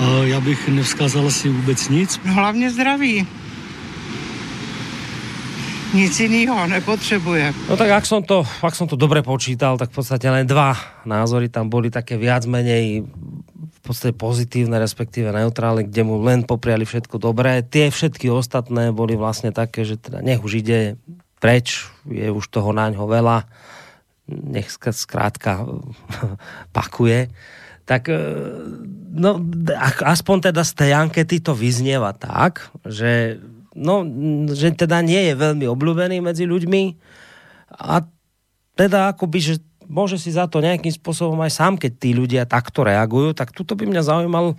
a 0.00 0.24
já 0.24 0.40
bych 0.40 0.68
nevzkázal 0.68 1.26
asi 1.26 1.48
vůbec 1.48 1.88
nic. 1.88 2.20
No 2.24 2.34
hlavně 2.34 2.70
zdraví. 2.70 3.26
Nic 5.94 6.20
jiného 6.20 6.66
nepotřebuje. 6.66 7.54
No 7.70 7.76
tak 7.78 7.90
ak 7.90 8.02
som, 8.02 8.18
to, 8.18 8.42
ak 8.42 8.74
som 8.74 8.90
to 8.90 8.98
dobre 8.98 9.22
počítal, 9.22 9.78
tak 9.78 9.94
v 9.94 10.02
podstate 10.02 10.26
len 10.26 10.42
dva 10.42 10.74
názory 11.06 11.46
tam 11.46 11.70
boli 11.70 11.86
také 11.86 12.18
viac 12.18 12.42
menej 12.50 13.06
podstate 13.92 14.16
pozitívne, 14.16 14.80
respektíve 14.80 15.28
neutrálne, 15.28 15.84
kde 15.84 16.02
mu 16.02 16.16
len 16.24 16.48
popriali 16.48 16.88
všetko 16.88 17.20
dobré. 17.20 17.60
Tie 17.60 17.92
všetky 17.92 18.32
ostatné 18.32 18.90
boli 18.96 19.14
vlastne 19.14 19.52
také, 19.52 19.84
že 19.84 20.00
teda 20.00 20.24
nech 20.24 20.40
už 20.40 20.64
ide 20.64 20.96
preč, 21.36 21.84
je 22.08 22.32
už 22.32 22.48
toho 22.48 22.72
naňho 22.72 23.04
veľa, 23.04 23.44
nech 24.28 24.72
skrátka 24.72 25.68
pakuje. 26.76 27.28
Tak 27.84 28.08
e, 28.08 28.16
no, 29.12 29.44
aspoň 30.00 30.50
teda 30.50 30.64
z 30.64 30.72
tej 30.72 30.90
ankety 30.96 31.44
to 31.44 31.52
vyznieva 31.52 32.16
tak, 32.16 32.72
že, 32.88 33.44
no, 33.76 34.00
že 34.48 34.72
teda 34.72 35.04
nie 35.04 35.28
je 35.28 35.34
veľmi 35.36 35.68
obľúbený 35.68 36.24
medzi 36.24 36.48
ľuďmi 36.48 36.82
a 37.76 38.08
teda 38.74 39.12
akoby, 39.12 39.38
že 39.38 39.54
môže 39.88 40.16
si 40.20 40.34
za 40.34 40.48
to 40.48 40.64
nejakým 40.64 40.92
spôsobom 40.92 41.38
aj 41.44 41.52
sám, 41.52 41.74
keď 41.76 41.92
tí 41.96 42.10
ľudia 42.16 42.42
takto 42.44 42.84
reagujú, 42.84 43.36
tak 43.36 43.52
tuto 43.52 43.76
by 43.78 43.88
mňa 43.88 44.02
zaujímal 44.02 44.56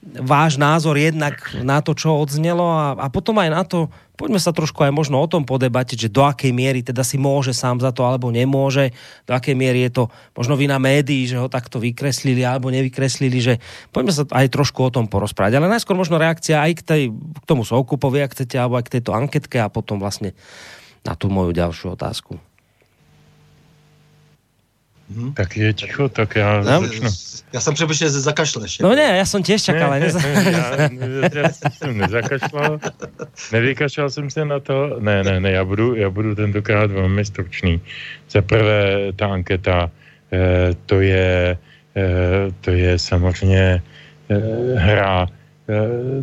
váš 0.00 0.56
názor 0.56 0.96
jednak 0.96 1.36
na 1.60 1.84
to, 1.84 1.92
čo 1.92 2.16
odznelo 2.16 2.64
a, 2.64 2.96
a 2.96 3.06
potom 3.12 3.36
aj 3.36 3.50
na 3.52 3.62
to, 3.68 3.92
poďme 4.16 4.40
sa 4.40 4.48
trošku 4.48 4.80
aj 4.80 4.96
možno 4.96 5.20
o 5.20 5.28
tom 5.28 5.44
podebatiť, 5.44 6.08
že 6.08 6.12
do 6.12 6.24
akej 6.24 6.56
miery 6.56 6.80
teda 6.80 7.04
si 7.04 7.20
môže 7.20 7.52
sám 7.52 7.84
za 7.84 7.92
to 7.92 8.08
alebo 8.08 8.32
nemôže, 8.32 8.96
do 9.28 9.36
akej 9.36 9.52
miery 9.52 9.84
je 9.88 10.00
to 10.00 10.04
možno 10.32 10.56
vina 10.56 10.80
médií, 10.80 11.28
že 11.28 11.36
ho 11.36 11.52
takto 11.52 11.76
vykreslili 11.76 12.40
alebo 12.40 12.72
nevykreslili, 12.72 13.38
že 13.44 13.54
poďme 13.92 14.12
sa 14.16 14.24
aj 14.24 14.48
trošku 14.48 14.80
o 14.80 14.88
tom 14.88 15.04
porozprávať. 15.04 15.60
Ale 15.60 15.68
najskôr 15.68 15.92
možno 15.92 16.16
reakcia 16.16 16.64
aj 16.64 16.72
k, 16.80 16.82
tej, 16.82 17.02
k 17.12 17.44
tomu 17.44 17.68
Soukupovi, 17.68 18.24
ak 18.24 18.32
chcete, 18.32 18.56
alebo 18.56 18.80
aj 18.80 18.88
k 18.88 19.00
tejto 19.00 19.12
anketke 19.12 19.60
a 19.60 19.68
potom 19.68 20.00
vlastne 20.00 20.32
na 21.04 21.12
tú 21.12 21.28
moju 21.28 21.52
ďalšiu 21.52 21.92
otázku. 21.92 22.40
Hmm. 25.14 25.32
Tak 25.34 25.56
je 25.56 25.72
ticho, 25.72 26.08
tak 26.08 26.36
já 26.36 26.56
no. 26.56 26.80
začnu. 26.86 27.10
Já 27.52 27.60
jsem 27.60 27.74
přemýšlel, 27.74 28.10
že 28.10 28.20
zakašleš. 28.20 28.78
No 28.78 28.94
ne, 28.94 29.16
já 29.16 29.24
jsem 29.24 29.42
těž 29.42 29.62
čakal. 29.62 29.90
Ne, 29.90 30.00
ne, 30.00 30.10
já, 30.52 30.88
já 31.42 31.48
jsem 31.70 31.98
nezakašlal, 31.98 32.80
nevykašlal 33.52 34.10
jsem 34.10 34.30
se 34.30 34.44
na 34.44 34.60
to. 34.60 34.96
Ne, 35.00 35.24
ne, 35.24 35.40
ne, 35.40 35.50
já 35.50 35.64
budu, 35.64 35.94
já 35.94 36.10
budu 36.10 36.34
tentokrát 36.34 36.90
velmi 36.90 37.24
stručný. 37.24 37.80
Za 38.30 38.42
prvé, 38.42 39.12
ta 39.16 39.26
anketa, 39.26 39.90
eh, 40.32 40.74
to 40.86 41.00
je, 41.00 41.58
eh, 41.96 42.52
to 42.60 42.70
je 42.70 42.98
samozřejmě 42.98 43.82
eh, 44.30 44.38
hra 44.78 45.26
eh, 45.26 45.74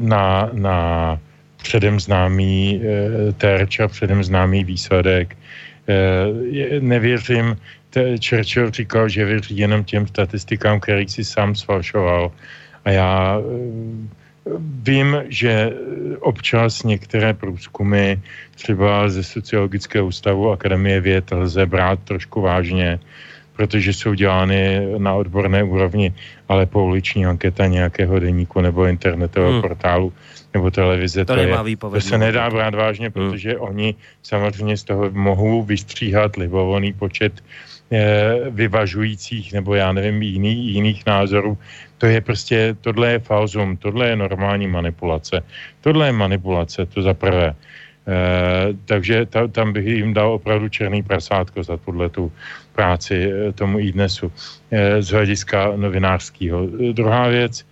na, 0.02 0.50
na 0.54 1.20
předem 1.64 2.00
známý 2.00 2.82
eh, 2.84 3.32
terč 3.34 3.80
a 3.80 3.88
předem 3.88 4.24
známý 4.24 4.64
výsledek. 4.64 5.38
Eh, 5.88 6.80
nevěřím, 6.80 7.58
Churchill 8.30 8.72
říkal, 8.72 9.10
že 9.10 9.26
věří 9.26 9.58
jenom 9.58 9.84
těm 9.84 10.08
statistikám, 10.08 10.80
který 10.80 11.10
si 11.10 11.24
sám 11.24 11.56
sfalšoval. 11.56 12.32
A 12.86 12.90
já 12.92 13.42
Vím, 14.84 15.24
že 15.30 15.74
občas 16.20 16.84
některé 16.84 17.34
průzkumy 17.34 18.16
třeba 18.56 19.10
ze 19.10 19.24
Sociologického 19.24 20.08
ústavu 20.08 20.52
Akademie 20.52 21.02
věd 21.02 21.32
lze 21.32 21.66
brát 21.66 22.00
trošku 22.04 22.42
vážně, 22.42 23.00
protože 23.54 23.94
jsou 23.94 24.14
dělány 24.14 24.88
na 24.98 25.14
odborné 25.14 25.64
úrovni, 25.64 26.14
ale 26.48 26.66
pouliční 26.66 27.26
anketa 27.26 27.66
nějakého 27.66 28.20
deníku 28.20 28.62
nebo 28.62 28.86
internetového 28.86 29.52
hmm. 29.52 29.62
portálu 29.62 30.14
nebo 30.54 30.72
televize, 30.72 31.26
to, 31.26 31.36
to, 31.36 31.40
je, 31.40 31.78
to 31.78 32.02
se 32.02 32.18
nedá 32.18 32.50
brát 32.50 32.76
vážně, 32.76 33.12
protože 33.12 33.52
hmm. 33.52 33.62
oni 33.62 33.96
samozřejmě 34.24 34.78
z 34.78 34.84
toho 34.84 35.12
mohou 35.12 35.64
vystříhat 35.64 36.36
libovolný 36.36 36.94
počet 36.94 37.34
eh, 37.36 37.67
vyvažujících 38.50 39.54
nebo 39.54 39.76
já 39.76 39.92
nevím 39.92 40.22
jiný, 40.22 40.74
jiných 40.74 41.06
názorů. 41.06 41.58
To 41.98 42.06
je 42.06 42.22
prostě, 42.22 42.76
tohle 42.82 43.12
je 43.12 43.20
falzum, 43.20 43.78
tohle 43.78 44.10
je 44.10 44.16
normální 44.16 44.68
manipulace. 44.68 45.44
Tohle 45.82 46.08
je 46.08 46.12
manipulace, 46.12 46.86
to 46.86 47.02
za 47.02 47.14
prvé. 47.14 47.56
Eh, 48.08 48.74
takže 48.86 49.26
ta, 49.26 49.48
tam 49.48 49.74
bych 49.74 49.86
jim 49.86 50.14
dal 50.14 50.32
opravdu 50.34 50.70
černý 50.70 51.04
prasátko 51.04 51.64
za 51.64 51.78
tuhle 51.78 52.10
tu 52.10 52.32
práci 52.78 53.18
eh, 53.18 53.52
tomu 53.52 53.82
i 53.82 53.92
dnesu 53.92 54.32
eh, 54.72 55.02
z 55.02 55.10
hlediska 55.10 55.74
novinářského. 55.76 56.94
Druhá 56.94 57.28
věc, 57.28 57.66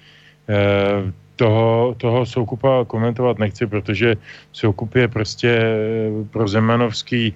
eh, 0.50 1.14
toho, 1.36 1.96
toho 2.00 2.26
Soukupa 2.26 2.88
komentovat 2.88 3.40
nechci, 3.40 3.68
protože 3.68 4.16
Soukup 4.52 4.96
je 4.96 5.08
prostě 5.08 5.52
pro 6.32 6.48
Zemanovský 6.48 7.36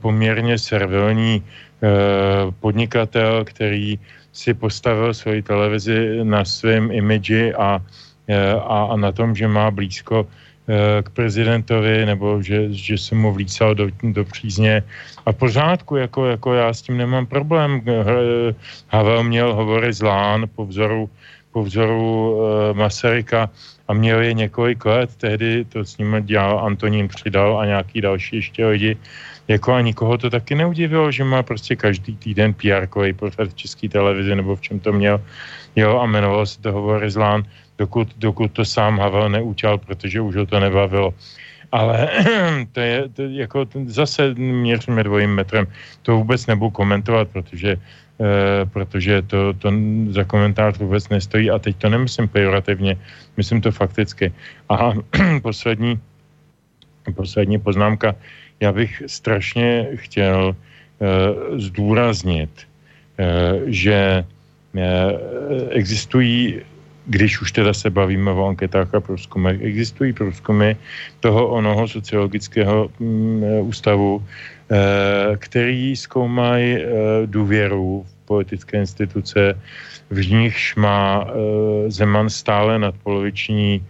poměrně 0.00 0.56
servilní 0.56 1.44
podnikatel, 2.60 3.44
který 3.44 3.98
si 4.32 4.54
postavil 4.54 5.14
svoji 5.14 5.42
televizi 5.42 6.20
na 6.22 6.44
svém 6.44 6.90
imidži 6.92 7.54
a, 7.54 7.82
a, 8.64 8.76
a 8.84 8.96
na 8.96 9.12
tom, 9.12 9.34
že 9.34 9.48
má 9.48 9.70
blízko 9.70 10.26
k 11.02 11.10
prezidentovi, 11.10 12.06
nebo 12.06 12.42
že, 12.42 12.70
že 12.70 12.94
jsem 12.94 13.18
mu 13.18 13.32
vlísal 13.32 13.74
do, 13.74 13.88
do 14.02 14.24
přízně. 14.24 14.82
A 15.26 15.32
pořádku, 15.32 15.96
jako, 15.96 16.26
jako 16.26 16.54
já 16.54 16.72
s 16.72 16.82
tím 16.82 16.96
nemám 16.96 17.26
problém. 17.26 17.82
Havel 18.88 19.24
měl 19.24 19.54
hovory 19.54 19.92
z 19.92 20.02
Lán 20.02 20.46
po 20.54 20.66
vzoru, 20.66 21.10
po 21.52 21.62
vzoru 21.62 22.38
Masaryka 22.72 23.50
a 23.88 23.92
měl 23.92 24.20
je 24.22 24.32
několik 24.34 24.84
let. 24.84 25.10
Tehdy 25.16 25.64
to 25.64 25.84
s 25.84 25.98
ním 25.98 26.16
dělal 26.22 26.58
Antonín 26.58 27.08
Přidal 27.08 27.58
a 27.58 27.66
nějaký 27.66 28.00
další 28.00 28.36
ještě 28.36 28.66
lidi. 28.66 28.96
Jako 29.50 29.74
a 29.74 29.80
nikoho 29.80 30.18
to 30.18 30.30
taky 30.30 30.54
neudivilo, 30.54 31.10
že 31.10 31.26
má 31.26 31.42
prostě 31.42 31.74
každý 31.76 32.16
týden 32.16 32.54
PR-kový 32.54 33.18
pořad 33.18 33.50
v 33.50 33.54
české 33.66 33.88
televizi 33.90 34.30
nebo 34.30 34.56
v 34.56 34.60
čem 34.60 34.78
to 34.78 34.92
měl. 34.94 35.18
Jo, 35.76 35.98
a 35.98 36.06
jmenoval 36.06 36.46
se 36.46 36.62
to 36.62 36.72
hovory 36.72 37.10
z 37.10 37.16
Lán 37.16 37.42
dokud, 37.78 38.14
dokud 38.16 38.52
to 38.54 38.64
sám 38.64 38.98
Havel 38.98 39.28
neučal, 39.28 39.78
protože 39.78 40.20
už 40.20 40.36
ho 40.36 40.46
to 40.46 40.60
nebavilo. 40.60 41.14
Ale 41.72 42.08
to 42.72 42.80
je, 42.80 43.08
to 43.08 43.22
jako 43.22 43.66
zase 43.90 44.34
měříme 44.38 45.02
dvojím 45.02 45.34
metrem. 45.34 45.66
To 46.02 46.22
vůbec 46.22 46.46
nebudu 46.46 46.70
komentovat, 46.70 47.28
protože, 47.34 47.74
eh, 47.74 48.62
protože 48.70 49.22
to, 49.22 49.54
to 49.58 49.68
za 50.14 50.24
komentář 50.24 50.78
vůbec 50.78 51.08
nestojí 51.08 51.50
a 51.50 51.58
teď 51.58 51.76
to 51.76 51.90
nemyslím 51.90 52.28
pejorativně, 52.28 52.94
myslím 53.34 53.60
to 53.60 53.74
fakticky. 53.74 54.30
A 54.70 54.94
poslední, 55.42 55.98
poslední 57.18 57.58
poznámka. 57.58 58.14
Já 58.60 58.72
bych 58.72 59.02
strašně 59.06 59.88
chtěl 59.94 60.56
eh, 60.56 61.06
zdůraznit, 61.60 62.50
eh, 63.18 63.60
že 63.66 64.24
eh, 64.76 65.12
existují 65.70 66.60
když 67.06 67.40
už 67.40 67.52
teda 67.52 67.74
se 67.74 67.90
bavíme 67.90 68.30
o 68.30 68.46
anketách 68.46 68.94
a 68.94 69.00
průzkumech, 69.00 69.62
existují 69.62 70.12
průzkumy 70.12 70.72
toho 71.20 71.48
onoho 71.48 71.88
sociologického 71.88 72.90
mm, 73.00 73.42
ústavu, 73.66 74.22
který 75.36 75.96
zkoumají 75.96 76.78
důvěru 77.26 78.06
v 78.06 78.26
politické 78.30 78.78
instituce, 78.78 79.58
v 80.10 80.30
nichž 80.30 80.76
má 80.76 81.26
Zeman 81.88 82.30
stále 82.30 82.78
nadpoloviční 82.78 83.82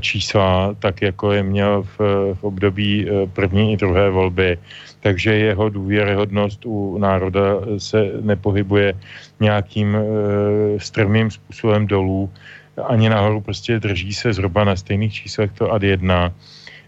čísla, 0.00 0.74
tak 0.78 1.02
jako 1.02 1.32
je 1.32 1.42
měl 1.42 1.82
v, 1.82 1.98
v 2.34 2.44
období 2.44 3.06
první 3.32 3.72
i 3.72 3.76
druhé 3.76 4.10
volby. 4.10 4.58
Takže 5.00 5.34
jeho 5.34 5.68
důvěryhodnost 5.68 6.66
u 6.66 6.98
národa 6.98 7.60
se 7.78 8.10
nepohybuje 8.20 8.94
nějakým 9.40 9.96
e, 9.96 10.00
strmým 10.80 11.30
způsobem 11.30 11.86
dolů, 11.86 12.30
ani 12.88 13.08
nahoru, 13.08 13.40
prostě 13.40 13.80
drží 13.80 14.14
se 14.14 14.32
zhruba 14.32 14.64
na 14.64 14.76
stejných 14.76 15.12
číslech 15.12 15.52
to 15.52 15.72
ad 15.72 15.82
jedna. 15.82 16.32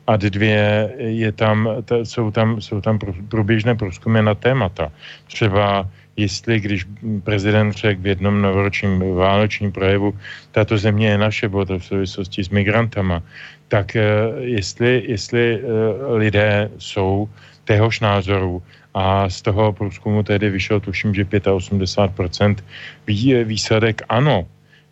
Ad 0.06 0.20
dvě 0.20 0.94
je 0.97 1.32
tam, 1.32 1.68
ta, 1.85 1.97
jsou, 2.05 2.31
tam, 2.31 2.60
jsou 2.60 2.81
tam 2.81 2.98
průběžné 3.28 3.74
průzkumy 3.74 4.23
na 4.23 4.35
témata. 4.35 4.93
Třeba 5.27 5.89
jestli, 6.16 6.60
když 6.60 6.84
prezident 7.24 7.72
řekl 7.72 8.02
v 8.02 8.06
jednom 8.06 8.43
novoročním 8.43 9.14
vánočním 9.14 9.72
projevu, 9.72 10.14
tato 10.52 10.78
země 10.78 11.09
je 11.09 11.18
naše, 11.18 11.48
bylo 11.48 11.64
to 11.64 11.78
v 11.78 11.84
souvislosti 11.84 12.44
s 12.44 12.48
migrantama, 12.48 13.22
tak 13.68 13.97
eh, 13.97 14.05
jestli, 14.38 15.02
jestli 15.06 15.44
eh, 15.55 15.62
lidé 16.16 16.70
jsou 16.78 17.28
téhož 17.64 18.01
názoru 18.01 18.62
a 18.94 19.28
z 19.28 19.43
toho 19.43 19.72
průzkumu 19.72 20.22
tedy 20.22 20.51
vyšel, 20.51 20.80
tuším, 20.80 21.14
že 21.14 21.24
85% 21.24 22.56
výsledek 23.44 24.02
ano. 24.09 24.47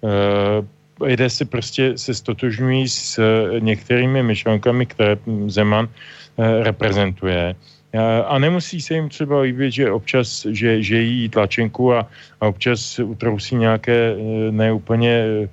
Eh, 0.05 0.64
lidé 1.01 1.30
si 1.30 1.44
prostě 1.44 1.98
se 1.98 2.14
stotožňují 2.14 2.88
s 2.88 3.18
některými 3.59 4.22
myšlenkami, 4.22 4.86
které 4.86 5.16
Zeman 5.46 5.88
reprezentuje. 6.38 7.55
A 8.26 8.38
nemusí 8.38 8.80
se 8.80 8.94
jim 8.94 9.08
třeba 9.08 9.40
líbit, 9.40 9.72
že 9.72 9.90
občas, 9.90 10.46
že, 10.50 10.82
že 10.82 11.00
jí 11.00 11.28
tlačenku 11.28 11.94
a, 11.94 12.06
a 12.40 12.46
občas 12.46 12.98
utrousí 12.98 13.54
nějaké 13.56 14.16
neúplně 14.50 15.46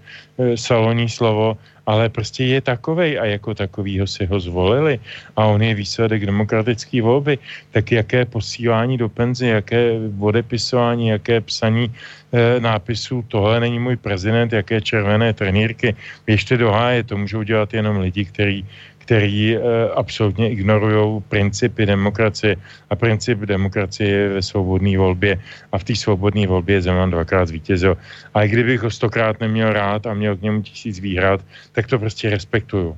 saloní 0.55 1.09
slovo, 1.09 1.57
ale 1.85 2.09
prostě 2.09 2.45
je 2.45 2.61
takovej 2.61 3.19
a 3.19 3.25
jako 3.25 3.53
takovýho 3.53 4.07
si 4.07 4.25
ho 4.25 4.39
zvolili 4.39 4.99
a 5.35 5.45
on 5.45 5.61
je 5.61 5.73
výsledek 5.75 6.25
demokratické 6.25 7.01
volby, 7.01 7.37
tak 7.71 7.91
jaké 7.91 8.25
posílání 8.25 8.97
do 8.97 9.09
penze, 9.09 9.47
jaké 9.47 9.91
odepisování, 10.19 11.07
jaké 11.07 11.41
psaní 11.41 11.89
e, 11.89 12.59
nápisů, 12.59 13.25
tohle 13.27 13.59
není 13.59 13.79
můj 13.79 13.97
prezident, 13.97 14.53
jaké 14.53 14.81
červené 14.81 15.33
trenýrky, 15.33 15.95
ještě 16.27 16.57
do 16.57 16.71
háje, 16.71 17.03
to 17.03 17.17
můžou 17.17 17.43
dělat 17.43 17.73
jenom 17.73 17.97
lidi, 17.97 18.25
kteří 18.25 18.65
který 19.11 19.57
e, 19.57 19.59
absolutně 19.91 20.55
ignorují 20.55 21.21
principy 21.27 21.85
demokracie 21.85 22.55
a 22.89 22.95
princip 22.95 23.43
demokracie 23.43 24.07
je 24.09 24.29
ve 24.29 24.41
svobodné 24.41 24.95
volbě 24.97 25.35
a 25.71 25.75
v 25.77 25.83
té 25.83 25.95
svobodné 25.95 26.47
volbě 26.47 26.81
Zeman 26.81 27.11
dvakrát 27.11 27.51
zvítězil. 27.51 27.97
A 28.33 28.43
i 28.43 28.47
kdybych 28.47 28.87
ho 28.87 28.91
stokrát 28.91 29.39
neměl 29.39 29.73
rád 29.73 30.07
a 30.07 30.13
měl 30.13 30.37
k 30.37 30.41
němu 30.41 30.61
tisíc 30.61 30.99
výhrad, 30.99 31.43
tak 31.71 31.87
to 31.87 31.99
prostě 31.99 32.29
respektuju. 32.29 32.95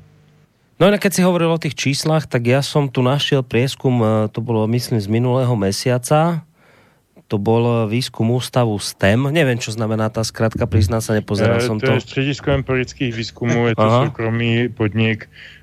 No 0.79 0.89
a 0.89 0.97
keď 0.97 1.13
si 1.13 1.21
hovoril 1.25 1.49
o 1.53 1.57
tých 1.57 1.73
číslach, 1.73 2.29
tak 2.29 2.45
ja 2.45 2.61
som 2.61 2.89
tu 2.89 3.01
našiel 3.01 3.41
prieskum, 3.41 4.05
e, 4.05 4.29
to 4.29 4.41
bolo 4.41 4.69
myslím 4.69 5.01
z 5.01 5.09
minulého 5.09 5.53
mesiaca, 5.57 6.45
to 7.25 7.41
bol 7.41 7.89
výskum 7.89 8.29
ústavu 8.37 8.77
STEM. 8.77 9.33
Neviem, 9.33 9.57
čo 9.57 9.73
znamená 9.73 10.13
tá 10.13 10.21
skratka, 10.21 10.69
priznám 10.69 11.01
sa, 11.01 11.17
nepozeral 11.17 11.57
som 11.61 11.81
to. 11.81 11.89
To 11.89 11.97
je 11.97 12.05
Středisko 12.05 12.51
empirických 12.51 13.15
výzkumů, 13.15 13.73
je 13.73 13.75
to 13.77 13.81
Aha. 13.81 14.05
soukromý 14.05 14.69
podnik, 14.69 15.29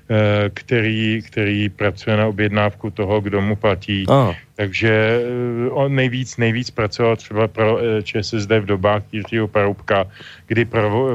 který, 0.53 1.21
který 1.21 1.69
pracuje 1.69 2.17
na 2.17 2.27
objednávku 2.27 2.89
toho, 2.89 3.21
kdo 3.21 3.41
mu 3.41 3.55
platí. 3.55 4.05
Aha. 4.07 4.35
Takže 4.61 4.91
eh, 4.93 5.69
on 5.69 5.95
nejvíc, 5.95 6.37
nejvíc 6.37 6.69
pracoval 6.69 7.15
třeba 7.15 7.47
pro 7.47 7.79
eh, 7.79 8.03
ČSSD 8.03 8.61
v 8.61 8.65
dobách 8.65 9.03
Jiřího 9.11 9.47
Paroubka, 9.47 10.05
kdy 10.47 10.65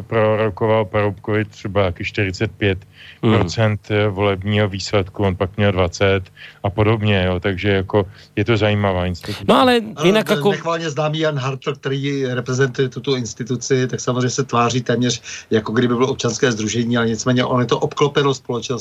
prorokoval 0.07 0.85
Paroubkovi 0.85 1.45
třeba 1.45 1.83
taky 1.85 2.05
45 2.05 2.79
mm. 3.23 3.35
procent 3.35 3.81
volebního 4.11 4.69
výsledku, 4.69 5.23
on 5.23 5.37
pak 5.37 5.57
měl 5.57 5.73
20 5.73 6.23
a 6.63 6.71
podobně, 6.71 7.25
jo, 7.27 7.41
takže 7.41 7.69
jako 7.69 8.07
je 8.37 8.45
to 8.45 8.57
zajímavá 8.57 9.07
instituce. 9.07 9.45
No 9.49 9.61
ale 9.61 9.81
jinak 10.05 10.31
jako... 10.31 10.51
Nechválně 10.51 10.91
známý 10.91 11.19
Jan 11.19 11.39
Hartl, 11.39 11.75
který 11.75 12.27
reprezentuje 12.27 12.89
tuto 12.89 13.17
instituci, 13.17 13.87
tak 13.87 14.01
samozřejmě 14.01 14.31
se 14.31 14.45
tváří 14.45 14.81
téměř 14.83 15.23
jako 15.51 15.73
kdyby 15.73 15.95
bylo 15.95 16.09
občanské 16.09 16.53
združení, 16.53 16.97
ale 16.97 17.07
nicméně 17.07 17.45
on 17.45 17.61
je 17.61 17.67
to 17.67 17.79
obklopeno 17.79 18.35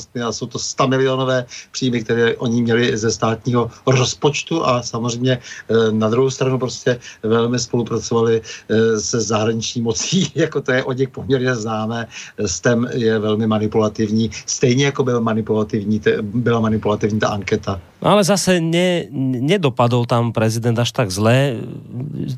společnostmi 0.06 0.22
a 0.22 0.32
jsou 0.32 0.46
to 0.46 0.58
100 0.58 0.88
milionové 0.88 1.44
příjmy, 1.72 2.04
které 2.04 2.36
oni 2.36 2.62
měli 2.62 2.96
ze 2.96 3.10
státního 3.10 3.70
rozpočtu 3.86 4.66
a 4.66 4.82
samozřejmě 4.82 5.38
eh, 5.38 5.92
na 5.92 6.08
druhou 6.08 6.30
stranu 6.30 6.58
prostě 6.58 6.98
velmi 7.22 7.58
spolupracovali 7.58 8.40
eh, 8.40 9.00
se 9.00 9.20
zahraniční 9.20 9.82
mocí, 9.82 10.30
jako 10.34 10.60
to 10.60 10.72
je 10.72 10.84
o 10.84 10.92
něch 10.92 11.08
poměrně 11.08 11.54
známé. 11.54 12.06
STEM 12.46 12.88
je 12.94 13.18
velmi 13.18 13.46
manipulativní, 13.46 14.30
stejně 14.46 14.84
jako 14.84 15.04
byl 15.04 15.20
manipulativní, 15.20 16.00
byla 16.22 16.60
manipulativní 16.60 17.20
ta 17.20 17.28
anketa. 17.28 17.80
No 18.02 18.10
ale 18.12 18.24
zase 18.24 18.60
ne, 18.60 19.08
nedopadol 19.40 20.04
tam 20.04 20.32
prezident 20.32 20.78
až 20.78 20.92
tak 20.92 21.10
zle. 21.10 21.56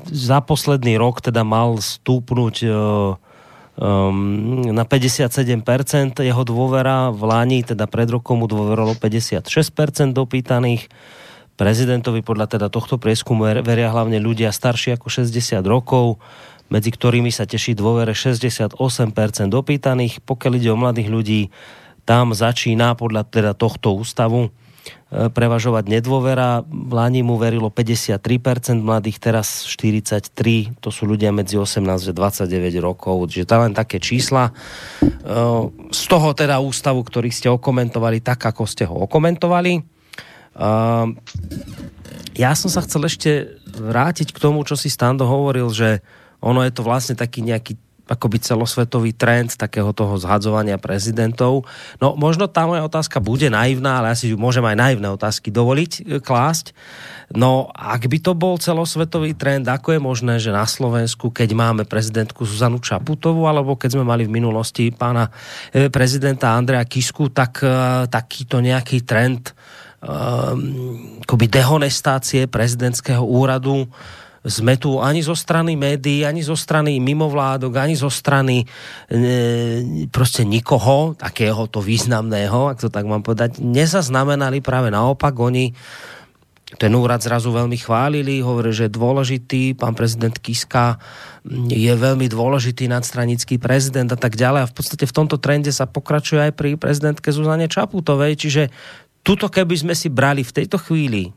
Za 0.07 0.41
posledný 0.41 0.95
rok 0.97 1.21
teda 1.21 1.43
mal 1.43 1.77
stúpnuť 1.83 2.55
uh, 2.63 3.19
um, 3.79 4.75
na 4.75 4.83
57%, 4.83 6.19
jeho 6.19 6.43
dôvera 6.43 7.09
v 7.15 7.21
Láni, 7.23 7.63
teda 7.63 7.87
pred 7.87 8.11
rokom 8.11 8.43
mu 8.43 8.47
dôveralo 8.51 8.93
56% 8.99 10.11
dopýtaných, 10.11 10.91
prezidentovi 11.55 12.23
podľa 12.23 12.59
teda 12.59 12.67
tohto 12.71 12.95
prieskumu 12.95 13.63
veria 13.63 13.91
hlavne 13.91 14.19
ľudia 14.19 14.51
starší 14.51 14.95
ako 14.95 15.11
60 15.11 15.59
rokov, 15.67 16.19
medzi 16.71 16.93
ktorými 16.93 17.33
sa 17.33 17.49
teší 17.49 17.75
dôvere 17.75 18.15
68% 18.15 18.77
dopýtaných. 19.49 20.23
Pokiaľ 20.23 20.51
ide 20.55 20.69
o 20.71 20.77
mladých 20.79 21.09
ľudí, 21.09 21.41
tam 22.07 22.31
začína 22.31 22.95
podľa 22.95 23.27
teda 23.27 23.51
tohto 23.57 23.97
ústavu 23.97 24.53
prevažovať 25.09 25.89
nedôvera. 25.89 26.61
V 26.69 26.91
Lani 26.93 27.25
mu 27.25 27.41
verilo 27.41 27.73
53% 27.73 28.77
mladých, 28.77 29.17
teraz 29.17 29.65
43%, 29.65 30.77
to 30.77 30.93
sú 30.93 31.09
ľudia 31.09 31.33
medzi 31.33 31.57
18 31.57 31.81
a 31.81 32.13
29 32.13 32.45
rokov, 32.77 33.33
čiže 33.33 33.49
to 33.49 33.57
len 33.57 33.73
také 33.73 33.97
čísla. 33.97 34.49
E, 34.49 34.53
z 35.89 36.03
toho 36.05 36.29
teda 36.37 36.61
ústavu, 36.61 37.01
ktorý 37.01 37.33
ste 37.33 37.49
okomentovali 37.49 38.21
tak, 38.21 38.53
ako 38.53 38.69
ste 38.69 38.85
ho 38.85 39.01
okomentovali. 39.09 39.73
E, 39.77 39.81
ja 42.37 42.51
som 42.53 42.69
sa 42.69 42.85
chcel 42.85 43.09
ešte 43.09 43.31
vrátiť 43.65 44.29
k 44.29 44.37
tomu, 44.37 44.61
čo 44.61 44.77
si 44.77 44.93
Stando 44.93 45.25
hovoril, 45.25 45.73
že 45.73 46.05
ono 46.37 46.61
je 46.61 46.71
to 46.71 46.85
vlastne 46.85 47.17
taký 47.17 47.41
nejaký 47.41 47.88
akoby 48.09 48.41
celosvetový 48.41 49.13
trend 49.13 49.53
takého 49.53 49.93
toho 49.93 50.17
zhadzovania 50.17 50.81
prezidentov. 50.81 51.69
No 52.01 52.17
možno 52.17 52.49
tá 52.49 52.65
moja 52.65 52.81
otázka 52.81 53.21
bude 53.21 53.47
naivná, 53.53 54.01
ale 54.01 54.11
ja 54.11 54.17
si 54.17 54.33
môžem 54.33 54.65
aj 54.65 54.77
naivné 54.77 55.07
otázky 55.13 55.53
dovoliť 55.53 55.91
e, 55.93 56.01
klásť. 56.17 56.73
No 57.29 57.69
ak 57.69 58.09
by 58.09 58.17
to 58.25 58.33
bol 58.33 58.57
celosvetový 58.57 59.37
trend, 59.37 59.69
ako 59.69 59.93
je 59.93 60.01
možné, 60.01 60.33
že 60.41 60.49
na 60.49 60.65
Slovensku, 60.65 61.29
keď 61.29 61.53
máme 61.53 61.85
prezidentku 61.85 62.41
Zuzanu 62.41 62.81
Čaputovú, 62.81 63.45
alebo 63.45 63.77
keď 63.77 64.01
sme 64.01 64.09
mali 64.09 64.25
v 64.25 64.33
minulosti 64.33 64.89
pána 64.89 65.29
e, 65.69 65.93
prezidenta 65.93 66.57
Andreja 66.57 66.81
Kisku, 66.89 67.29
tak 67.29 67.61
e, 67.61 67.69
takýto 68.09 68.57
nejaký 68.57 69.05
trend 69.05 69.53
um, 70.01 71.19
akoby 71.23 71.45
dehonestácie 71.51 72.47
prezidentského 72.47 73.21
úradu 73.23 73.87
sme 74.49 74.75
tu 74.75 74.97
ani 74.97 75.21
zo 75.21 75.37
strany 75.37 75.77
médií, 75.77 76.25
ani 76.25 76.43
zo 76.43 76.57
strany 76.57 76.97
mimovládok, 76.99 77.73
ani 77.77 77.95
zo 77.95 78.09
strany 78.09 78.65
e, 79.07 80.07
prostě 80.11 80.43
nikoho, 80.43 81.13
takého 81.15 81.67
to 81.69 81.81
významného, 81.81 82.67
ak 82.67 82.81
to 82.81 82.89
tak 82.89 83.05
mám 83.05 83.21
povedať, 83.21 83.61
nezaznamenali 83.61 84.61
práve 84.61 84.91
naopak. 84.91 85.37
Oni 85.39 85.71
ten 86.77 86.93
úrad 86.93 87.17
zrazu 87.17 87.49
veľmi 87.49 87.81
chválili, 87.81 88.45
hovorili, 88.45 88.75
že 88.77 88.85
je 88.85 88.97
dôležitý, 88.97 89.63
pán 89.73 89.97
prezident 89.97 90.37
Kiska 90.37 91.01
je 91.65 91.89
veľmi 91.89 92.29
dôležitý 92.29 92.85
nadstranický 92.85 93.57
prezident 93.57 94.05
a 94.13 94.19
tak 94.19 94.37
ďalej. 94.37 94.61
A 94.61 94.69
v 94.69 94.75
podstate 94.77 95.09
v 95.09 95.15
tomto 95.15 95.41
trende 95.41 95.73
sa 95.73 95.89
pokračuje 95.89 96.49
aj 96.49 96.53
pri 96.53 96.77
prezidentke 96.77 97.33
Zuzane 97.33 97.65
Čaputovej, 97.65 98.37
čiže 98.37 98.69
tuto 99.25 99.49
keby 99.49 99.75
sme 99.81 99.93
si 99.97 100.13
brali 100.13 100.45
v 100.45 100.55
tejto 100.61 100.77
chvíli 100.77 101.33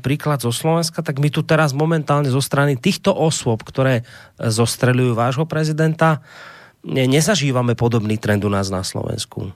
príklad 0.00 0.40
zo 0.40 0.48
Slovenska, 0.48 1.04
tak 1.04 1.20
my 1.20 1.28
tu 1.28 1.44
teraz 1.44 1.76
momentálne 1.76 2.32
zo 2.32 2.40
strany 2.40 2.80
týchto 2.80 3.12
osôb, 3.12 3.60
ktoré 3.60 4.00
e, 4.00 4.48
zostrelujú 4.48 5.12
vášho 5.12 5.44
prezidenta, 5.44 6.24
nezažívame 6.82 7.76
podobný 7.76 8.16
trend 8.16 8.42
u 8.42 8.50
nás 8.50 8.72
na 8.72 8.80
Slovensku. 8.80 9.52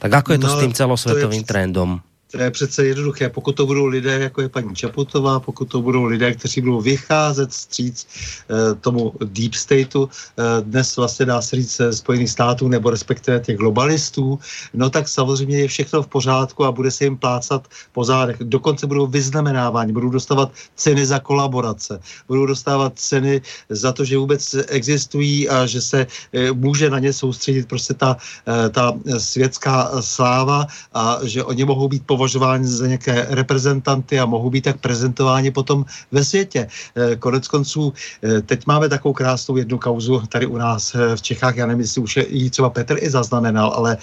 Tak 0.00 0.24
ako 0.24 0.28
je 0.36 0.40
to 0.40 0.48
no, 0.48 0.54
s 0.56 0.56
tým 0.60 0.72
celosvetovým 0.72 1.44
to 1.44 1.46
je, 1.46 1.50
trendom? 1.52 1.90
To 2.30 2.42
je 2.42 2.50
přece 2.50 2.86
jednoduché. 2.86 3.28
Pokud 3.28 3.52
to 3.52 3.66
budou 3.66 3.86
lidé, 3.86 4.18
jako 4.18 4.42
je 4.42 4.48
paní 4.48 4.74
Čaputová, 4.74 5.40
pokud 5.40 5.64
to 5.64 5.82
budou 5.82 6.04
lidé, 6.04 6.34
kteří 6.34 6.60
budou 6.60 6.80
vycházet 6.80 7.52
stříc 7.52 8.06
eh, 8.06 8.74
tomu 8.74 9.12
deep 9.24 9.54
stateu, 9.54 10.08
eh, 10.08 10.42
dnes 10.60 10.96
vlastně 10.96 11.26
dá 11.26 11.42
se 11.42 11.56
říct 11.56 11.80
Spojených 11.90 12.30
států 12.30 12.68
nebo 12.68 12.90
respektive 12.90 13.40
těch 13.40 13.56
globalistů, 13.56 14.38
no 14.74 14.90
tak 14.90 15.08
samozřejmě 15.08 15.58
je 15.58 15.68
všechno 15.68 16.02
v 16.02 16.06
pořádku 16.06 16.64
a 16.64 16.72
bude 16.72 16.90
se 16.90 17.04
jim 17.04 17.16
plácat 17.16 17.68
po 17.92 18.04
zádech. 18.04 18.36
Dokonce 18.40 18.86
budou 18.86 19.06
vyznamenávání, 19.06 19.92
budou 19.92 20.10
dostávat 20.10 20.50
ceny 20.74 21.06
za 21.06 21.18
kolaborace, 21.18 22.00
budou 22.28 22.46
dostávat 22.46 22.92
ceny 22.98 23.42
za 23.68 23.92
to, 23.92 24.04
že 24.04 24.18
vůbec 24.18 24.54
existují 24.68 25.48
a 25.48 25.66
že 25.66 25.80
se 25.80 26.06
eh, 26.32 26.52
může 26.52 26.90
na 26.90 26.98
ně 26.98 27.12
soustředit 27.12 27.68
prostě 27.68 27.94
ta, 27.94 28.16
eh, 28.46 28.68
ta 28.68 28.92
světská 29.18 30.02
sláva 30.02 30.66
a 30.94 31.18
že 31.22 31.44
oni 31.44 31.64
mohou 31.64 31.88
být 31.88 32.02
považováni 32.02 32.15
považováni 32.16 32.64
za 32.64 32.86
nějaké 32.86 33.26
reprezentanty 33.28 34.20
a 34.20 34.26
mohou 34.26 34.50
být 34.50 34.64
tak 34.64 34.80
prezentováni 34.80 35.52
potom 35.52 35.84
ve 36.12 36.24
světě. 36.24 36.66
Eh, 36.96 37.16
konec 37.16 37.44
konců, 37.48 37.92
eh, 37.92 38.40
teď 38.40 38.66
máme 38.66 38.88
takovou 38.88 39.12
krásnou 39.12 39.60
jednu 39.60 39.76
kauzu 39.78 40.24
tady 40.32 40.48
u 40.48 40.56
nás 40.56 40.96
eh, 40.96 41.16
v 41.16 41.20
Čechách, 41.22 41.56
já 41.60 41.66
nevím, 41.68 41.84
jestli 41.84 42.00
už 42.00 42.12
ji 42.32 42.48
třeba 42.50 42.72
Petr 42.72 42.96
i 42.96 43.10
zaznamenal, 43.10 43.68
ale 43.76 43.96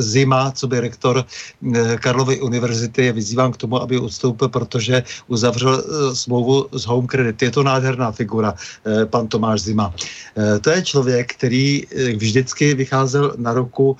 Zima, 0.00 0.50
co 0.50 0.66
by 0.66 0.80
rektor 0.80 1.24
Karlovy 2.00 2.40
univerzity, 2.40 3.04
je 3.04 3.12
vyzývám 3.12 3.52
k 3.52 3.56
tomu, 3.56 3.82
aby 3.82 3.98
odstoupil, 3.98 4.48
protože 4.48 5.02
uzavřel 5.26 5.82
smlouvu 6.14 6.66
s 6.72 6.86
Home 6.86 7.06
Credit. 7.06 7.42
Je 7.42 7.50
to 7.50 7.62
nádherná 7.62 8.12
figura, 8.12 8.54
pan 9.10 9.28
Tomáš 9.28 9.60
Zima. 9.70 9.94
To 10.60 10.68
je 10.70 10.82
člověk, 10.82 11.34
který 11.34 11.84
vždycky 12.16 12.74
vycházel 12.74 13.34
na 13.36 13.52
ruku 13.52 13.96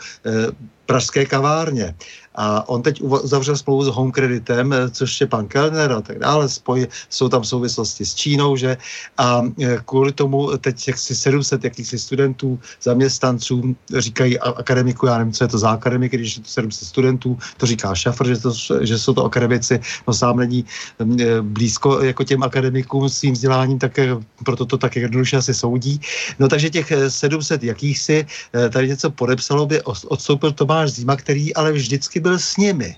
pražské 0.86 1.26
kavárně. 1.26 1.94
A 2.34 2.68
on 2.68 2.82
teď 2.82 3.02
uzavřel 3.02 3.56
smlouvu 3.56 3.84
s 3.84 3.88
Home 3.88 4.12
Creditem, 4.12 4.72
eh, 4.72 4.90
což 4.90 5.20
je 5.20 5.26
pan 5.26 5.46
Kellner 5.46 5.92
a 5.92 6.00
tak 6.00 6.18
dále. 6.18 6.48
Spoj, 6.48 6.86
jsou 7.10 7.28
tam 7.28 7.44
souvislosti 7.44 8.04
s 8.04 8.14
Čínou, 8.14 8.56
že? 8.56 8.76
A 9.18 9.42
eh, 9.62 9.78
kvůli 9.84 10.12
tomu 10.12 10.56
teď 10.58 10.88
jaksi 10.88 11.14
700 11.14 11.64
jakýchsi 11.64 11.98
studentů, 11.98 12.58
zaměstnanců, 12.82 13.76
říkají 13.96 14.38
akademiku, 14.38 15.06
já 15.06 15.18
nevím, 15.18 15.32
co 15.32 15.44
je 15.44 15.48
to 15.48 15.58
za 15.58 15.70
akademik, 15.70 16.12
když 16.12 16.36
je 16.36 16.42
to 16.42 16.48
700 16.48 16.88
studentů, 16.88 17.38
to 17.56 17.66
říká 17.66 17.94
Šafr, 17.94 18.26
že, 18.26 18.36
to, 18.38 18.52
že 18.80 18.98
jsou 18.98 19.14
to 19.14 19.24
akademici, 19.24 19.80
no 20.08 20.14
sám 20.14 20.36
není 20.36 20.64
mm, 20.98 21.16
eh, 21.20 21.42
blízko 21.42 22.02
jako 22.02 22.24
těm 22.24 22.42
akademikům 22.42 23.08
svým 23.08 23.32
vzděláním, 23.32 23.78
tak 23.78 23.98
proto 24.44 24.66
to 24.66 24.78
tak 24.78 24.96
jednoduše 24.96 25.36
asi 25.36 25.54
soudí. 25.54 26.00
No 26.38 26.48
takže 26.48 26.70
těch 26.70 26.92
700 27.08 27.62
jakýchsi 27.64 28.26
tady 28.70 28.88
něco 28.88 29.10
podepsalo, 29.10 29.66
by 29.66 29.82
odstoupil 29.82 30.52
Tomáš 30.52 30.90
Zima, 30.90 31.16
který 31.16 31.54
ale 31.54 31.72
vždycky 31.72 32.20
byl 32.24 32.38
s 32.38 32.56
nimi. 32.56 32.96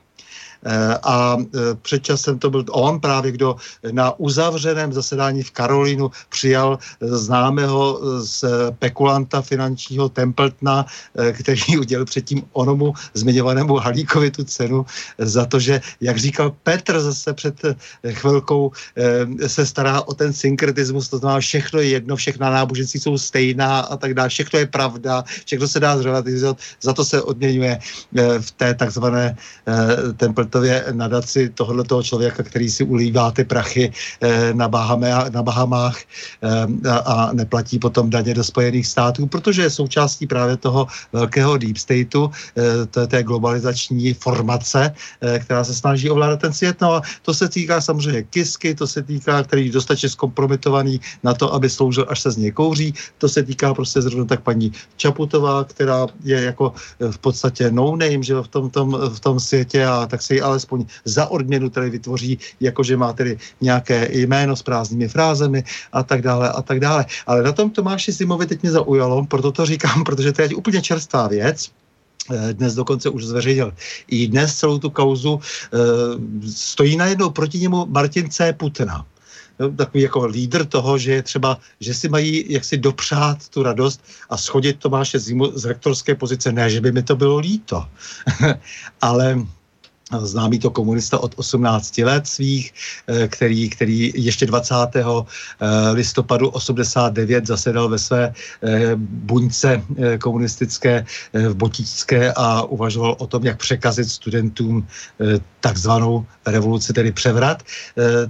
Eh, 0.66 0.98
a 1.02 1.36
eh, 1.38 1.59
před 1.82 2.02
časem 2.02 2.38
to 2.38 2.51
byl 2.51 2.64
on 2.70 3.01
právě, 3.01 3.32
kdo 3.32 3.56
na 3.90 4.18
uzavřeném 4.18 4.93
zasedání 4.93 5.43
v 5.43 5.51
Karolínu 5.51 6.10
přijal 6.28 6.78
eh, 6.78 7.06
známého 7.06 8.01
spekulanta 8.24 9.43
finančního 9.43 10.09
Templetna, 10.09 10.86
který 11.32 11.78
udělal 11.78 12.05
předtím 12.05 12.43
onomu 12.52 12.94
zmiňovanému 13.14 13.76
Halíkovi 13.76 14.30
tu 14.30 14.44
cenu 14.44 14.86
za 15.18 15.47
to, 15.47 15.60
že, 15.60 15.80
jak 16.01 16.16
říkal 16.16 16.55
Petr 16.62 17.01
zase 17.01 17.32
před 17.32 17.62
chvilkou, 18.10 18.72
se 19.47 19.66
stará 19.66 20.02
o 20.02 20.14
ten 20.14 20.32
synkretismus, 20.32 21.09
to 21.09 21.18
znamená, 21.18 21.40
všechno 21.40 21.80
je 21.80 21.88
jedno, 21.88 22.16
všechna 22.16 22.51
náboženství 22.51 23.01
jsou 23.01 23.18
stejná 23.18 23.80
a 23.80 23.97
tak 23.97 24.14
dále, 24.14 24.28
všechno 24.28 24.59
je 24.59 24.66
pravda, 24.66 25.24
všechno 25.44 25.68
se 25.68 25.80
dá 25.80 25.98
zrelativizovat, 25.98 26.59
za 26.80 26.93
to 26.93 27.05
se 27.05 27.22
odměňuje 27.22 27.78
v 28.40 28.51
té 28.51 28.74
takzvané 28.74 29.36
Templeton 30.16 30.56
Robertově 30.57 30.85
nadaci 30.93 31.49
tohoto 31.49 32.03
člověka, 32.03 32.43
který 32.43 32.70
si 32.70 32.85
ulívá 32.85 33.31
ty 33.31 33.45
prachy 33.45 33.93
eh, 34.20 34.55
na, 34.55 34.69
Bahame, 34.69 35.12
na 35.31 35.43
Bahamách 35.43 36.01
eh, 36.01 36.91
a, 36.91 37.33
neplatí 37.33 37.78
potom 37.78 38.11
daně 38.11 38.35
do 38.35 38.45
Spojených 38.45 38.87
států, 38.87 39.27
protože 39.27 39.62
je 39.62 39.70
součástí 39.70 40.27
právě 40.27 40.57
toho 40.57 40.87
velkého 41.12 41.57
deep 41.57 41.77
stateu, 41.77 42.31
eh, 42.57 43.07
té 43.07 43.23
globalizační 43.23 44.15
formace, 44.15 44.95
která 45.20 45.65
se 45.65 45.74
snaží 45.74 46.11
ovládat 46.11 46.41
ten 46.41 46.53
svět. 46.53 46.81
No 46.81 46.95
a 46.95 47.03
to 47.23 47.35
se 47.35 47.49
týká 47.49 47.81
samozřejmě 47.81 48.23
Kisky, 48.23 48.74
to 48.74 48.87
se 48.87 49.03
týká, 49.03 49.43
který 49.43 49.66
je 49.66 49.73
dostatečně 49.73 50.09
zkompromitovaný 50.09 51.01
na 51.23 51.35
to, 51.35 51.53
aby 51.55 51.70
sloužil, 51.70 52.07
až 52.09 52.20
se 52.20 52.31
z 52.31 52.37
něj 52.37 52.53
kouří. 52.53 52.95
To 53.19 53.28
se 53.28 53.43
týká 53.43 53.74
prostě 53.74 54.03
zrovna 54.03 54.24
tak 54.24 54.41
paní 54.41 54.73
Čaputová, 54.97 55.65
která 55.65 56.07
je 56.24 56.41
jako 56.43 56.73
v 56.99 57.19
podstatě 57.19 57.70
no 57.70 57.97
name, 57.97 58.23
že 58.23 58.35
v 58.35 58.49
tom, 58.49 58.70
tom, 58.70 58.97
v 58.97 59.20
tom 59.20 59.41
světě 59.41 59.85
a 59.85 60.07
tak 60.07 60.23
se 60.23 60.35
ji 60.35 60.41
alespoň 60.47 60.86
za 61.05 61.27
odměnu 61.27 61.70
tady 61.70 61.90
vytvoří, 61.90 62.39
jakože 62.60 62.97
má 62.97 63.12
tedy 63.12 63.39
nějaké 63.60 64.09
jméno 64.12 64.56
s 64.56 64.62
prázdnými 64.62 65.09
frázemi 65.09 65.64
a 65.93 66.02
tak 66.02 66.23
dále 66.23 66.51
a 66.51 66.62
tak 66.62 66.81
dále. 66.81 67.06
Ale 67.27 67.43
na 67.43 67.52
tom 67.52 67.70
Tomáši 67.70 68.12
Simovi 68.12 68.47
teď 68.47 68.62
mě 68.62 68.70
zaujalo, 68.70 69.27
proto 69.27 69.52
to 69.52 69.66
říkám, 69.66 70.05
protože 70.09 70.32
to 70.32 70.43
je 70.43 70.48
úplně 70.55 70.82
čerstvá 70.82 71.28
věc, 71.28 71.70
eh, 72.31 72.55
dnes 72.55 72.74
dokonce 72.74 73.10
už 73.10 73.24
zveřejnil. 73.24 73.74
I 74.09 74.28
dnes 74.28 74.55
celou 74.55 74.78
tu 74.78 74.90
kauzu 74.90 75.40
e, 75.40 75.78
stojí 76.51 76.97
najednou 76.97 77.31
proti 77.31 77.59
němu 77.59 77.86
Martin 77.86 78.31
C. 78.31 78.52
Putna. 78.52 79.06
No, 79.59 79.70
takový 79.73 80.02
jako 80.02 80.27
lídr 80.27 80.64
toho, 80.64 80.98
že 80.98 81.12
je 81.12 81.23
třeba, 81.23 81.59
že 81.81 81.94
si 81.94 82.09
mají 82.09 82.52
jaksi 82.52 82.77
dopřát 82.77 83.48
tu 83.48 83.62
radost 83.62 84.05
a 84.31 84.36
schodit 84.36 84.78
Tomáše 84.78 85.18
Zimu 85.18 85.52
z 85.55 85.64
rektorské 85.64 86.14
pozice. 86.14 86.52
Ne, 86.52 86.70
že 86.70 86.81
by 86.81 86.93
mi 86.93 87.02
to 87.02 87.16
bylo 87.16 87.39
líto, 87.39 87.89
ale 89.01 89.47
známý 90.12 90.59
to 90.59 90.70
komunista 90.70 91.19
od 91.19 91.35
18 91.37 91.99
let 91.99 92.27
svých, 92.27 92.74
eh, 93.07 93.28
který, 93.28 93.70
který 93.70 94.12
ještě 94.15 94.47
20. 94.47 95.27
Eh, 95.61 95.91
listopadu 95.91 96.49
89 96.49 97.47
zasedal 97.47 97.89
ve 97.89 97.99
své 97.99 98.31
eh, 98.31 98.93
buňce 99.27 99.83
komunistické 100.20 101.05
v 101.33 101.55
Botičské 101.55 102.33
a 102.37 102.62
uvažoval 102.62 103.16
o 103.19 103.27
tom, 103.27 103.45
jak 103.45 103.59
překazit 103.59 104.09
studentům 104.09 104.87
takzvanou 105.61 106.27
revoluci, 106.47 106.93
tedy 106.93 107.12
převrat, 107.12 107.62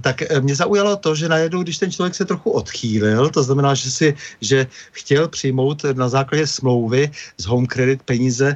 tak 0.01 0.23
mě 0.41 0.55
zaujalo 0.55 0.95
to, 0.95 1.15
že 1.15 1.29
najednou, 1.29 1.63
když 1.63 1.77
ten 1.77 1.91
člověk 1.91 2.15
se 2.15 2.25
trochu 2.25 2.51
odchýlil, 2.51 3.29
to 3.29 3.43
znamená, 3.43 3.73
že 3.73 3.91
si, 3.91 4.07
že 4.41 4.67
chtěl 4.91 5.27
přijmout 5.27 5.85
na 5.93 6.09
základě 6.09 6.47
smlouvy 6.47 7.11
z 7.37 7.45
Home 7.45 7.67
Credit 7.67 8.03
peníze 8.03 8.55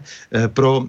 pro 0.54 0.86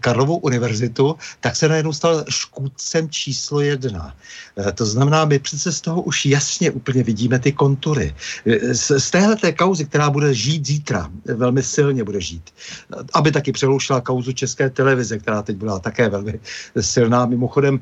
Karlovou 0.00 0.36
univerzitu, 0.36 1.16
tak 1.42 1.56
se 1.56 1.68
najednou 1.68 1.92
stal 1.92 2.24
škůdcem 2.28 3.10
číslo 3.10 3.60
jedna. 3.60 4.14
Eh, 4.56 4.72
to 4.72 4.86
znamená, 4.86 5.24
my 5.24 5.38
přece 5.38 5.72
z 5.72 5.80
toho 5.80 6.02
už 6.02 6.26
jasně 6.26 6.70
úplně 6.70 7.02
vidíme 7.02 7.38
ty 7.38 7.52
kontury. 7.52 8.14
Eh, 8.46 8.74
z, 8.74 9.00
z 9.00 9.10
téhle 9.10 9.36
té 9.36 9.52
kauzy, 9.52 9.84
která 9.84 10.10
bude 10.10 10.34
žít 10.34 10.66
zítra, 10.66 11.10
eh, 11.28 11.34
velmi 11.34 11.62
silně 11.62 12.04
bude 12.04 12.20
žít, 12.20 12.54
aby 13.12 13.32
taky 13.32 13.52
přeloušila 13.52 14.00
kauzu 14.00 14.32
České 14.32 14.70
televize, 14.70 15.18
která 15.18 15.42
teď 15.42 15.56
byla 15.56 15.78
také 15.82 16.08
velmi 16.08 16.40
silná. 16.80 17.26
Mimochodem, 17.26 17.80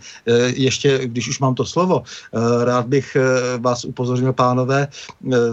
ještě, 0.56 1.06
když 1.06 1.28
už 1.28 1.38
mám 1.38 1.54
to 1.54 1.64
slovo, 1.66 2.02
rád 2.64 2.86
bych 2.86 3.16
vás 3.58 3.84
upozornil, 3.84 4.32
pánové, 4.32 4.88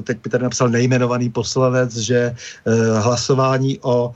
teď 0.04 0.18
by 0.24 0.30
tady 0.30 0.44
napsal 0.44 0.70
nejmenovaný 0.70 1.30
poslanec, 1.30 1.96
že 1.98 2.36
hlasování 3.02 3.80
o 3.82 4.14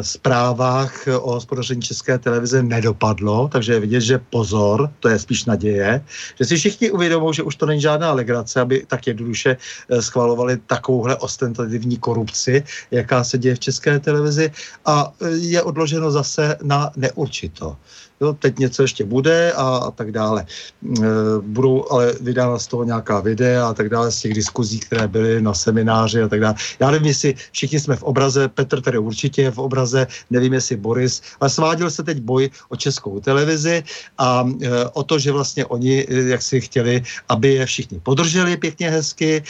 zprávách 0.00 1.08
o 1.20 1.32
hospodaření 1.40 1.82
České 1.82 2.18
televize 2.18 2.62
nedopadlo, 2.62 3.23
takže 3.48 3.72
je 3.72 3.80
vidět, 3.80 4.00
že 4.00 4.18
pozor, 4.18 4.90
to 5.00 5.08
je 5.08 5.18
spíš 5.18 5.44
naděje, 5.44 6.04
že 6.38 6.44
si 6.44 6.56
všichni 6.56 6.90
uvědomují, 6.90 7.34
že 7.34 7.42
už 7.42 7.56
to 7.56 7.66
není 7.66 7.80
žádná 7.80 8.12
legrace, 8.12 8.60
aby 8.60 8.84
tak 8.86 9.06
jednoduše 9.06 9.56
eh, 9.56 10.02
schvalovali 10.02 10.56
takovouhle 10.66 11.16
ostentativní 11.16 11.96
korupci, 11.96 12.64
jaká 12.90 13.24
se 13.24 13.38
děje 13.38 13.54
v 13.54 13.60
české 13.60 13.98
televizi. 13.98 14.52
A 14.86 15.12
eh, 15.20 15.28
je 15.30 15.62
odloženo 15.62 16.10
zase 16.10 16.56
na 16.62 16.90
neurčito 16.96 17.76
jo, 18.24 18.32
teď 18.32 18.58
něco 18.58 18.82
ještě 18.82 19.04
bude 19.04 19.52
a, 19.52 19.76
a 19.76 19.90
tak 19.90 20.12
dále. 20.12 20.44
E, 20.44 21.06
budou 21.40 21.84
ale 21.90 22.14
vydána 22.20 22.58
z 22.58 22.66
toho 22.66 22.84
nějaká 22.84 23.20
videa 23.20 23.68
a 23.68 23.74
tak 23.74 23.88
dále 23.88 24.12
z 24.12 24.20
těch 24.20 24.34
diskuzí, 24.34 24.80
které 24.80 25.08
byly 25.08 25.42
na 25.42 25.54
semináři 25.54 26.22
a 26.22 26.28
tak 26.28 26.40
dále. 26.40 26.54
Já 26.80 26.90
nevím, 26.90 27.08
jestli 27.08 27.34
všichni 27.52 27.80
jsme 27.80 27.96
v 27.96 28.02
obraze, 28.02 28.48
Petr 28.48 28.80
tedy 28.80 28.98
určitě 28.98 29.42
je 29.42 29.50
v 29.50 29.58
obraze, 29.58 30.06
nevím, 30.30 30.52
jestli 30.52 30.76
Boris, 30.76 31.22
ale 31.40 31.50
sváděl 31.50 31.90
se 31.90 32.02
teď 32.02 32.20
boj 32.20 32.50
o 32.68 32.76
českou 32.76 33.20
televizi 33.20 33.82
a 34.18 34.44
e, 34.62 34.68
o 34.92 35.02
to, 35.02 35.18
že 35.18 35.32
vlastně 35.32 35.66
oni, 35.66 36.06
e, 36.08 36.14
jak 36.14 36.42
si 36.42 36.60
chtěli, 36.60 37.02
aby 37.28 37.54
je 37.54 37.66
všichni 37.66 38.00
podrželi 38.00 38.56
pěkně 38.56 38.90
hezky, 38.90 39.42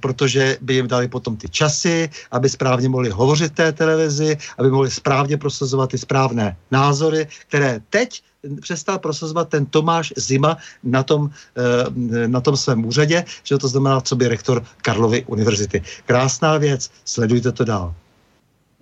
protože 0.00 0.58
by 0.60 0.74
jim 0.74 0.88
dali 0.88 1.08
potom 1.08 1.36
ty 1.36 1.48
časy, 1.48 2.10
aby 2.30 2.48
správně 2.48 2.88
mohli 2.88 3.10
hovořit 3.10 3.54
té 3.54 3.72
televizi, 3.72 4.36
aby 4.58 4.70
mohli 4.70 4.90
správně 4.90 5.36
prosazovat 5.36 5.90
ty 5.90 5.98
správné 5.98 6.56
názory, 6.70 7.26
které 7.48 7.80
teď 7.90 8.11
přestal 8.60 8.98
prosazovat 8.98 9.48
ten 9.48 9.66
Tomáš 9.66 10.12
Zima 10.16 10.56
na 10.84 11.02
tom, 11.02 11.30
eh, 11.56 12.28
na 12.28 12.40
tom 12.40 12.56
svém 12.56 12.84
úřadě, 12.84 13.24
že 13.42 13.58
to 13.58 13.68
znamená, 13.68 14.00
co 14.00 14.16
by 14.16 14.28
rektor 14.28 14.64
Karlovy 14.82 15.24
univerzity. 15.26 15.82
Krásná 16.06 16.58
věc, 16.58 16.90
sledujte 17.04 17.52
to 17.52 17.64
dál. 17.64 17.94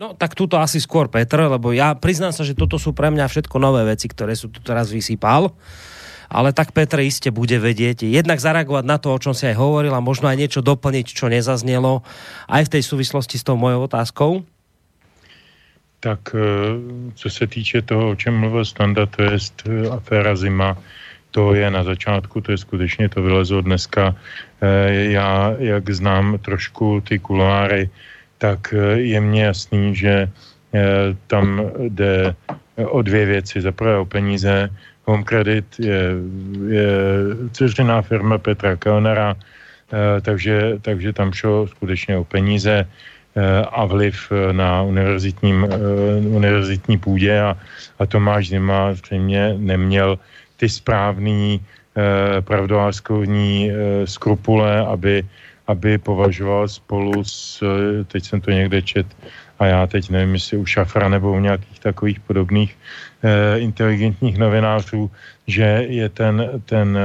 No 0.00 0.16
tak 0.16 0.32
tuto 0.32 0.56
asi 0.56 0.80
skôr 0.80 1.12
Petr, 1.12 1.44
lebo 1.44 1.76
ja 1.76 1.92
priznám 1.92 2.32
sa, 2.32 2.40
že 2.40 2.56
toto 2.56 2.80
sú 2.80 2.96
pre 2.96 3.12
mňa 3.12 3.28
všetko 3.28 3.60
nové 3.60 3.84
veci, 3.84 4.08
ktoré 4.08 4.32
sú 4.32 4.48
tu 4.48 4.64
teraz 4.64 4.88
vysypal. 4.88 5.52
Ale 6.32 6.56
tak 6.56 6.72
Petr 6.72 7.04
iste 7.04 7.28
bude 7.28 7.60
vedieť 7.60 8.08
jednak 8.08 8.40
zareagovať 8.40 8.84
na 8.88 8.96
to, 8.96 9.12
o 9.12 9.20
čom 9.20 9.36
si 9.36 9.44
aj 9.50 9.60
hovoril 9.60 9.92
a 9.92 10.00
možno 10.00 10.32
aj 10.32 10.40
niečo 10.40 10.64
doplniť, 10.64 11.04
čo 11.04 11.28
nezaznelo 11.28 12.00
aj 12.48 12.70
v 12.70 12.72
tej 12.78 12.82
súvislosti 12.86 13.36
s 13.36 13.44
tou 13.44 13.60
mojou 13.60 13.84
otázkou 13.84 14.40
tak 16.00 16.20
eh, 16.34 16.40
co 17.14 17.30
se 17.30 17.46
týče 17.46 17.82
toho, 17.82 18.10
o 18.10 18.16
čem 18.16 18.34
mluvil 18.34 18.64
Standa, 18.64 19.06
to 19.06 19.22
je 19.22 19.36
eh, 19.36 19.88
aféra 19.88 20.36
Zima, 20.36 20.76
to 21.30 21.54
je 21.54 21.70
na 21.70 21.84
začátku, 21.84 22.40
to 22.40 22.52
je 22.52 22.58
skutečně, 22.58 23.08
to 23.08 23.22
vylezlo 23.22 23.60
dneska. 23.60 24.16
Eh, 24.60 25.14
já, 25.14 25.54
jak 25.58 25.90
znám 25.90 26.38
trošku 26.38 27.00
ty 27.00 27.18
kuloáry, 27.18 27.90
tak 28.38 28.74
je 28.94 29.20
mně 29.20 29.44
jasný, 29.44 29.94
že 29.94 30.32
tam 31.26 31.60
jde 31.78 32.34
o 32.88 33.02
dvě 33.02 33.26
věci. 33.26 33.60
Za 33.60 33.72
prvé 33.72 33.98
o 33.98 34.04
peníze. 34.04 34.70
Home 35.04 35.24
Credit 35.24 35.66
je, 35.78 36.16
je 36.68 36.88
ceřiná 37.52 38.02
firma 38.02 38.38
Petra 38.38 38.76
Kellnera, 38.76 39.36
takže, 40.22 40.78
takže 40.80 41.12
tam 41.12 41.32
šlo 41.32 41.66
skutečně 41.66 42.16
o 42.16 42.24
peníze. 42.24 42.88
Eh, 43.30 43.62
a 43.62 43.86
vliv 43.86 44.26
eh, 44.32 44.52
na 44.52 44.82
univerzitním, 44.82 45.62
eh, 45.62 46.26
univerzitní 46.34 46.98
půdě. 46.98 47.40
A, 47.40 47.54
a 47.98 48.06
Tomáš 48.06 48.48
Zima 48.48 48.94
zřejmě 48.94 49.54
neměl 49.58 50.18
ty 50.56 50.68
správný 50.68 51.60
pravdoláskovní 52.40 53.70
skrupule, 54.04 54.86
aby, 54.86 55.26
aby 55.66 55.98
považoval 55.98 56.68
spolu 56.68 57.24
s, 57.24 57.60
teď 58.06 58.24
jsem 58.24 58.40
to 58.40 58.50
někde 58.50 58.82
čet, 58.82 59.06
a 59.58 59.66
já 59.66 59.86
teď 59.86 60.10
nevím, 60.10 60.34
jestli 60.34 60.56
u 60.56 60.66
Šafra 60.66 61.08
nebo 61.08 61.32
u 61.32 61.40
nějakých 61.40 61.80
takových 61.80 62.20
podobných 62.20 62.78
inteligentních 63.56 64.38
novinářů, 64.38 65.10
že 65.46 65.84
je 65.88 66.08
ten, 66.08 66.62
ten, 66.64 66.98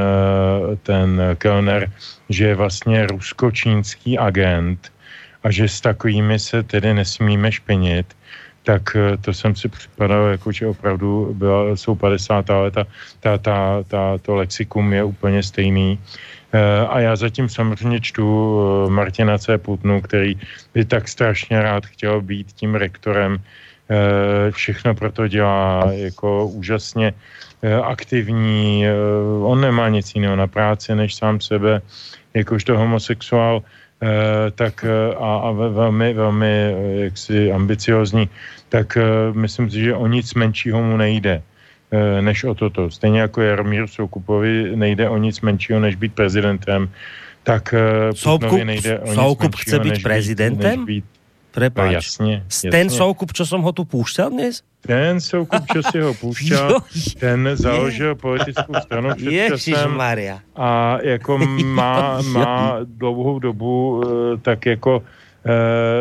ten 0.83 1.21
Kellner, 1.37 1.91
že 2.29 2.45
je 2.45 2.55
vlastně 2.55 3.07
rusko-čínský 3.07 4.19
agent, 4.19 4.91
a 5.45 5.51
že 5.51 5.69
s 5.69 5.81
takovými 5.81 6.39
se 6.39 6.63
tedy 6.63 6.93
nesmíme 6.93 7.51
špinit, 7.51 8.17
tak 8.65 8.97
eh, 8.97 9.17
to 9.17 9.33
jsem 9.33 9.55
si 9.55 9.69
připadal, 9.69 10.25
jako 10.25 10.51
že 10.51 10.67
opravdu 10.67 11.33
byla, 11.37 11.77
jsou 11.77 11.95
50. 11.95 12.49
leta, 12.49 12.83
ta, 13.19 13.37
ta, 13.37 13.83
ta, 13.87 14.17
to 14.17 14.35
lexikum 14.35 14.93
je 14.93 15.03
úplně 15.03 15.43
stejný. 15.43 15.99
Eh, 16.53 16.87
a 16.89 16.99
já 16.99 17.15
zatím 17.15 17.49
samozřejmě 17.49 18.01
čtu 18.01 18.25
eh, 18.25 18.89
Martina 18.89 19.37
C. 19.37 19.57
Putnu, 19.57 20.01
který 20.01 20.33
by 20.73 20.85
tak 20.85 21.07
strašně 21.07 21.61
rád 21.61 21.85
chtěl 21.85 22.21
být 22.21 22.51
tím 22.51 22.75
rektorem. 22.75 23.37
Všechno 24.49 24.95
proto 24.97 25.27
dělá 25.29 25.93
jako 25.93 26.47
úžasně 26.57 27.13
aktivní. 27.83 28.85
On 29.45 29.61
nemá 29.61 29.89
nic 29.93 30.09
jiného 30.15 30.33
na 30.35 30.49
práci, 30.49 30.95
než 30.95 31.15
sám 31.15 31.37
sebe, 31.37 31.81
jakožto 32.33 32.77
homosexuál 32.77 33.61
tak 34.55 34.85
eh, 34.85 35.15
a, 35.15 35.35
a 35.35 35.51
velmi, 35.51 36.13
velmi 36.13 36.47
eh, 36.47 37.03
jaksi 37.03 37.51
ambiciozní, 37.51 38.29
tak 38.69 38.97
myslím 39.33 39.69
si, 39.69 39.79
že 39.79 39.95
o 39.95 40.07
nic 40.07 40.33
menšího 40.33 40.81
mu 40.81 40.97
nejde 40.97 41.41
než 42.21 42.43
o 42.43 42.55
toto. 42.55 42.91
Stejně 42.91 43.21
jako 43.21 43.41
Jaromír 43.41 43.87
Soukupovi 43.87 44.75
nejde 44.75 45.09
o 45.09 45.17
nic 45.17 45.41
menšího, 45.41 45.79
než 45.79 45.95
být 45.95 46.13
prezidentem, 46.13 46.89
tak 47.43 47.73
Soukup, 48.13 48.63
nejde 48.63 48.99
o 48.99 49.05
nic 49.05 49.15
Soukup 49.15 49.55
chce 49.55 49.79
být 49.79 50.03
prezidentem? 50.03 50.79
Než 50.79 50.85
být, 50.85 51.05
Prepáč. 51.55 52.19
No, 52.19 52.29
jasně. 52.29 52.71
Ten 52.71 52.89
soukup, 52.89 53.31
čo 53.31 53.47
som 53.47 53.63
ho 53.63 53.71
tu 53.71 53.87
púšťal 53.87 54.27
dnes? 54.27 54.59
Ten 54.83 55.23
soukup, 55.23 55.63
čo 55.71 55.81
si 55.87 55.97
ho 56.03 56.11
púšťal, 56.13 56.83
ten 57.15 57.49
založil 57.55 58.19
politickou 58.19 58.75
stranu 58.83 59.15
před 59.15 59.55
časem 59.55 60.01
a 60.55 60.97
jako 61.01 61.37
má, 61.63 62.21
má 62.21 62.77
dlouhou 62.83 63.39
dobu 63.39 64.03
eh, 64.03 64.37
tak 64.37 64.65
jako 64.65 65.03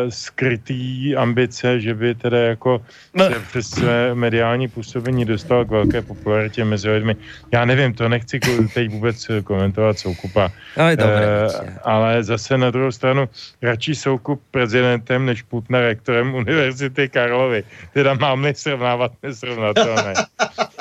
skrytý 0.09 1.15
ambice, 1.15 1.79
že 1.79 1.93
by 1.93 2.15
teda 2.15 2.37
jako 2.37 2.81
no. 3.13 3.25
se 3.25 3.39
přes 3.39 3.69
své 3.69 4.15
mediální 4.15 4.67
působení 4.67 5.25
dostal 5.25 5.65
k 5.65 5.69
velké 5.69 6.01
popularitě 6.01 6.65
mezi 6.65 6.89
lidmi. 6.89 7.15
Já 7.53 7.65
nevím, 7.65 7.93
to 7.93 8.09
nechci 8.09 8.39
teď 8.73 8.91
vůbec 8.91 9.27
komentovat 9.43 9.99
Soukupa. 9.99 10.51
No, 10.77 10.89
je 10.89 10.97
dobré, 10.97 11.25
e, 11.25 11.79
ale 11.83 12.23
zase 12.23 12.57
na 12.57 12.71
druhou 12.71 12.91
stranu 12.91 13.29
radši 13.61 13.95
Soukup 13.95 14.41
prezidentem 14.51 15.25
než 15.25 15.41
Putna 15.41 15.79
rektorem 15.79 16.33
Univerzity 16.33 17.09
Karlovy. 17.09 17.63
Teda 17.93 18.13
mám 18.13 18.45
srovnávat 18.53 19.11
nesrovnatelné. 19.23 20.13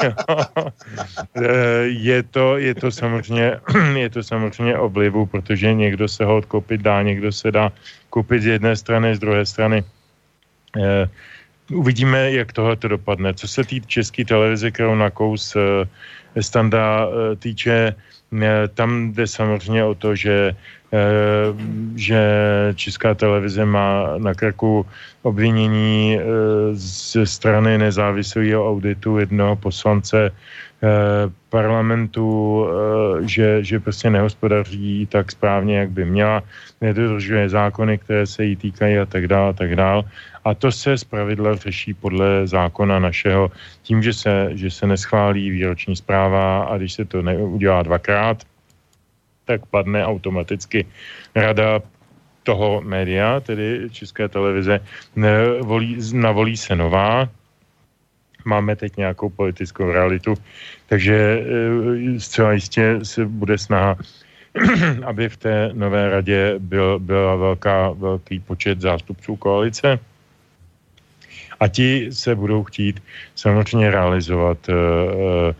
Eh, 0.97 1.85
je, 1.87 2.23
to, 2.23 2.57
je, 2.57 2.75
to 2.75 2.91
samozřejmě, 2.91 3.61
je 3.97 4.11
to 4.11 4.23
samozřejmě 4.23 4.79
oblivu, 4.79 5.27
protože 5.27 5.75
někdo 5.75 6.09
se 6.09 6.25
ho 6.25 6.37
odkoupit 6.37 6.81
dá, 6.81 7.03
někdo 7.03 7.33
se 7.33 7.51
dá 7.51 7.73
koupit 8.11 8.43
z 8.43 8.47
jedné 8.47 8.77
strany, 8.77 9.17
z 9.17 9.19
druhé 9.19 9.47
strany. 9.47 9.85
Eh, 10.77 11.09
uvidíme, 11.73 12.33
jak 12.33 12.53
tohle 12.53 12.77
to 12.77 12.89
dopadne. 12.89 13.35
Co 13.35 13.49
se 13.49 13.65
týče 13.65 13.87
české 13.87 14.25
televize, 14.25 14.71
kterou 14.71 14.95
na 14.95 15.11
kous 15.11 15.57
eh, 15.57 16.43
standa 16.43 17.07
týče, 17.39 17.95
tam 18.75 19.15
jde 19.15 19.27
samozřejmě 19.27 19.85
o 19.85 19.95
to, 19.95 20.17
že 20.19 20.57
že 21.95 22.23
Česká 22.75 23.15
televize 23.15 23.65
má 23.65 24.19
na 24.19 24.35
krku 24.35 24.87
obvinění 25.23 26.19
ze 26.73 27.27
strany 27.27 27.79
nezávislého 27.79 28.71
auditu 28.71 29.19
jednoho 29.19 29.57
poslance 29.57 30.31
parlamentu, 31.49 32.67
že, 33.27 33.65
že 33.65 33.81
prostě 33.81 34.11
nehospodaří 34.11 35.07
tak 35.11 35.33
správně, 35.33 35.79
jak 35.79 35.91
by 35.91 36.05
měla, 36.05 36.43
nedodržuje 36.81 37.49
zákony, 37.49 37.99
které 37.99 38.27
se 38.27 38.45
jí 38.45 38.57
týkají 38.57 38.99
a 38.99 39.07
tak 39.07 39.27
dále, 39.29 39.51
a 39.51 39.53
tak 39.53 39.77
dále. 39.77 40.03
A 40.45 40.55
to 40.55 40.73
se 40.73 40.99
zpravidla 40.99 41.57
řeší 41.57 41.95
podle 41.95 42.47
zákona 42.47 42.99
našeho. 42.99 43.51
Tím, 43.83 44.03
že 44.03 44.13
se, 44.13 44.51
že 44.53 44.71
se 44.71 44.87
neschválí 44.87 45.51
výroční 45.51 45.97
zpráva 45.97 46.65
a 46.65 46.77
když 46.77 46.93
se 46.93 47.05
to 47.05 47.23
neudělá 47.23 47.83
dvakrát, 47.83 48.43
tak 49.45 49.67
padne 49.67 50.05
automaticky 50.07 50.87
rada 51.35 51.81
toho 52.43 52.81
média, 52.85 53.41
tedy 53.41 53.89
České 53.91 54.29
televize, 54.29 54.81
volí, 55.61 55.97
navolí 56.13 56.57
se 56.57 56.77
nová, 56.77 57.29
máme 58.45 58.77
teď 58.77 58.97
nějakou 58.97 59.29
politickou 59.29 59.93
realitu, 59.93 60.35
takže 60.87 61.17
e, 61.17 62.21
zcela 62.21 62.53
jistě 62.53 62.99
se 63.03 63.27
bude 63.27 63.59
snaha, 63.59 63.97
aby 65.07 65.29
v 65.29 65.37
té 65.37 65.71
nové 65.73 66.11
radě 66.11 66.55
byl, 66.59 66.99
byla 66.99 67.37
velká, 67.37 67.91
velký 67.91 68.41
počet 68.41 68.81
zástupců 68.81 69.37
koalice, 69.37 69.99
a 71.61 71.69
ti 71.69 72.09
se 72.13 72.35
budou 72.35 72.65
chtít 72.65 73.03
samozřejmě 73.35 73.91
realizovat 73.91 74.59
uh, 74.69 74.75
uh, 74.75 75.55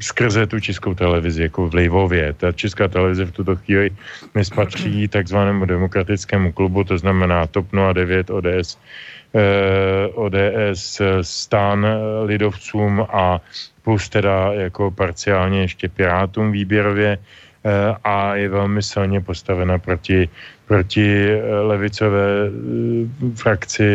skrze 0.00 0.46
tu 0.46 0.60
českou 0.60 0.94
televizi, 0.94 1.42
jako 1.42 1.68
v 1.68 1.74
Lejvově. 1.74 2.32
Ta 2.32 2.52
česká 2.52 2.88
televize 2.88 3.24
v 3.24 3.32
tuto 3.32 3.56
chvíli 3.56 3.90
nespatří 4.34 5.08
takzvanému 5.08 5.64
demokratickému 5.64 6.52
klubu, 6.52 6.84
to 6.84 6.98
znamená 6.98 7.46
TOP 7.46 7.66
09, 7.92 8.30
ODS, 8.30 8.78
ODS, 10.14 11.00
stan 11.22 11.86
lidovcům 12.24 13.06
a 13.10 13.40
plus 13.82 14.08
teda 14.08 14.52
jako 14.52 14.90
parciálně 14.90 15.60
ještě 15.60 15.88
Pirátům 15.88 16.52
výběrově 16.52 17.18
a 18.04 18.34
je 18.34 18.48
velmi 18.48 18.82
silně 18.82 19.20
postavena 19.20 19.78
proti 19.78 20.28
proti 20.66 21.30
eh, 21.30 21.40
levicové 21.62 22.50
eh, 22.50 23.34
frakci 23.34 23.86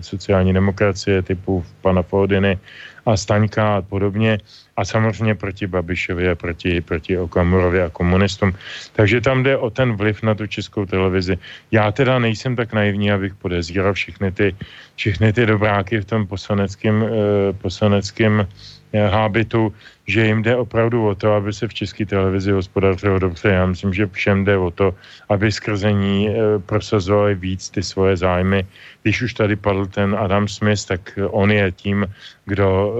sociální 0.00 0.52
demokracie 0.52 1.22
typu 1.22 1.64
pana 1.80 2.02
Fodiny 2.02 2.58
a 3.06 3.16
Staňka 3.16 3.76
a 3.76 3.82
podobně 3.82 4.38
a 4.78 4.84
samozřejmě 4.84 5.34
proti 5.34 5.66
Babišovi 5.66 6.30
a 6.30 6.34
proti, 6.38 6.80
proti 6.80 7.18
Okamurovi 7.18 7.82
a 7.82 7.90
komunistům. 7.90 8.54
Takže 8.94 9.20
tam 9.20 9.42
jde 9.42 9.56
o 9.58 9.70
ten 9.70 9.98
vliv 9.98 10.22
na 10.22 10.34
tu 10.38 10.46
českou 10.46 10.86
televizi. 10.86 11.38
Já 11.74 11.90
teda 11.90 12.18
nejsem 12.18 12.54
tak 12.56 12.72
naivní, 12.72 13.10
abych 13.10 13.34
podezíral 13.34 13.92
všechny 13.92 14.30
ty, 14.32 14.54
všechny 14.94 15.32
ty 15.32 15.46
dobráky 15.46 15.98
v 15.98 16.04
tom 16.04 16.26
poslaneckém, 16.26 17.02
eh, 17.02 17.10
poslaneckém 17.58 18.46
hábitu, 18.94 19.74
že 20.08 20.26
jim 20.26 20.42
jde 20.42 20.56
opravdu 20.56 21.06
o 21.06 21.14
to, 21.14 21.32
aby 21.32 21.52
se 21.52 21.68
v 21.68 21.74
české 21.74 22.06
televizi 22.06 22.50
hospodařilo 22.50 23.18
dobře. 23.18 23.48
Já 23.48 23.66
myslím, 23.66 23.94
že 23.94 24.06
všem 24.06 24.44
jde 24.44 24.56
o 24.56 24.70
to, 24.70 24.94
aby 25.28 25.52
skrze 25.52 25.92
ní 25.92 26.28
e, 26.28 26.32
prosazovali 26.58 27.34
víc 27.34 27.70
ty 27.70 27.82
svoje 27.82 28.16
zájmy. 28.16 28.66
Když 29.02 29.22
už 29.22 29.34
tady 29.34 29.56
padl 29.56 29.86
ten 29.86 30.16
Adam 30.18 30.48
Smith, 30.48 30.86
tak 30.86 31.18
on 31.30 31.52
je 31.52 31.72
tím, 31.72 32.06
kdo 32.44 32.66
e, 32.66 32.96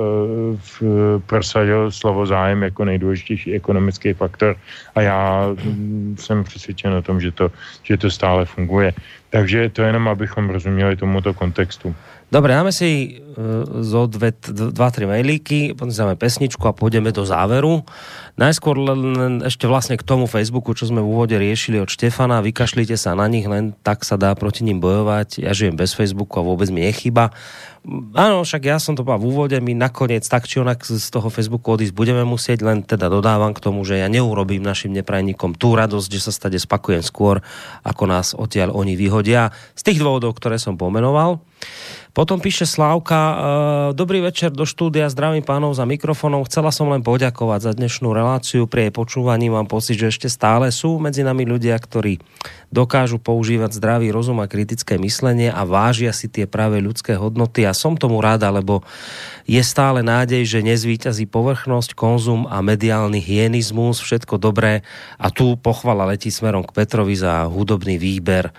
v, 0.61 0.83
prosadil 1.27 1.91
slovo 1.91 2.27
zájem 2.27 2.63
jako 2.63 2.85
nejdůležitější 2.85 3.55
ekonomický 3.55 4.13
faktor 4.13 4.57
a 4.95 5.01
já 5.01 5.49
m, 5.65 6.17
jsem 6.19 6.45
přesvědčen 6.45 6.93
o 6.93 7.03
tom, 7.03 7.21
že 7.21 7.33
to, 7.33 7.51
že 7.83 7.97
to 7.97 8.11
stále 8.11 8.45
funguje. 8.45 8.93
Takže 9.31 9.69
to 9.69 9.83
jenom, 9.83 10.09
abychom 10.09 10.51
rozuměli 10.51 10.97
tomuto 10.97 11.35
kontextu. 11.35 11.97
Dobre, 12.29 12.53
dáme 12.53 12.77
si 12.77 13.17
uh, 13.17 13.65
zo 13.81 14.05
dve, 14.05 14.37
dva, 14.53 14.93
tri 14.93 15.09
mailíky, 15.09 15.73
potom 15.73 15.89
si 15.89 15.97
dáme 15.97 16.13
pesničku 16.13 16.61
a 16.69 16.77
pôjdeme 16.77 17.09
do 17.09 17.25
záveru. 17.25 17.89
Najskôr 18.37 18.77
len 18.77 19.41
ešte 19.41 19.65
vlastne 19.65 19.97
k 19.97 20.05
tomu 20.05 20.29
Facebooku, 20.29 20.77
čo 20.77 20.85
sme 20.85 21.01
v 21.01 21.09
úvode 21.09 21.33
riešili 21.41 21.81
od 21.81 21.89
Štefana, 21.89 22.45
vykašlite 22.45 23.01
sa 23.01 23.17
na 23.17 23.25
nich, 23.33 23.49
len 23.49 23.73
tak 23.81 24.05
sa 24.05 24.21
dá 24.21 24.37
proti 24.37 24.61
ním 24.61 24.77
bojovať. 24.77 25.41
Ja 25.41 25.57
žijem 25.57 25.81
bez 25.81 25.97
Facebooku 25.97 26.37
a 26.37 26.45
vôbec 26.45 26.69
mi 26.69 26.85
nechyba. 26.85 27.33
Áno, 28.13 28.45
však 28.45 28.69
ja 28.69 28.77
som 28.77 28.93
to 28.93 29.01
povedal 29.01 29.25
v 29.25 29.29
úvode, 29.33 29.57
my 29.65 29.73
nakoniec 29.73 30.21
tak 30.29 30.45
či 30.45 30.61
onak 30.61 30.85
z 30.85 31.09
toho 31.09 31.33
Facebooku 31.33 31.73
odísť 31.73 31.97
budeme 31.97 32.21
musieť, 32.29 32.61
len 32.61 32.85
teda 32.85 33.09
dodávam 33.09 33.57
k 33.57 33.65
tomu, 33.65 33.81
že 33.89 33.97
ja 33.97 34.13
neurobím 34.13 34.61
našim 34.61 34.93
neprajníkom 34.93 35.57
tú 35.57 35.73
radosť, 35.73 36.09
že 36.13 36.29
sa 36.29 36.33
stade 36.35 36.61
spakujem 36.61 37.01
skôr, 37.01 37.41
ako 37.89 38.05
nás 38.05 38.37
odtiaľ 38.37 38.77
oni 38.77 38.93
vyhodia. 38.93 39.57
Z 39.73 39.89
tých 39.89 40.05
dôvodov, 40.05 40.37
ktoré 40.37 40.61
som 40.61 40.77
pomenoval. 40.77 41.41
Potom 42.19 42.43
píše 42.43 42.67
Slávka, 42.67 43.15
e, 43.15 43.35
dobrý 43.95 44.19
večer 44.19 44.51
do 44.51 44.67
štúdia, 44.67 45.07
zdravím 45.07 45.47
pánov 45.47 45.79
za 45.79 45.87
mikrofonom. 45.87 46.43
Chcela 46.51 46.75
som 46.75 46.91
len 46.91 46.99
poďakovať 46.99 47.71
za 47.71 47.73
dnešnú 47.79 48.11
reláciu. 48.11 48.67
Pri 48.67 48.91
jej 48.91 48.93
počúvaní 48.99 49.47
mám 49.55 49.71
pocit, 49.71 50.03
že 50.03 50.11
ešte 50.11 50.27
stále 50.27 50.75
sú 50.75 50.99
medzi 50.99 51.23
nami 51.23 51.47
ľudia, 51.47 51.79
ktorí 51.79 52.19
dokážu 52.75 53.23
používať 53.23 53.79
zdravý 53.79 54.11
rozum 54.11 54.43
a 54.43 54.51
kritické 54.51 54.99
myslenie 54.99 55.47
a 55.47 55.63
vážia 55.63 56.11
si 56.11 56.27
tie 56.27 56.51
práve 56.51 56.83
ľudské 56.83 57.15
hodnoty. 57.15 57.63
A 57.63 57.71
som 57.71 57.95
tomu 57.95 58.19
ráda, 58.19 58.51
lebo 58.51 58.83
je 59.47 59.63
stále 59.63 60.03
nádej, 60.03 60.43
že 60.43 60.67
nezvýťazí 60.67 61.31
povrchnosť, 61.31 61.95
konzum 61.95 62.51
a 62.51 62.59
mediálny 62.67 63.23
hyenizmus, 63.23 64.03
všetko 64.03 64.43
dobré. 64.43 64.83
A 65.23 65.31
tu 65.31 65.55
pochvala 65.55 66.11
letí 66.11 66.35
smerom 66.35 66.67
k 66.67 66.75
Petrovi 66.83 67.15
za 67.15 67.47
hudobný 67.47 67.95
výber 67.95 68.51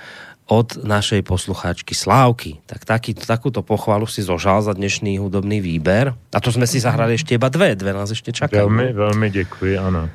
od 0.49 0.81
našej 0.81 1.21
poslucháčky 1.21 1.93
Slávky. 1.93 2.57
Tak 2.65 2.81
taký, 2.83 3.13
takúto 3.13 3.61
pochvalu 3.61 4.09
si 4.09 4.25
zožal 4.25 4.65
za 4.65 4.73
dnešný 4.73 5.21
hudobný 5.21 5.61
výber. 5.61 6.17
A 6.33 6.37
to 6.41 6.49
sme 6.49 6.65
si 6.65 6.81
zahrali 6.81 7.13
ešte 7.13 7.37
iba 7.37 7.53
dve, 7.53 7.77
dve 7.77 7.93
nás 7.93 8.09
ešte 8.09 8.33
čakajú. 8.33 8.65
Veľmi, 8.65 8.87
veľmi 8.97 9.27
děkuji, 9.29 9.77
ano. 9.77 10.09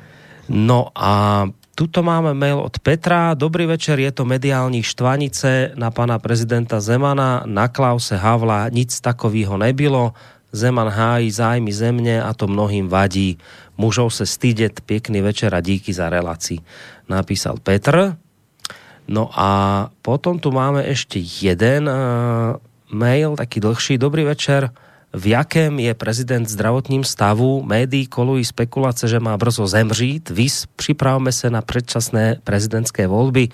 No 0.51 0.91
a 0.93 1.47
tuto 1.73 2.03
máme 2.03 2.35
mail 2.35 2.59
od 2.59 2.75
Petra. 2.83 3.33
Dobrý 3.33 3.65
večer, 3.65 3.99
je 3.99 4.11
to 4.11 4.27
mediální 4.27 4.83
štvanice 4.83 5.73
na 5.79 5.89
pana 5.89 6.19
prezidenta 6.19 6.83
Zemana, 6.83 7.43
na 7.47 7.67
Klause 7.67 8.19
Havla, 8.19 8.69
nic 8.69 8.91
takového 9.01 9.57
nebylo. 9.57 10.13
Zeman 10.51 10.87
hájí 10.87 11.31
zájmy 11.31 11.73
země 11.73 12.23
a 12.23 12.33
to 12.33 12.47
mnohým 12.47 12.87
vadí. 12.87 13.37
Mužov 13.77 14.15
se 14.15 14.25
stydět, 14.25 14.81
pěkný 14.81 15.21
večer 15.21 15.55
a 15.55 15.59
díky 15.59 15.93
za 15.93 16.09
relaci. 16.09 16.59
Napísal 17.09 17.55
Petr. 17.63 18.15
No 19.07 19.29
a 19.33 19.49
potom 20.01 20.41
tu 20.41 20.49
máme 20.49 20.81
ešte 20.81 21.21
jeden 21.21 21.85
uh, 21.85 22.57
mail, 22.89 23.37
taký 23.37 23.61
dlhší. 23.61 23.97
Dobrý 23.97 24.23
večer. 24.25 24.73
V 25.15 25.27
jakém 25.27 25.79
je 25.79 25.93
prezident 25.93 26.49
zdravotním 26.49 27.03
stavu? 27.03 27.63
Médií 27.63 28.07
kolují 28.07 28.45
spekulace, 28.45 29.07
že 29.07 29.19
má 29.19 29.37
brzo 29.37 29.67
zemřít. 29.67 30.29
Vys, 30.29 30.65
připravme 30.75 31.31
se 31.31 31.49
na 31.49 31.61
předčasné 31.61 32.41
prezidentské 32.43 33.07
volby. 33.07 33.47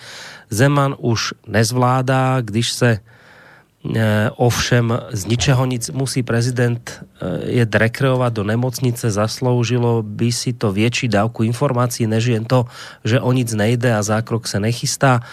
Zeman 0.49 0.95
už 0.97 1.33
nezvládá, 1.47 2.41
když 2.41 2.71
se 2.71 2.89
Eh, 2.97 2.99
ovšem 4.37 4.93
z 5.09 5.21
ničeho 5.25 5.65
nic 5.65 5.89
musí 5.89 6.21
prezident 6.21 6.77
eh, 6.85 7.61
je 7.61 7.65
rekreovať 7.65 8.31
do 8.33 8.43
nemocnice, 8.45 9.09
zasloužilo 9.09 10.05
by 10.05 10.29
si 10.29 10.53
to 10.53 10.69
větší 10.69 11.07
dávku 11.09 11.43
informací, 11.43 12.05
než 12.05 12.25
jen 12.25 12.45
to, 12.45 12.69
že 13.01 13.17
o 13.17 13.31
nic 13.33 13.49
nejde 13.53 13.89
a 13.95 14.03
zákrok 14.03 14.47
se 14.47 14.59
nechystá. 14.59 15.25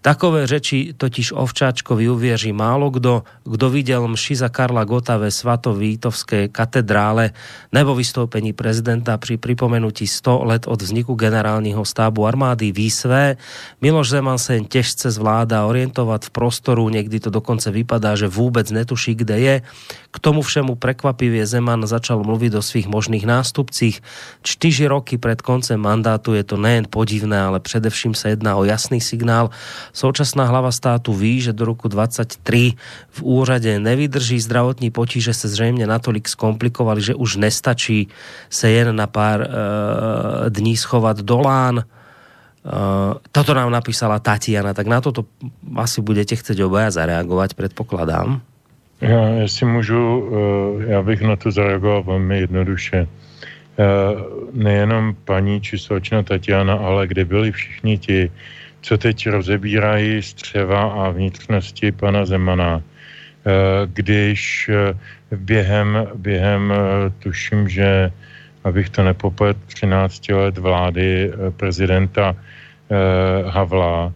Takové 0.00 0.46
řeči 0.46 0.94
totiž 0.96 1.32
Ovčáčkovi 1.32 2.08
uvěří 2.08 2.52
málo 2.52 2.90
kdo, 2.90 3.22
kdo 3.44 3.70
viděl 3.70 4.08
mši 4.08 4.36
za 4.36 4.48
Karla 4.48 4.84
Gota 4.84 5.16
ve 5.16 5.30
svatovítovské 5.30 6.48
katedrále 6.48 7.30
nebo 7.72 7.94
vystoupení 7.94 8.52
prezidenta 8.52 9.18
při 9.18 9.36
připomenutí 9.36 10.06
100 10.06 10.44
let 10.44 10.66
od 10.66 10.82
vzniku 10.82 11.14
generálního 11.14 11.84
stábu 11.84 12.26
armády 12.26 12.72
ví 12.72 12.90
své. 12.90 13.36
Miloš 13.80 14.08
Zeman 14.08 14.38
se 14.38 14.60
těžce 14.60 15.10
zvládá 15.10 15.66
orientovat 15.66 16.24
v 16.24 16.30
prostoru, 16.30 16.88
někdy 16.88 17.20
to 17.20 17.30
dokonce 17.30 17.70
vypadá, 17.70 18.16
že 18.16 18.28
vůbec 18.28 18.70
netuší, 18.70 19.14
kde 19.14 19.38
je. 19.40 19.62
K 20.10 20.18
tomu 20.18 20.42
všemu 20.42 20.74
prekvapivě 20.74 21.46
Zeman 21.46 21.86
začal 21.86 22.22
mluvit 22.22 22.54
o 22.54 22.62
svých 22.62 22.86
možných 22.86 23.26
nástupcích. 23.26 24.02
Čtyři 24.42 24.86
roky 24.86 25.18
před 25.18 25.42
koncem 25.42 25.80
mandátu 25.80 26.34
je 26.34 26.44
to 26.44 26.56
nejen 26.56 26.84
podivné, 26.90 27.40
ale 27.42 27.60
především 27.60 28.14
se 28.14 28.28
jedná 28.28 28.56
o 28.56 28.64
jasný 28.64 29.00
signál 29.00 29.50
Současná 29.96 30.44
hlava 30.44 30.68
státu 30.68 31.16
ví, 31.16 31.40
že 31.40 31.56
do 31.56 31.64
roku 31.64 31.88
23 31.88 32.76
v 33.08 33.20
úřade 33.22 33.80
nevydrží 33.80 34.40
zdravotní 34.40 34.90
potíže 34.92 35.34
se 35.34 35.48
zřejmě 35.48 35.86
natolik 35.86 36.28
skomplikovali, 36.28 37.00
že 37.00 37.14
už 37.16 37.36
nestačí 37.36 38.08
se 38.52 38.70
jen 38.70 38.96
na 38.96 39.06
pár 39.06 39.40
uh, 39.40 39.46
dní 40.52 40.76
schovat 40.76 41.24
do 41.24 41.40
lán. 41.40 41.76
Uh, 41.80 43.16
toto 43.32 43.54
nám 43.54 43.72
napísala 43.72 44.20
Tatiana, 44.20 44.76
tak 44.76 44.84
na 44.84 45.00
toto 45.00 45.24
asi 45.72 46.04
budete 46.04 46.36
chcieť 46.36 46.60
obaja 46.60 46.90
zareagovať, 46.92 47.56
predpokladám. 47.56 48.44
Já, 49.00 49.28
jestli 49.28 49.66
můžu, 49.66 50.02
eh, 50.02 50.92
já 50.92 51.02
bych 51.02 51.20
na 51.20 51.36
to 51.36 51.50
zareagoval 51.50 52.02
velmi 52.02 52.38
jednoduše. 52.38 53.06
Nejenom 54.52 55.16
paní 55.24 55.60
či 55.60 55.78
slečna 55.78 56.22
Tatiana, 56.22 56.74
ale 56.74 57.06
kde 57.06 57.24
byli 57.24 57.52
všichni 57.52 57.98
ti, 57.98 58.30
co 58.86 58.98
teď 58.98 59.28
rozebírají 59.28 60.22
střeva 60.22 60.82
a 60.94 61.10
vnitřnosti 61.10 61.92
pana 61.92 62.22
Zemana, 62.22 62.78
eh, 62.78 63.50
když 63.86 64.70
během, 65.34 66.06
během 66.14 66.72
tuším, 67.18 67.68
že 67.68 68.12
abych 68.64 68.90
to 68.90 69.02
nepoplet, 69.02 69.56
13 69.66 70.28
let 70.28 70.58
vlády 70.58 71.32
prezidenta 71.56 72.36
Havla 73.46 74.12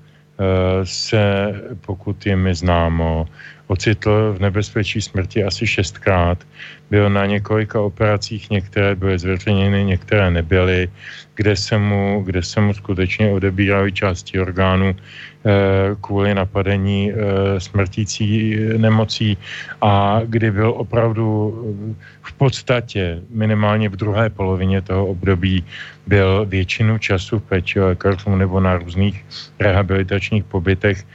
se, 0.85 1.55
pokud 1.87 2.27
je 2.27 2.37
mi 2.37 2.55
známo, 2.55 3.27
ocitl 3.71 4.35
v 4.35 4.41
nebezpečí 4.43 4.99
smrti 4.99 5.45
asi 5.47 5.67
šestkrát. 5.67 6.43
Byl 6.91 7.11
na 7.11 7.27
několika 7.27 7.81
operacích, 7.81 8.51
některé 8.51 8.95
byly 8.95 9.19
zveřejněny, 9.19 9.85
některé 9.85 10.31
nebyly, 10.31 10.91
kde 11.35 11.57
se 11.57 11.79
mu, 11.79 12.23
kde 12.27 12.43
se 12.43 12.61
mu 12.61 12.75
skutečně 12.75 13.31
odebíraly 13.31 13.93
části 13.93 14.41
orgánů 14.41 14.95
Eh, 15.41 15.97
kvůli 16.01 16.35
napadení 16.35 17.13
eh, 17.13 17.17
smrtící 17.61 18.57
nemocí. 18.77 19.39
A 19.81 20.21
kdy 20.29 20.51
byl 20.51 20.77
opravdu 20.77 21.25
eh, 21.25 21.95
v 22.23 22.33
podstatě 22.33 23.25
minimálně 23.33 23.89
v 23.89 23.97
druhé 23.97 24.29
polovině 24.29 24.85
toho 24.85 25.07
období 25.17 25.65
byl 26.07 26.45
většinu 26.45 26.99
času 26.99 27.39
v 27.39 27.43
péči 27.43 27.81
lékařů 27.81 28.37
nebo 28.37 28.61
na 28.61 28.77
různých 28.77 29.25
rehabilitačních 29.59 30.45
pobytech 30.45 31.09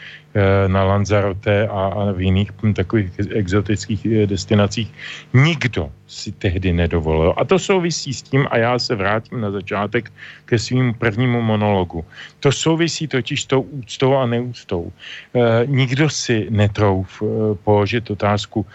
na 0.68 0.84
Lanzarote 0.84 1.68
a, 1.68 1.82
a 1.96 2.12
v 2.12 2.22
jiných 2.22 2.52
takových 2.76 3.12
exotických 3.20 4.28
destinacích. 4.28 4.92
Nikdo 5.34 5.92
si 6.08 6.32
tehdy 6.32 6.74
nedovolil. 6.74 7.34
A 7.38 7.46
to 7.46 7.60
souvisí 7.60 8.14
s 8.14 8.22
tím, 8.22 8.48
a 8.52 8.58
já 8.58 8.80
se 8.80 8.96
vrátím 8.96 9.42
na 9.42 9.52
začátek 9.52 10.12
ke 10.46 10.60
svým 10.60 10.94
prvnímu 10.94 11.42
monologu. 11.42 12.06
To 12.40 12.52
souvisí 12.52 13.08
totiž 13.08 13.42
s 13.42 13.46
tou 13.46 13.62
úctou 13.62 14.18
a 14.18 14.26
neúctou. 14.26 14.92
E, 14.92 15.66
nikdo 15.66 16.10
si 16.10 16.48
netrouf 16.50 17.22
e, 17.22 17.26
položit 17.64 18.12
otázku, 18.12 18.66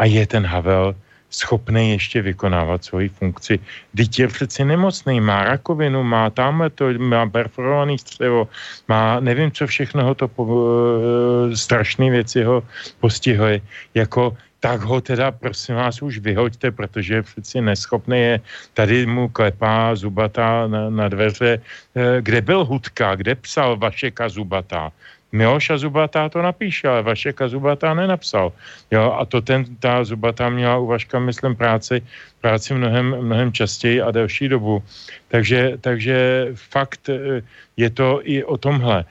a 0.00 0.04
je 0.04 0.26
ten 0.26 0.46
Havel 0.46 0.96
schopný 1.30 1.90
ještě 1.90 2.22
vykonávat 2.22 2.84
svoji 2.84 3.08
funkci. 3.08 3.58
Dítě 3.92 4.22
je 4.22 4.28
přeci 4.28 4.64
nemocný, 4.64 5.20
má 5.20 5.44
rakovinu, 5.44 6.02
má 6.02 6.30
tamhle 6.30 6.70
to, 6.70 6.92
má 6.98 7.26
perforovaný 7.26 7.98
střevo, 7.98 8.48
má 8.88 9.20
nevím, 9.20 9.50
co 9.50 9.66
všechno 9.66 10.04
ho 10.04 10.14
to 10.14 10.28
po, 10.28 10.44
e, 10.44 11.56
strašné 11.56 12.10
věci 12.10 12.42
ho 12.42 12.62
postihuje. 13.00 13.60
Jako 13.94 14.36
tak 14.60 14.80
ho 14.80 15.00
teda 15.00 15.32
prosím 15.32 15.74
vás 15.74 16.02
už 16.02 16.18
vyhoďte, 16.18 16.70
protože 16.70 17.14
je 17.14 17.22
přeci 17.22 17.60
neschopný 17.60 18.18
je. 18.20 18.40
Tady 18.74 19.06
mu 19.06 19.28
klepá 19.28 19.96
Zubata 19.96 20.66
na, 20.66 20.90
na 20.90 21.08
dveře. 21.08 21.60
E, 21.96 22.20
kde 22.20 22.40
byl 22.40 22.64
Hudka? 22.64 23.14
Kde 23.14 23.34
psal 23.34 23.76
Vašeka 23.76 24.28
Zubata? 24.28 24.92
Miloša 25.32 25.78
Zubatá 25.78 26.28
to 26.28 26.42
napíše, 26.42 26.88
ale 26.88 27.06
Vašeka 27.06 27.48
Zubatá 27.48 27.94
nenapsal. 27.94 28.52
Jo, 28.90 29.14
a 29.14 29.24
to 29.24 29.40
ten, 29.40 29.64
ta 29.78 30.04
Zubatá 30.04 30.50
měla 30.50 30.78
u 30.78 30.86
Vaška, 30.86 31.18
myslím, 31.18 31.56
práci, 31.56 32.02
práci 32.40 32.74
mnohem, 32.74 33.06
mnohem 33.22 33.52
častěji 33.52 34.02
a 34.02 34.10
delší 34.10 34.48
dobu. 34.48 34.82
Takže, 35.28 35.78
takže 35.80 36.48
fakt 36.54 37.08
e, 37.08 37.42
je 37.76 37.90
to 37.90 38.20
i 38.22 38.44
o 38.44 38.56
tomhle. 38.56 39.04
E, 39.04 39.06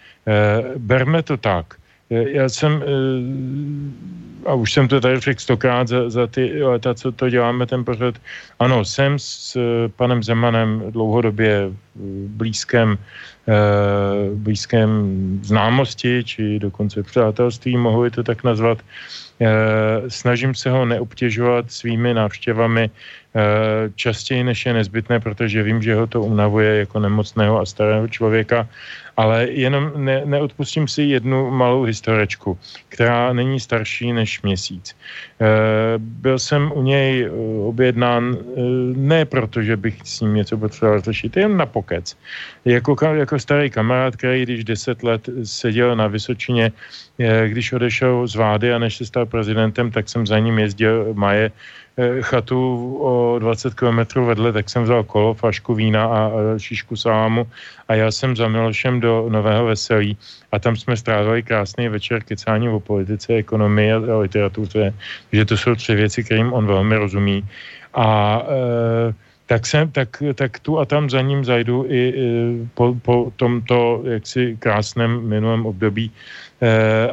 berme 0.76 1.24
to 1.24 1.38
tak. 1.38 1.79
Eh, 2.12 2.30
já 2.30 2.50
jsem, 2.50 2.84
eh, 2.84 4.50
a 4.50 4.54
už 4.54 4.74
jsem 4.74 4.88
to 4.88 5.02
tady 5.02 5.20
řekl 5.20 5.42
stokrát 5.42 5.88
za, 5.88 6.10
za 6.10 6.28
ty 6.28 6.64
leta, 6.64 6.94
co 6.94 7.12
to 7.12 7.30
děláme, 7.30 7.66
ten 7.66 7.86
pořad. 7.86 8.16
Ano, 8.60 8.86
jsem 8.86 9.20
s 9.20 9.56
eh, 9.56 9.90
panem 9.96 10.24
Zemanem 10.24 10.84
dlouhodobě 10.90 11.72
blízkém, 12.28 12.98
blízkém 14.34 14.90
známosti, 15.44 16.24
či 16.24 16.60
dokonce 16.60 17.04
přátelství, 17.04 17.78
mohu 17.78 18.10
to 18.10 18.24
tak 18.24 18.44
nazvat. 18.44 18.78
Snažím 20.08 20.56
se 20.56 20.70
ho 20.70 20.86
neobtěžovat 20.86 21.72
svými 21.72 22.14
návštěvami 22.14 22.90
častěji, 23.96 24.44
než 24.44 24.66
je 24.66 24.74
nezbytné, 24.74 25.20
protože 25.20 25.64
vím, 25.64 25.82
že 25.82 25.96
ho 25.96 26.08
to 26.08 26.22
unavuje 26.22 26.80
jako 26.80 27.00
nemocného 27.00 27.60
a 27.60 27.66
starého 27.66 28.08
člověka 28.08 28.68
ale 29.20 29.52
jenom 29.52 29.92
ne, 30.00 30.22
neodpustím 30.26 30.88
si 30.88 31.12
jednu 31.12 31.52
malou 31.52 31.84
historičku, 31.84 32.56
která 32.90 33.34
není 33.34 33.60
starší 33.60 34.14
než 34.16 34.42
měsíc. 34.42 34.96
E, 34.96 34.96
byl 36.00 36.40
jsem 36.40 36.72
u 36.72 36.82
něj 36.82 37.28
eh, 37.28 37.30
objednán 37.68 38.38
ne 38.96 39.26
proto, 39.26 39.62
že 39.62 39.76
bych 39.78 40.00
s 40.04 40.22
ním 40.22 40.34
něco 40.34 40.58
potřeboval 40.58 41.02
řešit, 41.02 41.38
jen 41.38 41.58
na 41.58 41.66
pokec. 41.66 42.16
Jako, 42.66 42.96
jako 43.14 43.40
starý 43.40 43.70
kamarád, 43.70 44.16
který 44.16 44.44
když 44.44 44.64
deset 44.64 45.04
let 45.04 45.30
seděl 45.44 45.96
na 45.96 46.08
Vysočině, 46.08 46.72
když 47.48 47.74
odešel 47.74 48.28
z 48.28 48.36
vlády 48.36 48.74
a 48.74 48.80
než 48.80 48.98
se 48.98 49.06
stal 49.06 49.26
prezidentem, 49.26 49.92
tak 49.92 50.10
jsem 50.10 50.28
za 50.28 50.40
ním 50.40 50.60
jezdil 50.60 51.14
Maje 51.14 51.52
Eh, 51.52 51.89
chatu 52.22 52.60
o 53.02 53.40
20 53.40 53.74
kilometrů 53.74 54.26
vedle, 54.26 54.54
tak 54.54 54.70
jsem 54.70 54.84
vzal 54.84 55.04
kolo, 55.04 55.34
fašku 55.34 55.74
vína 55.74 56.06
a 56.06 56.32
šišku 56.58 56.96
salámu 56.96 57.48
a 57.88 57.96
já 57.96 58.12
jsem 58.12 58.36
za 58.36 58.48
Milošem 58.48 59.00
do 59.00 59.26
Nového 59.30 59.66
Veselí 59.66 60.18
a 60.52 60.60
tam 60.60 60.76
jsme 60.76 60.98
strávili 60.98 61.44
krásný 61.44 61.90
večer 61.90 62.24
kecání 62.24 62.70
o 62.70 62.80
politice, 62.80 63.34
ekonomii 63.34 63.92
a 63.94 64.18
literatuře, 64.18 64.94
že 65.32 65.46
to 65.46 65.58
jsou 65.58 65.76
tři 65.76 65.96
věci, 65.96 66.24
kterým 66.24 66.54
on 66.54 66.68
velmi 66.68 66.96
rozumí. 66.96 67.46
A 67.94 68.42
e, 68.48 69.14
tak, 69.46 69.68
jsem, 69.68 69.92
tak, 69.92 70.24
tak 70.36 70.60
tu 70.60 70.80
a 70.80 70.86
tam 70.86 71.10
za 71.10 71.22
ním 71.22 71.46
zajdu 71.46 71.86
i, 71.90 71.98
i 71.98 72.24
po, 72.74 72.96
po 73.02 73.34
tomto 73.36 74.02
jaksi 74.06 74.58
krásném 74.60 75.28
minulém 75.28 75.66
období 75.66 76.12
Eh, 76.12 76.49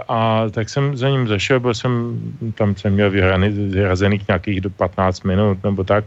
a 0.09 0.51
tak 0.51 0.68
jsem 0.68 0.97
za 0.97 1.09
ním 1.09 1.28
zašel, 1.28 1.60
byl 1.60 1.74
jsem, 1.74 2.20
tam 2.55 2.77
jsem 2.77 2.93
měl 2.93 3.10
vyhrazených 3.10 4.28
nějakých 4.28 4.60
do 4.60 4.70
15 4.70 5.23
minut 5.24 5.64
nebo 5.64 5.85
tak. 5.85 6.05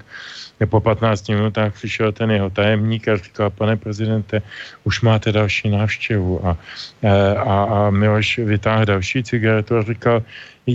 Po 0.69 0.79
15 0.79 1.29
minutách 1.29 1.73
přišel 1.73 2.11
ten 2.11 2.31
jeho 2.31 2.49
tajemník 2.49 3.07
a 3.07 3.17
říkal, 3.17 3.49
pane 3.49 3.77
prezidente, 3.77 4.41
už 4.83 5.01
máte 5.01 5.31
další 5.31 5.69
návštěvu. 5.69 6.47
A, 6.47 6.57
eh, 7.03 7.35
a, 7.35 7.63
a 7.63 7.89
Miloš 7.89 8.37
vytáhl 8.37 8.85
další 8.85 9.23
cigaretu 9.23 9.77
a 9.77 9.81
říkal, 9.81 10.23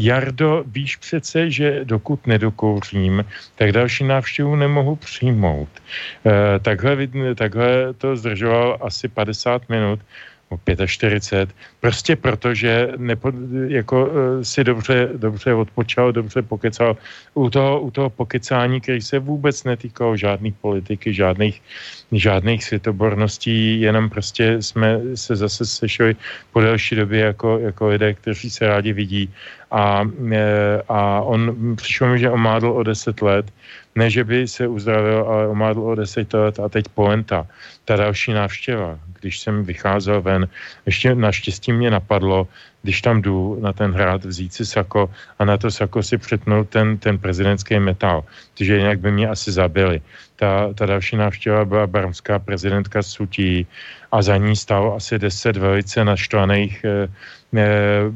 Jardo, 0.03 0.65
víš 0.67 0.97
přece, 0.97 1.51
že 1.51 1.85
dokud 1.85 2.27
nedokouřím, 2.27 3.25
tak 3.55 3.73
další 3.73 4.05
návštěvu 4.05 4.57
nemohu 4.57 4.97
přijmout. 4.97 5.69
E, 6.27 6.59
takhle, 6.59 6.97
takhle 7.35 7.95
to 7.99 8.17
zdržoval 8.17 8.79
asi 8.81 9.09
50 9.09 9.69
minut 9.69 10.01
45, 10.87 11.55
prostě 11.81 12.17
protože 12.17 12.93
nepo, 12.97 13.33
jako 13.69 14.07
uh, 14.07 14.13
si 14.43 14.65
dobře, 14.65 15.09
dobře 15.17 15.55
odpočal, 15.55 16.13
dobře 16.13 16.43
pokecal. 16.43 16.97
U 17.35 17.51
toho, 17.51 17.81
u 17.81 17.91
toho 17.91 18.11
pokecání, 18.11 18.81
který 18.81 19.01
se 19.01 19.19
vůbec 19.19 19.65
netýkal 19.65 20.17
žádných 20.17 20.55
politiky, 20.55 21.15
žádných, 21.15 21.63
žádných 22.13 22.65
světoborností, 22.65 23.81
jenom 23.81 24.11
prostě 24.11 24.63
jsme 24.63 25.01
se 25.15 25.37
zase 25.37 25.67
sešli 25.67 26.17
po 26.53 26.61
delší 26.61 26.97
době 26.97 27.21
jako, 27.21 27.59
jako 27.59 27.89
lidé, 27.89 28.15
kteří 28.15 28.51
se 28.51 28.67
rádi 28.67 28.93
vidí. 28.93 29.31
A, 29.71 30.07
e, 30.33 30.83
a 30.89 31.21
on 31.21 31.57
přišel 31.77 32.09
mi, 32.09 32.19
že 32.19 32.31
omádl 32.31 32.69
o 32.69 32.83
10 32.83 33.23
let, 33.23 33.47
ne, 33.95 34.11
že 34.11 34.25
by 34.25 34.49
se 34.49 34.67
uzdravil, 34.67 35.25
ale 35.29 35.49
omádl 35.49 35.81
o 35.81 35.95
10 35.95 36.35
let 36.35 36.61
a 36.61 36.69
teď 36.69 36.85
poenta. 36.95 37.47
Ta 37.85 37.97
další 37.97 38.33
návštěva, 38.33 38.99
když 39.21 39.39
jsem 39.39 39.65
vycházel 39.65 40.23
ven, 40.23 40.49
ještě 40.87 41.15
naštěstí 41.15 41.73
mě 41.73 41.91
napadlo, 41.91 42.49
když 42.83 43.03
tam 43.03 43.23
jdu 43.23 43.59
na 43.61 43.73
ten 43.73 43.93
hrad 43.93 44.25
vzít 44.25 44.53
si 44.55 44.67
sako 44.67 45.11
a 45.39 45.45
na 45.45 45.57
to 45.57 45.71
sako 45.71 46.03
si 46.03 46.19
přetnout 46.19 46.69
ten, 46.69 46.99
ten 46.99 47.19
prezidentský 47.19 47.79
metal, 47.79 48.25
protože 48.53 48.77
jinak 48.77 49.01
by 49.01 49.11
mě 49.13 49.29
asi 49.29 49.53
zabili. 49.53 50.01
Ta, 50.45 50.73
ta 50.75 50.87
další 50.87 51.17
návštěva 51.17 51.65
byla 51.65 51.87
barmská 51.87 52.39
prezidentka 52.39 53.03
Sutí 53.03 53.67
a 54.13 54.23
za 54.23 54.37
ní 54.37 54.57
stalo 54.57 54.95
asi 54.95 55.19
deset 55.19 55.57
velice 55.57 56.05
naštvaných 56.05 56.85
eh, 56.85 57.09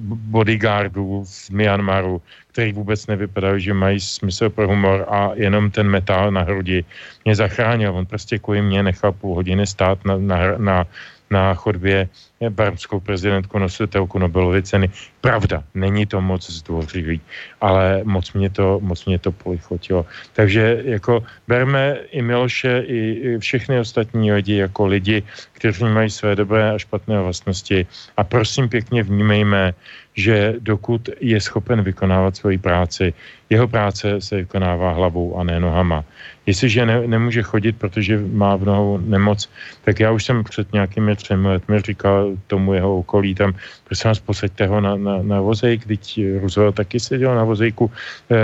bodyguardů 0.04 1.24
v 1.24 1.50
Myanmaru, 1.50 2.20
který 2.52 2.72
vůbec 2.72 3.06
nevypadali, 3.06 3.60
že 3.60 3.74
mají 3.74 4.00
smysl 4.00 4.50
pro 4.50 4.68
humor 4.68 5.06
a 5.08 5.30
jenom 5.34 5.70
ten 5.70 5.88
metal 5.88 6.30
na 6.30 6.42
hrudi 6.42 6.84
mě 7.24 7.34
zachránil. 7.34 7.96
On 7.96 8.06
prostě 8.06 8.38
kvůli 8.38 8.62
mě 8.62 8.82
nechal 8.82 9.12
půl 9.12 9.34
hodiny 9.34 9.66
stát 9.66 10.04
na, 10.04 10.18
na, 10.18 10.38
na 10.58 10.84
na 11.30 11.54
chodbě 11.54 12.08
barmskou 12.48 13.00
prezidentku 13.00 13.58
nositelku 13.58 14.18
Nobelovy 14.18 14.62
ceny. 14.62 14.90
Pravda, 15.20 15.64
není 15.74 16.06
to 16.06 16.20
moc 16.20 16.50
zdvořilý, 16.50 17.20
ale 17.60 18.00
moc 18.04 18.32
mě 18.32 18.50
to, 18.50 18.80
moc 18.82 19.04
mě 19.04 19.18
to 19.18 19.32
polichotilo. 19.32 20.06
Takže 20.32 20.82
jako 20.84 21.24
berme 21.48 21.96
i 22.10 22.22
Miloše, 22.22 22.82
i 22.86 23.38
všechny 23.38 23.80
ostatní 23.80 24.32
lidi 24.32 24.56
jako 24.56 24.86
lidi, 24.86 25.22
kteří 25.52 25.84
mají 25.84 26.10
své 26.10 26.36
dobré 26.36 26.70
a 26.70 26.78
špatné 26.78 27.20
vlastnosti 27.20 27.86
a 28.16 28.24
prosím 28.24 28.68
pěkně 28.68 29.02
vnímejme, 29.02 29.74
že 30.14 30.54
dokud 30.58 31.08
je 31.20 31.40
schopen 31.40 31.82
vykonávat 31.82 32.36
svoji 32.36 32.58
práci, 32.58 33.14
jeho 33.50 33.68
práce 33.68 34.20
se 34.20 34.36
vykonává 34.36 34.92
hlavou 34.92 35.38
a 35.38 35.44
ne 35.44 35.60
nohama. 35.60 36.04
Jestliže 36.48 36.86
ne, 36.86 37.06
nemůže 37.06 37.42
chodit, 37.42 37.76
protože 37.76 38.16
má 38.32 38.56
v 38.56 38.64
nohou 38.64 38.98
nemoc, 38.98 39.50
tak 39.84 40.00
já 40.00 40.08
už 40.10 40.24
jsem 40.24 40.44
před 40.44 40.72
nějakými 40.72 41.16
třemi 41.16 41.48
letmi 41.48 41.80
říkal 41.80 42.40
tomu 42.46 42.72
jeho 42.72 42.98
okolí 43.04 43.34
tam, 43.34 43.52
prosím 43.84 44.08
vás, 44.08 44.20
posaďte 44.20 44.66
ho 44.66 44.80
na, 44.80 44.96
na, 44.96 45.22
na 45.22 45.40
vozejk, 45.40 45.84
teď 45.84 46.20
Roosevelt 46.40 46.74
taky 46.74 47.00
seděl 47.00 47.34
na 47.36 47.44
vozejku, 47.44 47.92
e, 48.32 48.36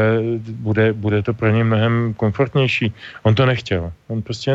bude, 0.53 0.93
bude 0.93 1.23
to 1.23 1.35
pro 1.35 1.49
ně 1.49 1.65
mnohem 1.65 2.15
komfortnější. 2.15 2.93
On 3.23 3.35
to 3.35 3.47
nechtěl. 3.47 3.93
On 4.09 4.23
prostě, 4.23 4.53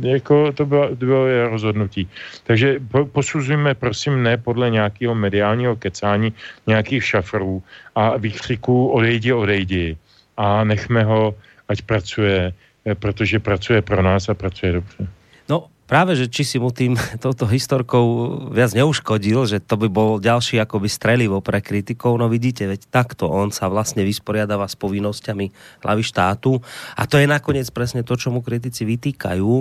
jako 0.00 0.52
to 0.52 0.66
bylo, 0.66 0.92
bylo 0.92 1.26
jeho 1.26 1.48
rozhodnutí. 1.48 2.08
Takže 2.44 2.76
po, 2.92 3.08
posuzujme, 3.08 3.74
prosím, 3.74 4.22
ne 4.22 4.36
podle 4.36 4.70
nějakého 4.70 5.14
mediálního 5.14 5.76
kecání, 5.76 6.32
nějakých 6.66 7.04
šafrů 7.04 7.62
a 7.94 8.16
výkřiků 8.16 8.88
odejdi, 8.88 9.32
odejdi 9.32 9.96
a 10.36 10.64
nechme 10.64 11.04
ho, 11.04 11.34
ať 11.68 11.82
pracuje, 11.82 12.52
protože 12.94 13.38
pracuje 13.38 13.82
pro 13.82 14.02
nás 14.02 14.28
a 14.28 14.34
pracuje 14.34 14.72
dobře. 14.72 15.08
No, 15.48 15.70
práve, 15.86 16.16
že 16.16 16.30
či 16.30 16.42
si 16.46 16.56
mu 16.58 16.70
tým 16.70 16.96
touto 17.22 17.46
historkou 17.46 18.04
viac 18.50 18.72
neuškodil, 18.72 19.46
že 19.46 19.58
to 19.60 19.76
by 19.76 19.88
bol 19.90 20.16
ďalší 20.22 20.58
akoby 20.62 20.88
strelivo 20.88 21.38
pre 21.44 21.60
kritikov, 21.60 22.18
no 22.18 22.26
vidíte, 22.30 22.66
veď 22.66 22.88
takto 22.90 23.28
on 23.28 23.52
sa 23.52 23.68
vlastne 23.68 24.06
vysporiadáva 24.06 24.66
s 24.66 24.78
povinnosťami 24.78 25.46
hlavy 25.84 26.02
štátu 26.02 26.58
a 26.96 27.02
to 27.06 27.18
je 27.18 27.26
nakoniec 27.26 27.68
presne 27.70 28.06
to, 28.06 28.14
čo 28.16 28.32
mu 28.32 28.40
kritici 28.40 28.86
vytýkajú, 28.86 29.52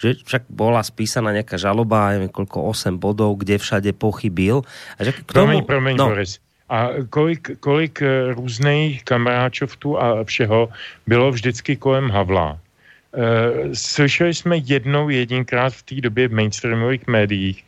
že 0.00 0.16
však 0.24 0.48
bola 0.48 0.80
spísaná 0.80 1.32
nejaká 1.32 1.60
žaloba, 1.60 2.16
neviem 2.16 2.32
koľko, 2.32 2.72
8 2.72 2.96
bodov, 2.96 3.36
kde 3.36 3.60
všade 3.60 3.92
pochybil. 3.92 4.64
A 4.96 5.04
že 5.04 5.12
k 5.12 5.20
tomu, 5.28 5.60
promiň, 5.60 5.60
promiň, 5.68 5.94
no, 6.00 6.06
Boris. 6.08 6.40
A 6.70 6.88
kolik, 7.10 7.50
kolik 7.60 8.02
eh, 8.02 8.34
různých 8.34 9.04
kamaráčovtů 9.04 9.98
a 9.98 10.24
všeho 10.24 10.68
bylo 11.06 11.30
vždycky 11.30 11.76
kolem 11.76 12.10
Havla. 12.10 12.58
E, 13.10 13.74
slyšeli 13.74 14.34
jsme 14.34 14.56
jednou 14.56 15.08
jedinkrát 15.08 15.74
v 15.74 15.82
té 15.82 15.94
době 16.00 16.28
v 16.28 16.32
mainstreamových 16.32 17.06
médiích 17.06 17.64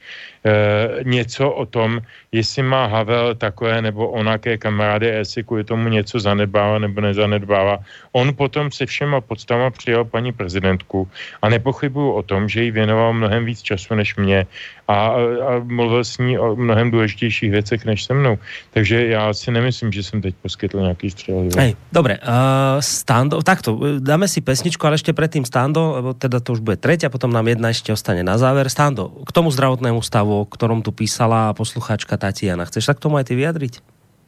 něco 1.05 1.51
o 1.51 1.67
tom, 1.67 2.01
jestli 2.33 2.63
má 2.63 2.87
Havel 2.87 3.35
takové 3.35 3.83
nebo 3.83 4.09
onaké 4.11 4.59
kamarády, 4.59 5.07
jestli 5.07 5.45
kvůli 5.45 5.65
tomu 5.65 5.89
něco 5.89 6.21
zanedbává 6.21 6.79
nebo 6.79 7.01
nezanedbává. 7.01 7.79
On 8.13 8.35
potom 8.35 8.71
se 8.71 8.87
všema 8.87 9.21
podstavama 9.21 9.71
přijal 9.71 10.05
paní 10.05 10.33
prezidentku 10.33 11.09
a 11.43 11.49
nepochybuju 11.49 12.13
o 12.13 12.23
tom, 12.23 12.49
že 12.49 12.63
jí 12.63 12.71
věnoval 12.71 13.13
mnohem 13.13 13.45
víc 13.45 13.63
času 13.63 13.95
než 13.95 14.17
mě 14.17 14.47
a, 14.89 14.95
a 14.95 15.17
mluvil 15.65 16.05
s 16.05 16.19
ní 16.19 16.39
o 16.39 16.57
mnohem 16.57 16.91
důležitějších 16.91 17.51
věcech 17.51 17.85
než 17.85 18.05
se 18.05 18.15
mnou. 18.15 18.39
Takže 18.71 19.07
já 19.07 19.35
si 19.35 19.51
nemyslím, 19.51 19.93
že 19.93 20.03
jsem 20.03 20.23
teď 20.23 20.35
poskytl 20.43 20.81
nějaký 20.81 21.11
střel. 21.11 21.49
Hej, 21.57 21.77
dobre, 21.93 22.19
uh, 22.19 22.81
Stando, 22.81 23.43
takto, 23.43 23.79
dáme 23.99 24.29
si 24.29 24.41
pesničku, 24.41 24.87
ale 24.87 24.99
ešte 24.99 25.15
predtým 25.15 25.45
Stando, 25.47 26.13
teda 26.19 26.41
to 26.41 26.59
už 26.59 26.61
bude 26.61 26.77
tretia, 26.77 27.13
potom 27.13 27.31
nám 27.31 27.47
jedna 27.49 27.71
ešte 27.71 27.93
ostane 27.95 28.27
na 28.27 28.37
záver. 28.41 28.67
Stando, 28.69 29.13
k 29.23 29.31
tomu 29.33 29.55
zdravotnému 29.55 30.03
stavu, 30.03 30.32
o 30.33 30.49
ktorom 30.49 30.81
tu 30.81 30.97
písala 30.97 31.53
posluchačka 31.53 32.17
Tatiana, 32.17 32.65
chceš 32.65 32.89
sa 32.89 32.97
k 32.97 33.03
tomu 33.05 33.21
aj 33.21 33.29
ty 33.29 33.37
vyjadriť? 33.37 33.75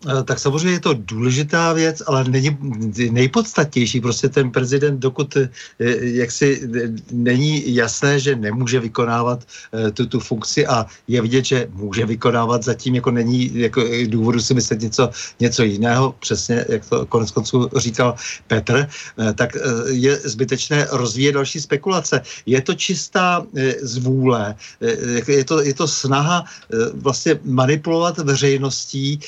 Eh, 0.09 0.23
tak 0.25 0.39
samozřejmě 0.39 0.71
je 0.71 0.81
to 0.81 0.95
důležitá 0.95 1.73
věc, 1.73 2.03
ale 2.07 2.25
není 2.25 2.57
nejpodstatnější. 3.11 4.01
Prostě 4.01 4.29
ten 4.29 4.51
prezident, 4.51 5.01
dokud 5.01 5.37
eh, 5.37 5.49
jaksi 6.01 6.69
není 7.13 7.75
jasné, 7.75 8.21
že 8.21 8.37
nemůže 8.37 8.81
vykonávat 8.81 9.45
eh, 9.73 9.91
tu, 9.91 10.07
tu 10.07 10.21
funkci 10.21 10.67
a 10.67 10.87
je 11.09 11.23
vidět, 11.23 11.45
že 11.45 11.69
může 11.73 12.07
vykonávat, 12.07 12.65
zatím 12.65 12.95
jako 12.95 13.11
není 13.11 13.51
jako 13.59 13.83
důvodu 14.07 14.41
si 14.41 14.55
myslet 14.55 14.81
něco, 14.81 15.11
něco 15.41 15.63
jiného, 15.63 16.15
přesně 16.21 16.65
jak 16.69 16.89
to 16.89 17.07
konec 17.07 17.31
konců 17.31 17.69
říkal 17.77 18.15
Petr, 18.47 18.89
tak 19.35 19.57
je 19.89 20.17
zbytečné 20.17 20.89
rozvíjet 20.91 21.33
další 21.33 21.61
spekulace. 21.61 22.21
Je 22.47 22.61
to 22.61 22.75
čistá 22.75 23.47
zvůle, 23.83 24.55
je 25.27 25.45
to, 25.45 25.63
je 25.63 25.75
to 25.75 25.89
snaha 25.89 26.45
vlastně 26.95 27.41
manipulovat 27.45 28.19
veřejností, 28.19 29.21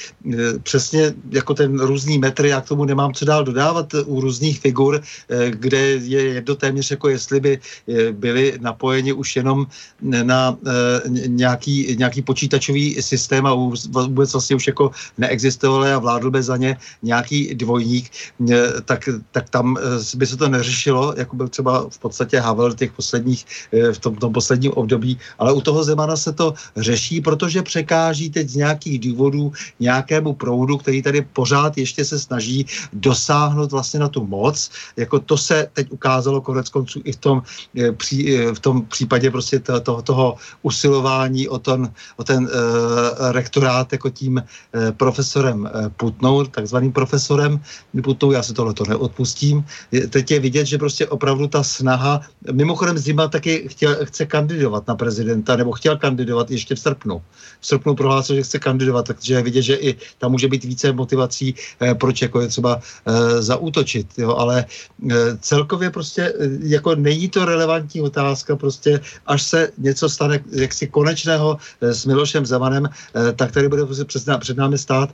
přesně 0.67 1.15
jako 1.31 1.55
ten 1.55 1.79
různý 1.79 2.19
metr, 2.19 2.47
já 2.47 2.61
k 2.61 2.69
tomu 2.69 2.85
nemám 2.85 3.15
co 3.15 3.25
dál 3.25 3.45
dodávat 3.45 3.95
u 3.95 4.21
různých 4.21 4.61
figur, 4.61 4.99
eh, 4.99 5.51
kde 5.51 5.79
je 6.03 6.23
jedno 6.43 6.55
téměř 6.55 6.91
jako 6.91 7.09
jestli 7.09 7.41
by 7.41 7.53
eh, 7.55 8.13
byli 8.13 8.59
napojeni 8.59 9.13
už 9.15 9.37
jenom 9.37 9.67
na 10.03 10.59
eh, 10.67 10.71
nějaký, 11.31 11.95
nějaký 11.99 12.23
počítačový 12.23 12.99
systém 12.99 13.47
a 13.47 13.55
vůbec 13.55 14.33
vlastně 14.33 14.57
už 14.57 14.67
jako 14.67 14.91
neexistovali 15.19 15.95
a 15.95 16.03
vládl 16.03 16.35
by 16.35 16.43
za 16.43 16.57
ně 16.59 16.77
nějaký 17.03 17.55
dvojník, 17.55 18.11
tak, 18.85 19.09
tak 19.31 19.51
tam 19.51 19.79
by 20.17 20.27
se 20.27 20.37
to 20.37 20.49
neřešilo, 20.49 21.15
jako 21.17 21.37
byl 21.37 21.49
třeba 21.49 21.87
v 21.91 21.99
podstatě 21.99 22.41
Havel 22.41 22.75
těch 22.75 22.93
posledních, 22.93 23.71
v 23.93 23.99
tom, 23.99 24.17
tom 24.17 24.33
posledním 24.33 24.73
období, 24.75 25.19
ale 25.39 25.53
u 25.53 25.61
toho 25.61 25.85
Zemana 25.85 26.17
se 26.17 26.33
to 26.33 26.55
řeší, 26.77 27.21
protože 27.21 27.63
překáží 27.63 28.31
teď 28.31 28.49
z 28.49 28.57
nějakých 28.57 28.99
důvodů 28.99 29.53
nějakému 29.81 30.35
proudu 30.35 30.56
proudu, 30.57 30.77
který 30.81 31.03
tady 31.03 31.21
pořád 31.23 31.79
ještě 31.79 32.05
se 32.05 32.19
snaží 32.19 32.67
dosáhnout 32.93 33.73
vlastně 33.73 34.01
na 34.01 34.09
tu 34.09 34.25
moc. 34.25 34.71
Jako 34.97 35.21
to 35.21 35.37
se 35.37 35.69
teď 35.73 35.93
ukázalo 35.93 36.41
konec 36.41 36.69
konců 36.73 37.01
i 37.05 37.13
v 37.13 37.21
tom, 37.21 37.43
eh, 37.77 37.93
eh, 37.93 38.55
v 38.55 38.61
tom 38.61 38.89
případě 38.89 39.31
prostě 39.31 39.61
to, 39.61 39.81
to, 39.81 40.03
toho 40.03 40.37
usilování 40.63 41.49
o 41.49 41.59
ten, 41.61 41.93
o 42.17 42.25
ten 42.25 42.49
uh, 42.49 42.51
rektorát 43.37 43.93
jako 43.93 44.09
tím 44.11 44.41
uh, 44.41 44.91
profesorem 44.97 45.69
Putnou, 45.97 46.49
takzvaným 46.49 46.93
profesorem 46.93 47.61
Putnou, 48.03 48.33
já 48.33 48.43
si 48.43 48.55
tohle 48.57 48.73
to 48.73 48.85
neodpustím. 48.89 49.65
Teď 49.91 50.25
je 50.31 50.39
vidět, 50.41 50.67
že 50.67 50.79
prostě 50.79 51.07
opravdu 51.07 51.47
ta 51.47 51.63
snaha, 51.63 52.25
mimochodem 52.53 52.99
Zima 52.99 53.29
taky 53.29 53.69
chtěl, 53.69 54.07
chce 54.09 54.27
kandidovat 54.27 54.87
na 54.89 54.95
prezidenta, 54.95 55.57
nebo 55.57 55.73
chtěl 55.77 55.97
kandidovat 55.99 56.51
ještě 56.51 56.75
v 56.75 56.81
srpnu. 56.81 57.23
V 57.61 57.67
srpnu 57.67 57.95
prohlásil, 57.95 58.37
že 58.37 58.47
chce 58.47 58.59
kandidovat, 58.59 59.07
takže 59.07 59.35
je 59.35 59.43
vidět, 59.43 59.63
že 59.63 59.75
i 59.75 59.97
tam 60.19 60.31
může 60.33 60.46
být 60.49 60.65
více 60.65 60.93
motivací, 60.93 61.55
eh, 61.81 61.95
proč 61.95 62.23
jako 62.23 62.41
je 62.41 62.49
třeba 62.49 62.81
eh, 62.81 63.43
zaútočit, 63.43 64.07
jo, 64.19 64.35
ale 64.35 64.65
eh, 64.65 65.15
celkově 65.41 65.91
prostě 65.91 66.35
jako 66.63 66.95
není 66.95 67.29
to 67.29 67.45
relevantní 67.45 68.01
otázka, 68.01 68.57
prostě 68.57 69.01
až 69.27 69.43
se 69.43 69.71
něco 69.79 70.09
stane 70.09 70.41
jaksi 70.53 70.87
konečného 70.87 71.59
s 71.81 72.07
Milošem 72.07 72.47
Zemanem, 72.47 72.89
tak 73.37 73.53
tady 73.53 73.69
bude 73.69 73.87
prostě 73.87 74.05
před 74.39 74.57
námi 74.57 74.79
stát 74.79 75.11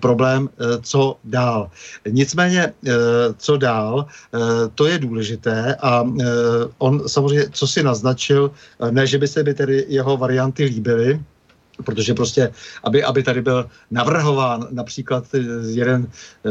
problém, 0.00 0.48
co 0.82 1.16
dál. 1.24 1.70
Nicméně, 2.08 2.72
co 3.38 3.56
dál, 3.56 4.06
to 4.74 4.86
je 4.86 4.98
důležité 4.98 5.74
a 5.74 6.04
on 6.78 7.08
samozřejmě, 7.08 7.46
co 7.52 7.66
si 7.66 7.82
naznačil, 7.82 8.50
ne, 8.90 9.06
že 9.06 9.18
by 9.18 9.28
se 9.28 9.42
by 9.42 9.54
tedy 9.54 9.84
jeho 9.88 10.16
varianty 10.16 10.64
líbily, 10.64 11.20
protože 11.84 12.14
prostě, 12.14 12.52
aby, 12.84 13.04
aby 13.04 13.22
tady 13.22 13.42
byl 13.42 13.66
navrhován 13.90 14.66
například 14.70 15.24
eh, 15.34 15.38
jeden 15.66 16.06
e, 16.06 16.50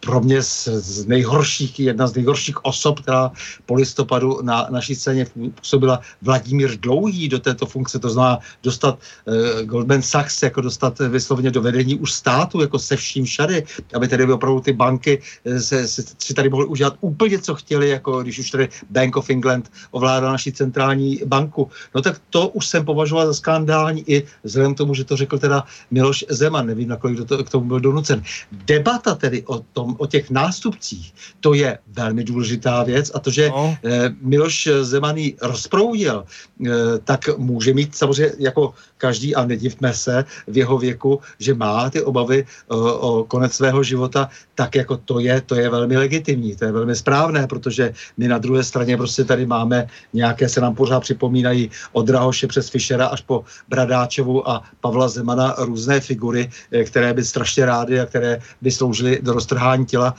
pro 0.00 0.20
mě 0.20 0.42
z, 0.42 0.68
z 0.68 1.06
nejhorších, 1.06 1.80
jedna 1.80 2.06
z 2.06 2.14
nejhorších 2.14 2.64
osob, 2.64 3.00
která 3.00 3.30
po 3.66 3.74
listopadu 3.74 4.42
na 4.42 4.66
naší 4.70 4.94
scéně 4.94 5.26
působila 5.54 6.00
Vladimír 6.22 6.76
Dlouhý 6.80 7.28
do 7.28 7.38
této 7.38 7.66
funkce, 7.66 7.98
to 7.98 8.10
znamená 8.10 8.38
dostat 8.62 8.98
e, 9.26 9.64
Goldman 9.64 10.02
Sachs, 10.02 10.42
jako 10.42 10.60
dostat 10.60 10.98
vysloveně 10.98 11.50
do 11.50 11.62
vedení 11.62 11.98
už 11.98 12.12
státu, 12.12 12.60
jako 12.60 12.78
se 12.78 12.96
vším 12.96 13.24
všady, 13.24 13.64
aby 13.94 14.08
tady 14.08 14.26
by 14.26 14.32
opravdu 14.32 14.60
ty 14.60 14.72
banky 14.72 15.22
se, 15.58 15.88
se, 15.88 16.02
si 16.18 16.34
tady 16.34 16.48
mohly 16.48 16.66
udělat 16.66 16.94
úplně, 17.00 17.38
co 17.38 17.54
chtěli, 17.54 17.88
jako 17.88 18.22
když 18.22 18.38
už 18.38 18.50
tady 18.50 18.68
Bank 18.90 19.16
of 19.16 19.30
England 19.30 19.70
ovládal 19.90 20.32
naší 20.32 20.52
centrální 20.52 21.20
banku. 21.26 21.70
No 21.94 22.02
tak 22.02 22.20
to 22.30 22.48
už 22.48 22.66
jsem 22.66 22.84
považoval 22.84 23.26
za 23.26 23.34
skandální 23.34 24.04
i 24.10 24.24
vzhledem 24.44 24.74
k 24.74 24.78
tomu, 24.78 24.94
že 24.94 25.04
to 25.04 25.16
řekl 25.16 25.38
teda 25.38 25.64
Miloš 25.90 26.24
Zeman, 26.28 26.66
nevím, 26.66 26.88
na 26.88 26.96
kolik 26.96 27.28
to, 27.28 27.44
k 27.44 27.50
tomu 27.50 27.68
byl 27.68 27.80
donucen. 27.80 28.22
Debata 28.52 29.14
tedy 29.14 29.42
o, 29.46 29.60
tom, 29.72 29.96
o 29.98 30.06
těch 30.06 30.30
nástupcích, 30.30 31.14
to 31.40 31.54
je 31.54 31.78
velmi 31.86 32.24
důležitá 32.24 32.82
věc 32.82 33.10
a 33.14 33.18
to, 33.18 33.30
že 33.30 33.48
no. 33.48 33.76
eh, 33.84 34.10
Miloš 34.20 34.68
Zeman 34.82 35.16
ji 35.16 35.36
rozproudil, 35.42 36.24
eh, 36.24 36.70
tak 37.04 37.38
může 37.38 37.74
mít 37.74 37.94
samozřejmě 37.94 38.32
jako 38.38 38.74
každý, 38.98 39.34
a 39.34 39.44
nedivme 39.44 39.94
se 39.94 40.24
v 40.46 40.56
jeho 40.56 40.78
věku, 40.78 41.20
že 41.38 41.54
má 41.54 41.90
ty 41.90 42.02
obavy 42.02 42.46
o, 42.68 42.76
eh, 42.76 42.92
o 42.92 43.24
konec 43.24 43.52
svého 43.52 43.82
života, 43.82 44.28
tak 44.54 44.74
jako 44.74 44.96
to 44.96 45.20
je, 45.20 45.40
to 45.40 45.54
je 45.54 45.70
velmi 45.70 45.96
legitimní, 45.96 46.56
to 46.56 46.64
je 46.64 46.72
velmi 46.72 46.96
správné, 46.96 47.46
protože 47.46 47.94
my 48.16 48.28
na 48.28 48.38
druhé 48.38 48.62
straně 48.64 48.96
prostě 48.96 49.24
tady 49.24 49.46
máme 49.46 49.86
nějaké, 50.12 50.48
se 50.48 50.60
nám 50.60 50.74
pořád 50.74 51.00
připomínají 51.00 51.70
od 51.92 52.06
Drahoše 52.06 52.46
přes 52.46 52.68
Fischera 52.68 53.06
až 53.06 53.20
po 53.20 53.44
Bradáčovu 53.68 54.31
Vltavu 54.32 54.50
a 54.50 54.62
Pavla 54.80 55.08
Zemana 55.08 55.54
různé 55.58 56.00
figury, 56.00 56.50
které 56.84 57.14
by 57.14 57.24
strašně 57.24 57.66
rády 57.66 58.00
a 58.00 58.06
které 58.06 58.40
by 58.60 58.70
sloužily 58.70 59.18
do 59.22 59.32
roztrhání 59.32 59.86
těla 59.86 60.14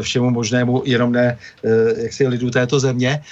všemu 0.00 0.30
možnému, 0.30 0.82
jenom 0.84 1.12
ne 1.12 1.38
jak 1.96 2.12
si 2.12 2.28
lidu 2.28 2.50
této 2.50 2.80
země, 2.80 3.22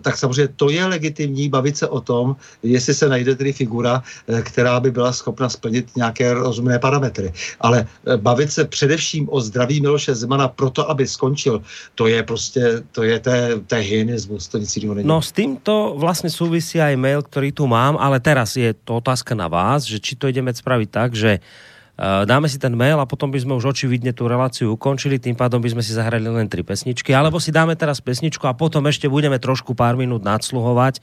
tak 0.00 0.16
samozřejmě 0.16 0.48
to 0.56 0.70
je 0.70 0.86
legitimní 0.86 1.48
bavit 1.48 1.76
se 1.76 1.88
o 1.88 2.00
tom, 2.00 2.36
jestli 2.62 2.94
se 2.94 3.08
najde 3.08 3.34
tedy 3.34 3.52
figura, 3.52 4.02
která 4.42 4.80
by 4.80 4.90
byla 4.90 5.12
schopna 5.12 5.48
splnit 5.48 5.96
nějaké 5.96 6.34
rozumné 6.34 6.78
parametry. 6.78 7.32
Ale 7.60 7.86
bavit 8.16 8.52
se 8.52 8.64
především 8.64 9.28
o 9.30 9.40
zdraví 9.40 9.80
Miloše 9.80 10.14
Zemana 10.14 10.48
proto, 10.48 10.90
aby 10.90 11.06
skončil, 11.06 11.62
to 11.94 12.06
je 12.06 12.22
prostě, 12.22 12.82
to 12.92 13.02
je 13.02 13.20
té, 13.20 13.60
té 13.66 13.76
hyenismus, 13.76 14.48
to 14.48 14.58
nic 14.58 14.76
jiného 14.76 14.94
není. 14.94 15.08
No 15.08 15.22
s 15.22 15.32
týmto 15.32 15.94
vlastně 15.96 16.30
souvisí 16.30 16.80
aj 16.80 16.96
mail, 16.96 17.22
který 17.22 17.52
tu 17.52 17.66
mám, 17.66 17.96
ale 18.00 18.20
teraz 18.20 18.56
je 18.56 18.74
to 18.84 18.96
otázka 18.96 19.34
na 19.34 19.48
vás, 19.54 19.86
že 19.86 20.02
či 20.02 20.18
to 20.18 20.26
ideme 20.26 20.50
spraviť 20.50 20.88
tak, 20.90 21.14
že 21.14 21.38
uh, 21.38 22.26
dáme 22.26 22.50
si 22.50 22.58
ten 22.58 22.74
mail 22.74 22.98
a 22.98 23.06
potom 23.06 23.30
by 23.30 23.38
sme 23.38 23.54
už 23.54 23.70
očividne 23.70 24.10
tú 24.10 24.26
reláciu 24.26 24.74
ukončili, 24.74 25.22
tým 25.22 25.38
pádom 25.38 25.62
by 25.62 25.78
sme 25.78 25.82
si 25.86 25.94
zahrali 25.94 26.26
len 26.26 26.50
tri 26.50 26.66
pesničky, 26.66 27.14
alebo 27.14 27.38
si 27.38 27.54
dáme 27.54 27.78
teraz 27.78 28.02
pesničku 28.02 28.42
a 28.50 28.58
potom 28.58 28.82
ešte 28.90 29.06
budeme 29.06 29.38
trošku 29.38 29.78
pár 29.78 29.94
minút 29.94 30.26
nadsluhovať. 30.26 30.98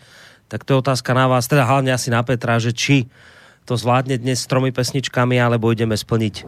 Tak 0.52 0.68
to 0.68 0.76
je 0.76 0.82
otázka 0.84 1.16
na 1.16 1.32
vás, 1.32 1.48
teda 1.48 1.64
hlavne 1.64 1.96
asi 1.96 2.12
na 2.12 2.20
Petra, 2.28 2.60
že 2.60 2.76
či 2.76 3.08
to 3.64 3.80
zvládne 3.80 4.20
dnes 4.20 4.44
s 4.44 4.50
tromi 4.52 4.76
pesničkami, 4.76 5.40
alebo 5.40 5.72
ideme 5.72 5.96
splniť 5.96 6.44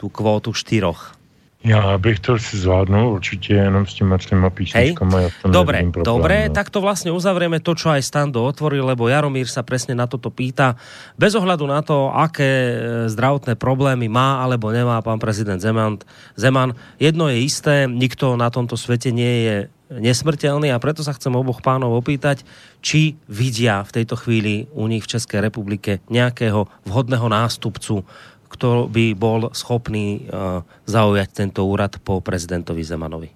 tú 0.00 0.10
kvótu 0.10 0.50
štyroch. 0.50 1.19
Já 1.64 1.98
bych 1.98 2.20
to 2.20 2.38
si 2.38 2.56
zvládnul 2.56 3.12
určitě 3.12 3.54
jenom 3.54 3.86
s 3.86 3.94
těma 3.94 4.18
třema 4.18 4.50
písničkama. 4.50 5.20
Ja 5.20 5.28
Dobre, 5.44 5.84
problém, 5.92 6.04
dobre, 6.04 6.38
no. 6.48 6.54
tak 6.56 6.72
to 6.72 6.80
vlastne 6.80 7.12
uzavrieme 7.12 7.60
to, 7.60 7.76
čo 7.76 7.92
aj 7.92 8.00
Stando 8.00 8.48
otvoril, 8.48 8.80
lebo 8.80 9.12
Jaromír 9.12 9.44
sa 9.44 9.60
presne 9.60 9.92
na 9.92 10.08
toto 10.08 10.32
pýta. 10.32 10.80
Bez 11.20 11.36
ohľadu 11.36 11.68
na 11.68 11.84
to, 11.84 12.08
aké 12.08 12.48
e, 12.48 12.74
zdravotné 13.12 13.60
problémy 13.60 14.08
má 14.08 14.40
alebo 14.40 14.72
nemá 14.72 15.04
pán 15.04 15.20
prezident 15.20 15.60
Zeman, 15.60 16.00
Zeman 16.32 16.72
jedno 16.96 17.28
je 17.28 17.44
isté, 17.44 17.84
nikto 17.84 18.40
na 18.40 18.48
tomto 18.48 18.80
svete 18.80 19.12
nie 19.12 19.44
je 19.44 19.56
nesmrteľný 19.90 20.70
a 20.70 20.78
preto 20.78 21.02
sa 21.02 21.10
chcem 21.12 21.34
oboch 21.34 21.66
pánov 21.66 21.98
opýtať, 21.98 22.46
či 22.78 23.18
vidia 23.26 23.82
v 23.82 24.00
tejto 24.00 24.14
chvíli 24.14 24.70
u 24.70 24.86
nich 24.86 25.02
v 25.02 25.18
Českej 25.18 25.42
republike 25.42 25.98
nejakého 26.06 26.70
vhodného 26.86 27.26
nástupcu 27.26 28.06
kto 28.50 28.90
by 28.90 29.14
bol 29.14 29.54
schopný 29.54 30.26
uh, 30.26 30.66
zaujať 30.90 31.28
tento 31.30 31.62
úrad 31.62 31.94
po 32.02 32.20
prezidentovi 32.20 32.82
Zemanovi? 32.84 33.30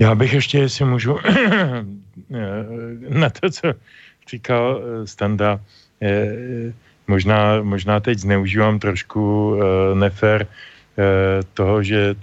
Já 0.00 0.14
bych 0.14 0.32
ještě, 0.32 0.58
jestli 0.58 0.84
můžu, 0.84 1.18
na 3.08 3.30
to, 3.30 3.50
co 3.50 3.72
říkal 4.30 4.80
eh, 4.80 5.06
Standa, 5.06 5.60
možná, 7.08 7.62
možná 7.62 8.00
teď 8.00 8.18
zneužívám 8.18 8.78
trošku 8.78 9.50
uh, 9.50 9.60
toho, 11.54 11.82
že 11.82 12.14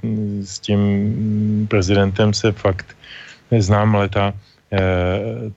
s 0.44 0.60
tím 0.60 0.82
prezidentem 1.70 2.34
se 2.34 2.52
fakt 2.52 2.98
znám 3.60 3.96
leta, 3.96 4.34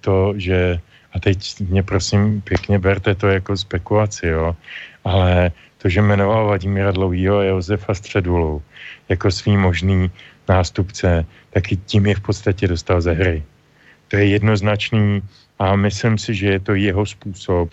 to, 0.01 0.33
že 0.37 0.81
a 1.13 1.21
teď 1.21 1.61
mě 1.61 1.83
prosím 1.83 2.41
pěkně 2.41 2.79
berte 2.79 3.15
to 3.15 3.29
jako 3.29 3.57
spekulaci, 3.57 4.27
jo 4.27 4.57
ale 5.05 5.53
to, 5.79 5.89
že 5.89 6.03
jmenoval 6.03 6.47
Vladimíra 6.47 6.93
Dlouhýho 6.93 7.39
a 7.39 7.45
Josefa 7.45 7.95
Středulu 7.95 8.63
jako 9.09 9.31
svý 9.31 9.57
možný 9.57 10.11
nástupce, 10.49 11.27
tak 11.51 11.73
i 11.73 11.77
tím 11.77 12.07
je 12.07 12.15
v 12.15 12.21
podstatě 12.21 12.69
dostal 12.69 13.01
ze 13.01 13.13
hry. 13.13 13.43
To 14.09 14.17
je 14.17 14.27
jednoznačný 14.27 15.23
a 15.59 15.77
myslím 15.77 16.19
si, 16.19 16.35
že 16.35 16.47
je 16.47 16.61
to 16.61 16.75
jeho 16.75 17.07
způsob, 17.07 17.69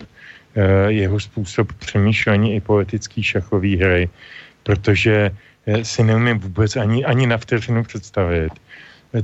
eh, 0.56 0.92
jeho 0.92 1.20
způsob 1.20 1.74
přemýšlení 1.74 2.56
i 2.56 2.62
politický 2.62 3.24
šachový 3.24 3.78
hry, 3.78 4.10
protože 4.64 5.32
eh, 5.68 5.84
si 5.84 6.04
neumím 6.04 6.40
vůbec 6.40 6.76
ani, 6.76 7.06
ani 7.06 7.28
na 7.28 7.38
vteřinu 7.38 7.84
představit, 7.84 8.54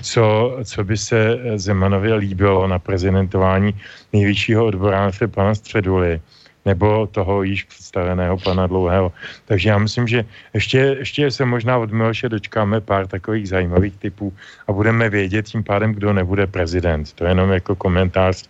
co, 0.01 0.57
co 0.63 0.83
by 0.83 0.97
se 0.97 1.17
Zemanovi 1.55 2.13
líbilo 2.13 2.67
na 2.67 2.79
prezidentování 2.79 3.75
nejvyššího 4.13 4.65
odboráře 4.65 5.27
pana 5.27 5.55
Středuly 5.55 6.21
nebo 6.65 7.07
toho 7.07 7.43
již 7.43 7.63
představeného 7.63 8.37
pana 8.37 8.67
Dlouhého. 8.67 9.11
Takže 9.45 9.69
já 9.69 9.77
myslím, 9.77 10.07
že 10.07 10.25
ještě, 10.53 10.77
ještě 10.77 11.31
se 11.31 11.45
možná 11.45 11.77
od 11.77 11.91
Miloše 11.91 12.29
dočkáme 12.29 12.81
pár 12.81 13.07
takových 13.07 13.49
zajímavých 13.49 13.97
typů 13.97 14.33
a 14.67 14.71
budeme 14.71 15.09
vědět 15.09 15.45
tím 15.45 15.63
pádem, 15.63 15.93
kdo 15.93 16.13
nebude 16.13 16.47
prezident. 16.47 17.13
To 17.13 17.23
je 17.23 17.31
jenom 17.31 17.51
jako 17.51 17.75
komentář 17.75 18.43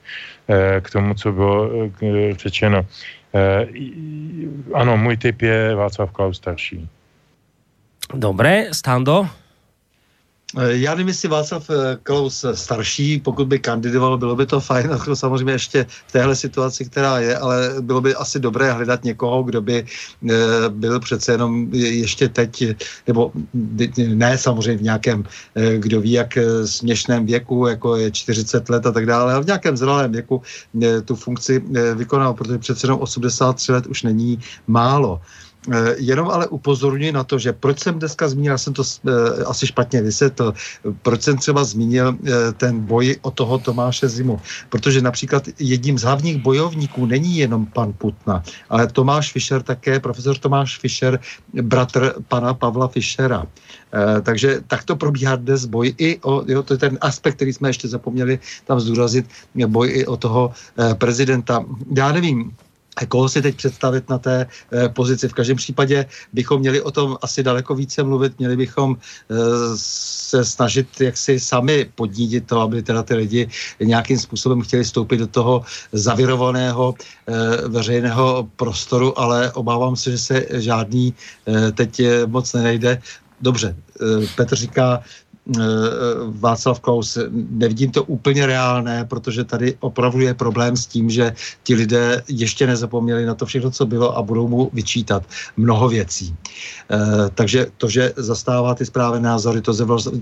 eh, 0.47 0.81
k 0.81 0.89
tomu, 0.89 1.13
co 1.13 1.31
bylo 1.31 1.69
eh, 1.73 2.35
řečeno. 2.35 2.85
Eh, 3.33 3.67
ano, 4.73 4.97
můj 4.97 5.17
typ 5.17 5.41
je 5.41 5.75
Václav 5.75 6.11
Klaus 6.11 6.37
starší. 6.37 6.89
Dobré, 8.13 8.73
Stando? 8.73 9.42
Eh, 10.57 10.77
já 10.77 10.91
nevím, 10.91 11.07
jestli 11.07 11.29
Václav 11.29 11.69
eh, 11.69 11.97
Klaus 12.03 12.45
starší, 12.53 13.19
pokud 13.19 13.47
by 13.47 13.59
kandidoval, 13.59 14.17
bylo 14.17 14.35
by 14.35 14.45
to 14.45 14.59
fajn, 14.59 14.89
samozřejmě 15.13 15.53
ještě 15.53 15.85
v 16.07 16.11
téhle 16.11 16.35
situaci, 16.35 16.85
která 16.85 17.19
je, 17.19 17.37
ale 17.37 17.75
bylo 17.81 18.01
by 18.01 18.15
asi 18.15 18.39
dobré 18.39 18.71
hledat 18.71 19.03
někoho, 19.03 19.43
kdo 19.43 19.61
by 19.61 19.85
eh, 20.29 20.35
byl 20.69 20.99
přece 20.99 21.31
jenom 21.31 21.67
ještě 21.73 22.29
teď, 22.29 22.63
nebo 23.07 23.31
ne 24.07 24.37
samozřejmě 24.37 24.77
v 24.77 24.83
nějakém, 24.83 25.23
kdo 25.77 26.01
ví, 26.01 26.11
jak 26.11 26.37
směšném 26.65 27.25
věku, 27.25 27.67
jako 27.67 27.95
je 27.95 28.11
40 28.11 28.69
let 28.69 28.85
a 28.85 28.91
tak 28.91 29.05
dále, 29.05 29.33
ale 29.33 29.43
v 29.43 29.45
nějakém 29.45 29.77
zralém 29.77 30.11
věku 30.11 30.41
tu 31.05 31.15
funkci 31.15 31.63
vykonal, 31.95 32.33
protože 32.33 32.57
přece 32.57 32.87
jenom 32.87 32.99
83 32.99 33.71
let 33.71 33.87
už 33.87 34.03
není 34.03 34.39
málo. 34.67 35.21
Eh, 35.71 35.95
jenom 35.97 36.27
ale 36.27 36.47
upozorňuji 36.47 37.11
na 37.11 37.23
to, 37.23 37.39
že 37.39 37.53
proč 37.53 37.79
jsem 37.79 37.99
dneska 37.99 38.27
zmínil, 38.27 38.51
já 38.51 38.57
jsem 38.57 38.73
to 38.73 38.83
eh, 38.83 39.43
asi 39.43 39.67
špatně 39.67 40.01
vysvětlil, 40.01 40.53
proč 41.01 41.21
jsem 41.21 41.37
třeba 41.37 41.63
zmínil 41.63 42.17
eh, 42.19 42.51
ten 42.51 42.79
boj 42.79 43.15
o 43.21 43.31
toho 43.31 43.57
Tomáše 43.57 44.09
Zimu. 44.09 44.41
Protože 44.69 45.01
například 45.01 45.43
jedním 45.59 45.97
z 45.97 46.03
hlavních 46.03 46.37
bojovníků 46.37 47.05
není 47.05 47.37
jenom 47.37 47.65
pan 47.65 47.93
Putna, 47.93 48.43
ale 48.69 48.87
Tomáš 48.87 49.31
Fischer 49.31 49.63
také, 49.63 49.99
profesor 49.99 50.37
Tomáš 50.37 50.79
Fischer, 50.79 51.19
bratr 51.61 52.13
pana 52.27 52.53
Pavla 52.53 52.87
Fischera. 52.87 53.47
Takže 54.21 54.61
takto 54.67 54.95
probíhá 54.95 55.35
dnes 55.35 55.65
boj 55.65 55.93
i 55.97 56.19
o, 56.21 56.43
jo, 56.47 56.63
to 56.63 56.73
je 56.73 56.77
ten 56.77 56.97
aspekt, 57.01 57.35
který 57.35 57.53
jsme 57.53 57.69
ještě 57.69 57.87
zapomněli 57.87 58.39
tam 58.65 58.79
zdůrazit, 58.79 59.25
boj 59.67 59.89
i 59.93 60.05
o 60.05 60.17
toho 60.17 60.51
prezidenta. 60.97 61.65
Já 61.97 62.11
nevím, 62.11 62.51
koho 63.07 63.29
si 63.29 63.41
teď 63.41 63.55
představit 63.55 64.09
na 64.09 64.17
té 64.17 64.45
e, 64.45 64.89
pozici. 64.89 65.27
V 65.27 65.33
každém 65.33 65.57
případě 65.57 66.05
bychom 66.33 66.59
měli 66.59 66.81
o 66.81 66.91
tom 66.91 67.17
asi 67.21 67.43
daleko 67.43 67.75
více 67.75 68.03
mluvit, 68.03 68.39
měli 68.39 68.57
bychom 68.57 68.95
e, 68.95 69.35
se 69.75 70.45
snažit 70.45 71.01
jak 71.01 71.17
si 71.17 71.39
sami 71.39 71.89
podnítit 71.95 72.47
to, 72.47 72.61
aby 72.61 72.83
teda 72.83 73.03
ty 73.03 73.15
lidi 73.15 73.49
nějakým 73.79 74.19
způsobem 74.19 74.61
chtěli 74.61 74.83
vstoupit 74.83 75.17
do 75.17 75.27
toho 75.27 75.65
zavirovaného 75.91 76.93
e, 76.93 77.67
veřejného 77.67 78.49
prostoru, 78.55 79.19
ale 79.19 79.51
obávám 79.51 79.95
se, 79.95 80.11
že 80.11 80.17
se 80.17 80.45
žádný 80.51 81.13
teď 81.73 82.01
moc 82.25 82.53
nenejde. 82.53 83.01
Dobře, 83.41 83.75
Petr 84.35 84.55
říká, 84.55 85.03
Václav 86.39 86.79
Klaus. 86.79 87.17
Nevidím 87.31 87.91
to 87.91 88.03
úplně 88.03 88.45
reálné, 88.45 89.05
protože 89.05 89.43
tady 89.43 89.75
opravdu 89.79 90.19
je 90.19 90.33
problém 90.33 90.77
s 90.77 90.87
tím, 90.87 91.09
že 91.09 91.35
ti 91.63 91.75
lidé 91.75 92.23
ještě 92.27 92.67
nezapomněli 92.67 93.25
na 93.25 93.35
to 93.35 93.45
všechno, 93.45 93.71
co 93.71 93.85
bylo 93.85 94.17
a 94.17 94.21
budou 94.21 94.47
mu 94.47 94.69
vyčítat 94.73 95.23
mnoho 95.57 95.89
věcí. 95.89 96.35
Eh, 96.91 96.97
takže 97.35 97.67
to, 97.77 97.89
že 97.89 98.13
zastává 98.15 98.75
ty 98.75 98.85
správné 98.85 99.19
názory, 99.19 99.61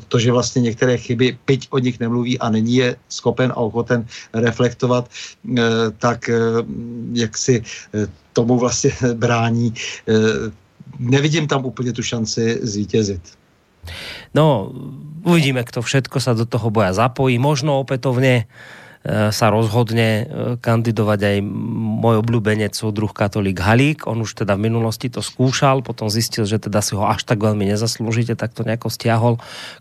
to, 0.07 0.19
že 0.19 0.31
vlastně 0.31 0.61
některé 0.61 0.97
chyby, 0.97 1.37
byť 1.47 1.67
o 1.69 1.79
nich 1.79 1.99
nemluví 1.99 2.39
a 2.39 2.49
není 2.49 2.75
je 2.75 2.95
schopen 3.09 3.51
a 3.51 3.57
ochoten 3.57 4.05
reflektovat, 4.33 5.09
eh, 5.57 5.61
tak 5.97 6.29
jak 7.13 7.37
si 7.37 7.63
tomu 8.33 8.59
vlastně 8.59 8.91
brání. 9.13 9.73
Nevidím 10.99 11.47
tam 11.47 11.65
úplně 11.65 11.93
tu 11.93 12.03
šanci 12.03 12.59
zvítězit. 12.61 13.21
No, 14.31 14.71
uvidíme, 15.25 15.61
kto 15.65 15.83
všetko 15.83 16.17
sa 16.21 16.33
do 16.33 16.47
toho 16.47 16.71
boja 16.73 16.95
zapojí. 16.95 17.37
Možno 17.37 17.81
opätovne 17.81 18.45
e, 19.03 19.33
sa 19.33 19.51
rozhodne 19.51 20.07
e, 20.07 20.23
kandidovať 20.57 21.19
aj 21.19 21.37
môj 22.01 22.15
obľúbenec, 22.25 22.73
druh 22.73 23.13
katolík 23.13 23.59
Halík. 23.59 24.07
On 24.07 24.17
už 24.21 24.45
teda 24.45 24.57
v 24.57 24.71
minulosti 24.71 25.11
to 25.11 25.21
skúšal, 25.21 25.85
potom 25.85 26.09
zistil, 26.09 26.47
že 26.47 26.57
teda 26.61 26.81
si 26.81 26.97
ho 26.97 27.05
až 27.05 27.27
tak 27.27 27.43
veľmi 27.43 27.67
nezaslúžite, 27.69 28.33
tak 28.39 28.55
to 28.55 28.65
nejako 28.65 28.89
stiahol. 28.89 29.35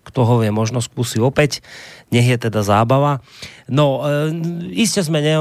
Kto 0.04 0.20
ho 0.26 0.34
vie, 0.42 0.52
možno 0.52 0.82
skúsi 0.84 1.22
opäť. 1.22 1.64
Nech 2.10 2.26
je 2.26 2.36
teda 2.36 2.66
zábava. 2.66 3.24
No, 3.70 4.02
e, 4.02 4.34
iste 4.76 5.00
sme 5.00 5.22
ne, 5.22 5.36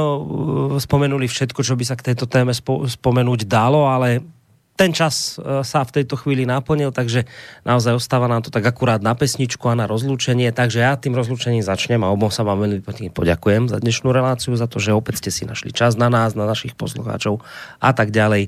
spomenuli 0.79 1.25
všetko, 1.25 1.65
čo 1.65 1.73
by 1.73 1.83
sa 1.83 1.97
k 1.97 2.13
tejto 2.13 2.29
téme 2.29 2.53
spo, 2.53 2.85
spomenúť 2.85 3.49
dalo, 3.49 3.89
ale 3.89 4.38
ten 4.79 4.95
čas 4.95 5.35
e, 5.35 5.59
sa 5.67 5.83
v 5.83 5.91
tejto 5.91 6.15
chvíli 6.15 6.47
naplnil, 6.47 6.95
takže 6.95 7.27
naozaj 7.67 7.99
ostáva 7.99 8.31
nám 8.31 8.47
to 8.47 8.49
tak 8.49 8.63
akurát 8.63 9.03
na 9.03 9.11
pesničku 9.11 9.67
a 9.67 9.75
na 9.75 9.83
rozlúčenie, 9.91 10.55
takže 10.55 10.79
ja 10.79 10.95
tým 10.95 11.19
rozlúčením 11.19 11.59
začnem 11.59 11.99
a 11.99 12.07
obom 12.07 12.31
sa 12.31 12.47
vám 12.47 12.63
veľmi 12.63 13.11
poďakujem 13.11 13.67
za 13.67 13.83
dnešnú 13.83 14.15
reláciu, 14.15 14.55
za 14.55 14.71
to, 14.71 14.79
že 14.79 14.95
opäť 14.95 15.19
ste 15.19 15.31
si 15.35 15.43
našli 15.43 15.75
čas 15.75 15.99
na 15.99 16.07
nás, 16.07 16.31
na 16.31 16.47
našich 16.47 16.79
poslucháčov 16.79 17.43
a 17.83 17.91
tak 17.91 18.15
ďalej. 18.15 18.47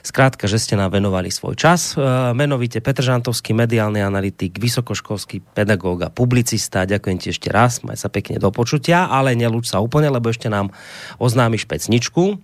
Skrátka, 0.00 0.48
že 0.48 0.56
ste 0.56 0.80
nám 0.80 0.96
venovali 0.96 1.28
svoj 1.28 1.60
čas. 1.60 1.92
E, 1.92 2.00
menovite 2.32 2.80
Petr 2.80 3.04
Žantovský, 3.04 3.52
mediálny 3.52 4.00
analytik, 4.00 4.56
vysokoškolský 4.56 5.44
pedagóg 5.52 6.08
a 6.08 6.08
publicista. 6.08 6.88
Ďakujem 6.88 7.18
ti 7.20 7.36
ešte 7.36 7.52
raz, 7.52 7.84
maj 7.84 8.00
sa 8.00 8.08
pekne 8.08 8.40
do 8.40 8.48
počutia, 8.48 9.12
ale 9.12 9.36
nelúč 9.36 9.68
sa 9.68 9.84
úplne, 9.84 10.08
lebo 10.08 10.32
ešte 10.32 10.48
nám 10.48 10.72
oznámiš 11.20 11.68
pecničku. 11.68 12.40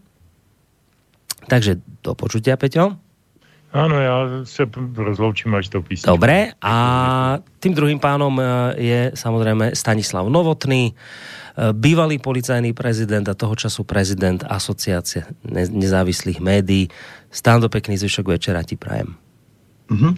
Takže 1.49 1.81
do 2.05 2.13
počutia, 2.13 2.61
Peťo. 2.61 3.12
Ano, 3.73 4.01
já 4.01 4.45
se 4.45 4.69
rozloučím 4.97 5.55
až 5.55 5.69
to 5.69 5.83
písničku. 5.83 6.11
Dobré, 6.11 6.53
a 6.61 6.75
tým 7.61 7.73
druhým 7.73 7.97
pánom 7.97 8.37
e, 8.37 8.45
je 8.77 9.01
samozrejme 9.17 9.73
Stanislav 9.73 10.29
Novotný, 10.29 10.93
e, 10.93 10.95
bývalý 11.73 12.21
policajný 12.21 12.77
prezident 12.77 13.25
a 13.25 13.35
toho 13.35 13.57
času 13.57 13.89
prezident 13.89 14.45
asociácie 14.45 15.25
nezávislých 15.73 16.45
médií. 16.45 16.93
Stán 17.33 17.65
do 17.65 17.73
pekný 17.73 17.97
zvyšok 17.97 18.37
večera 18.37 18.61
ti 18.61 18.77
prajem. 18.77 19.17
Mm-hmm. 19.93 20.17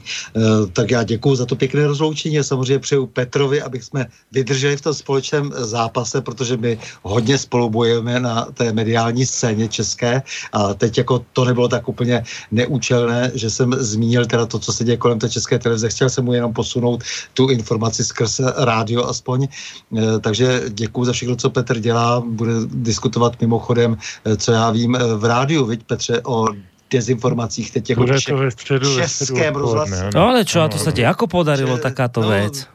Tak 0.72 0.90
já 0.90 1.02
děkuji 1.02 1.36
za 1.36 1.46
to 1.46 1.56
pěkné 1.56 1.86
rozloučení 1.86 2.38
a 2.38 2.42
samozřejmě 2.42 2.78
přeju 2.78 3.06
Petrovi, 3.06 3.62
abych 3.62 3.84
jsme 3.84 4.06
vydrželi 4.32 4.76
v 4.76 4.80
tom 4.80 4.94
společném 4.94 5.52
zápase, 5.56 6.20
protože 6.20 6.56
my 6.56 6.78
hodně 7.02 7.38
spolu 7.38 7.70
bojujeme 7.70 8.20
na 8.20 8.44
té 8.54 8.72
mediální 8.72 9.26
scéně 9.26 9.68
české 9.68 10.22
a 10.52 10.74
teď 10.74 10.98
jako 10.98 11.24
to 11.32 11.44
nebylo 11.44 11.68
tak 11.68 11.88
úplně 11.88 12.24
neúčelné, 12.50 13.30
že 13.34 13.50
jsem 13.50 13.72
zmínil 13.78 14.26
teda 14.26 14.46
to, 14.46 14.58
co 14.58 14.72
se 14.72 14.84
děje 14.84 14.96
kolem 14.96 15.18
té 15.18 15.30
české 15.30 15.58
televize. 15.58 15.88
Chtěl 15.88 16.10
jsem 16.10 16.24
mu 16.24 16.32
jenom 16.32 16.52
posunout 16.52 17.02
tu 17.34 17.48
informaci 17.48 18.04
skrz 18.04 18.40
rádio 18.56 19.04
aspoň. 19.04 19.46
Eh, 19.46 20.20
takže 20.20 20.62
děkuji 20.68 21.04
za 21.04 21.12
všechno, 21.12 21.36
co 21.36 21.50
Petr 21.50 21.80
dělá. 21.80 22.20
Bude 22.20 22.52
diskutovat 22.66 23.40
mimochodem, 23.40 23.96
eh, 24.24 24.36
co 24.36 24.52
já 24.52 24.70
vím 24.70 24.98
v 25.16 25.24
rádiu, 25.24 25.66
viď 25.66 25.82
Petře, 25.86 26.20
o 26.24 26.46
dezinformacích 26.94 27.70
teď 27.70 27.90
jako 27.90 28.00
Bude 28.00 28.16
to 28.28 28.36
ve 28.36 28.50
středu, 28.50 28.96
českém 28.96 29.54
rozhlasu. 29.54 29.92
No 30.14 30.28
ale 30.28 30.44
čo, 30.44 30.60
a 30.60 30.68
to 30.68 30.78
se 30.78 30.92
ti 30.92 31.02
jako 31.02 31.26
podarilo, 31.26 31.76
že, 31.76 31.82
takáto 31.82 32.22
no, 32.22 32.28
věc? 32.28 32.68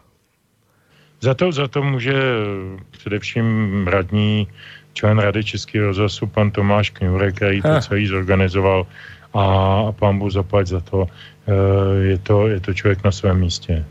Za 1.21 1.33
to, 1.33 1.51
za 1.51 1.67
to 1.67 1.83
může 1.83 2.13
především 2.91 3.87
radní 3.87 4.47
člen 4.93 5.19
Rady 5.19 5.43
Českého 5.43 5.87
rozhlasu 5.87 6.27
pan 6.27 6.51
Tomáš 6.51 6.89
Kňurek, 6.89 7.35
který 7.35 7.61
to 7.61 7.79
celý 7.79 8.07
zorganizoval 8.07 8.87
a, 9.33 9.43
a 9.87 9.91
pán 9.91 10.19
Bůh 10.19 10.31
zaplať 10.31 10.67
za 10.67 10.79
to. 10.79 11.07
E, 11.47 12.03
je 12.03 12.17
to. 12.17 12.47
Je 12.47 12.59
to 12.59 12.73
člověk 12.73 13.03
na 13.03 13.11
svém 13.11 13.39
místě. 13.39 13.85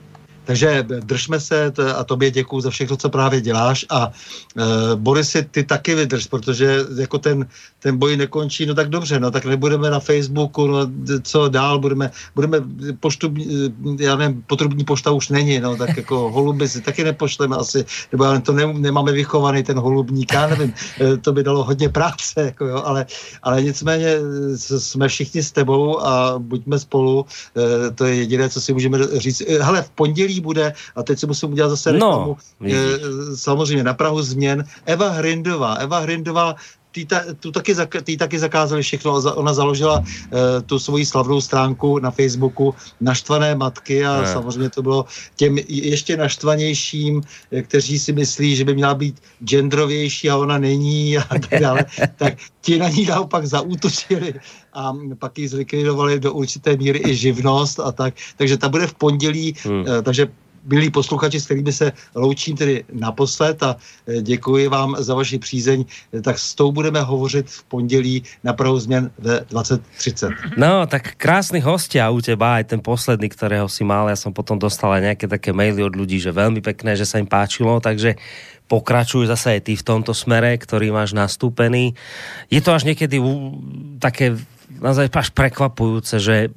Takže 0.48 0.84
držme 1.04 1.40
se 1.40 1.72
a 1.96 2.04
tobě 2.04 2.30
děkuji 2.30 2.60
za 2.60 2.70
všechno, 2.70 2.96
co 2.96 3.08
právě 3.08 3.40
děláš 3.40 3.86
a 3.90 4.08
e, 4.08 4.64
Borisy, 4.96 5.44
ty 5.50 5.64
taky 5.64 5.94
vydrž, 5.94 6.26
protože 6.26 6.84
jako 6.96 7.18
ten, 7.18 7.46
ten 7.78 7.98
boj 7.98 8.16
nekončí, 8.16 8.66
no 8.66 8.74
tak 8.74 8.88
dobře, 8.88 9.20
no 9.20 9.30
tak 9.30 9.44
nebudeme 9.44 9.90
na 9.90 10.00
Facebooku, 10.00 10.66
no 10.66 10.78
co 11.22 11.48
dál, 11.48 11.78
budeme, 11.78 12.10
budeme 12.34 12.58
poštu, 13.00 13.34
já 14.00 14.16
nevím, 14.16 14.42
potrubní 14.46 14.84
pošta 14.84 15.10
už 15.10 15.28
není, 15.28 15.60
no 15.60 15.76
tak 15.76 15.96
jako 15.96 16.30
holuby 16.34 16.68
si 16.68 16.80
taky 16.80 17.04
nepošleme 17.04 17.56
asi, 17.56 17.84
nebo 18.12 18.24
ale 18.24 18.40
to 18.40 18.52
ne, 18.52 18.72
nemáme 18.72 19.12
vychovaný 19.12 19.62
ten 19.62 19.78
holubník, 19.78 20.32
já 20.32 20.46
nevím, 20.46 20.72
e, 21.00 21.16
to 21.16 21.32
by 21.32 21.44
dalo 21.44 21.64
hodně 21.64 21.88
práce, 21.88 22.40
jako 22.40 22.66
jo, 22.66 22.82
ale, 22.84 23.06
ale 23.42 23.62
nicméně 23.62 24.16
jsme 24.56 25.08
všichni 25.08 25.42
s 25.42 25.52
tebou 25.52 26.00
a 26.00 26.38
buďme 26.38 26.78
spolu, 26.78 27.26
e, 27.56 27.90
to 27.90 28.04
je 28.04 28.14
jediné, 28.14 28.48
co 28.48 28.60
si 28.60 28.72
můžeme 28.72 28.98
říct. 29.20 29.42
Hele, 29.60 29.82
v 29.82 29.90
pondělí 29.90 30.37
bude, 30.40 30.72
a 30.96 31.02
teď 31.02 31.18
si 31.18 31.26
musím 31.26 31.52
udělat 31.52 31.68
zase 31.68 31.92
no, 31.92 31.94
reklamu, 31.94 32.36
no, 32.60 33.36
samozřejmě 33.36 33.84
na 33.84 33.94
Prahu 33.94 34.22
změn, 34.22 34.64
Eva 34.86 35.08
Hrindová. 35.08 35.74
Eva 35.74 35.98
Hrindová 35.98 36.54
tý, 36.92 37.06
ta, 37.06 37.22
tu 37.40 37.52
taky, 37.52 37.74
tý 38.02 38.16
taky 38.16 38.38
zakázali 38.38 38.82
všechno. 38.82 39.12
Ona 39.14 39.54
založila 39.54 39.98
uh, 39.98 40.04
tu 40.66 40.78
svoji 40.78 41.06
slavnou 41.06 41.40
stránku 41.40 41.98
na 41.98 42.10
Facebooku 42.10 42.74
Naštvané 43.00 43.54
matky 43.54 44.06
a 44.06 44.20
ne. 44.20 44.32
samozřejmě 44.32 44.70
to 44.70 44.82
bylo 44.82 45.04
těm 45.36 45.58
ještě 45.68 46.16
naštvanějším, 46.16 47.22
eh, 47.52 47.62
kteří 47.62 47.98
si 47.98 48.12
myslí, 48.12 48.56
že 48.56 48.64
by 48.64 48.74
měla 48.74 48.94
být 48.94 49.22
genderovější 49.44 50.30
a 50.30 50.36
ona 50.36 50.58
není 50.58 51.18
a 51.18 51.24
tak 51.38 51.60
dále. 51.60 51.86
tak 52.16 52.34
ti 52.60 52.78
na 52.78 52.88
ní 52.88 53.06
naopak 53.06 53.46
zaútočili 53.46 54.34
a 54.78 54.94
pak 55.18 55.38
ji 55.38 55.48
zlikvidovali 55.48 56.20
do 56.22 56.32
určité 56.32 56.76
míry 56.76 57.02
i 57.02 57.16
živnost 57.16 57.80
a 57.80 57.92
tak. 57.92 58.14
Takže 58.36 58.56
ta 58.56 58.68
bude 58.68 58.86
v 58.86 58.94
pondělí, 58.94 59.54
hmm. 59.66 59.82
uh, 59.82 60.02
takže 60.02 60.30
milí 60.68 60.90
posluchači, 60.90 61.40
s 61.40 61.44
kterými 61.44 61.72
se 61.72 61.92
loučím 62.14 62.56
tedy 62.56 62.84
naposled 62.92 63.62
a 63.62 63.76
e, 64.06 64.22
děkuji 64.22 64.68
vám 64.68 64.96
za 64.98 65.14
vaši 65.14 65.38
přízeň, 65.38 65.84
e, 66.12 66.20
tak 66.20 66.38
s 66.38 66.54
tou 66.54 66.72
budeme 66.72 67.00
hovořit 67.00 67.50
v 67.50 67.64
pondělí 67.64 68.22
na 68.44 68.52
Prahu 68.52 68.78
změn 68.78 69.10
ve 69.18 69.40
2030. 69.50 70.30
No, 70.56 70.86
tak 70.86 71.16
krásny 71.16 71.60
hostia 71.60 72.10
u 72.10 72.20
teba, 72.20 72.60
aj 72.60 72.76
ten 72.76 72.80
posledný, 72.84 73.32
ktorého 73.32 73.68
si 73.68 73.84
mal, 73.84 74.12
ja 74.12 74.16
som 74.16 74.36
potom 74.36 74.60
dostal 74.60 74.92
aj 74.92 75.02
nejaké 75.02 75.26
také 75.26 75.50
maily 75.56 75.80
od 75.80 75.96
ľudí, 75.96 76.20
že 76.20 76.36
veľmi 76.36 76.60
pekné, 76.60 76.94
že 77.00 77.08
sa 77.08 77.16
im 77.16 77.26
páčilo, 77.26 77.80
takže 77.80 78.20
pokračuj 78.68 79.32
zase 79.32 79.58
aj 79.58 79.60
ty 79.64 79.72
v 79.74 79.86
tomto 79.86 80.12
smere, 80.12 80.52
ktorý 80.60 80.92
máš 80.92 81.16
nastúpený. 81.16 81.96
Je 82.52 82.60
to 82.60 82.76
až 82.76 82.84
niekedy 82.84 83.16
také 83.96 84.36
naozaj 84.78 85.10
až 85.12 85.30
prekvapujúce, 85.34 86.16
že 86.18 86.54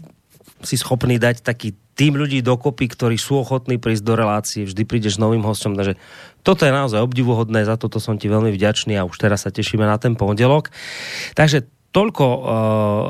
si 0.62 0.76
schopný 0.78 1.18
dať 1.18 1.42
taký 1.42 1.74
tým 1.98 2.18
ľudí 2.18 2.40
dokopy, 2.42 2.88
ktorí 2.88 3.18
sú 3.20 3.44
ochotní 3.44 3.78
prísť 3.78 4.04
do 4.06 4.14
relácie, 4.16 4.66
vždy 4.66 4.84
prídeš 4.88 5.18
s 5.18 5.22
novým 5.22 5.44
hostom, 5.44 5.76
takže 5.76 6.00
toto 6.42 6.66
je 6.66 6.74
naozaj 6.74 7.02
obdivuhodné, 7.04 7.68
za 7.68 7.78
toto 7.78 8.02
som 8.02 8.18
ti 8.18 8.32
veľmi 8.32 8.50
vďačný 8.50 8.98
a 8.98 9.06
už 9.06 9.18
teraz 9.22 9.46
sa 9.46 9.54
tešíme 9.54 9.86
na 9.86 10.02
ten 10.02 10.18
pondelok. 10.18 10.74
Takže 11.38 11.68
toľko 11.92 12.26
uh, 12.26 12.42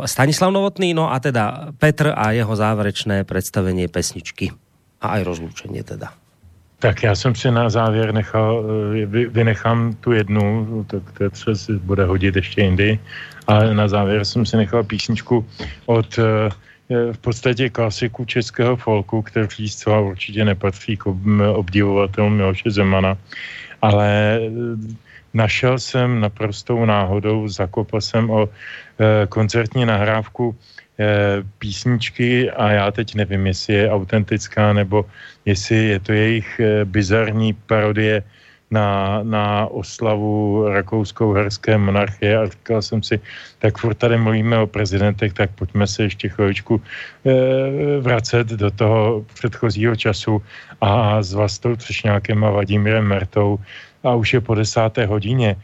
Stanislav 0.10 0.50
Novotný, 0.50 0.98
no 0.98 1.08
a 1.14 1.22
teda 1.22 1.72
Petr 1.78 2.12
a 2.12 2.34
jeho 2.34 2.52
záverečné 2.52 3.24
predstavenie 3.24 3.88
pesničky 3.88 4.52
a 5.00 5.20
aj 5.20 5.22
rozlúčenie 5.24 5.86
teda. 5.86 6.12
Tak 6.82 7.04
já 7.04 7.16
jsem 7.16 7.36
si 7.36 7.52
na 7.52 7.70
závěr 7.70 8.10
nechal, 8.14 8.66
eh, 8.66 9.06
vy, 9.06 9.26
vynechám 9.30 9.94
tu 10.02 10.12
jednu, 10.12 10.66
tak 10.90 11.04
to 11.14 11.30
třeba 11.30 11.56
si 11.56 11.78
bude 11.78 12.06
hodit 12.06 12.36
ještě 12.36 12.62
jindy, 12.62 13.00
ale 13.48 13.74
na 13.74 13.88
závěr 13.88 14.26
jsem 14.26 14.46
si 14.46 14.58
nechal 14.58 14.84
písničku 14.84 15.46
od 15.86 16.18
uh, 16.18 16.26
v 16.90 17.18
podstatě 17.22 17.70
klasiku 17.70 18.26
českého 18.26 18.76
folku, 18.76 19.22
který 19.22 19.70
zcela 19.70 20.00
určitě 20.00 20.46
nepatří 20.46 20.98
k 20.98 21.06
obdivovatelům 21.56 22.36
Miloše 22.36 22.72
Zemana, 22.72 23.18
ale 23.82 24.36
e, 24.36 24.40
našel 25.34 25.80
jsem 25.80 26.20
naprostou 26.20 26.86
náhodou, 26.86 27.48
zakopal 27.48 28.02
jsem 28.02 28.30
o 28.30 28.50
koncertní 29.30 29.86
nahrávku 29.86 30.56
písničky 31.60 32.52
a 32.52 32.72
já 32.72 32.92
teď 32.92 33.16
nevím, 33.16 33.48
jestli 33.48 33.74
je 33.74 33.92
autentická 33.92 34.74
nebo 34.74 35.06
jestli 35.46 35.76
je 35.76 36.00
to 36.00 36.12
jejich 36.14 36.62
bizarní 36.86 37.54
parodie 37.54 38.24
na, 38.72 39.20
na 39.24 39.68
oslavu 39.68 40.66
rakousko-herské 40.72 41.78
monarchie. 41.78 42.38
A 42.38 42.48
říkal 42.48 42.82
jsem 42.82 43.04
si, 43.04 43.20
tak 43.60 43.78
furt 43.78 43.96
tady 43.96 44.18
mluvíme 44.18 44.58
o 44.58 44.68
prezidentech, 44.68 45.34
tak 45.34 45.52
pojďme 45.56 45.88
se 45.88 46.04
ještě 46.04 46.30
chvíličku 46.30 46.82
e, 46.82 48.00
vracet 48.00 48.48
do 48.48 48.72
toho 48.72 49.26
předchozího 49.34 49.96
času 49.96 50.42
a 50.82 51.24
s 51.24 51.34
Vlastou 51.34 51.76
Třešňákem 51.76 52.44
a 52.44 52.50
Vladimírem 52.50 53.06
Mertou. 53.06 53.60
A 54.04 54.16
už 54.16 54.34
je 54.34 54.42
po 54.42 54.56
desáté 54.56 55.06
hodině, 55.06 55.56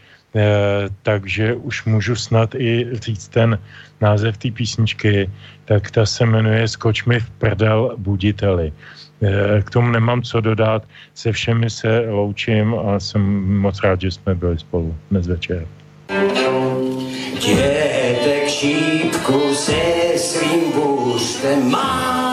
takže 1.03 1.53
už 1.53 1.85
můžu 1.85 2.15
snad 2.15 2.55
i 2.55 2.87
říct 2.93 3.27
ten 3.27 3.59
název 4.01 4.37
té 4.37 4.51
písničky, 4.51 5.29
tak 5.65 5.91
ta 5.91 6.05
se 6.05 6.25
jmenuje 6.25 6.67
Skoč 6.67 7.05
mi 7.05 7.19
v 7.19 7.29
prdel 7.29 7.95
buditeli. 7.97 8.73
Eh, 9.21 9.61
k 9.61 9.69
tomu 9.69 9.91
nemám 9.91 10.21
co 10.21 10.41
dodat. 10.41 10.83
Se 11.13 11.31
všemi 11.31 11.69
se 11.69 12.05
loučím 12.09 12.75
a 12.75 12.99
jsem 12.99 13.21
moc 13.59 13.83
rád, 13.83 14.01
že 14.01 14.11
jsme 14.11 14.35
byli 14.35 14.59
spolu 14.59 14.95
dnes 15.11 15.27
večer. 15.27 15.67
Dětek 17.39 18.47
šípku 18.47 19.55
se 19.55 19.81
svým 20.17 20.71
bůřtem 20.71 21.71
má 21.71 22.26